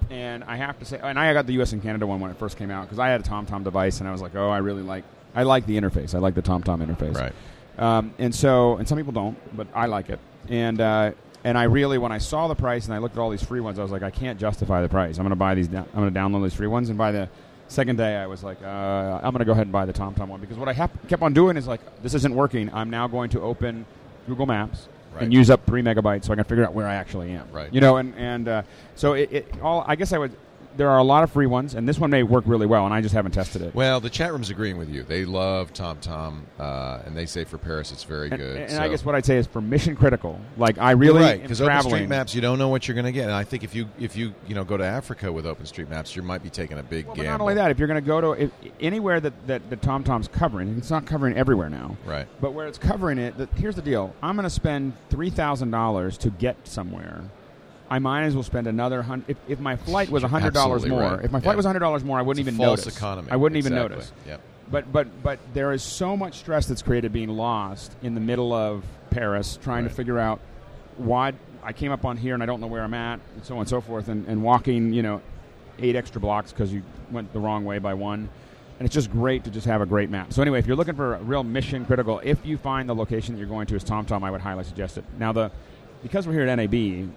And 0.09 0.43
I 0.43 0.55
have 0.57 0.77
to 0.79 0.85
say, 0.85 0.99
and 1.01 1.17
I 1.19 1.33
got 1.33 1.47
the 1.47 1.53
U.S. 1.53 1.71
and 1.73 1.81
Canada 1.81 2.05
one 2.05 2.19
when 2.19 2.31
it 2.31 2.37
first 2.37 2.57
came 2.57 2.69
out 2.71 2.83
because 2.83 2.99
I 2.99 3.07
had 3.09 3.19
a 3.21 3.23
TomTom 3.23 3.63
device, 3.63 3.99
and 3.99 4.07
I 4.07 4.11
was 4.11 4.21
like, 4.21 4.35
oh, 4.35 4.49
I 4.49 4.57
really 4.59 4.83
like, 4.83 5.03
I 5.35 5.43
like 5.43 5.65
the 5.65 5.79
interface. 5.79 6.15
I 6.15 6.19
like 6.19 6.35
the 6.35 6.41
TomTom 6.41 6.85
interface. 6.85 7.15
Right. 7.15 7.33
Um, 7.77 8.13
and 8.17 8.33
so, 8.33 8.77
and 8.77 8.87
some 8.87 8.97
people 8.97 9.13
don't, 9.13 9.37
but 9.55 9.67
I 9.73 9.85
like 9.85 10.09
it. 10.09 10.19
And 10.49 10.81
uh, 10.81 11.11
and 11.43 11.57
I 11.57 11.63
really, 11.63 11.97
when 11.97 12.11
I 12.11 12.17
saw 12.17 12.47
the 12.47 12.55
price 12.55 12.85
and 12.85 12.93
I 12.93 12.97
looked 12.97 13.15
at 13.15 13.21
all 13.21 13.29
these 13.29 13.43
free 13.43 13.59
ones, 13.59 13.79
I 13.79 13.83
was 13.83 13.91
like, 13.91 14.03
I 14.03 14.09
can't 14.09 14.39
justify 14.39 14.81
the 14.81 14.89
price. 14.89 15.17
I'm 15.17 15.23
going 15.23 15.29
to 15.29 15.35
buy 15.35 15.55
these. 15.55 15.67
I'm 15.67 15.85
going 15.95 16.13
to 16.13 16.19
download 16.19 16.43
these 16.43 16.55
free 16.55 16.67
ones. 16.67 16.89
And 16.89 16.97
by 16.97 17.11
the 17.11 17.29
second 17.67 17.97
day, 17.97 18.15
I 18.15 18.25
was 18.27 18.43
like, 18.43 18.61
uh, 18.61 19.19
I'm 19.21 19.31
going 19.31 19.39
to 19.39 19.45
go 19.45 19.51
ahead 19.51 19.67
and 19.67 19.71
buy 19.71 19.85
the 19.85 19.93
TomTom 19.93 20.27
one 20.27 20.41
because 20.41 20.57
what 20.57 20.67
I 20.67 20.73
hap- 20.73 21.07
kept 21.07 21.21
on 21.21 21.33
doing 21.33 21.55
is 21.55 21.67
like, 21.67 22.01
this 22.01 22.13
isn't 22.15 22.33
working. 22.33 22.73
I'm 22.73 22.89
now 22.89 23.07
going 23.07 23.29
to 23.31 23.41
open 23.41 23.85
Google 24.27 24.45
Maps. 24.45 24.87
Right. 25.13 25.23
And 25.23 25.33
use 25.33 25.49
up 25.49 25.65
three 25.65 25.81
megabytes 25.81 26.25
so 26.25 26.33
I 26.33 26.35
can 26.35 26.43
figure 26.43 26.63
out 26.63 26.73
where 26.73 26.85
I 26.85 26.95
actually 26.95 27.31
am. 27.31 27.47
Right. 27.51 27.73
You 27.73 27.81
know, 27.81 27.97
and 27.97 28.13
and 28.15 28.47
uh, 28.47 28.61
so 28.95 29.13
it, 29.13 29.31
it 29.31 29.53
all. 29.63 29.83
I 29.87 29.95
guess 29.95 30.13
I 30.13 30.19
would. 30.19 30.35
There 30.77 30.89
are 30.89 30.99
a 30.99 31.03
lot 31.03 31.23
of 31.23 31.31
free 31.31 31.47
ones, 31.47 31.75
and 31.75 31.87
this 31.87 31.99
one 31.99 32.09
may 32.09 32.23
work 32.23 32.43
really 32.47 32.65
well, 32.65 32.85
and 32.85 32.93
I 32.93 33.01
just 33.01 33.13
haven't 33.13 33.31
tested 33.33 33.61
it. 33.61 33.75
Well, 33.75 33.99
the 33.99 34.09
chat 34.09 34.31
room's 34.31 34.49
agreeing 34.49 34.77
with 34.77 34.89
you. 34.89 35.03
They 35.03 35.25
love 35.25 35.73
TomTom, 35.73 36.41
uh, 36.59 36.99
and 37.05 37.17
they 37.17 37.25
say 37.25 37.43
for 37.43 37.57
Paris 37.57 37.91
it's 37.91 38.03
very 38.03 38.29
and, 38.29 38.37
good. 38.37 38.57
and 38.57 38.71
so. 38.71 38.81
I 38.81 38.87
guess 38.87 39.03
what 39.03 39.15
I'd 39.15 39.25
say 39.25 39.37
is 39.37 39.47
for 39.47 39.59
mission 39.61 39.95
critical. 39.95 40.39
Like 40.55 40.77
I 40.77 40.91
You're 40.91 40.97
really 40.97 41.21
right 41.21 41.35
am 41.35 41.41
because. 41.41 41.57
OpenStreetMaps, 41.59 42.35
you 42.35 42.41
don't 42.41 42.59
know 42.59 42.69
what 42.69 42.87
you're 42.87 42.95
going 42.95 43.05
to 43.05 43.11
get. 43.11 43.23
And 43.23 43.33
I 43.33 43.43
think 43.43 43.63
if 43.63 43.73
you 43.75 43.87
if 43.99 44.15
you 44.15 44.33
you 44.47 44.55
know 44.55 44.63
go 44.63 44.77
to 44.77 44.83
Africa 44.83 45.31
with 45.31 45.45
OpenStreetMaps, 45.45 46.15
you 46.15 46.21
might 46.21 46.43
be 46.43 46.49
taking 46.49 46.77
a 46.77 46.83
big 46.83 47.05
Well, 47.07 47.15
gamble. 47.15 47.31
not 47.31 47.41
only 47.41 47.53
that, 47.55 47.71
if 47.71 47.79
you're 47.79 47.87
going 47.87 48.01
to 48.01 48.07
go 48.07 48.21
to 48.21 48.43
if, 48.43 48.51
anywhere 48.79 49.19
that, 49.19 49.47
that 49.47 49.69
the 49.69 49.77
TomTom's 49.77 50.27
covering, 50.27 50.77
it's 50.77 50.91
not 50.91 51.05
covering 51.05 51.35
everywhere 51.35 51.69
now. 51.69 51.97
Right. 52.05 52.27
But 52.39 52.53
where 52.53 52.67
it's 52.67 52.77
covering 52.77 53.17
it, 53.17 53.37
the, 53.37 53.49
here's 53.55 53.75
the 53.75 53.81
deal: 53.81 54.13
I'm 54.21 54.35
going 54.35 54.43
to 54.43 54.49
spend 54.49 54.93
three 55.09 55.29
thousand 55.29 55.71
dollars 55.71 56.17
to 56.19 56.29
get 56.29 56.67
somewhere. 56.67 57.23
I 57.89 57.99
might 57.99 58.23
as 58.23 58.33
well 58.33 58.43
spend 58.43 58.67
another 58.67 59.01
hundred. 59.01 59.29
If, 59.29 59.37
if 59.47 59.59
my 59.59 59.75
flight 59.75 60.09
was 60.09 60.23
hundred 60.23 60.53
dollars 60.53 60.85
more, 60.85 61.01
right. 61.01 61.23
if 61.25 61.31
my 61.31 61.39
flight 61.39 61.53
Yeah. 61.53 61.57
was 61.57 61.65
hundred 61.65 61.79
dollars 61.79 62.03
more, 62.03 62.17
I 62.19 62.21
wouldn't 62.21 62.45
It's 62.45 62.53
even 62.53 62.57
false 62.63 62.81
notice. 62.81 62.97
economy. 62.97 63.29
I 63.31 63.35
wouldn't 63.37 63.57
even 63.57 63.73
notice. 63.73 64.11
Yep. 64.27 64.41
But 64.69 64.91
but 64.91 65.23
but 65.23 65.39
there 65.53 65.71
is 65.71 65.81
so 65.83 66.17
much 66.17 66.39
stress 66.39 66.65
that's 66.67 66.81
created 66.81 67.13
being 67.13 67.29
lost 67.29 67.95
in 68.03 68.13
the 68.15 68.19
middle 68.21 68.51
of 68.53 68.83
Paris, 69.09 69.57
trying 69.63 69.83
Right. 69.85 69.89
to 69.89 69.95
figure 69.95 70.19
out 70.19 70.39
why 70.97 71.33
I 71.63 71.71
came 71.73 71.91
up 71.91 72.03
on 72.05 72.17
here 72.17 72.33
and 72.33 72.43
I 72.43 72.45
don't 72.45 72.59
know 72.59 72.67
where 72.67 72.83
I'm 72.83 72.93
at, 72.93 73.19
and 73.35 73.45
so 73.45 73.55
on 73.55 73.61
and 73.61 73.69
so 73.69 73.79
forth, 73.81 74.09
and, 74.09 74.27
and 74.27 74.43
walking 74.43 74.91
you 74.93 75.01
know 75.03 75.21
eight 75.79 75.95
extra 75.95 76.19
blocks 76.19 76.51
because 76.51 76.73
you 76.73 76.83
went 77.11 77.31
the 77.33 77.39
wrong 77.39 77.63
way 77.63 77.79
by 77.79 77.93
one. 77.93 78.29
And 78.79 78.85
it's 78.85 78.93
just 78.93 79.11
great 79.11 79.43
to 79.45 79.49
just 79.49 79.65
have 79.65 79.81
a 79.81 79.87
great 79.87 80.11
map. 80.11 80.31
So 80.33 80.41
anyway, 80.43 80.59
if 80.59 80.67
you're 80.67 80.75
looking 80.75 80.93
for 80.93 81.15
a 81.15 81.23
real 81.23 81.43
mission 81.43 81.83
critical, 81.83 82.21
if 82.23 82.45
you 82.45 82.57
find 82.57 82.87
the 82.87 82.93
location 82.93 83.33
that 83.33 83.39
you're 83.39 83.47
going 83.49 83.65
to 83.67 83.75
is 83.75 83.83
TomTom, 83.83 84.21
I 84.21 84.29
would 84.29 84.41
highly 84.41 84.63
suggest 84.65 84.99
it. 84.99 85.05
Now 85.17 85.31
the 85.31 85.49
because 86.03 86.27
we're 86.27 86.33
here 86.33 86.43
at 86.47 86.55
NAB, 86.55 87.09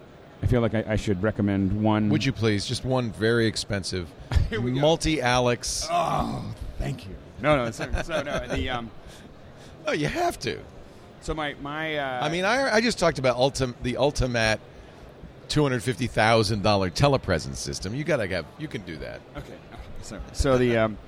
I 0.43 0.47
feel 0.47 0.61
like 0.61 0.75
I, 0.75 0.85
I 0.89 0.97
should 0.97 1.23
recommend 1.23 1.83
one. 1.83 2.09
Would 2.09 2.25
you 2.25 2.33
please 2.33 2.65
just 2.67 2.85
one 2.85 3.13
very 3.13 3.47
expensive 3.47 4.09
Here 4.51 4.61
we 4.61 4.73
go. 4.73 4.81
multi 4.81 5.21
Alex? 5.21 5.87
Oh, 5.91 6.45
thank 6.79 7.07
you. 7.07 7.15
No, 7.41 7.65
no. 7.65 7.71
So, 7.71 7.89
so 8.03 8.23
no. 8.23 8.47
The 8.47 8.71
um. 8.71 8.91
Oh, 9.87 9.93
you 9.93 10.07
have 10.07 10.39
to. 10.41 10.59
So 11.21 11.35
my 11.35 11.55
my. 11.61 11.97
Uh, 11.97 12.25
I 12.25 12.29
mean, 12.31 12.45
I, 12.45 12.77
I 12.77 12.81
just 12.81 12.99
talked 12.99 13.19
about 13.19 13.37
ultim, 13.37 13.75
the 13.83 13.95
Ultimatte 13.95 14.61
two 15.49 15.63
hundred 15.63 15.83
fifty 15.83 16.07
thousand 16.07 16.63
dollar 16.63 16.91
telepresence 16.91 17.57
system. 17.57 17.95
You 17.95 18.05
gotta 18.05 18.27
have. 18.29 18.47
You 18.59 18.69
can 18.69 18.83
do 18.83 18.97
that. 18.99 19.21
Okay. 19.37 19.55
So, 20.03 20.21
so 20.33 20.57
the 20.59 20.77
um, 20.77 20.99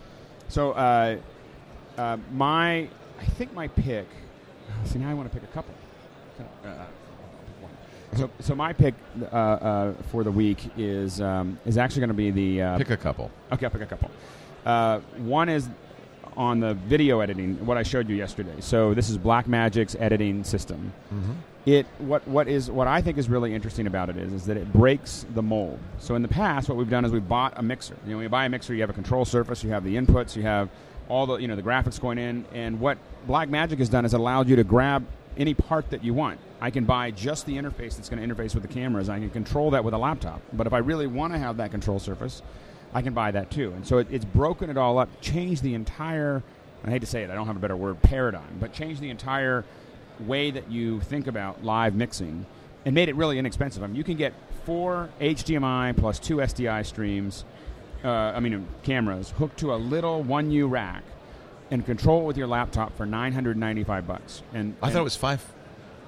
so 0.49 0.73
uh, 0.73 1.17
uh, 1.97 2.19
my 2.33 2.89
I 3.21 3.25
think 3.37 3.55
my 3.55 3.69
pick. 3.69 4.07
See 4.85 4.99
now 4.99 5.11
I 5.11 5.15
want 5.15 5.31
to 5.33 5.39
pick 5.39 5.49
a 5.49 5.53
couple. 5.53 5.75
Uh. 6.65 6.85
So 8.17 8.31
so 8.41 8.55
my 8.55 8.73
pick 8.73 8.95
uh, 9.21 9.35
uh, 9.35 9.95
for 10.11 10.25
the 10.25 10.31
week 10.31 10.59
is 10.77 11.21
um, 11.21 11.59
is 11.65 11.79
actually 11.79 12.01
going 12.01 12.09
to 12.09 12.15
be 12.15 12.31
the 12.31 12.63
uh, 12.63 12.79
Pick 12.79 12.91
a 12.91 12.97
couple. 12.97 13.31
Okay, 13.53 13.67
I'll 13.67 13.73
pick 13.73 13.83
a 13.83 13.87
couple. 13.87 14.11
Uh, 14.65 15.01
one 15.19 15.49
is 15.49 15.69
on 16.37 16.61
the 16.61 16.75
video 16.75 17.21
editing, 17.21 17.65
what 17.67 17.77
I 17.77 17.83
showed 17.83 18.09
you 18.09 18.17
yesterday. 18.17 18.55
So 18.61 18.95
this 18.95 19.11
is 19.11 19.19
Blackmagic's 19.19 19.95
editing 19.99 20.45
system. 20.45 20.93
It 21.65 21.87
what 21.99 22.27
what 22.27 22.49
is 22.49 22.71
what 22.71 22.89
I 22.89 23.01
think 23.03 23.19
is 23.19 23.29
really 23.29 23.55
interesting 23.55 23.87
about 23.87 24.11
it 24.11 24.17
is 24.17 24.33
is 24.33 24.47
that 24.47 24.57
it 24.57 24.73
breaks 24.73 25.25
the 25.35 25.43
mold. 25.43 25.79
So 25.99 26.15
in 26.17 26.23
the 26.23 26.29
past, 26.29 26.69
what 26.69 26.77
we've 26.77 26.91
done 26.91 27.05
is 27.05 27.13
we 27.13 27.21
bought 27.21 27.55
a 27.57 27.63
mixer. 27.63 27.97
You 28.05 28.11
know, 28.11 28.17
when 28.17 28.25
you 28.25 28.29
buy 28.29 28.47
a 28.47 28.49
mixer, 28.49 28.75
you 28.75 28.81
have 28.81 28.91
a 28.91 28.95
control 28.95 29.25
surface, 29.25 29.63
you 29.63 29.71
have 29.71 29.85
the 29.85 29.95
inputs, 29.97 30.35
you 30.35 30.43
have 30.43 30.71
all 31.09 31.27
the 31.27 31.37
you 31.37 31.47
know 31.47 31.55
the 31.55 31.63
graphics 31.63 32.01
going 32.01 32.19
in, 32.19 32.45
and 32.53 32.81
what 32.81 32.99
Blackmagic 33.29 33.79
has 33.79 33.89
done 33.89 34.05
is 34.05 34.13
allowed 34.13 34.49
you 34.49 34.57
to 34.57 34.65
grab 34.65 35.07
any 35.37 35.55
part 35.55 35.89
that 35.91 36.03
you 36.03 36.15
want. 36.15 36.41
I 36.63 36.71
can 36.71 36.85
buy 36.85 37.11
just 37.11 37.45
the 37.45 37.57
interface 37.57 37.97
that's 37.97 38.09
going 38.09 38.23
to 38.23 38.35
interface 38.35 38.55
with 38.55 38.63
the 38.63 38.73
cameras. 38.73 39.09
I 39.09 39.19
can 39.19 39.31
control 39.31 39.73
that 39.73 39.83
with 39.83 39.95
a 39.95 39.99
laptop. 39.99 40.41
But 40.53 40.69
if 40.69 40.73
I 40.73 40.79
really 40.79 41.09
want 41.09 41.33
to 41.33 41.39
have 41.41 41.57
that 41.57 41.73
control 41.73 41.99
surface, 41.99 42.41
I 42.95 43.03
can 43.03 43.15
buy 43.15 43.33
that 43.33 43.51
too. 43.51 43.73
And 43.73 43.85
so 43.85 43.99
it, 43.99 44.07
it's 44.13 44.25
broken 44.25 44.71
it 44.71 44.77
all 44.77 44.97
up, 44.97 45.09
changed 45.21 45.65
the 45.65 45.75
entire. 45.75 46.41
I 46.85 46.91
hate 46.91 47.01
to 47.01 47.07
say 47.07 47.25
it, 47.25 47.31
I 47.31 47.35
don't 47.35 47.49
have 47.49 47.57
a 47.57 47.59
better 47.59 47.75
word, 47.75 48.01
paradigm, 48.03 48.59
but 48.61 48.73
changed 48.73 49.01
the 49.01 49.11
entire 49.11 49.65
way 50.21 50.53
that 50.53 50.71
you 50.71 51.01
think 51.01 51.27
about 51.27 51.65
live 51.65 51.97
mixing 51.97 52.47
and 52.85 52.95
made 52.95 53.09
it 53.09 53.17
really 53.17 53.41
inexpensive. 53.41 53.83
I 53.83 53.89
mean, 53.89 53.97
you 53.97 54.05
can 54.05 54.17
get 54.17 54.33
four 54.65 55.11
HDMI 55.21 55.97
plus 55.97 56.21
two 56.21 56.37
SDI 56.37 56.87
streams, 56.87 57.45
uh, 58.05 58.09
I 58.09 58.39
mean, 58.39 58.69
cameras 58.85 59.31
hooked 59.31 59.59
to 59.61 59.75
a 59.75 59.77
little 59.77 60.23
1U 60.23 60.71
rack 60.71 61.03
and 61.73 61.85
control 61.85 62.21
it 62.21 62.25
with 62.25 62.37
your 62.37 62.47
laptop 62.47 62.97
for 62.97 63.05
995 63.05 64.07
bucks. 64.07 64.43
And 64.53 64.77
I 64.81 64.87
and 64.87 64.93
thought 64.93 65.01
it 65.01 65.03
was 65.03 65.17
five. 65.17 65.45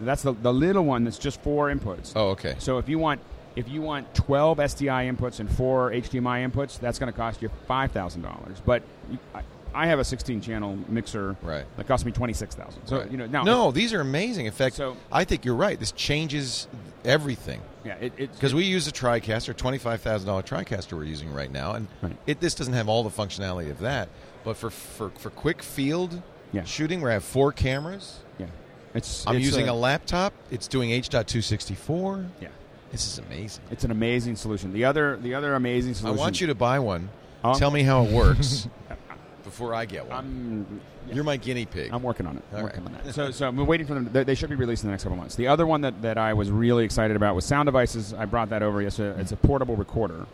That's 0.01 0.23
the, 0.23 0.33
the 0.33 0.53
little 0.53 0.85
one 0.85 1.05
that's 1.05 1.19
just 1.19 1.41
four 1.43 1.69
inputs. 1.71 2.13
Oh, 2.17 2.31
okay. 2.31 2.55
So 2.59 2.79
if 2.79 2.89
you 2.89 2.99
want 2.99 3.21
if 3.57 3.69
you 3.69 3.83
want 3.83 4.13
12 4.15 4.59
SDI 4.59 5.17
inputs 5.17 5.39
and 5.39 5.49
four 5.49 5.91
HDMI 5.93 6.51
inputs, 6.51 6.79
that's 6.81 6.99
going 6.99 7.13
to 7.13 7.17
cost 7.17 7.41
you 7.41 7.51
five 7.69 7.93
thousand 7.93 8.23
dollars. 8.23 8.61
But 8.65 8.83
you, 9.11 9.19
I, 9.35 9.43
I 9.77 9.87
have 9.87 9.99
a 9.99 10.05
16 10.05 10.41
channel 10.41 10.79
mixer 10.89 11.37
Right. 11.43 11.65
that 11.77 11.87
cost 11.89 12.05
me 12.07 12.13
26,000. 12.13 12.87
So 12.87 12.99
Right. 12.99 13.11
you 13.11 13.17
know 13.17 13.27
now 13.27 13.43
no, 13.45 13.71
these 13.71 13.93
are 13.93 14.01
amazing. 14.01 14.47
In 14.47 14.53
fact, 14.53 14.77
So- 14.77 14.97
I 15.13 15.25
think 15.25 15.45
you're 15.45 15.55
right. 15.57 15.79
This 15.79 15.93
changes 15.93 16.67
everything. 17.05 17.61
yeah, 17.85 17.97
Because 17.99 18.55
we 18.55 18.65
use 18.65 18.87
a 18.89 18.93
TriCaster, 18.93 19.57
twenty-five 19.57 20.01
thousand 20.01 20.27
dollar 20.27 20.43
TriCaster 20.43 20.93
we're 20.95 21.05
using 21.05 21.33
right 21.33 21.51
now, 21.53 21.73
and 21.73 21.87
Right. 22.03 22.17
it 22.27 22.41
this 22.41 22.55
doesn't 22.55 22.75
have 22.75 22.89
all 22.89 23.03
the 23.05 23.11
functionality 23.11 23.71
of 23.71 23.79
that. 23.81 24.09
But 24.43 24.57
for 24.57 24.71
for, 24.71 25.11
for 25.11 25.31
quick 25.31 25.63
field 25.63 26.23
Yeah. 26.53 26.65
shooting, 26.65 27.01
where 27.01 27.11
I 27.11 27.15
have 27.15 27.25
four 27.25 27.53
cameras, 27.53 28.21
yeah, 28.39 28.47
it's 28.95 29.27
I'm 29.27 29.37
it's 29.37 29.45
using 29.45 29.69
a, 29.69 29.73
a 29.73 29.75
laptop. 29.75 30.33
It's 30.51 30.69
doing 30.69 30.91
H.264. 30.91 32.29
yeah. 32.41 32.49
This 32.93 33.07
is 33.09 33.19
amazing. 33.19 33.65
It's 33.73 33.83
an 33.83 33.91
amazing 33.91 34.37
solution. 34.37 34.73
The 34.73 34.85
other 34.85 35.17
the 35.17 35.35
other 35.35 35.55
amazing 35.55 35.95
solution. 35.95 36.17
I 36.17 36.21
want 36.21 36.41
you 36.41 36.47
to 36.47 36.55
buy 36.55 36.79
one. 36.79 37.09
Tell 37.57 37.73
me 37.73 37.83
how 37.83 38.05
it 38.05 38.13
works 38.13 38.69
before 39.45 39.75
I 39.75 39.85
get 39.85 40.07
one. 40.07 40.17
I'm 40.17 40.81
You're 41.13 41.25
my 41.25 41.37
guinea 41.37 41.67
pig. 41.67 41.91
I'm 41.93 42.03
working 42.03 42.27
on 42.27 42.37
it. 42.37 42.45
I'm 42.53 42.59
All 42.59 42.63
working 42.65 42.85
right. 42.85 42.95
on 42.99 43.05
that. 43.05 43.15
So, 43.15 43.31
so 43.33 43.49
I'm 43.49 43.67
waiting 43.67 43.87
for 43.87 43.95
them. 43.95 44.09
They, 44.13 44.25
they 44.25 44.35
should 44.35 44.49
be 44.49 44.55
released 44.57 44.85
in 44.85 44.89
the 44.89 44.93
next 44.93 45.03
couple 45.03 45.19
months. 45.19 45.35
The 45.35 45.49
other 45.49 45.67
one 45.67 45.83
that, 45.83 46.01
that 46.03 46.17
I 46.17 46.33
was 46.33 46.51
really 46.51 46.85
excited 46.85 47.17
about 47.17 47.35
was 47.35 47.45
Sound 47.45 47.67
Devices. 47.67 48.15
I 48.15 48.25
brought 48.25 48.49
that 48.51 48.63
over 48.63 48.81
yesterday. 48.81 49.21
It's 49.21 49.33
a 49.33 49.37
portable 49.37 49.77
recorder, 49.77 50.27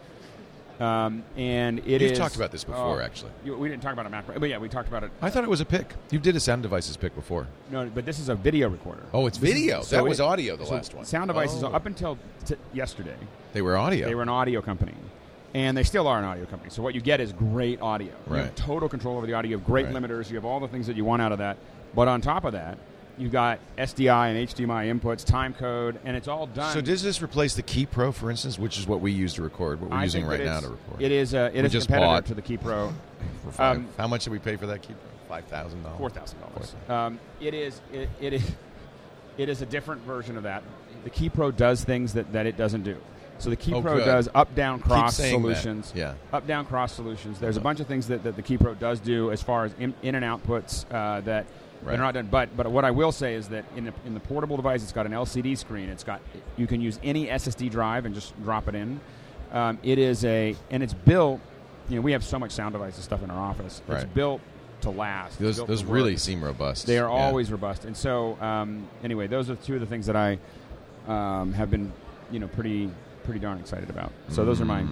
Um, 0.80 1.24
and 1.36 1.80
it 1.80 2.00
You've 2.00 2.12
is- 2.12 2.18
talked 2.18 2.36
about 2.36 2.52
this 2.52 2.64
before, 2.64 3.00
oh, 3.00 3.04
actually. 3.04 3.30
you- 3.44 3.54
We 3.56 3.68
didn't 3.68 3.82
talk 3.82 3.92
about 3.92 4.06
a 4.06 4.08
Mac, 4.08 4.24
but 4.26 4.48
yeah, 4.48 4.56
we 4.56 4.68
talked 4.70 4.88
about 4.88 5.04
it. 5.04 5.10
I 5.20 5.28
thought 5.28 5.44
it 5.44 5.50
was 5.50 5.60
a 5.60 5.66
pick. 5.66 5.92
You 6.10 6.18
did 6.18 6.36
a 6.36 6.40
sound 6.40 6.62
devices 6.62 6.96
pick 6.96 7.14
before. 7.14 7.46
No, 7.70 7.84
but 7.94 8.06
this 8.06 8.18
is 8.18 8.30
a 8.30 8.34
video 8.34 8.70
recorder. 8.70 9.02
Oh, 9.12 9.26
it's 9.26 9.36
This 9.36 9.50
is- 9.50 9.54
video. 9.56 9.82
so 9.82 9.96
that 9.96 10.04
was 10.04 10.20
it- 10.20 10.22
audio. 10.22 10.56
The 10.56 10.64
so 10.64 10.74
last 10.74 10.94
one. 10.94 11.04
Sound 11.04 11.28
devices 11.28 11.62
Oh. 11.62 11.68
up 11.68 11.84
until 11.84 12.16
t- 12.46 12.54
yesterday. 12.72 13.16
They 13.52 13.60
were 13.60 13.76
audio. 13.76 14.06
They 14.08 14.14
were 14.14 14.22
an 14.22 14.30
audio 14.30 14.62
company, 14.62 14.94
and 15.52 15.76
they 15.76 15.82
still 15.82 16.06
are 16.08 16.18
an 16.18 16.24
audio 16.24 16.46
company. 16.46 16.70
So 16.70 16.82
what 16.82 16.94
you 16.94 17.02
get 17.02 17.20
is 17.20 17.32
great 17.32 17.82
audio. 17.82 18.12
You 18.28 18.34
have 18.36 18.44
Right. 18.46 18.56
total 18.56 18.88
control 18.88 19.18
over 19.18 19.26
the 19.26 19.34
audio. 19.34 19.50
You 19.50 19.56
have 19.58 19.66
great 19.66 19.84
Right. 19.86 19.94
limiters. 19.94 20.30
You 20.30 20.36
have 20.36 20.46
all 20.46 20.60
the 20.60 20.68
things 20.68 20.86
that 20.86 20.96
you 20.96 21.04
want 21.04 21.20
out 21.20 21.32
of 21.32 21.38
that. 21.38 21.58
But 21.94 22.08
on 22.08 22.22
top 22.22 22.44
of 22.46 22.52
that, 22.52 22.78
you've 23.20 23.32
got 23.32 23.60
SDI 23.78 24.30
and 24.34 24.48
HDMI 24.48 24.98
inputs, 25.00 25.24
time 25.24 25.54
code, 25.54 25.98
and 26.04 26.16
it's 26.16 26.26
all 26.28 26.46
done. 26.46 26.72
So 26.72 26.80
does 26.80 27.02
this 27.02 27.22
replace 27.22 27.54
the 27.54 27.62
Ki 27.62 27.86
Pro, 27.86 28.10
for 28.12 28.30
instance, 28.30 28.58
which 28.58 28.78
is 28.78 28.86
what 28.86 29.00
we 29.00 29.12
use 29.12 29.34
to 29.34 29.42
record? 29.42 29.80
What 29.80 29.90
we're 29.90 29.96
I 29.96 30.04
using 30.04 30.26
right 30.26 30.42
now 30.42 30.60
to 30.60 30.68
record. 30.70 31.02
It 31.02 31.12
is 31.12 31.34
a, 31.34 31.46
it 31.46 31.60
We 31.60 31.66
is 31.66 31.72
just 31.72 31.86
competitor 31.88 32.26
to 32.28 32.34
the 32.34 32.42
Ki 32.42 32.56
Pro. 32.56 32.92
Five- 33.52 33.76
um, 33.76 33.88
how 33.98 34.08
much 34.08 34.24
did 34.24 34.30
we 34.30 34.38
pay 34.38 34.56
for 34.56 34.66
that 34.66 34.82
Ki 34.82 34.94
Pro? 34.94 35.36
Five 35.36 35.44
thousand 35.44 35.82
dollars. 35.84 35.98
Four 35.98 36.10
thousand 36.10 36.40
dollars. 36.40 36.74
Um, 36.88 37.20
it 37.40 37.54
is 37.54 37.80
it, 37.92 38.08
it 38.20 38.32
is 38.32 38.42
it 39.38 39.48
is 39.48 39.62
a 39.62 39.66
different 39.66 40.02
version 40.02 40.36
of 40.36 40.42
that. 40.42 40.62
The 41.04 41.10
Ki 41.10 41.28
Pro 41.28 41.50
does 41.52 41.84
things 41.84 42.14
that, 42.14 42.32
that 42.32 42.46
it 42.46 42.56
doesn't 42.56 42.82
do. 42.82 42.96
So 43.38 43.48
the 43.48 43.56
Key 43.56 43.72
Oh, 43.72 43.80
Pro 43.80 43.96
good. 43.96 44.04
does 44.04 44.28
up 44.34 44.54
down 44.54 44.80
cross 44.80 45.16
saying 45.16 45.40
that. 45.40 45.40
solutions. 45.56 45.92
Yeah. 45.96 46.14
Up 46.32 46.46
down 46.46 46.66
cross 46.66 46.92
solutions. 46.92 47.38
There's 47.38 47.56
a 47.56 47.60
bunch 47.60 47.80
of 47.80 47.86
things 47.86 48.08
that, 48.08 48.22
that 48.24 48.36
the 48.36 48.42
Ki 48.42 48.58
Pro 48.58 48.74
does 48.74 49.00
do 49.00 49.30
as 49.30 49.40
far 49.42 49.64
as 49.64 49.72
in, 49.78 49.94
in 50.02 50.14
and 50.14 50.24
outputs 50.24 50.84
uh, 50.92 51.22
that 51.22 51.46
Right. 51.82 51.92
they're 51.92 52.04
not 52.04 52.14
done. 52.14 52.28
But 52.30 52.56
but 52.56 52.70
what 52.70 52.84
I 52.84 52.90
will 52.90 53.12
say 53.12 53.34
is 53.34 53.48
that 53.48 53.64
in 53.76 53.84
the 53.84 53.92
in 54.04 54.14
the 54.14 54.20
portable 54.20 54.56
device, 54.56 54.82
it's 54.82 54.92
got 54.92 55.06
an 55.06 55.12
LCD 55.12 55.56
screen. 55.56 55.88
It's 55.88 56.04
got 56.04 56.20
you 56.56 56.66
can 56.66 56.80
use 56.80 56.98
any 57.02 57.26
SSD 57.26 57.70
drive 57.70 58.04
and 58.06 58.14
just 58.14 58.40
drop 58.42 58.68
it 58.68 58.74
in. 58.74 59.00
Um, 59.52 59.78
it 59.82 59.98
is 59.98 60.24
a 60.24 60.54
and 60.70 60.82
it's 60.82 60.94
built. 60.94 61.40
You 61.88 61.96
know, 61.96 62.02
we 62.02 62.12
have 62.12 62.22
so 62.22 62.38
much 62.38 62.52
sound 62.52 62.72
devices 62.72 63.02
stuff 63.04 63.22
in 63.22 63.30
our 63.30 63.38
office. 63.40 63.80
It's 63.88 64.04
Right. 64.04 64.14
built 64.14 64.40
to 64.82 64.90
last. 64.90 65.38
Those 65.38 65.64
those 65.64 65.84
really 65.84 66.16
seem 66.16 66.42
robust. 66.44 66.86
They 66.86 66.98
are 66.98 67.08
Yeah. 67.08 67.24
always 67.24 67.50
robust, 67.50 67.84
and 67.84 67.96
so 67.96 68.40
um, 68.40 68.86
anyway, 69.02 69.26
those 69.26 69.50
are 69.50 69.56
two 69.56 69.74
of 69.74 69.80
the 69.80 69.86
things 69.86 70.06
that 70.06 70.16
I 70.16 70.38
um, 71.08 71.52
have 71.54 71.70
been, 71.70 71.92
you 72.30 72.38
know, 72.38 72.46
pretty 72.48 72.90
pretty 73.24 73.40
darn 73.40 73.58
excited 73.58 73.90
about. 73.90 74.12
So 74.28 74.44
those 74.44 74.60
are 74.60 74.64
my 74.64 74.84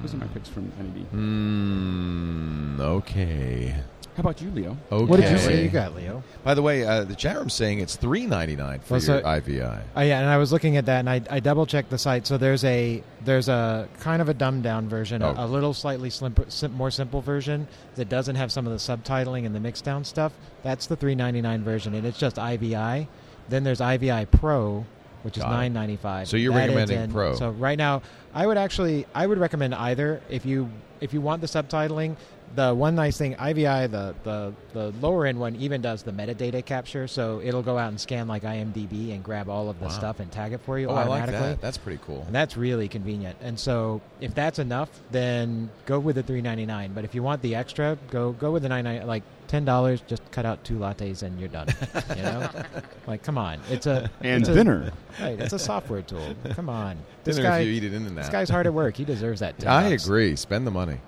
those 0.00 0.14
are 0.14 0.18
my 0.18 0.26
picks 0.28 0.48
from 0.48 0.72
NED. 0.78 1.06
Mm, 1.12 2.80
okay. 2.80 3.74
How 4.16 4.22
about 4.22 4.40
you, 4.40 4.50
Leo? 4.50 4.78
Okay. 4.90 5.04
What 5.04 5.20
did 5.20 5.30
you 5.30 5.36
say 5.36 5.62
you 5.62 5.68
got, 5.68 5.94
Leo? 5.94 6.22
By 6.42 6.54
the 6.54 6.62
way, 6.62 6.84
uh, 6.86 7.04
the 7.04 7.14
chat 7.14 7.36
room's 7.36 7.52
saying 7.52 7.80
it's 7.80 7.96
three 7.96 8.26
ninety 8.26 8.56
nine 8.56 8.80
for 8.80 8.94
Well, 8.94 9.00
so- 9.02 9.18
your 9.18 9.26
IVI. 9.26 9.82
Oh 9.94 10.00
yeah, 10.00 10.20
and 10.20 10.28
I 10.30 10.38
was 10.38 10.52
looking 10.52 10.78
at 10.78 10.86
that, 10.86 11.00
and 11.00 11.10
I, 11.10 11.20
I 11.30 11.40
double 11.40 11.66
checked 11.66 11.90
the 11.90 11.98
site. 11.98 12.26
So 12.26 12.38
there's 12.38 12.64
a 12.64 13.02
there's 13.26 13.50
a 13.50 13.86
kind 14.00 14.22
of 14.22 14.30
a 14.30 14.34
dumbed 14.34 14.62
down 14.62 14.88
version, 14.88 15.22
Oh. 15.22 15.34
a, 15.36 15.44
a 15.44 15.46
little 15.46 15.74
slightly 15.74 16.08
slim, 16.08 16.34
sim, 16.48 16.72
more 16.72 16.90
simple 16.90 17.20
version 17.20 17.68
that 17.96 18.08
doesn't 18.08 18.36
have 18.36 18.50
some 18.50 18.66
of 18.66 18.72
the 18.72 18.78
subtitling 18.78 19.44
and 19.44 19.54
the 19.54 19.60
mix 19.60 19.82
down 19.82 20.02
stuff. 20.02 20.32
That's 20.62 20.86
the 20.86 20.96
399 20.96 21.62
version, 21.62 21.94
and 21.94 22.06
it's 22.06 22.18
just 22.18 22.38
IVI. 22.38 23.08
Then 23.50 23.64
there's 23.64 23.82
IVI 23.82 24.24
Pro, 24.30 24.86
which 25.24 25.36
is 25.36 25.42
Got 25.42 25.50
995. 25.50 26.28
So 26.28 26.38
you're 26.38 26.54
That 26.54 26.70
is 26.70 26.74
recommending 26.74 27.00
in- 27.04 27.12
Pro. 27.12 27.34
So 27.34 27.50
right 27.50 27.76
now, 27.76 28.00
I 28.32 28.46
would 28.46 28.56
actually 28.56 29.04
I 29.14 29.26
would 29.26 29.36
recommend 29.38 29.74
either 29.74 30.22
if 30.30 30.46
you 30.46 30.70
if 31.02 31.12
you 31.12 31.20
want 31.20 31.42
the 31.42 31.46
subtitling. 31.46 32.16
The 32.54 32.74
one 32.74 32.94
nice 32.94 33.18
thing, 33.18 33.34
IVI, 33.34 33.86
the, 33.88 34.14
the, 34.24 34.54
the 34.72 34.90
lower 35.02 35.26
end 35.26 35.38
one 35.38 35.56
even 35.56 35.82
does 35.82 36.02
the 36.02 36.12
metadata 36.12 36.64
capture, 36.64 37.06
so 37.06 37.40
it'll 37.44 37.62
go 37.62 37.76
out 37.76 37.88
and 37.90 38.00
scan 38.00 38.28
like 38.28 38.44
IMDb 38.44 39.12
and 39.12 39.22
grab 39.22 39.50
all 39.50 39.68
of 39.68 39.78
the 39.78 39.86
Wow. 39.86 39.90
stuff 39.90 40.20
and 40.20 40.32
tag 40.32 40.52
it 40.54 40.60
for 40.62 40.78
you 40.78 40.88
Oh, 40.88 40.94
I 40.94 41.04
like 41.04 41.22
automatically. 41.24 41.48
that. 41.48 41.60
That's 41.60 41.76
pretty 41.76 42.00
cool. 42.06 42.22
And 42.26 42.34
that's 42.34 42.56
really 42.56 42.88
convenient. 42.88 43.36
And 43.42 43.60
so 43.60 44.00
if 44.20 44.34
that's 44.34 44.58
enough, 44.58 44.88
then 45.10 45.68
go 45.84 45.98
with 45.98 46.16
the 46.16 46.22
399. 46.22 46.92
But 46.94 47.04
if 47.04 47.14
you 47.14 47.22
want 47.22 47.42
the 47.42 47.54
extra, 47.56 47.98
go 48.10 48.32
go 48.32 48.52
with 48.52 48.62
the 48.62 48.70
99 48.70 49.06
like 49.06 49.22
$10, 49.48 50.06
just 50.06 50.28
cut 50.30 50.44
out 50.46 50.62
two 50.64 50.74
lattes 50.78 51.22
and 51.22 51.38
you're 51.38 51.48
done. 51.48 51.68
you 52.16 52.22
know? 52.22 52.48
Like 53.06 53.22
come 53.22 53.38
on. 53.38 53.60
It's 53.70 53.86
a 53.86 54.10
And 54.20 54.42
it's 54.42 54.48
a- 54.48 54.54
dinner. 54.54 54.92
Right, 55.20 55.38
it's 55.40 55.52
a 55.52 55.58
software 55.58 56.02
tool. 56.02 56.34
Come 56.50 56.68
on. 56.68 56.96
This 57.24 57.36
Dinner 57.36 57.48
guy 57.48 57.58
if 57.60 57.66
you 57.68 57.72
eat 57.74 57.84
it 57.84 57.92
in 57.94 58.06
and 58.06 58.16
This 58.18 58.28
guy's 58.28 58.48
hard 58.48 58.66
at 58.66 58.74
work. 58.74 58.96
He 58.96 59.04
deserves 59.04 59.40
that 59.40 59.58
10 59.58 59.68
I 59.68 59.90
bucks. 59.90 60.04
agree. 60.06 60.34
Spend 60.36 60.66
the 60.66 60.70
money. 60.70 60.98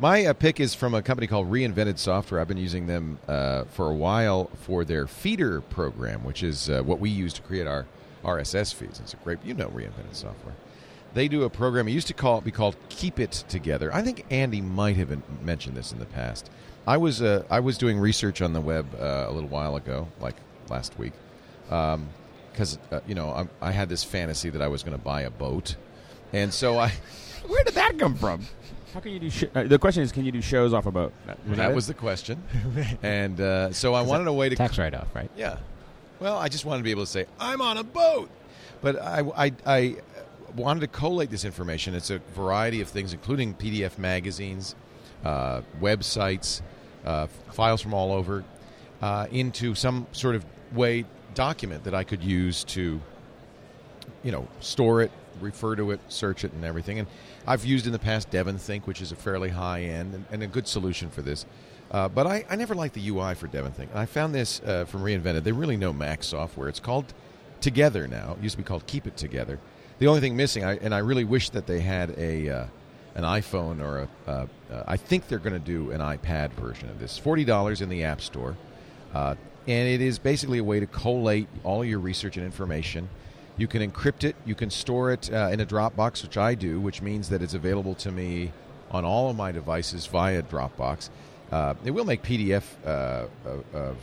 My 0.00 0.26
uh, 0.26 0.32
pick 0.32 0.60
is 0.60 0.74
from 0.74 0.94
a 0.94 1.02
company 1.02 1.26
called 1.26 1.50
Reinvented 1.50 1.98
Software. 1.98 2.40
I've 2.40 2.46
been 2.48 2.56
using 2.56 2.86
them 2.86 3.18
uh, 3.26 3.64
for 3.64 3.90
a 3.90 3.94
while 3.94 4.50
for 4.62 4.84
their 4.84 5.06
feeder 5.08 5.60
program, 5.60 6.22
which 6.24 6.42
is 6.44 6.70
uh, 6.70 6.82
what 6.82 7.00
we 7.00 7.10
use 7.10 7.32
to 7.34 7.42
create 7.42 7.66
our 7.66 7.86
RSS 8.24 8.72
feeds. 8.74 9.00
It's 9.00 9.14
a 9.14 9.16
great, 9.18 9.38
you 9.44 9.54
know, 9.54 9.68
Reinvented 9.68 10.14
Software. 10.14 10.54
They 11.14 11.26
do 11.26 11.42
a 11.44 11.50
program. 11.50 11.88
It 11.88 11.92
used 11.92 12.06
to 12.08 12.14
call 12.14 12.38
it 12.38 12.44
be 12.44 12.50
called 12.52 12.76
Keep 12.90 13.18
It 13.18 13.32
Together. 13.48 13.92
I 13.94 14.02
think 14.02 14.24
Andy 14.30 14.60
might 14.60 14.96
have 14.96 15.16
mentioned 15.42 15.76
this 15.76 15.90
in 15.90 15.98
the 15.98 16.06
past. 16.06 16.50
I 16.88 16.96
was 16.96 17.20
uh, 17.20 17.44
I 17.50 17.60
was 17.60 17.76
doing 17.76 17.98
research 17.98 18.40
on 18.40 18.54
the 18.54 18.62
web 18.62 18.86
uh, 18.98 19.26
a 19.28 19.30
little 19.30 19.50
while 19.50 19.76
ago, 19.76 20.08
like 20.20 20.36
last 20.70 20.98
week, 20.98 21.12
because 21.64 22.78
uh, 22.90 23.00
you 23.06 23.14
know 23.14 23.28
I, 23.60 23.68
I 23.68 23.72
had 23.72 23.90
this 23.90 24.02
fantasy 24.02 24.48
that 24.48 24.62
I 24.62 24.68
was 24.68 24.82
going 24.82 24.96
to 24.96 25.04
buy 25.04 25.20
a 25.22 25.30
boat, 25.30 25.76
and 26.32 26.52
so 26.52 26.78
I. 26.78 26.90
Where 27.46 27.62
did 27.62 27.74
that 27.74 27.98
come 27.98 28.14
from? 28.14 28.46
How 28.94 29.00
can 29.00 29.12
you 29.12 29.18
do? 29.18 29.28
Sh- 29.28 29.44
uh, 29.54 29.64
the 29.64 29.78
question 29.78 30.02
is, 30.02 30.12
can 30.12 30.24
you 30.24 30.32
do 30.32 30.40
shows 30.40 30.72
off 30.72 30.86
a 30.86 30.90
boat? 30.90 31.12
That, 31.26 31.56
that 31.56 31.74
was 31.74 31.86
the 31.86 31.92
question, 31.92 32.42
and 33.02 33.38
uh, 33.38 33.70
so 33.70 33.92
I 33.92 34.00
wanted 34.00 34.26
a 34.26 34.32
way 34.32 34.48
to 34.48 34.56
Tax 34.56 34.78
write 34.78 34.94
off, 34.94 35.14
right? 35.14 35.30
Yeah. 35.36 35.58
Well, 36.20 36.38
I 36.38 36.48
just 36.48 36.64
wanted 36.64 36.78
to 36.78 36.84
be 36.84 36.90
able 36.90 37.04
to 37.04 37.10
say 37.10 37.26
I'm 37.38 37.60
on 37.60 37.76
a 37.76 37.84
boat, 37.84 38.30
but 38.80 38.98
I, 38.98 39.20
I, 39.36 39.52
I 39.66 39.96
wanted 40.56 40.80
to 40.80 40.88
collate 40.88 41.30
this 41.30 41.44
information. 41.44 41.94
It's 41.94 42.08
a 42.08 42.18
variety 42.34 42.80
of 42.80 42.88
things, 42.88 43.12
including 43.12 43.52
PDF 43.54 43.98
magazines, 43.98 44.74
uh, 45.22 45.60
websites, 45.80 46.62
uh, 47.04 47.26
files 47.52 47.80
from 47.80 47.94
all 47.94 48.12
over, 48.12 48.44
uh, 49.02 49.26
into 49.30 49.74
some 49.74 50.06
sort 50.12 50.34
of 50.34 50.44
way 50.72 51.04
document 51.34 51.84
that 51.84 51.94
I 51.94 52.04
could 52.04 52.22
use 52.22 52.64
to, 52.64 53.00
you 54.22 54.32
know, 54.32 54.48
store 54.60 55.02
it, 55.02 55.10
refer 55.40 55.76
to 55.76 55.92
it, 55.92 56.00
search 56.08 56.44
it, 56.44 56.52
and 56.52 56.64
everything. 56.64 56.98
And 56.98 57.08
I've 57.46 57.64
used 57.64 57.86
in 57.86 57.92
the 57.92 57.98
past 57.98 58.30
DEVONthink, 58.30 58.86
which 58.86 59.00
is 59.00 59.12
a 59.12 59.16
fairly 59.16 59.50
high 59.50 59.82
end 59.82 60.14
and, 60.14 60.24
and 60.30 60.42
a 60.42 60.46
good 60.46 60.66
solution 60.66 61.10
for 61.10 61.22
this. 61.22 61.46
Uh, 61.90 62.08
but 62.08 62.26
I, 62.26 62.44
I 62.50 62.56
never 62.56 62.74
liked 62.74 62.94
the 62.94 63.08
UI 63.08 63.34
for 63.34 63.48
DEVONthink. 63.48 63.94
I 63.94 64.04
found 64.06 64.34
this 64.34 64.60
uh, 64.60 64.84
from 64.84 65.02
Reinvented. 65.02 65.44
They 65.44 65.52
really 65.52 65.76
know 65.76 65.92
Mac 65.92 66.22
software. 66.22 66.68
It's 66.68 66.80
called 66.80 67.14
Together 67.60 68.06
now. 68.06 68.36
It 68.38 68.42
used 68.42 68.54
to 68.54 68.58
be 68.58 68.64
called 68.64 68.86
Keep 68.86 69.06
It 69.06 69.16
Together. 69.16 69.58
The 69.98 70.06
only 70.06 70.20
thing 70.20 70.36
missing, 70.36 70.64
I, 70.64 70.76
and 70.76 70.94
I 70.94 70.98
really 70.98 71.24
wish 71.24 71.50
that 71.50 71.66
they 71.66 71.80
had 71.80 72.10
a 72.18 72.48
uh, 72.48 72.66
an 73.18 73.24
iPhone 73.24 73.82
or 73.82 73.98
a. 73.98 74.30
Uh, 74.30 74.46
uh, 74.72 74.84
I 74.86 74.96
think 74.96 75.26
they're 75.26 75.40
going 75.40 75.52
to 75.52 75.58
do 75.58 75.90
an 75.90 76.00
iPad 76.00 76.52
version 76.52 76.88
of 76.88 77.00
this. 77.00 77.18
Forty 77.18 77.44
dollars 77.44 77.82
in 77.82 77.88
the 77.88 78.04
App 78.04 78.20
Store, 78.20 78.56
uh, 79.12 79.34
and 79.66 79.88
it 79.88 80.00
is 80.00 80.18
basically 80.20 80.58
a 80.58 80.64
way 80.64 80.78
to 80.78 80.86
collate 80.86 81.48
all 81.64 81.84
your 81.84 81.98
research 81.98 82.36
and 82.36 82.46
information. 82.46 83.08
You 83.56 83.66
can 83.66 83.82
encrypt 83.82 84.22
it. 84.22 84.36
You 84.46 84.54
can 84.54 84.70
store 84.70 85.10
it 85.10 85.32
uh, 85.32 85.50
in 85.52 85.58
a 85.58 85.66
Dropbox, 85.66 86.22
which 86.22 86.38
I 86.38 86.54
do, 86.54 86.80
which 86.80 87.02
means 87.02 87.28
that 87.30 87.42
it's 87.42 87.54
available 87.54 87.96
to 87.96 88.12
me 88.12 88.52
on 88.92 89.04
all 89.04 89.30
of 89.30 89.36
my 89.36 89.50
devices 89.50 90.06
via 90.06 90.42
Dropbox. 90.42 91.10
Uh, 91.50 91.74
it 91.84 91.90
will 91.90 92.04
make 92.04 92.22
PDF 92.22 92.62
uh, 92.86 93.26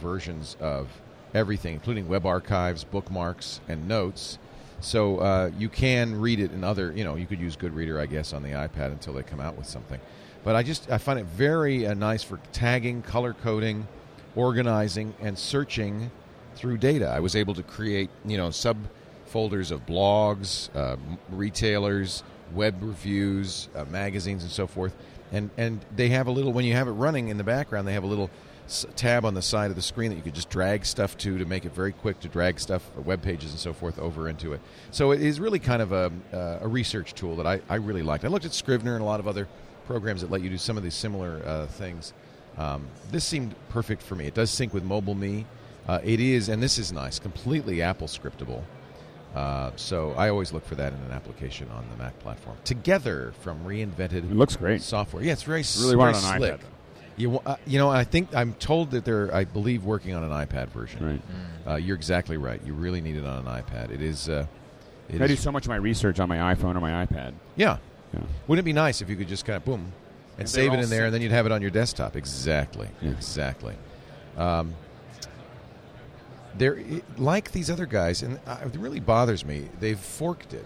versions 0.01 0.57
of 0.59 0.89
everything, 1.33 1.73
including 1.73 2.09
web 2.09 2.25
archives, 2.25 2.83
bookmarks, 2.83 3.61
and 3.69 3.87
notes. 3.87 4.39
So 4.85 5.17
uh, 5.17 5.49
you 5.57 5.67
can 5.67 6.21
read 6.21 6.39
it 6.39 6.51
in 6.51 6.63
other, 6.63 6.93
you 6.95 7.03
know, 7.03 7.15
you 7.15 7.25
could 7.25 7.39
use 7.39 7.57
Goodreader, 7.57 7.99
I 7.99 8.05
guess, 8.05 8.33
on 8.33 8.43
the 8.43 8.49
iPad 8.49 8.91
until 8.91 9.13
they 9.13 9.23
come 9.23 9.39
out 9.39 9.57
with 9.57 9.65
something. 9.65 9.99
But 10.43 10.55
I 10.55 10.61
just 10.61 10.91
I 10.91 10.99
find 10.99 11.17
it 11.17 11.25
very 11.25 11.87
uh, 11.87 11.95
nice 11.95 12.21
for 12.21 12.39
tagging, 12.53 13.01
color 13.01 13.33
coding, 13.33 13.87
organizing, 14.35 15.15
and 15.19 15.39
searching 15.39 16.11
through 16.55 16.77
data. 16.77 17.07
I 17.07 17.19
was 17.19 17.35
able 17.35 17.55
to 17.55 17.63
create, 17.63 18.11
you 18.25 18.37
know, 18.37 18.49
subfolders 18.49 19.71
of 19.71 19.87
blogs, 19.87 20.69
uh, 20.75 20.97
retailers, 21.31 22.23
web 22.53 22.75
reviews, 22.79 23.69
uh, 23.73 23.85
magazines, 23.85 24.43
and 24.43 24.51
so 24.51 24.67
forth. 24.67 24.95
And 25.31 25.49
and 25.57 25.83
they 25.95 26.09
have 26.09 26.27
a 26.27 26.31
little 26.31 26.53
when 26.53 26.63
you 26.63 26.73
have 26.73 26.87
it 26.87 26.91
running 26.91 27.29
in 27.29 27.37
the 27.37 27.43
background, 27.43 27.87
they 27.87 27.93
have 27.93 28.03
a 28.03 28.07
little 28.07 28.29
tab 28.95 29.25
on 29.25 29.33
the 29.33 29.41
side 29.41 29.69
of 29.69 29.75
the 29.75 29.81
screen 29.81 30.09
that 30.09 30.15
you 30.15 30.21
could 30.21 30.35
just 30.35 30.49
drag 30.49 30.85
stuff 30.85 31.17
to 31.19 31.37
to 31.37 31.45
make 31.45 31.65
it 31.65 31.73
very 31.73 31.91
quick 31.91 32.19
to 32.21 32.27
drag 32.27 32.59
stuff, 32.59 32.83
web 32.97 33.21
pages 33.21 33.51
and 33.51 33.59
so 33.59 33.73
forth, 33.73 33.99
over 33.99 34.27
into 34.29 34.53
it. 34.53 34.61
So 34.91 35.11
it 35.11 35.21
is 35.21 35.39
really 35.39 35.59
kind 35.59 35.81
of 35.81 35.91
a, 35.91 36.11
uh, 36.33 36.59
a 36.61 36.67
research 36.67 37.13
tool 37.13 37.35
that 37.37 37.45
I, 37.47 37.61
I 37.69 37.75
really 37.75 38.03
liked. 38.03 38.25
I 38.25 38.27
looked 38.27 38.45
at 38.45 38.53
Scrivener 38.53 38.93
and 38.93 39.01
a 39.01 39.05
lot 39.05 39.19
of 39.19 39.27
other 39.27 39.47
programs 39.85 40.21
that 40.21 40.31
let 40.31 40.41
you 40.41 40.49
do 40.49 40.57
some 40.57 40.77
of 40.77 40.83
these 40.83 40.95
similar 40.95 41.41
uh, 41.45 41.67
things. 41.67 42.13
Um, 42.57 42.87
this 43.11 43.25
seemed 43.25 43.53
perfect 43.69 44.01
for 44.01 44.15
me. 44.15 44.25
It 44.27 44.33
does 44.33 44.49
sync 44.49 44.73
with 44.73 44.83
MobileMe. 44.83 45.45
Uh, 45.87 45.99
it 46.03 46.19
is, 46.19 46.49
and 46.49 46.63
this 46.63 46.79
is 46.79 46.91
nice, 46.91 47.19
completely 47.19 47.81
Apple 47.81 48.07
scriptable. 48.07 48.63
Uh, 49.35 49.71
so 49.75 50.13
I 50.17 50.29
always 50.29 50.53
look 50.53 50.65
for 50.65 50.75
that 50.75 50.93
in 50.93 50.99
an 50.99 51.11
application 51.11 51.69
on 51.71 51.85
the 51.91 51.97
Mac 51.97 52.17
platform. 52.19 52.55
Together 52.63 53.33
from 53.41 53.63
reinvented 53.65 54.13
It 54.13 54.31
looks 54.31 54.55
great. 54.55 54.81
software. 54.81 55.21
Yeah, 55.21 55.33
it's 55.33 55.43
very 55.43 55.63
Really 55.77 55.95
very 55.95 56.11
it 56.11 56.15
on 56.15 56.37
slick. 56.37 56.61
You 57.17 57.39
uh, 57.45 57.55
you 57.65 57.79
know, 57.79 57.89
I 57.89 58.03
think 58.03 58.35
I'm 58.35 58.53
told 58.55 58.91
that 58.91 59.05
they're 59.05 59.33
I 59.33 59.45
believe 59.45 59.85
working 59.85 60.13
on 60.13 60.23
an 60.23 60.31
iPad 60.31 60.67
version. 60.69 61.21
Right. 61.65 61.71
Uh, 61.73 61.75
you're 61.77 61.95
exactly 61.95 62.37
right. 62.37 62.61
You 62.65 62.73
really 62.73 62.99
need 63.01 63.15
it 63.15 63.25
on 63.25 63.45
an 63.47 63.63
iPad. 63.63 63.91
It 63.91 64.01
is. 64.01 64.27
Uh, 64.29 64.45
it 65.09 65.21
I 65.21 65.27
do 65.27 65.35
so 65.35 65.51
much 65.51 65.65
of 65.65 65.69
my 65.69 65.75
research 65.77 66.19
on 66.19 66.27
my 66.27 66.53
iPhone 66.55 66.75
or 66.75 66.79
my 66.81 67.05
iPad. 67.05 67.33
yeah, 67.55 67.77
Yeah. 68.13 68.21
Wouldn't 68.47 68.63
it 68.63 68.65
be 68.65 68.73
nice 68.73 69.01
if 69.01 69.09
you 69.09 69.15
could 69.15 69.27
just 69.27 69.45
kind 69.45 69.55
of 69.57 69.63
boom 69.63 69.91
and 70.33 70.39
And 70.41 70.49
save 70.49 70.73
it 70.73 70.79
in 70.79 70.89
there, 70.89 71.05
and 71.05 71.13
then 71.13 71.21
you'd 71.21 71.31
have 71.31 71.45
it 71.45 71.51
on 71.51 71.61
your 71.61 71.71
desktop? 71.71 72.15
Exactly, 72.15 72.89
Yeah. 73.01 73.11
exactly. 73.11 73.75
Um, 74.35 74.73
there, 76.57 76.79
like 77.17 77.51
these 77.51 77.69
other 77.69 77.85
guys, 77.85 78.23
and 78.23 78.39
uh, 78.47 78.57
it 78.65 78.75
really 78.79 78.99
bothers 78.99 79.45
me. 79.45 79.69
They've 79.79 79.99
forked 79.99 80.53
it. 80.53 80.65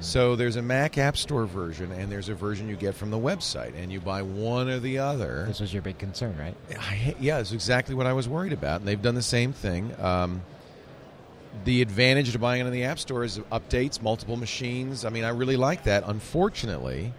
So 0.00 0.36
there's 0.36 0.56
a 0.56 0.62
Mac 0.62 0.98
App 0.98 1.16
Store 1.16 1.46
version, 1.46 1.90
and 1.92 2.10
there's 2.10 2.28
a 2.28 2.34
version 2.34 2.68
you 2.68 2.76
get 2.76 2.94
from 2.94 3.10
the 3.10 3.18
website, 3.18 3.74
and 3.74 3.90
you 3.90 4.00
buy 4.00 4.22
one 4.22 4.68
or 4.68 4.78
the 4.78 4.98
other. 4.98 5.44
This 5.46 5.60
was 5.60 5.72
your 5.72 5.82
big 5.82 5.98
concern, 5.98 6.36
right? 6.38 6.54
I, 6.78 7.14
yeah, 7.18 7.38
it's 7.38 7.52
exactly 7.52 7.94
what 7.94 8.06
I 8.06 8.12
was 8.12 8.28
worried 8.28 8.52
about, 8.52 8.80
and 8.80 8.88
they've 8.88 9.00
done 9.00 9.14
the 9.14 9.22
same 9.22 9.52
thing. 9.52 9.94
Um, 10.00 10.42
the 11.64 11.82
advantage 11.82 12.32
to 12.32 12.38
buying 12.38 12.60
it 12.62 12.66
in 12.66 12.72
the 12.72 12.84
App 12.84 12.98
Store 12.98 13.24
is 13.24 13.38
updates, 13.50 14.00
multiple 14.00 14.36
machines. 14.36 15.04
I 15.04 15.10
mean, 15.10 15.24
I 15.24 15.30
really 15.30 15.56
like 15.56 15.84
that. 15.84 16.04
Unfortunately, 16.06 17.12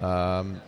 um, 0.00 0.60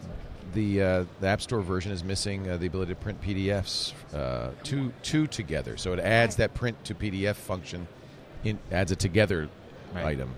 the 0.55 0.83
uh, 0.83 1.05
the 1.21 1.27
App 1.27 1.43
Store 1.43 1.61
version 1.61 1.93
is 1.93 2.03
missing 2.05 2.49
uh, 2.49 2.57
the 2.57 2.67
ability 2.67 2.93
to 2.93 3.01
print 3.01 3.21
PDFs 3.21 3.93
uh, 4.15 4.51
two 4.63 4.93
two 5.03 5.27
together. 5.27 5.77
So 5.77 5.93
it 5.93 5.99
adds 6.01 6.37
that 6.37 6.55
print 6.55 6.83
to 6.85 6.95
PDF 6.95 7.35
function, 7.37 7.87
in, 8.45 8.59
adds 8.71 8.93
a 8.93 8.97
together 8.97 9.49
Right. 9.95 10.07
item 10.07 10.31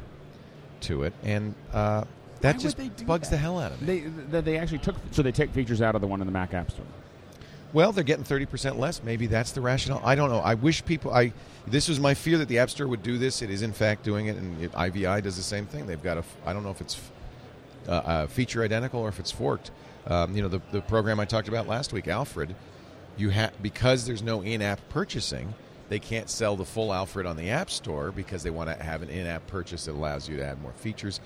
to 0.85 1.03
it, 1.03 1.13
and 1.23 1.55
uh, 1.73 2.05
that 2.41 2.57
Why 2.57 2.63
just 2.63 3.07
bugs 3.07 3.29
that? 3.29 3.37
the 3.37 3.37
hell 3.37 3.59
out 3.59 3.73
of 3.73 3.81
me. 3.83 4.01
They, 4.01 4.09
they 4.31 4.41
they 4.41 4.59
actually 4.59 4.79
took 4.79 4.97
so 5.11 5.23
they 5.23 5.33
take 5.33 5.51
features 5.51 5.81
out 5.83 5.95
of 5.95 6.01
the 6.01 6.07
one 6.07 6.21
in 6.21 6.27
the 6.27 6.33
Mac 6.33 6.55
App 6.55 6.71
Store. 6.71 6.87
Well, 7.73 7.91
they're 7.93 8.05
getting 8.05 8.25
thirty 8.25 8.47
percent 8.47 8.79
less. 8.79 9.03
Maybe 9.03 9.27
that's 9.27 9.53
the 9.53 9.61
rationale. 9.61 10.03
I 10.05 10.15
don't 10.15 10.31
know. 10.31 10.39
I 10.39 10.55
wish 10.55 10.85
people. 10.85 11.13
I 11.13 11.33
this 11.67 11.89
was 11.89 11.99
my 11.99 12.15
fear 12.15 12.39
that 12.39 12.49
the 12.49 12.59
App 12.59 12.71
Store 12.71 12.87
would 12.87 13.03
do 13.03 13.19
this. 13.19 13.43
It 13.43 13.51
is 13.51 13.63
in 13.63 13.73
fact 13.73 14.05
doing 14.05 14.27
it, 14.27 14.37
and 14.37 14.63
it, 14.63 14.71
IVI 14.75 15.21
does 15.23 15.37
the 15.37 15.43
same 15.43 15.67
thing. 15.67 15.87
They've 15.87 16.03
got 16.03 16.19
a. 16.19 16.25
I 16.47 16.53
don't 16.53 16.63
know 16.63 16.71
if 16.71 16.81
it's 16.81 17.01
uh, 17.89 17.91
uh, 17.93 18.27
feature 18.27 18.63
identical 18.63 19.01
or 19.01 19.09
if 19.09 19.19
it's 19.19 19.31
forked. 19.33 19.71
Um, 20.07 20.37
you 20.37 20.43
know, 20.43 20.49
the 20.49 20.61
the 20.71 20.83
program 20.83 21.19
I 21.19 21.25
talked 21.25 21.49
about 21.49 21.67
last 21.67 21.93
week, 21.93 22.09
Alfred. 22.09 22.55
You 23.17 23.31
have 23.31 23.61
because 23.63 24.07
there's 24.07 24.23
no 24.23 24.43
in-app 24.43 24.81
purchasing. 24.89 25.55
They 25.89 25.99
can't 25.99 26.31
sell 26.31 26.57
the 26.57 26.65
full 26.65 26.93
Alfred 26.93 27.27
on 27.27 27.37
the 27.37 27.51
App 27.51 27.71
Store 27.71 28.11
because 28.11 28.43
they 28.43 28.51
want 28.51 28.71
to 28.71 28.83
have 28.83 29.03
an 29.03 29.11
in-app 29.11 29.47
purchase 29.47 29.85
that 29.85 29.93
allows 29.93 30.29
you 30.29 30.37
to 30.39 30.45
add 30.45 30.61
more 30.63 30.73
features. 30.73 31.21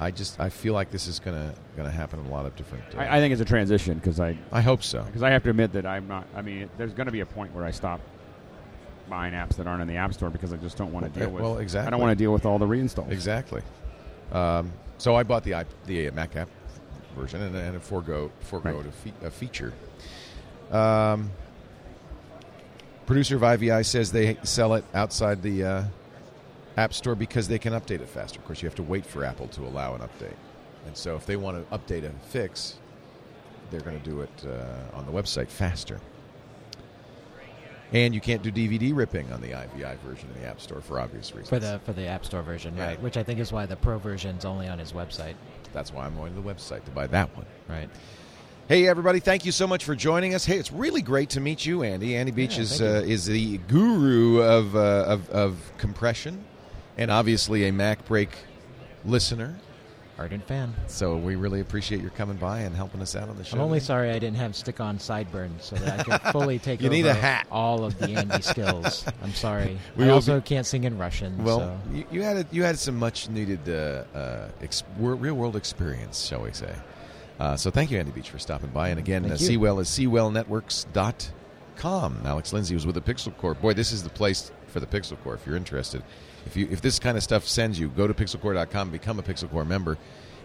I 0.00 0.10
just 0.12 0.38
I 0.40 0.48
feel 0.48 0.74
like 0.74 0.90
this 0.90 1.06
is 1.08 1.18
gonna 1.18 1.52
gonna 1.76 1.90
happen 1.90 2.20
in 2.20 2.26
a 2.26 2.30
lot 2.30 2.46
of 2.46 2.54
different. 2.56 2.84
Uh, 2.94 3.00
I, 3.00 3.16
I 3.16 3.20
think 3.20 3.32
it's 3.32 3.42
a 3.42 3.44
transition 3.44 3.94
because 3.98 4.20
I 4.20 4.38
I 4.52 4.60
hope 4.60 4.82
so. 4.82 5.02
because 5.02 5.22
I 5.24 5.30
have 5.30 5.42
to 5.42 5.50
admit 5.50 5.72
that 5.72 5.86
I'm 5.86 6.06
not. 6.08 6.26
I 6.36 6.42
mean, 6.42 6.70
there's 6.78 6.92
going 6.94 7.06
to 7.06 7.12
be 7.12 7.20
a 7.20 7.26
point 7.26 7.52
where 7.54 7.64
I 7.64 7.70
stop 7.72 8.00
buying 9.10 9.32
apps 9.34 9.56
that 9.56 9.66
aren't 9.66 9.82
in 9.82 9.88
the 9.88 9.96
App 9.96 10.14
Store 10.14 10.30
because 10.30 10.52
I 10.52 10.56
just 10.56 10.76
don't 10.76 10.92
want 10.92 11.12
to 11.12 11.18
deal 11.20 11.30
with. 11.30 11.42
well, 11.42 11.58
exactly. 11.58 11.88
I 11.88 11.90
don't 11.90 12.00
want 12.00 12.16
to 12.16 12.22
deal 12.22 12.32
with 12.32 12.46
all 12.46 12.58
the 12.58 12.66
reinstalls. 12.66 13.10
Exactly. 13.10 13.62
Um, 14.32 14.72
so 14.98 15.16
I 15.16 15.22
bought 15.24 15.42
the 15.44 15.66
the 15.86 16.10
Mac 16.12 16.36
app 16.36 16.48
version 17.16 17.42
and, 17.42 17.56
and 17.56 17.82
forego 17.82 18.30
forego 18.40 18.76
Right. 18.78 18.86
a, 18.86 18.92
fe- 18.92 19.26
a 19.26 19.30
feature. 19.30 19.72
Um, 20.70 21.30
producer 23.08 23.36
of 23.36 23.42
IVI 23.42 23.82
says 23.84 24.12
they 24.12 24.36
sell 24.42 24.74
it 24.74 24.84
outside 24.94 25.42
the 25.42 25.64
uh, 25.64 25.84
App 26.76 26.92
Store 26.92 27.14
because 27.14 27.48
they 27.48 27.58
can 27.58 27.72
update 27.72 28.00
it 28.02 28.08
faster. 28.08 28.38
Of 28.38 28.44
course, 28.44 28.62
you 28.62 28.68
have 28.68 28.76
to 28.76 28.82
wait 28.82 29.04
for 29.04 29.24
Apple 29.24 29.48
to 29.48 29.62
allow 29.62 29.94
an 29.94 30.02
update, 30.02 30.36
and 30.86 30.96
so 30.96 31.16
if 31.16 31.24
they 31.26 31.36
want 31.36 31.56
to 31.68 31.76
update 31.76 32.04
a 32.04 32.10
fix, 32.28 32.76
they're 33.70 33.80
going 33.80 33.98
to 33.98 34.04
do 34.04 34.20
it 34.20 34.44
uh, 34.46 34.96
on 34.96 35.06
the 35.06 35.12
website 35.12 35.48
faster. 35.48 35.98
And 37.90 38.14
you 38.14 38.20
can't 38.20 38.42
do 38.42 38.52
DVD 38.52 38.94
ripping 38.94 39.32
on 39.32 39.40
the 39.40 39.48
IVI 39.54 39.96
version 40.04 40.28
in 40.34 40.42
the 40.42 40.46
App 40.46 40.60
Store 40.60 40.82
for 40.82 41.00
obvious 41.00 41.30
reasons. 41.30 41.48
For 41.48 41.58
the 41.58 41.80
for 41.86 41.94
the 41.94 42.06
App 42.06 42.22
Store 42.26 42.42
version, 42.42 42.76
Yeah. 42.76 42.88
right? 42.88 43.00
Which 43.02 43.16
I 43.16 43.22
think 43.22 43.40
is 43.40 43.50
why 43.50 43.64
the 43.64 43.76
Pro 43.76 43.96
version's 43.98 44.44
only 44.44 44.68
on 44.68 44.78
his 44.78 44.92
website, 44.92 45.34
That's 45.72 45.90
why 45.92 46.04
I'm 46.04 46.14
going 46.14 46.34
to 46.34 46.40
the 46.40 46.46
website 46.46 46.84
to 46.84 46.90
buy 46.90 47.06
that 47.06 47.34
one. 47.34 47.46
right? 47.66 47.88
Hey, 48.68 48.86
everybody! 48.86 49.18
Thank 49.20 49.46
you 49.46 49.52
so 49.52 49.66
much 49.66 49.84
for 49.84 49.94
joining 49.94 50.34
us. 50.34 50.44
Hey, 50.44 50.58
it's 50.58 50.70
really 50.70 51.00
great 51.00 51.30
to 51.30 51.40
meet 51.40 51.64
you, 51.64 51.82
Andy. 51.82 52.14
Andy 52.16 52.32
Beach 52.32 52.56
Yeah, 52.56 52.62
is 52.62 52.82
uh, 52.82 53.02
is 53.06 53.24
the 53.24 53.56
guru 53.66 54.42
of, 54.42 54.76
uh, 54.76 55.04
of 55.08 55.30
of 55.30 55.72
compression, 55.78 56.44
and 56.98 57.10
obviously 57.10 57.64
a 57.66 57.72
MacBreak 57.72 58.28
listener. 59.06 59.56
Ardent 60.18 60.46
fan. 60.48 60.74
So 60.88 61.16
we 61.16 61.36
really 61.36 61.60
appreciate 61.60 62.00
your 62.02 62.10
coming 62.10 62.36
by 62.36 62.58
and 62.60 62.74
helping 62.74 63.00
us 63.00 63.14
out 63.14 63.28
on 63.28 63.38
the 63.38 63.44
show. 63.44 63.56
I'm 63.56 63.62
only 63.62 63.78
sorry 63.78 64.10
I 64.10 64.18
didn't 64.18 64.36
have 64.38 64.56
stick-on 64.56 64.98
sideburns 64.98 65.64
so 65.64 65.76
that 65.76 66.00
I 66.00 66.02
could 66.18 66.32
fully 66.32 66.58
take 66.58 66.82
You 66.82 66.88
need 66.90 67.06
a 67.06 67.14
hat. 67.14 67.46
all 67.52 67.84
of 67.84 67.96
the 68.00 68.10
Andy 68.10 68.42
skills. 68.42 69.04
I'm 69.22 69.32
sorry. 69.32 69.78
We 69.96 70.06
I 70.06 70.08
also 70.08 70.40
be- 70.40 70.42
can't 70.44 70.66
sing 70.66 70.82
in 70.82 70.98
Russian. 70.98 71.42
Well, 71.44 71.60
so. 71.60 71.78
you, 71.92 72.04
you 72.10 72.22
had 72.22 72.36
a, 72.38 72.46
you 72.50 72.64
had 72.64 72.80
some 72.80 72.96
much 72.98 73.28
needed 73.28 73.60
uh, 73.68 74.02
uh, 74.12 74.48
ex- 74.60 74.82
real 74.98 75.34
world 75.34 75.54
experience, 75.54 76.26
shall 76.26 76.42
we 76.42 76.52
say? 76.52 76.74
Uh, 77.38 77.56
so 77.56 77.70
thank 77.70 77.90
you, 77.90 77.98
Andy 77.98 78.10
Beach, 78.10 78.30
for 78.30 78.38
stopping 78.38 78.70
by. 78.70 78.88
And 78.88 78.98
again, 78.98 79.24
uh, 79.24 79.30
you. 79.30 79.36
Seawell 79.36 79.80
is 79.80 79.88
seawellnetworks.com. 79.88 82.22
Alex 82.24 82.52
Lindsay 82.52 82.74
was 82.74 82.84
with 82.84 82.96
the 82.96 83.00
Pixel 83.00 83.36
Corps. 83.36 83.54
Boy, 83.54 83.74
this 83.74 83.92
is 83.92 84.02
the 84.02 84.10
place 84.10 84.50
for 84.66 84.80
the 84.80 84.86
Pixel 84.86 85.16
Corps 85.22 85.34
if 85.34 85.46
you're 85.46 85.56
interested. 85.56 86.02
If 86.46 86.56
you 86.56 86.68
if 86.70 86.80
this 86.80 86.98
kind 86.98 87.16
of 87.16 87.22
stuff 87.22 87.46
sends 87.46 87.78
you, 87.78 87.88
go 87.88 88.06
to 88.06 88.14
pixelcorps.com, 88.14 88.90
become 88.90 89.18
a 89.18 89.22
Pixel 89.22 89.50
Corps 89.50 89.64
member. 89.64 89.98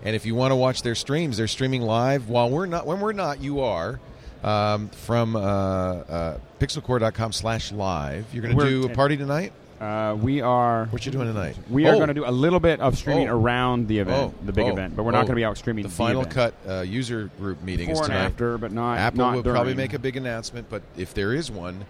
And 0.03 0.15
if 0.15 0.25
you 0.25 0.35
want 0.35 0.51
to 0.51 0.55
watch 0.55 0.81
their 0.81 0.95
streams, 0.95 1.37
they're 1.37 1.47
streaming 1.47 1.81
live. 1.81 2.29
While 2.29 2.49
we're 2.49 2.65
not, 2.65 2.85
when 2.85 2.99
we're 2.99 3.13
not, 3.13 3.41
you 3.41 3.61
are. 3.61 3.99
Um, 4.43 4.89
from 4.89 5.37
uh, 5.37 5.39
uh, 5.39 6.37
pixelcorps.com 6.59 7.31
slash 7.31 7.71
live. 7.71 8.25
You're 8.33 8.43
going 8.43 8.57
to 8.57 8.65
do 8.65 8.85
a 8.85 8.93
party 8.93 9.15
tonight? 9.15 9.53
Uh, 9.81 10.15
we 10.21 10.39
are. 10.41 10.85
What 10.91 11.05
you 11.05 11.11
doing 11.11 11.27
tonight? 11.27 11.57
We 11.69 11.85
are 11.87 11.93
Oh. 11.93 11.97
going 11.97 12.07
to 12.07 12.13
do 12.13 12.25
a 12.25 12.31
little 12.31 12.59
bit 12.59 12.79
of 12.79 12.97
streaming 12.97 13.27
Oh. 13.29 13.37
around 13.37 13.87
the 13.87 13.99
event, 13.99 14.33
Oh, 14.33 14.45
the 14.45 14.53
big 14.53 14.65
oh, 14.65 14.71
event, 14.71 14.95
but 14.95 15.03
we're 15.03 15.11
not 15.11 15.21
going 15.25 15.29
to 15.29 15.35
be 15.35 15.43
out 15.45 15.57
streaming 15.57 15.83
The 15.83 15.89
final 15.89 16.21
event. 16.21 16.33
cut 16.33 16.53
uh, 16.69 16.81
user 16.81 17.29
group 17.39 17.61
meeting 17.63 17.89
is 17.89 17.97
Before 17.99 18.05
and 18.05 18.13
tonight. 18.13 18.25
after, 18.25 18.57
but 18.57 18.71
not. 18.71 18.97
Apple 18.97 19.17
not 19.19 19.35
will 19.35 19.41
during. 19.43 19.55
probably 19.55 19.73
make 19.73 19.93
a 19.93 19.99
big 19.99 20.15
announcement, 20.15 20.67
but 20.69 20.81
if 20.97 21.13
there 21.13 21.33
is 21.33 21.51
one, 21.51 21.85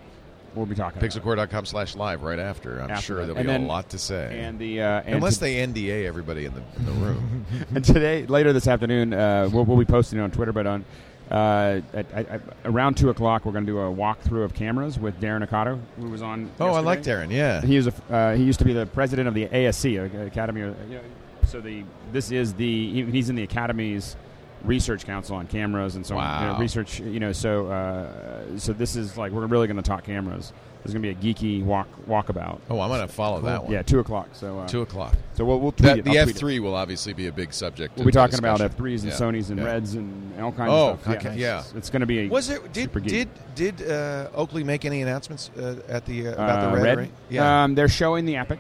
We'll 0.56 0.66
be 0.68 0.76
talking. 0.76 1.00
about 1.00 1.16
it. 1.16 1.20
pixelcorps.com 1.24 1.66
slash 1.66 1.96
live 1.96 2.22
right 2.22 2.38
after. 2.40 2.80
I'm 2.80 2.92
After 2.92 3.02
sure 3.04 3.16
that. 3.18 3.22
there'll 3.34 3.38
And 3.40 3.48
be 3.48 3.52
then- 3.54 3.64
a 3.64 3.68
lot 3.68 3.90
to 3.90 3.98
say. 3.98 4.40
And 4.44 4.60
the 4.60 4.82
uh, 4.82 5.02
and 5.06 5.16
Unless 5.16 5.38
they 5.38 5.56
NDA 5.56 6.06
everybody 6.06 6.46
in 6.46 6.54
the, 6.54 6.62
in 6.78 6.86
the 6.86 6.92
room. 6.92 7.46
and 7.76 7.84
today, 7.84 8.26
later 8.28 8.54
this 8.54 8.68
afternoon, 8.68 9.14
uh, 9.14 9.50
we'll, 9.52 9.66
we'll 9.66 9.78
be 9.78 9.86
posting 9.86 10.20
it 10.20 10.22
on 10.22 10.30
Twitter. 10.30 10.52
But 10.54 10.68
on 10.68 10.86
uh, 11.32 11.82
at, 11.94 12.12
at, 12.12 12.41
around 12.66 12.98
two 12.98 13.10
o'clock, 13.10 13.45
we're 13.45 13.52
going 13.52 13.66
to 13.66 13.72
do 13.72 13.80
a 13.80 13.91
walkthrough 13.91 14.44
of 14.44 14.54
cameras 14.54 15.00
with 15.00 15.20
Daryn 15.20 15.44
Okada, 15.44 15.80
who 15.98 16.10
was 16.10 16.22
on. 16.22 16.52
oh, 16.60 16.74
I 16.74 16.80
like 16.80 17.02
Daryn. 17.02 17.32
Yeah. 17.32 17.62
He 17.62 17.78
was 17.78 17.88
a, 17.88 17.94
uh, 18.14 18.36
he 18.36 18.44
used 18.44 18.60
to 18.60 18.66
be 18.66 18.74
the 18.74 18.86
president 18.86 19.28
of 19.28 19.34
the 19.34 19.48
ASC 19.48 19.98
uh, 20.00 20.26
Academy. 20.26 20.62
Of, 20.62 20.76
you 20.90 20.95
know, 20.95 21.02
so 21.48 21.62
the 21.62 21.84
this 22.12 22.32
is 22.32 22.54
the 22.54 22.91
he, 22.91 23.04
he's 23.04 23.30
in 23.30 23.36
the 23.36 23.44
Academy's 23.44 24.16
research 24.64 25.06
council 25.06 25.36
on 25.36 25.48
cameras 25.48 25.95
and 25.95 26.06
so 26.06 26.18
on. 26.18 26.41
You 26.41 26.54
know, 26.54 26.60
research, 26.60 27.00
you 27.00 27.20
know. 27.20 27.32
So 27.32 27.68
uh, 27.68 28.58
so 28.58 28.74
this 28.74 28.95
is 28.95 29.18
like 29.18 29.32
we're 29.32 29.45
really 29.45 29.68
going 29.68 29.78
to 29.78 29.84
talk 29.84 30.04
cameras. 30.04 30.54
There's 30.84 30.94
going 30.94 31.04
to 31.04 31.14
be 31.16 31.30
a 31.30 31.34
geeky 31.34 31.64
walk 31.64 31.88
walkabout. 32.08 32.60
Oh, 32.70 32.80
I'm 32.82 32.90
going 32.90 33.00
to 33.02 33.08
follow 33.08 33.40
that 33.42 33.64
one. 33.64 33.72
Yeah, 33.72 33.84
two 33.84 34.00
o'clock. 34.00 34.28
So 34.34 34.60
uh, 34.60 34.68
Two 34.68 34.82
o'clock. 34.82 35.16
So 35.34 35.46
we'll, 35.46 35.60
we'll 35.62 35.72
tweet 35.72 35.96
That, 35.96 36.04
the 36.04 36.18
I'll 36.20 36.26
tweet 36.26 36.36
it. 36.36 36.42
F3 36.42 36.60
will 36.60 36.76
obviously 36.76 37.14
be 37.14 37.28
a 37.28 37.32
big 37.32 37.54
subject. 37.54 37.96
We'll 37.96 38.06
be 38.06 38.12
talking 38.12 38.38
about 38.38 38.58
discussion. 38.60 38.84
F3s 38.86 39.02
and 39.04 39.10
Yeah. 39.12 39.18
Sonys 39.18 39.50
and 39.50 39.60
Yeah. 39.60 39.66
Reds 39.66 39.94
and 39.96 40.42
all 40.42 40.52
kinds 40.52 40.72
Oh, 40.74 40.90
of 40.90 41.02
stuff. 41.02 41.16
okay, 41.16 41.36
yeah. 41.38 41.60
It's, 41.62 41.74
it's 41.74 41.90
going 41.90 42.02
to 42.02 42.06
be 42.06 42.20
a 42.20 42.28
Was 42.28 42.50
it 42.50 42.74
did 42.74 42.84
super 42.84 43.00
geek. 43.00 43.30
did 43.56 43.78
did 43.78 43.90
uh, 43.90 44.28
Oakley 44.36 44.64
make 44.66 44.84
any 44.84 45.02
announcements 45.02 45.50
uh, 45.58 45.78
at 45.88 46.06
the 46.06 46.28
uh, 46.28 46.34
about 46.34 46.60
uh, 46.60 46.70
the 46.70 46.76
red? 46.76 46.84
Red? 46.84 46.98
array? 46.98 47.12
Yeah, 47.30 47.64
Um, 47.64 47.76
they're 47.76 47.88
showing 47.88 48.26
the 48.26 48.36
Epic. 48.36 48.60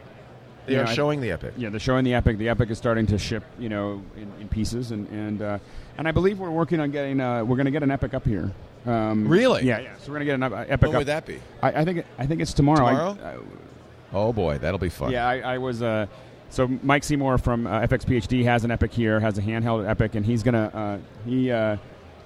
they 0.65 0.73
you 0.75 0.79
are 0.79 0.85
know, 0.85 0.91
I- 0.91 0.93
showing 0.93 1.19
the 1.19 1.31
Epic. 1.31 1.53
Yeah, 1.57 1.69
they're 1.71 1.79
showing 1.81 2.05
the 2.05 2.13
Epic. 2.13 2.37
The 2.37 2.47
Epic 2.47 2.69
is 2.69 2.77
starting 2.77 3.05
to 3.07 3.17
ship, 3.17 3.43
you 3.59 3.67
know, 3.67 4.01
in, 4.15 4.31
in 4.39 4.47
pieces, 4.47 4.91
and 4.91 5.09
and 5.09 5.41
uh, 5.41 5.59
and 5.97 6.07
I 6.07 6.11
believe 6.11 6.39
we're 6.39 6.49
working 6.51 6.79
on 6.79 6.91
getting. 6.91 7.19
Uh, 7.19 7.43
we're 7.43 7.55
going 7.55 7.65
to 7.65 7.71
get 7.71 7.83
an 7.83 7.91
Epic 7.91 8.13
up 8.13 8.25
here. 8.25 8.51
Um, 8.85 9.27
Really? 9.27 9.63
Yeah, 9.65 9.79
yeah. 9.79 9.95
So 9.99 10.11
we're 10.11 10.19
going 10.19 10.19
to 10.21 10.25
get 10.25 10.35
an 10.35 10.43
uh, 10.43 10.65
Epic 10.67 10.81
When 10.87 10.95
up. 10.95 10.99
would 10.99 11.07
that 11.07 11.25
be? 11.25 11.39
I, 11.61 11.81
I 11.81 11.85
think 11.85 11.99
it, 11.99 12.05
I 12.17 12.25
think 12.25 12.41
it's 12.41 12.53
tomorrow. 12.53 12.85
I- 12.85 12.91
Tomorrow? 12.91 13.37
uh, 13.39 14.15
Oh 14.15 14.31
boy, 14.31 14.59
that'll 14.59 14.77
be 14.79 14.89
fun. 14.89 15.11
yeah, 15.11 15.27
I, 15.27 15.39
I 15.55 15.57
was. 15.57 15.81
Uh, 15.81 16.05
so 16.51 16.67
Mike 16.83 17.03
Seymour 17.03 17.39
from 17.39 17.65
uh, 17.65 17.79
FX 17.81 18.05
PhD 18.05 18.43
has 18.43 18.63
an 18.63 18.69
Epic 18.69 18.91
here, 18.93 19.19
has 19.19 19.39
a 19.39 19.41
handheld 19.41 19.89
Epic, 19.89 20.13
and 20.13 20.23
he's 20.25 20.43
gonna. 20.43 20.69
Uh, 20.71 20.97
he. 21.27 21.49
Uh, 21.51 21.77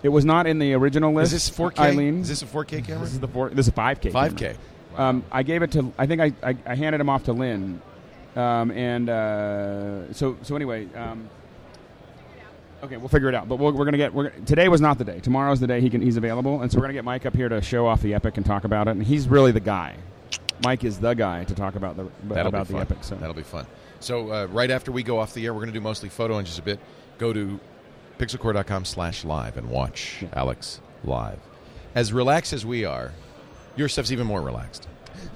it 0.04 0.10
was 0.10 0.26
not 0.26 0.48
in 0.48 0.60
the 0.60 0.74
original 0.74 1.14
list. 1.14 1.32
Is 1.34 1.48
this 1.48 1.58
4K? 1.58 1.80
Eileen. 1.80 2.20
Is 2.22 2.28
this 2.30 2.42
a 2.42 2.46
4K 2.46 2.86
camera? 2.86 3.04
This 3.06 3.14
is 3.14 3.20
the 3.22 3.28
four. 3.30 3.50
This 3.50 3.68
is 3.68 3.70
a 3.70 3.72
5K. 3.76 4.12
5K. 4.12 4.38
camera. 4.38 4.56
Um, 4.98 5.24
I 5.32 5.44
gave 5.44 5.62
it 5.64 5.72
to. 5.72 5.94
I 5.98 6.06
think 6.08 6.20
I, 6.22 6.34
I, 6.44 6.58
I 6.66 6.76
handed 6.76 7.00
him 7.00 7.08
off 7.10 7.24
to 7.26 7.34
Lynn, 7.34 7.82
um, 8.36 8.72
and 8.72 9.10
uh, 9.10 10.12
so 10.14 10.36
so 10.42 10.56
anyway. 10.58 10.88
Um, 10.94 11.30
okay, 12.84 12.98
we'll 12.98 13.10
figure 13.10 13.30
it 13.30 13.36
out. 13.36 13.48
But 13.48 13.58
we're, 13.58 13.72
we're 13.72 13.86
gonna 13.86 13.98
get. 13.98 14.14
We're, 14.14 14.30
today 14.30 14.68
was 14.70 14.82
not 14.82 14.98
the 14.98 15.06
day. 15.06 15.20
Tomorrow's 15.20 15.60
the 15.60 15.68
day 15.68 15.82
he 15.82 15.90
can. 15.90 16.02
He's 16.02 16.18
available, 16.18 16.62
and 16.62 16.72
so 16.72 16.78
we're 16.78 16.84
gonna 16.84 16.94
get 16.94 17.06
Mike 17.06 17.26
up 17.26 17.36
here 17.36 17.50
to 17.50 17.62
show 17.62 17.88
off 17.88 18.02
the 18.02 18.14
Epic 18.14 18.38
and 18.38 18.46
talk 18.46 18.64
about 18.64 18.88
it. 18.88 18.92
And 18.92 19.04
he's 19.04 19.28
really 19.28 19.52
the 19.52 19.60
guy. 19.60 19.96
Mike 20.64 20.84
is 20.84 21.00
the 21.00 21.14
guy 21.14 21.44
to 21.44 21.56
talk 21.56 21.76
about 21.76 21.98
the 21.98 22.08
That'll 22.24 22.48
about 22.48 22.68
the. 22.68 22.78
Epic. 22.78 22.98
So 23.02 23.16
That'll 23.16 23.36
be 23.36 23.44
fun. 23.44 23.68
So 24.00 24.32
uh, 24.32 24.46
right 24.48 24.70
after 24.70 24.92
we 24.92 25.04
go 25.04 25.20
off 25.20 25.34
the 25.34 25.46
air, 25.46 25.54
we're 25.54 25.62
going 25.62 25.74
to 25.74 25.80
do 25.80 25.82
mostly 25.82 26.10
photo 26.10 26.38
in 26.38 26.46
just 26.46 26.60
a 26.60 26.62
bit. 26.62 26.80
Go 27.18 27.34
to 27.34 27.60
pixelcorps.com 28.20 28.86
slash 28.86 29.26
live 29.26 29.58
and 29.58 29.70
watch 29.70 30.24
Alex 30.34 30.82
live. 31.04 31.40
As 31.96 32.14
relaxed 32.14 32.54
as 32.54 32.66
we 32.66 32.86
are, 32.86 33.12
your 33.76 33.90
stuff's 33.90 34.12
even 34.12 34.28
more 34.28 34.42
relaxed, 34.42 34.88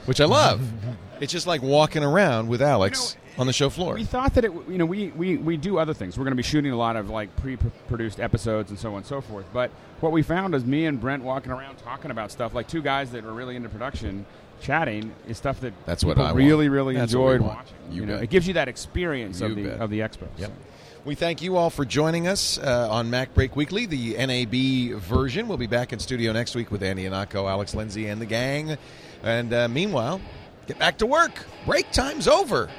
which 0.06 0.22
I 0.22 0.26
love. 0.26 0.62
it's 1.20 1.32
just 1.32 1.48
like 1.48 1.62
walking 1.62 2.04
around 2.04 2.50
with 2.50 2.62
Alex. 2.62 3.18
You 3.32 3.38
know, 3.38 3.42
on 3.42 3.48
the 3.48 3.54
show 3.54 3.70
floor. 3.70 3.96
We 3.96 4.04
thought 4.04 4.34
that 4.36 4.46
it, 4.46 4.52
you 4.68 4.78
know, 4.78 4.86
we, 4.86 5.08
we, 5.10 5.38
we 5.38 5.58
do 5.58 5.78
other 5.80 5.94
things. 5.94 6.18
We're 6.18 6.24
going 6.26 6.34
to 6.34 6.38
be 6.38 6.44
shooting 6.44 6.72
a 6.72 6.78
lot 6.78 6.96
of 6.96 7.10
like 7.10 7.36
pre-produced 7.38 8.20
episodes 8.20 8.70
and 8.70 8.80
so 8.80 8.92
on 8.92 8.98
and 8.98 9.06
so 9.06 9.22
forth. 9.22 9.46
But 9.54 9.72
what 10.00 10.12
we 10.12 10.22
found 10.22 10.54
is 10.56 10.66
me 10.66 10.86
and 10.86 11.00
Brent 11.00 11.24
walking 11.24 11.52
around 11.52 11.78
talking 11.78 12.12
about 12.12 12.32
stuff 12.32 12.54
like 12.54 12.68
two 12.68 12.82
guys 12.82 13.12
that 13.12 13.24
are 13.26 13.34
really 13.34 13.56
into 13.56 13.70
production, 13.70 14.26
chatting 14.62 15.14
is 15.28 15.38
stuff 15.38 15.60
that 15.62 15.74
That's 15.86 16.04
what 16.04 16.18
I 16.18 16.24
want. 16.24 16.36
really 16.36 16.70
really 16.70 16.96
That's 16.96 17.12
enjoyed 17.14 17.42
watching. 17.42 17.74
You 17.92 18.06
know, 18.06 18.16
bet. 18.16 18.24
it 18.24 18.30
gives 18.30 18.48
you 18.48 18.54
that 18.56 18.68
experience 18.68 19.40
You 19.40 19.48
of 19.48 19.56
the 19.56 19.64
bet. 19.64 19.80
of 19.82 19.90
the 19.90 20.00
expo. 20.00 20.28
Yep. 20.38 20.50
So. 20.50 20.54
We 21.04 21.16
thank 21.16 21.42
you 21.42 21.58
all 21.58 21.72
for 21.72 21.84
joining 21.84 22.28
us 22.28 22.60
uh, 22.60 22.88
on 22.92 23.10
MacBreak 23.10 23.56
Weekly, 23.56 23.88
the 23.88 24.14
NAB 24.24 25.00
version. 25.02 25.48
We'll 25.48 25.58
be 25.58 25.66
back 25.66 25.94
in 25.94 25.98
studio 26.00 26.32
next 26.32 26.54
week 26.54 26.70
with 26.70 26.84
Andy 26.84 27.06
Ihnatko, 27.06 27.50
Alex 27.50 27.74
Lindsay, 27.74 28.06
and 28.08 28.22
the 28.22 28.28
gang. 28.28 28.78
And 29.24 29.52
uh, 29.52 29.68
meanwhile, 29.68 30.22
get 30.68 30.78
back 30.78 31.00
to 31.00 31.08
work. 31.08 31.32
Break 31.66 31.92
time's 31.92 32.28
over. 32.28 32.70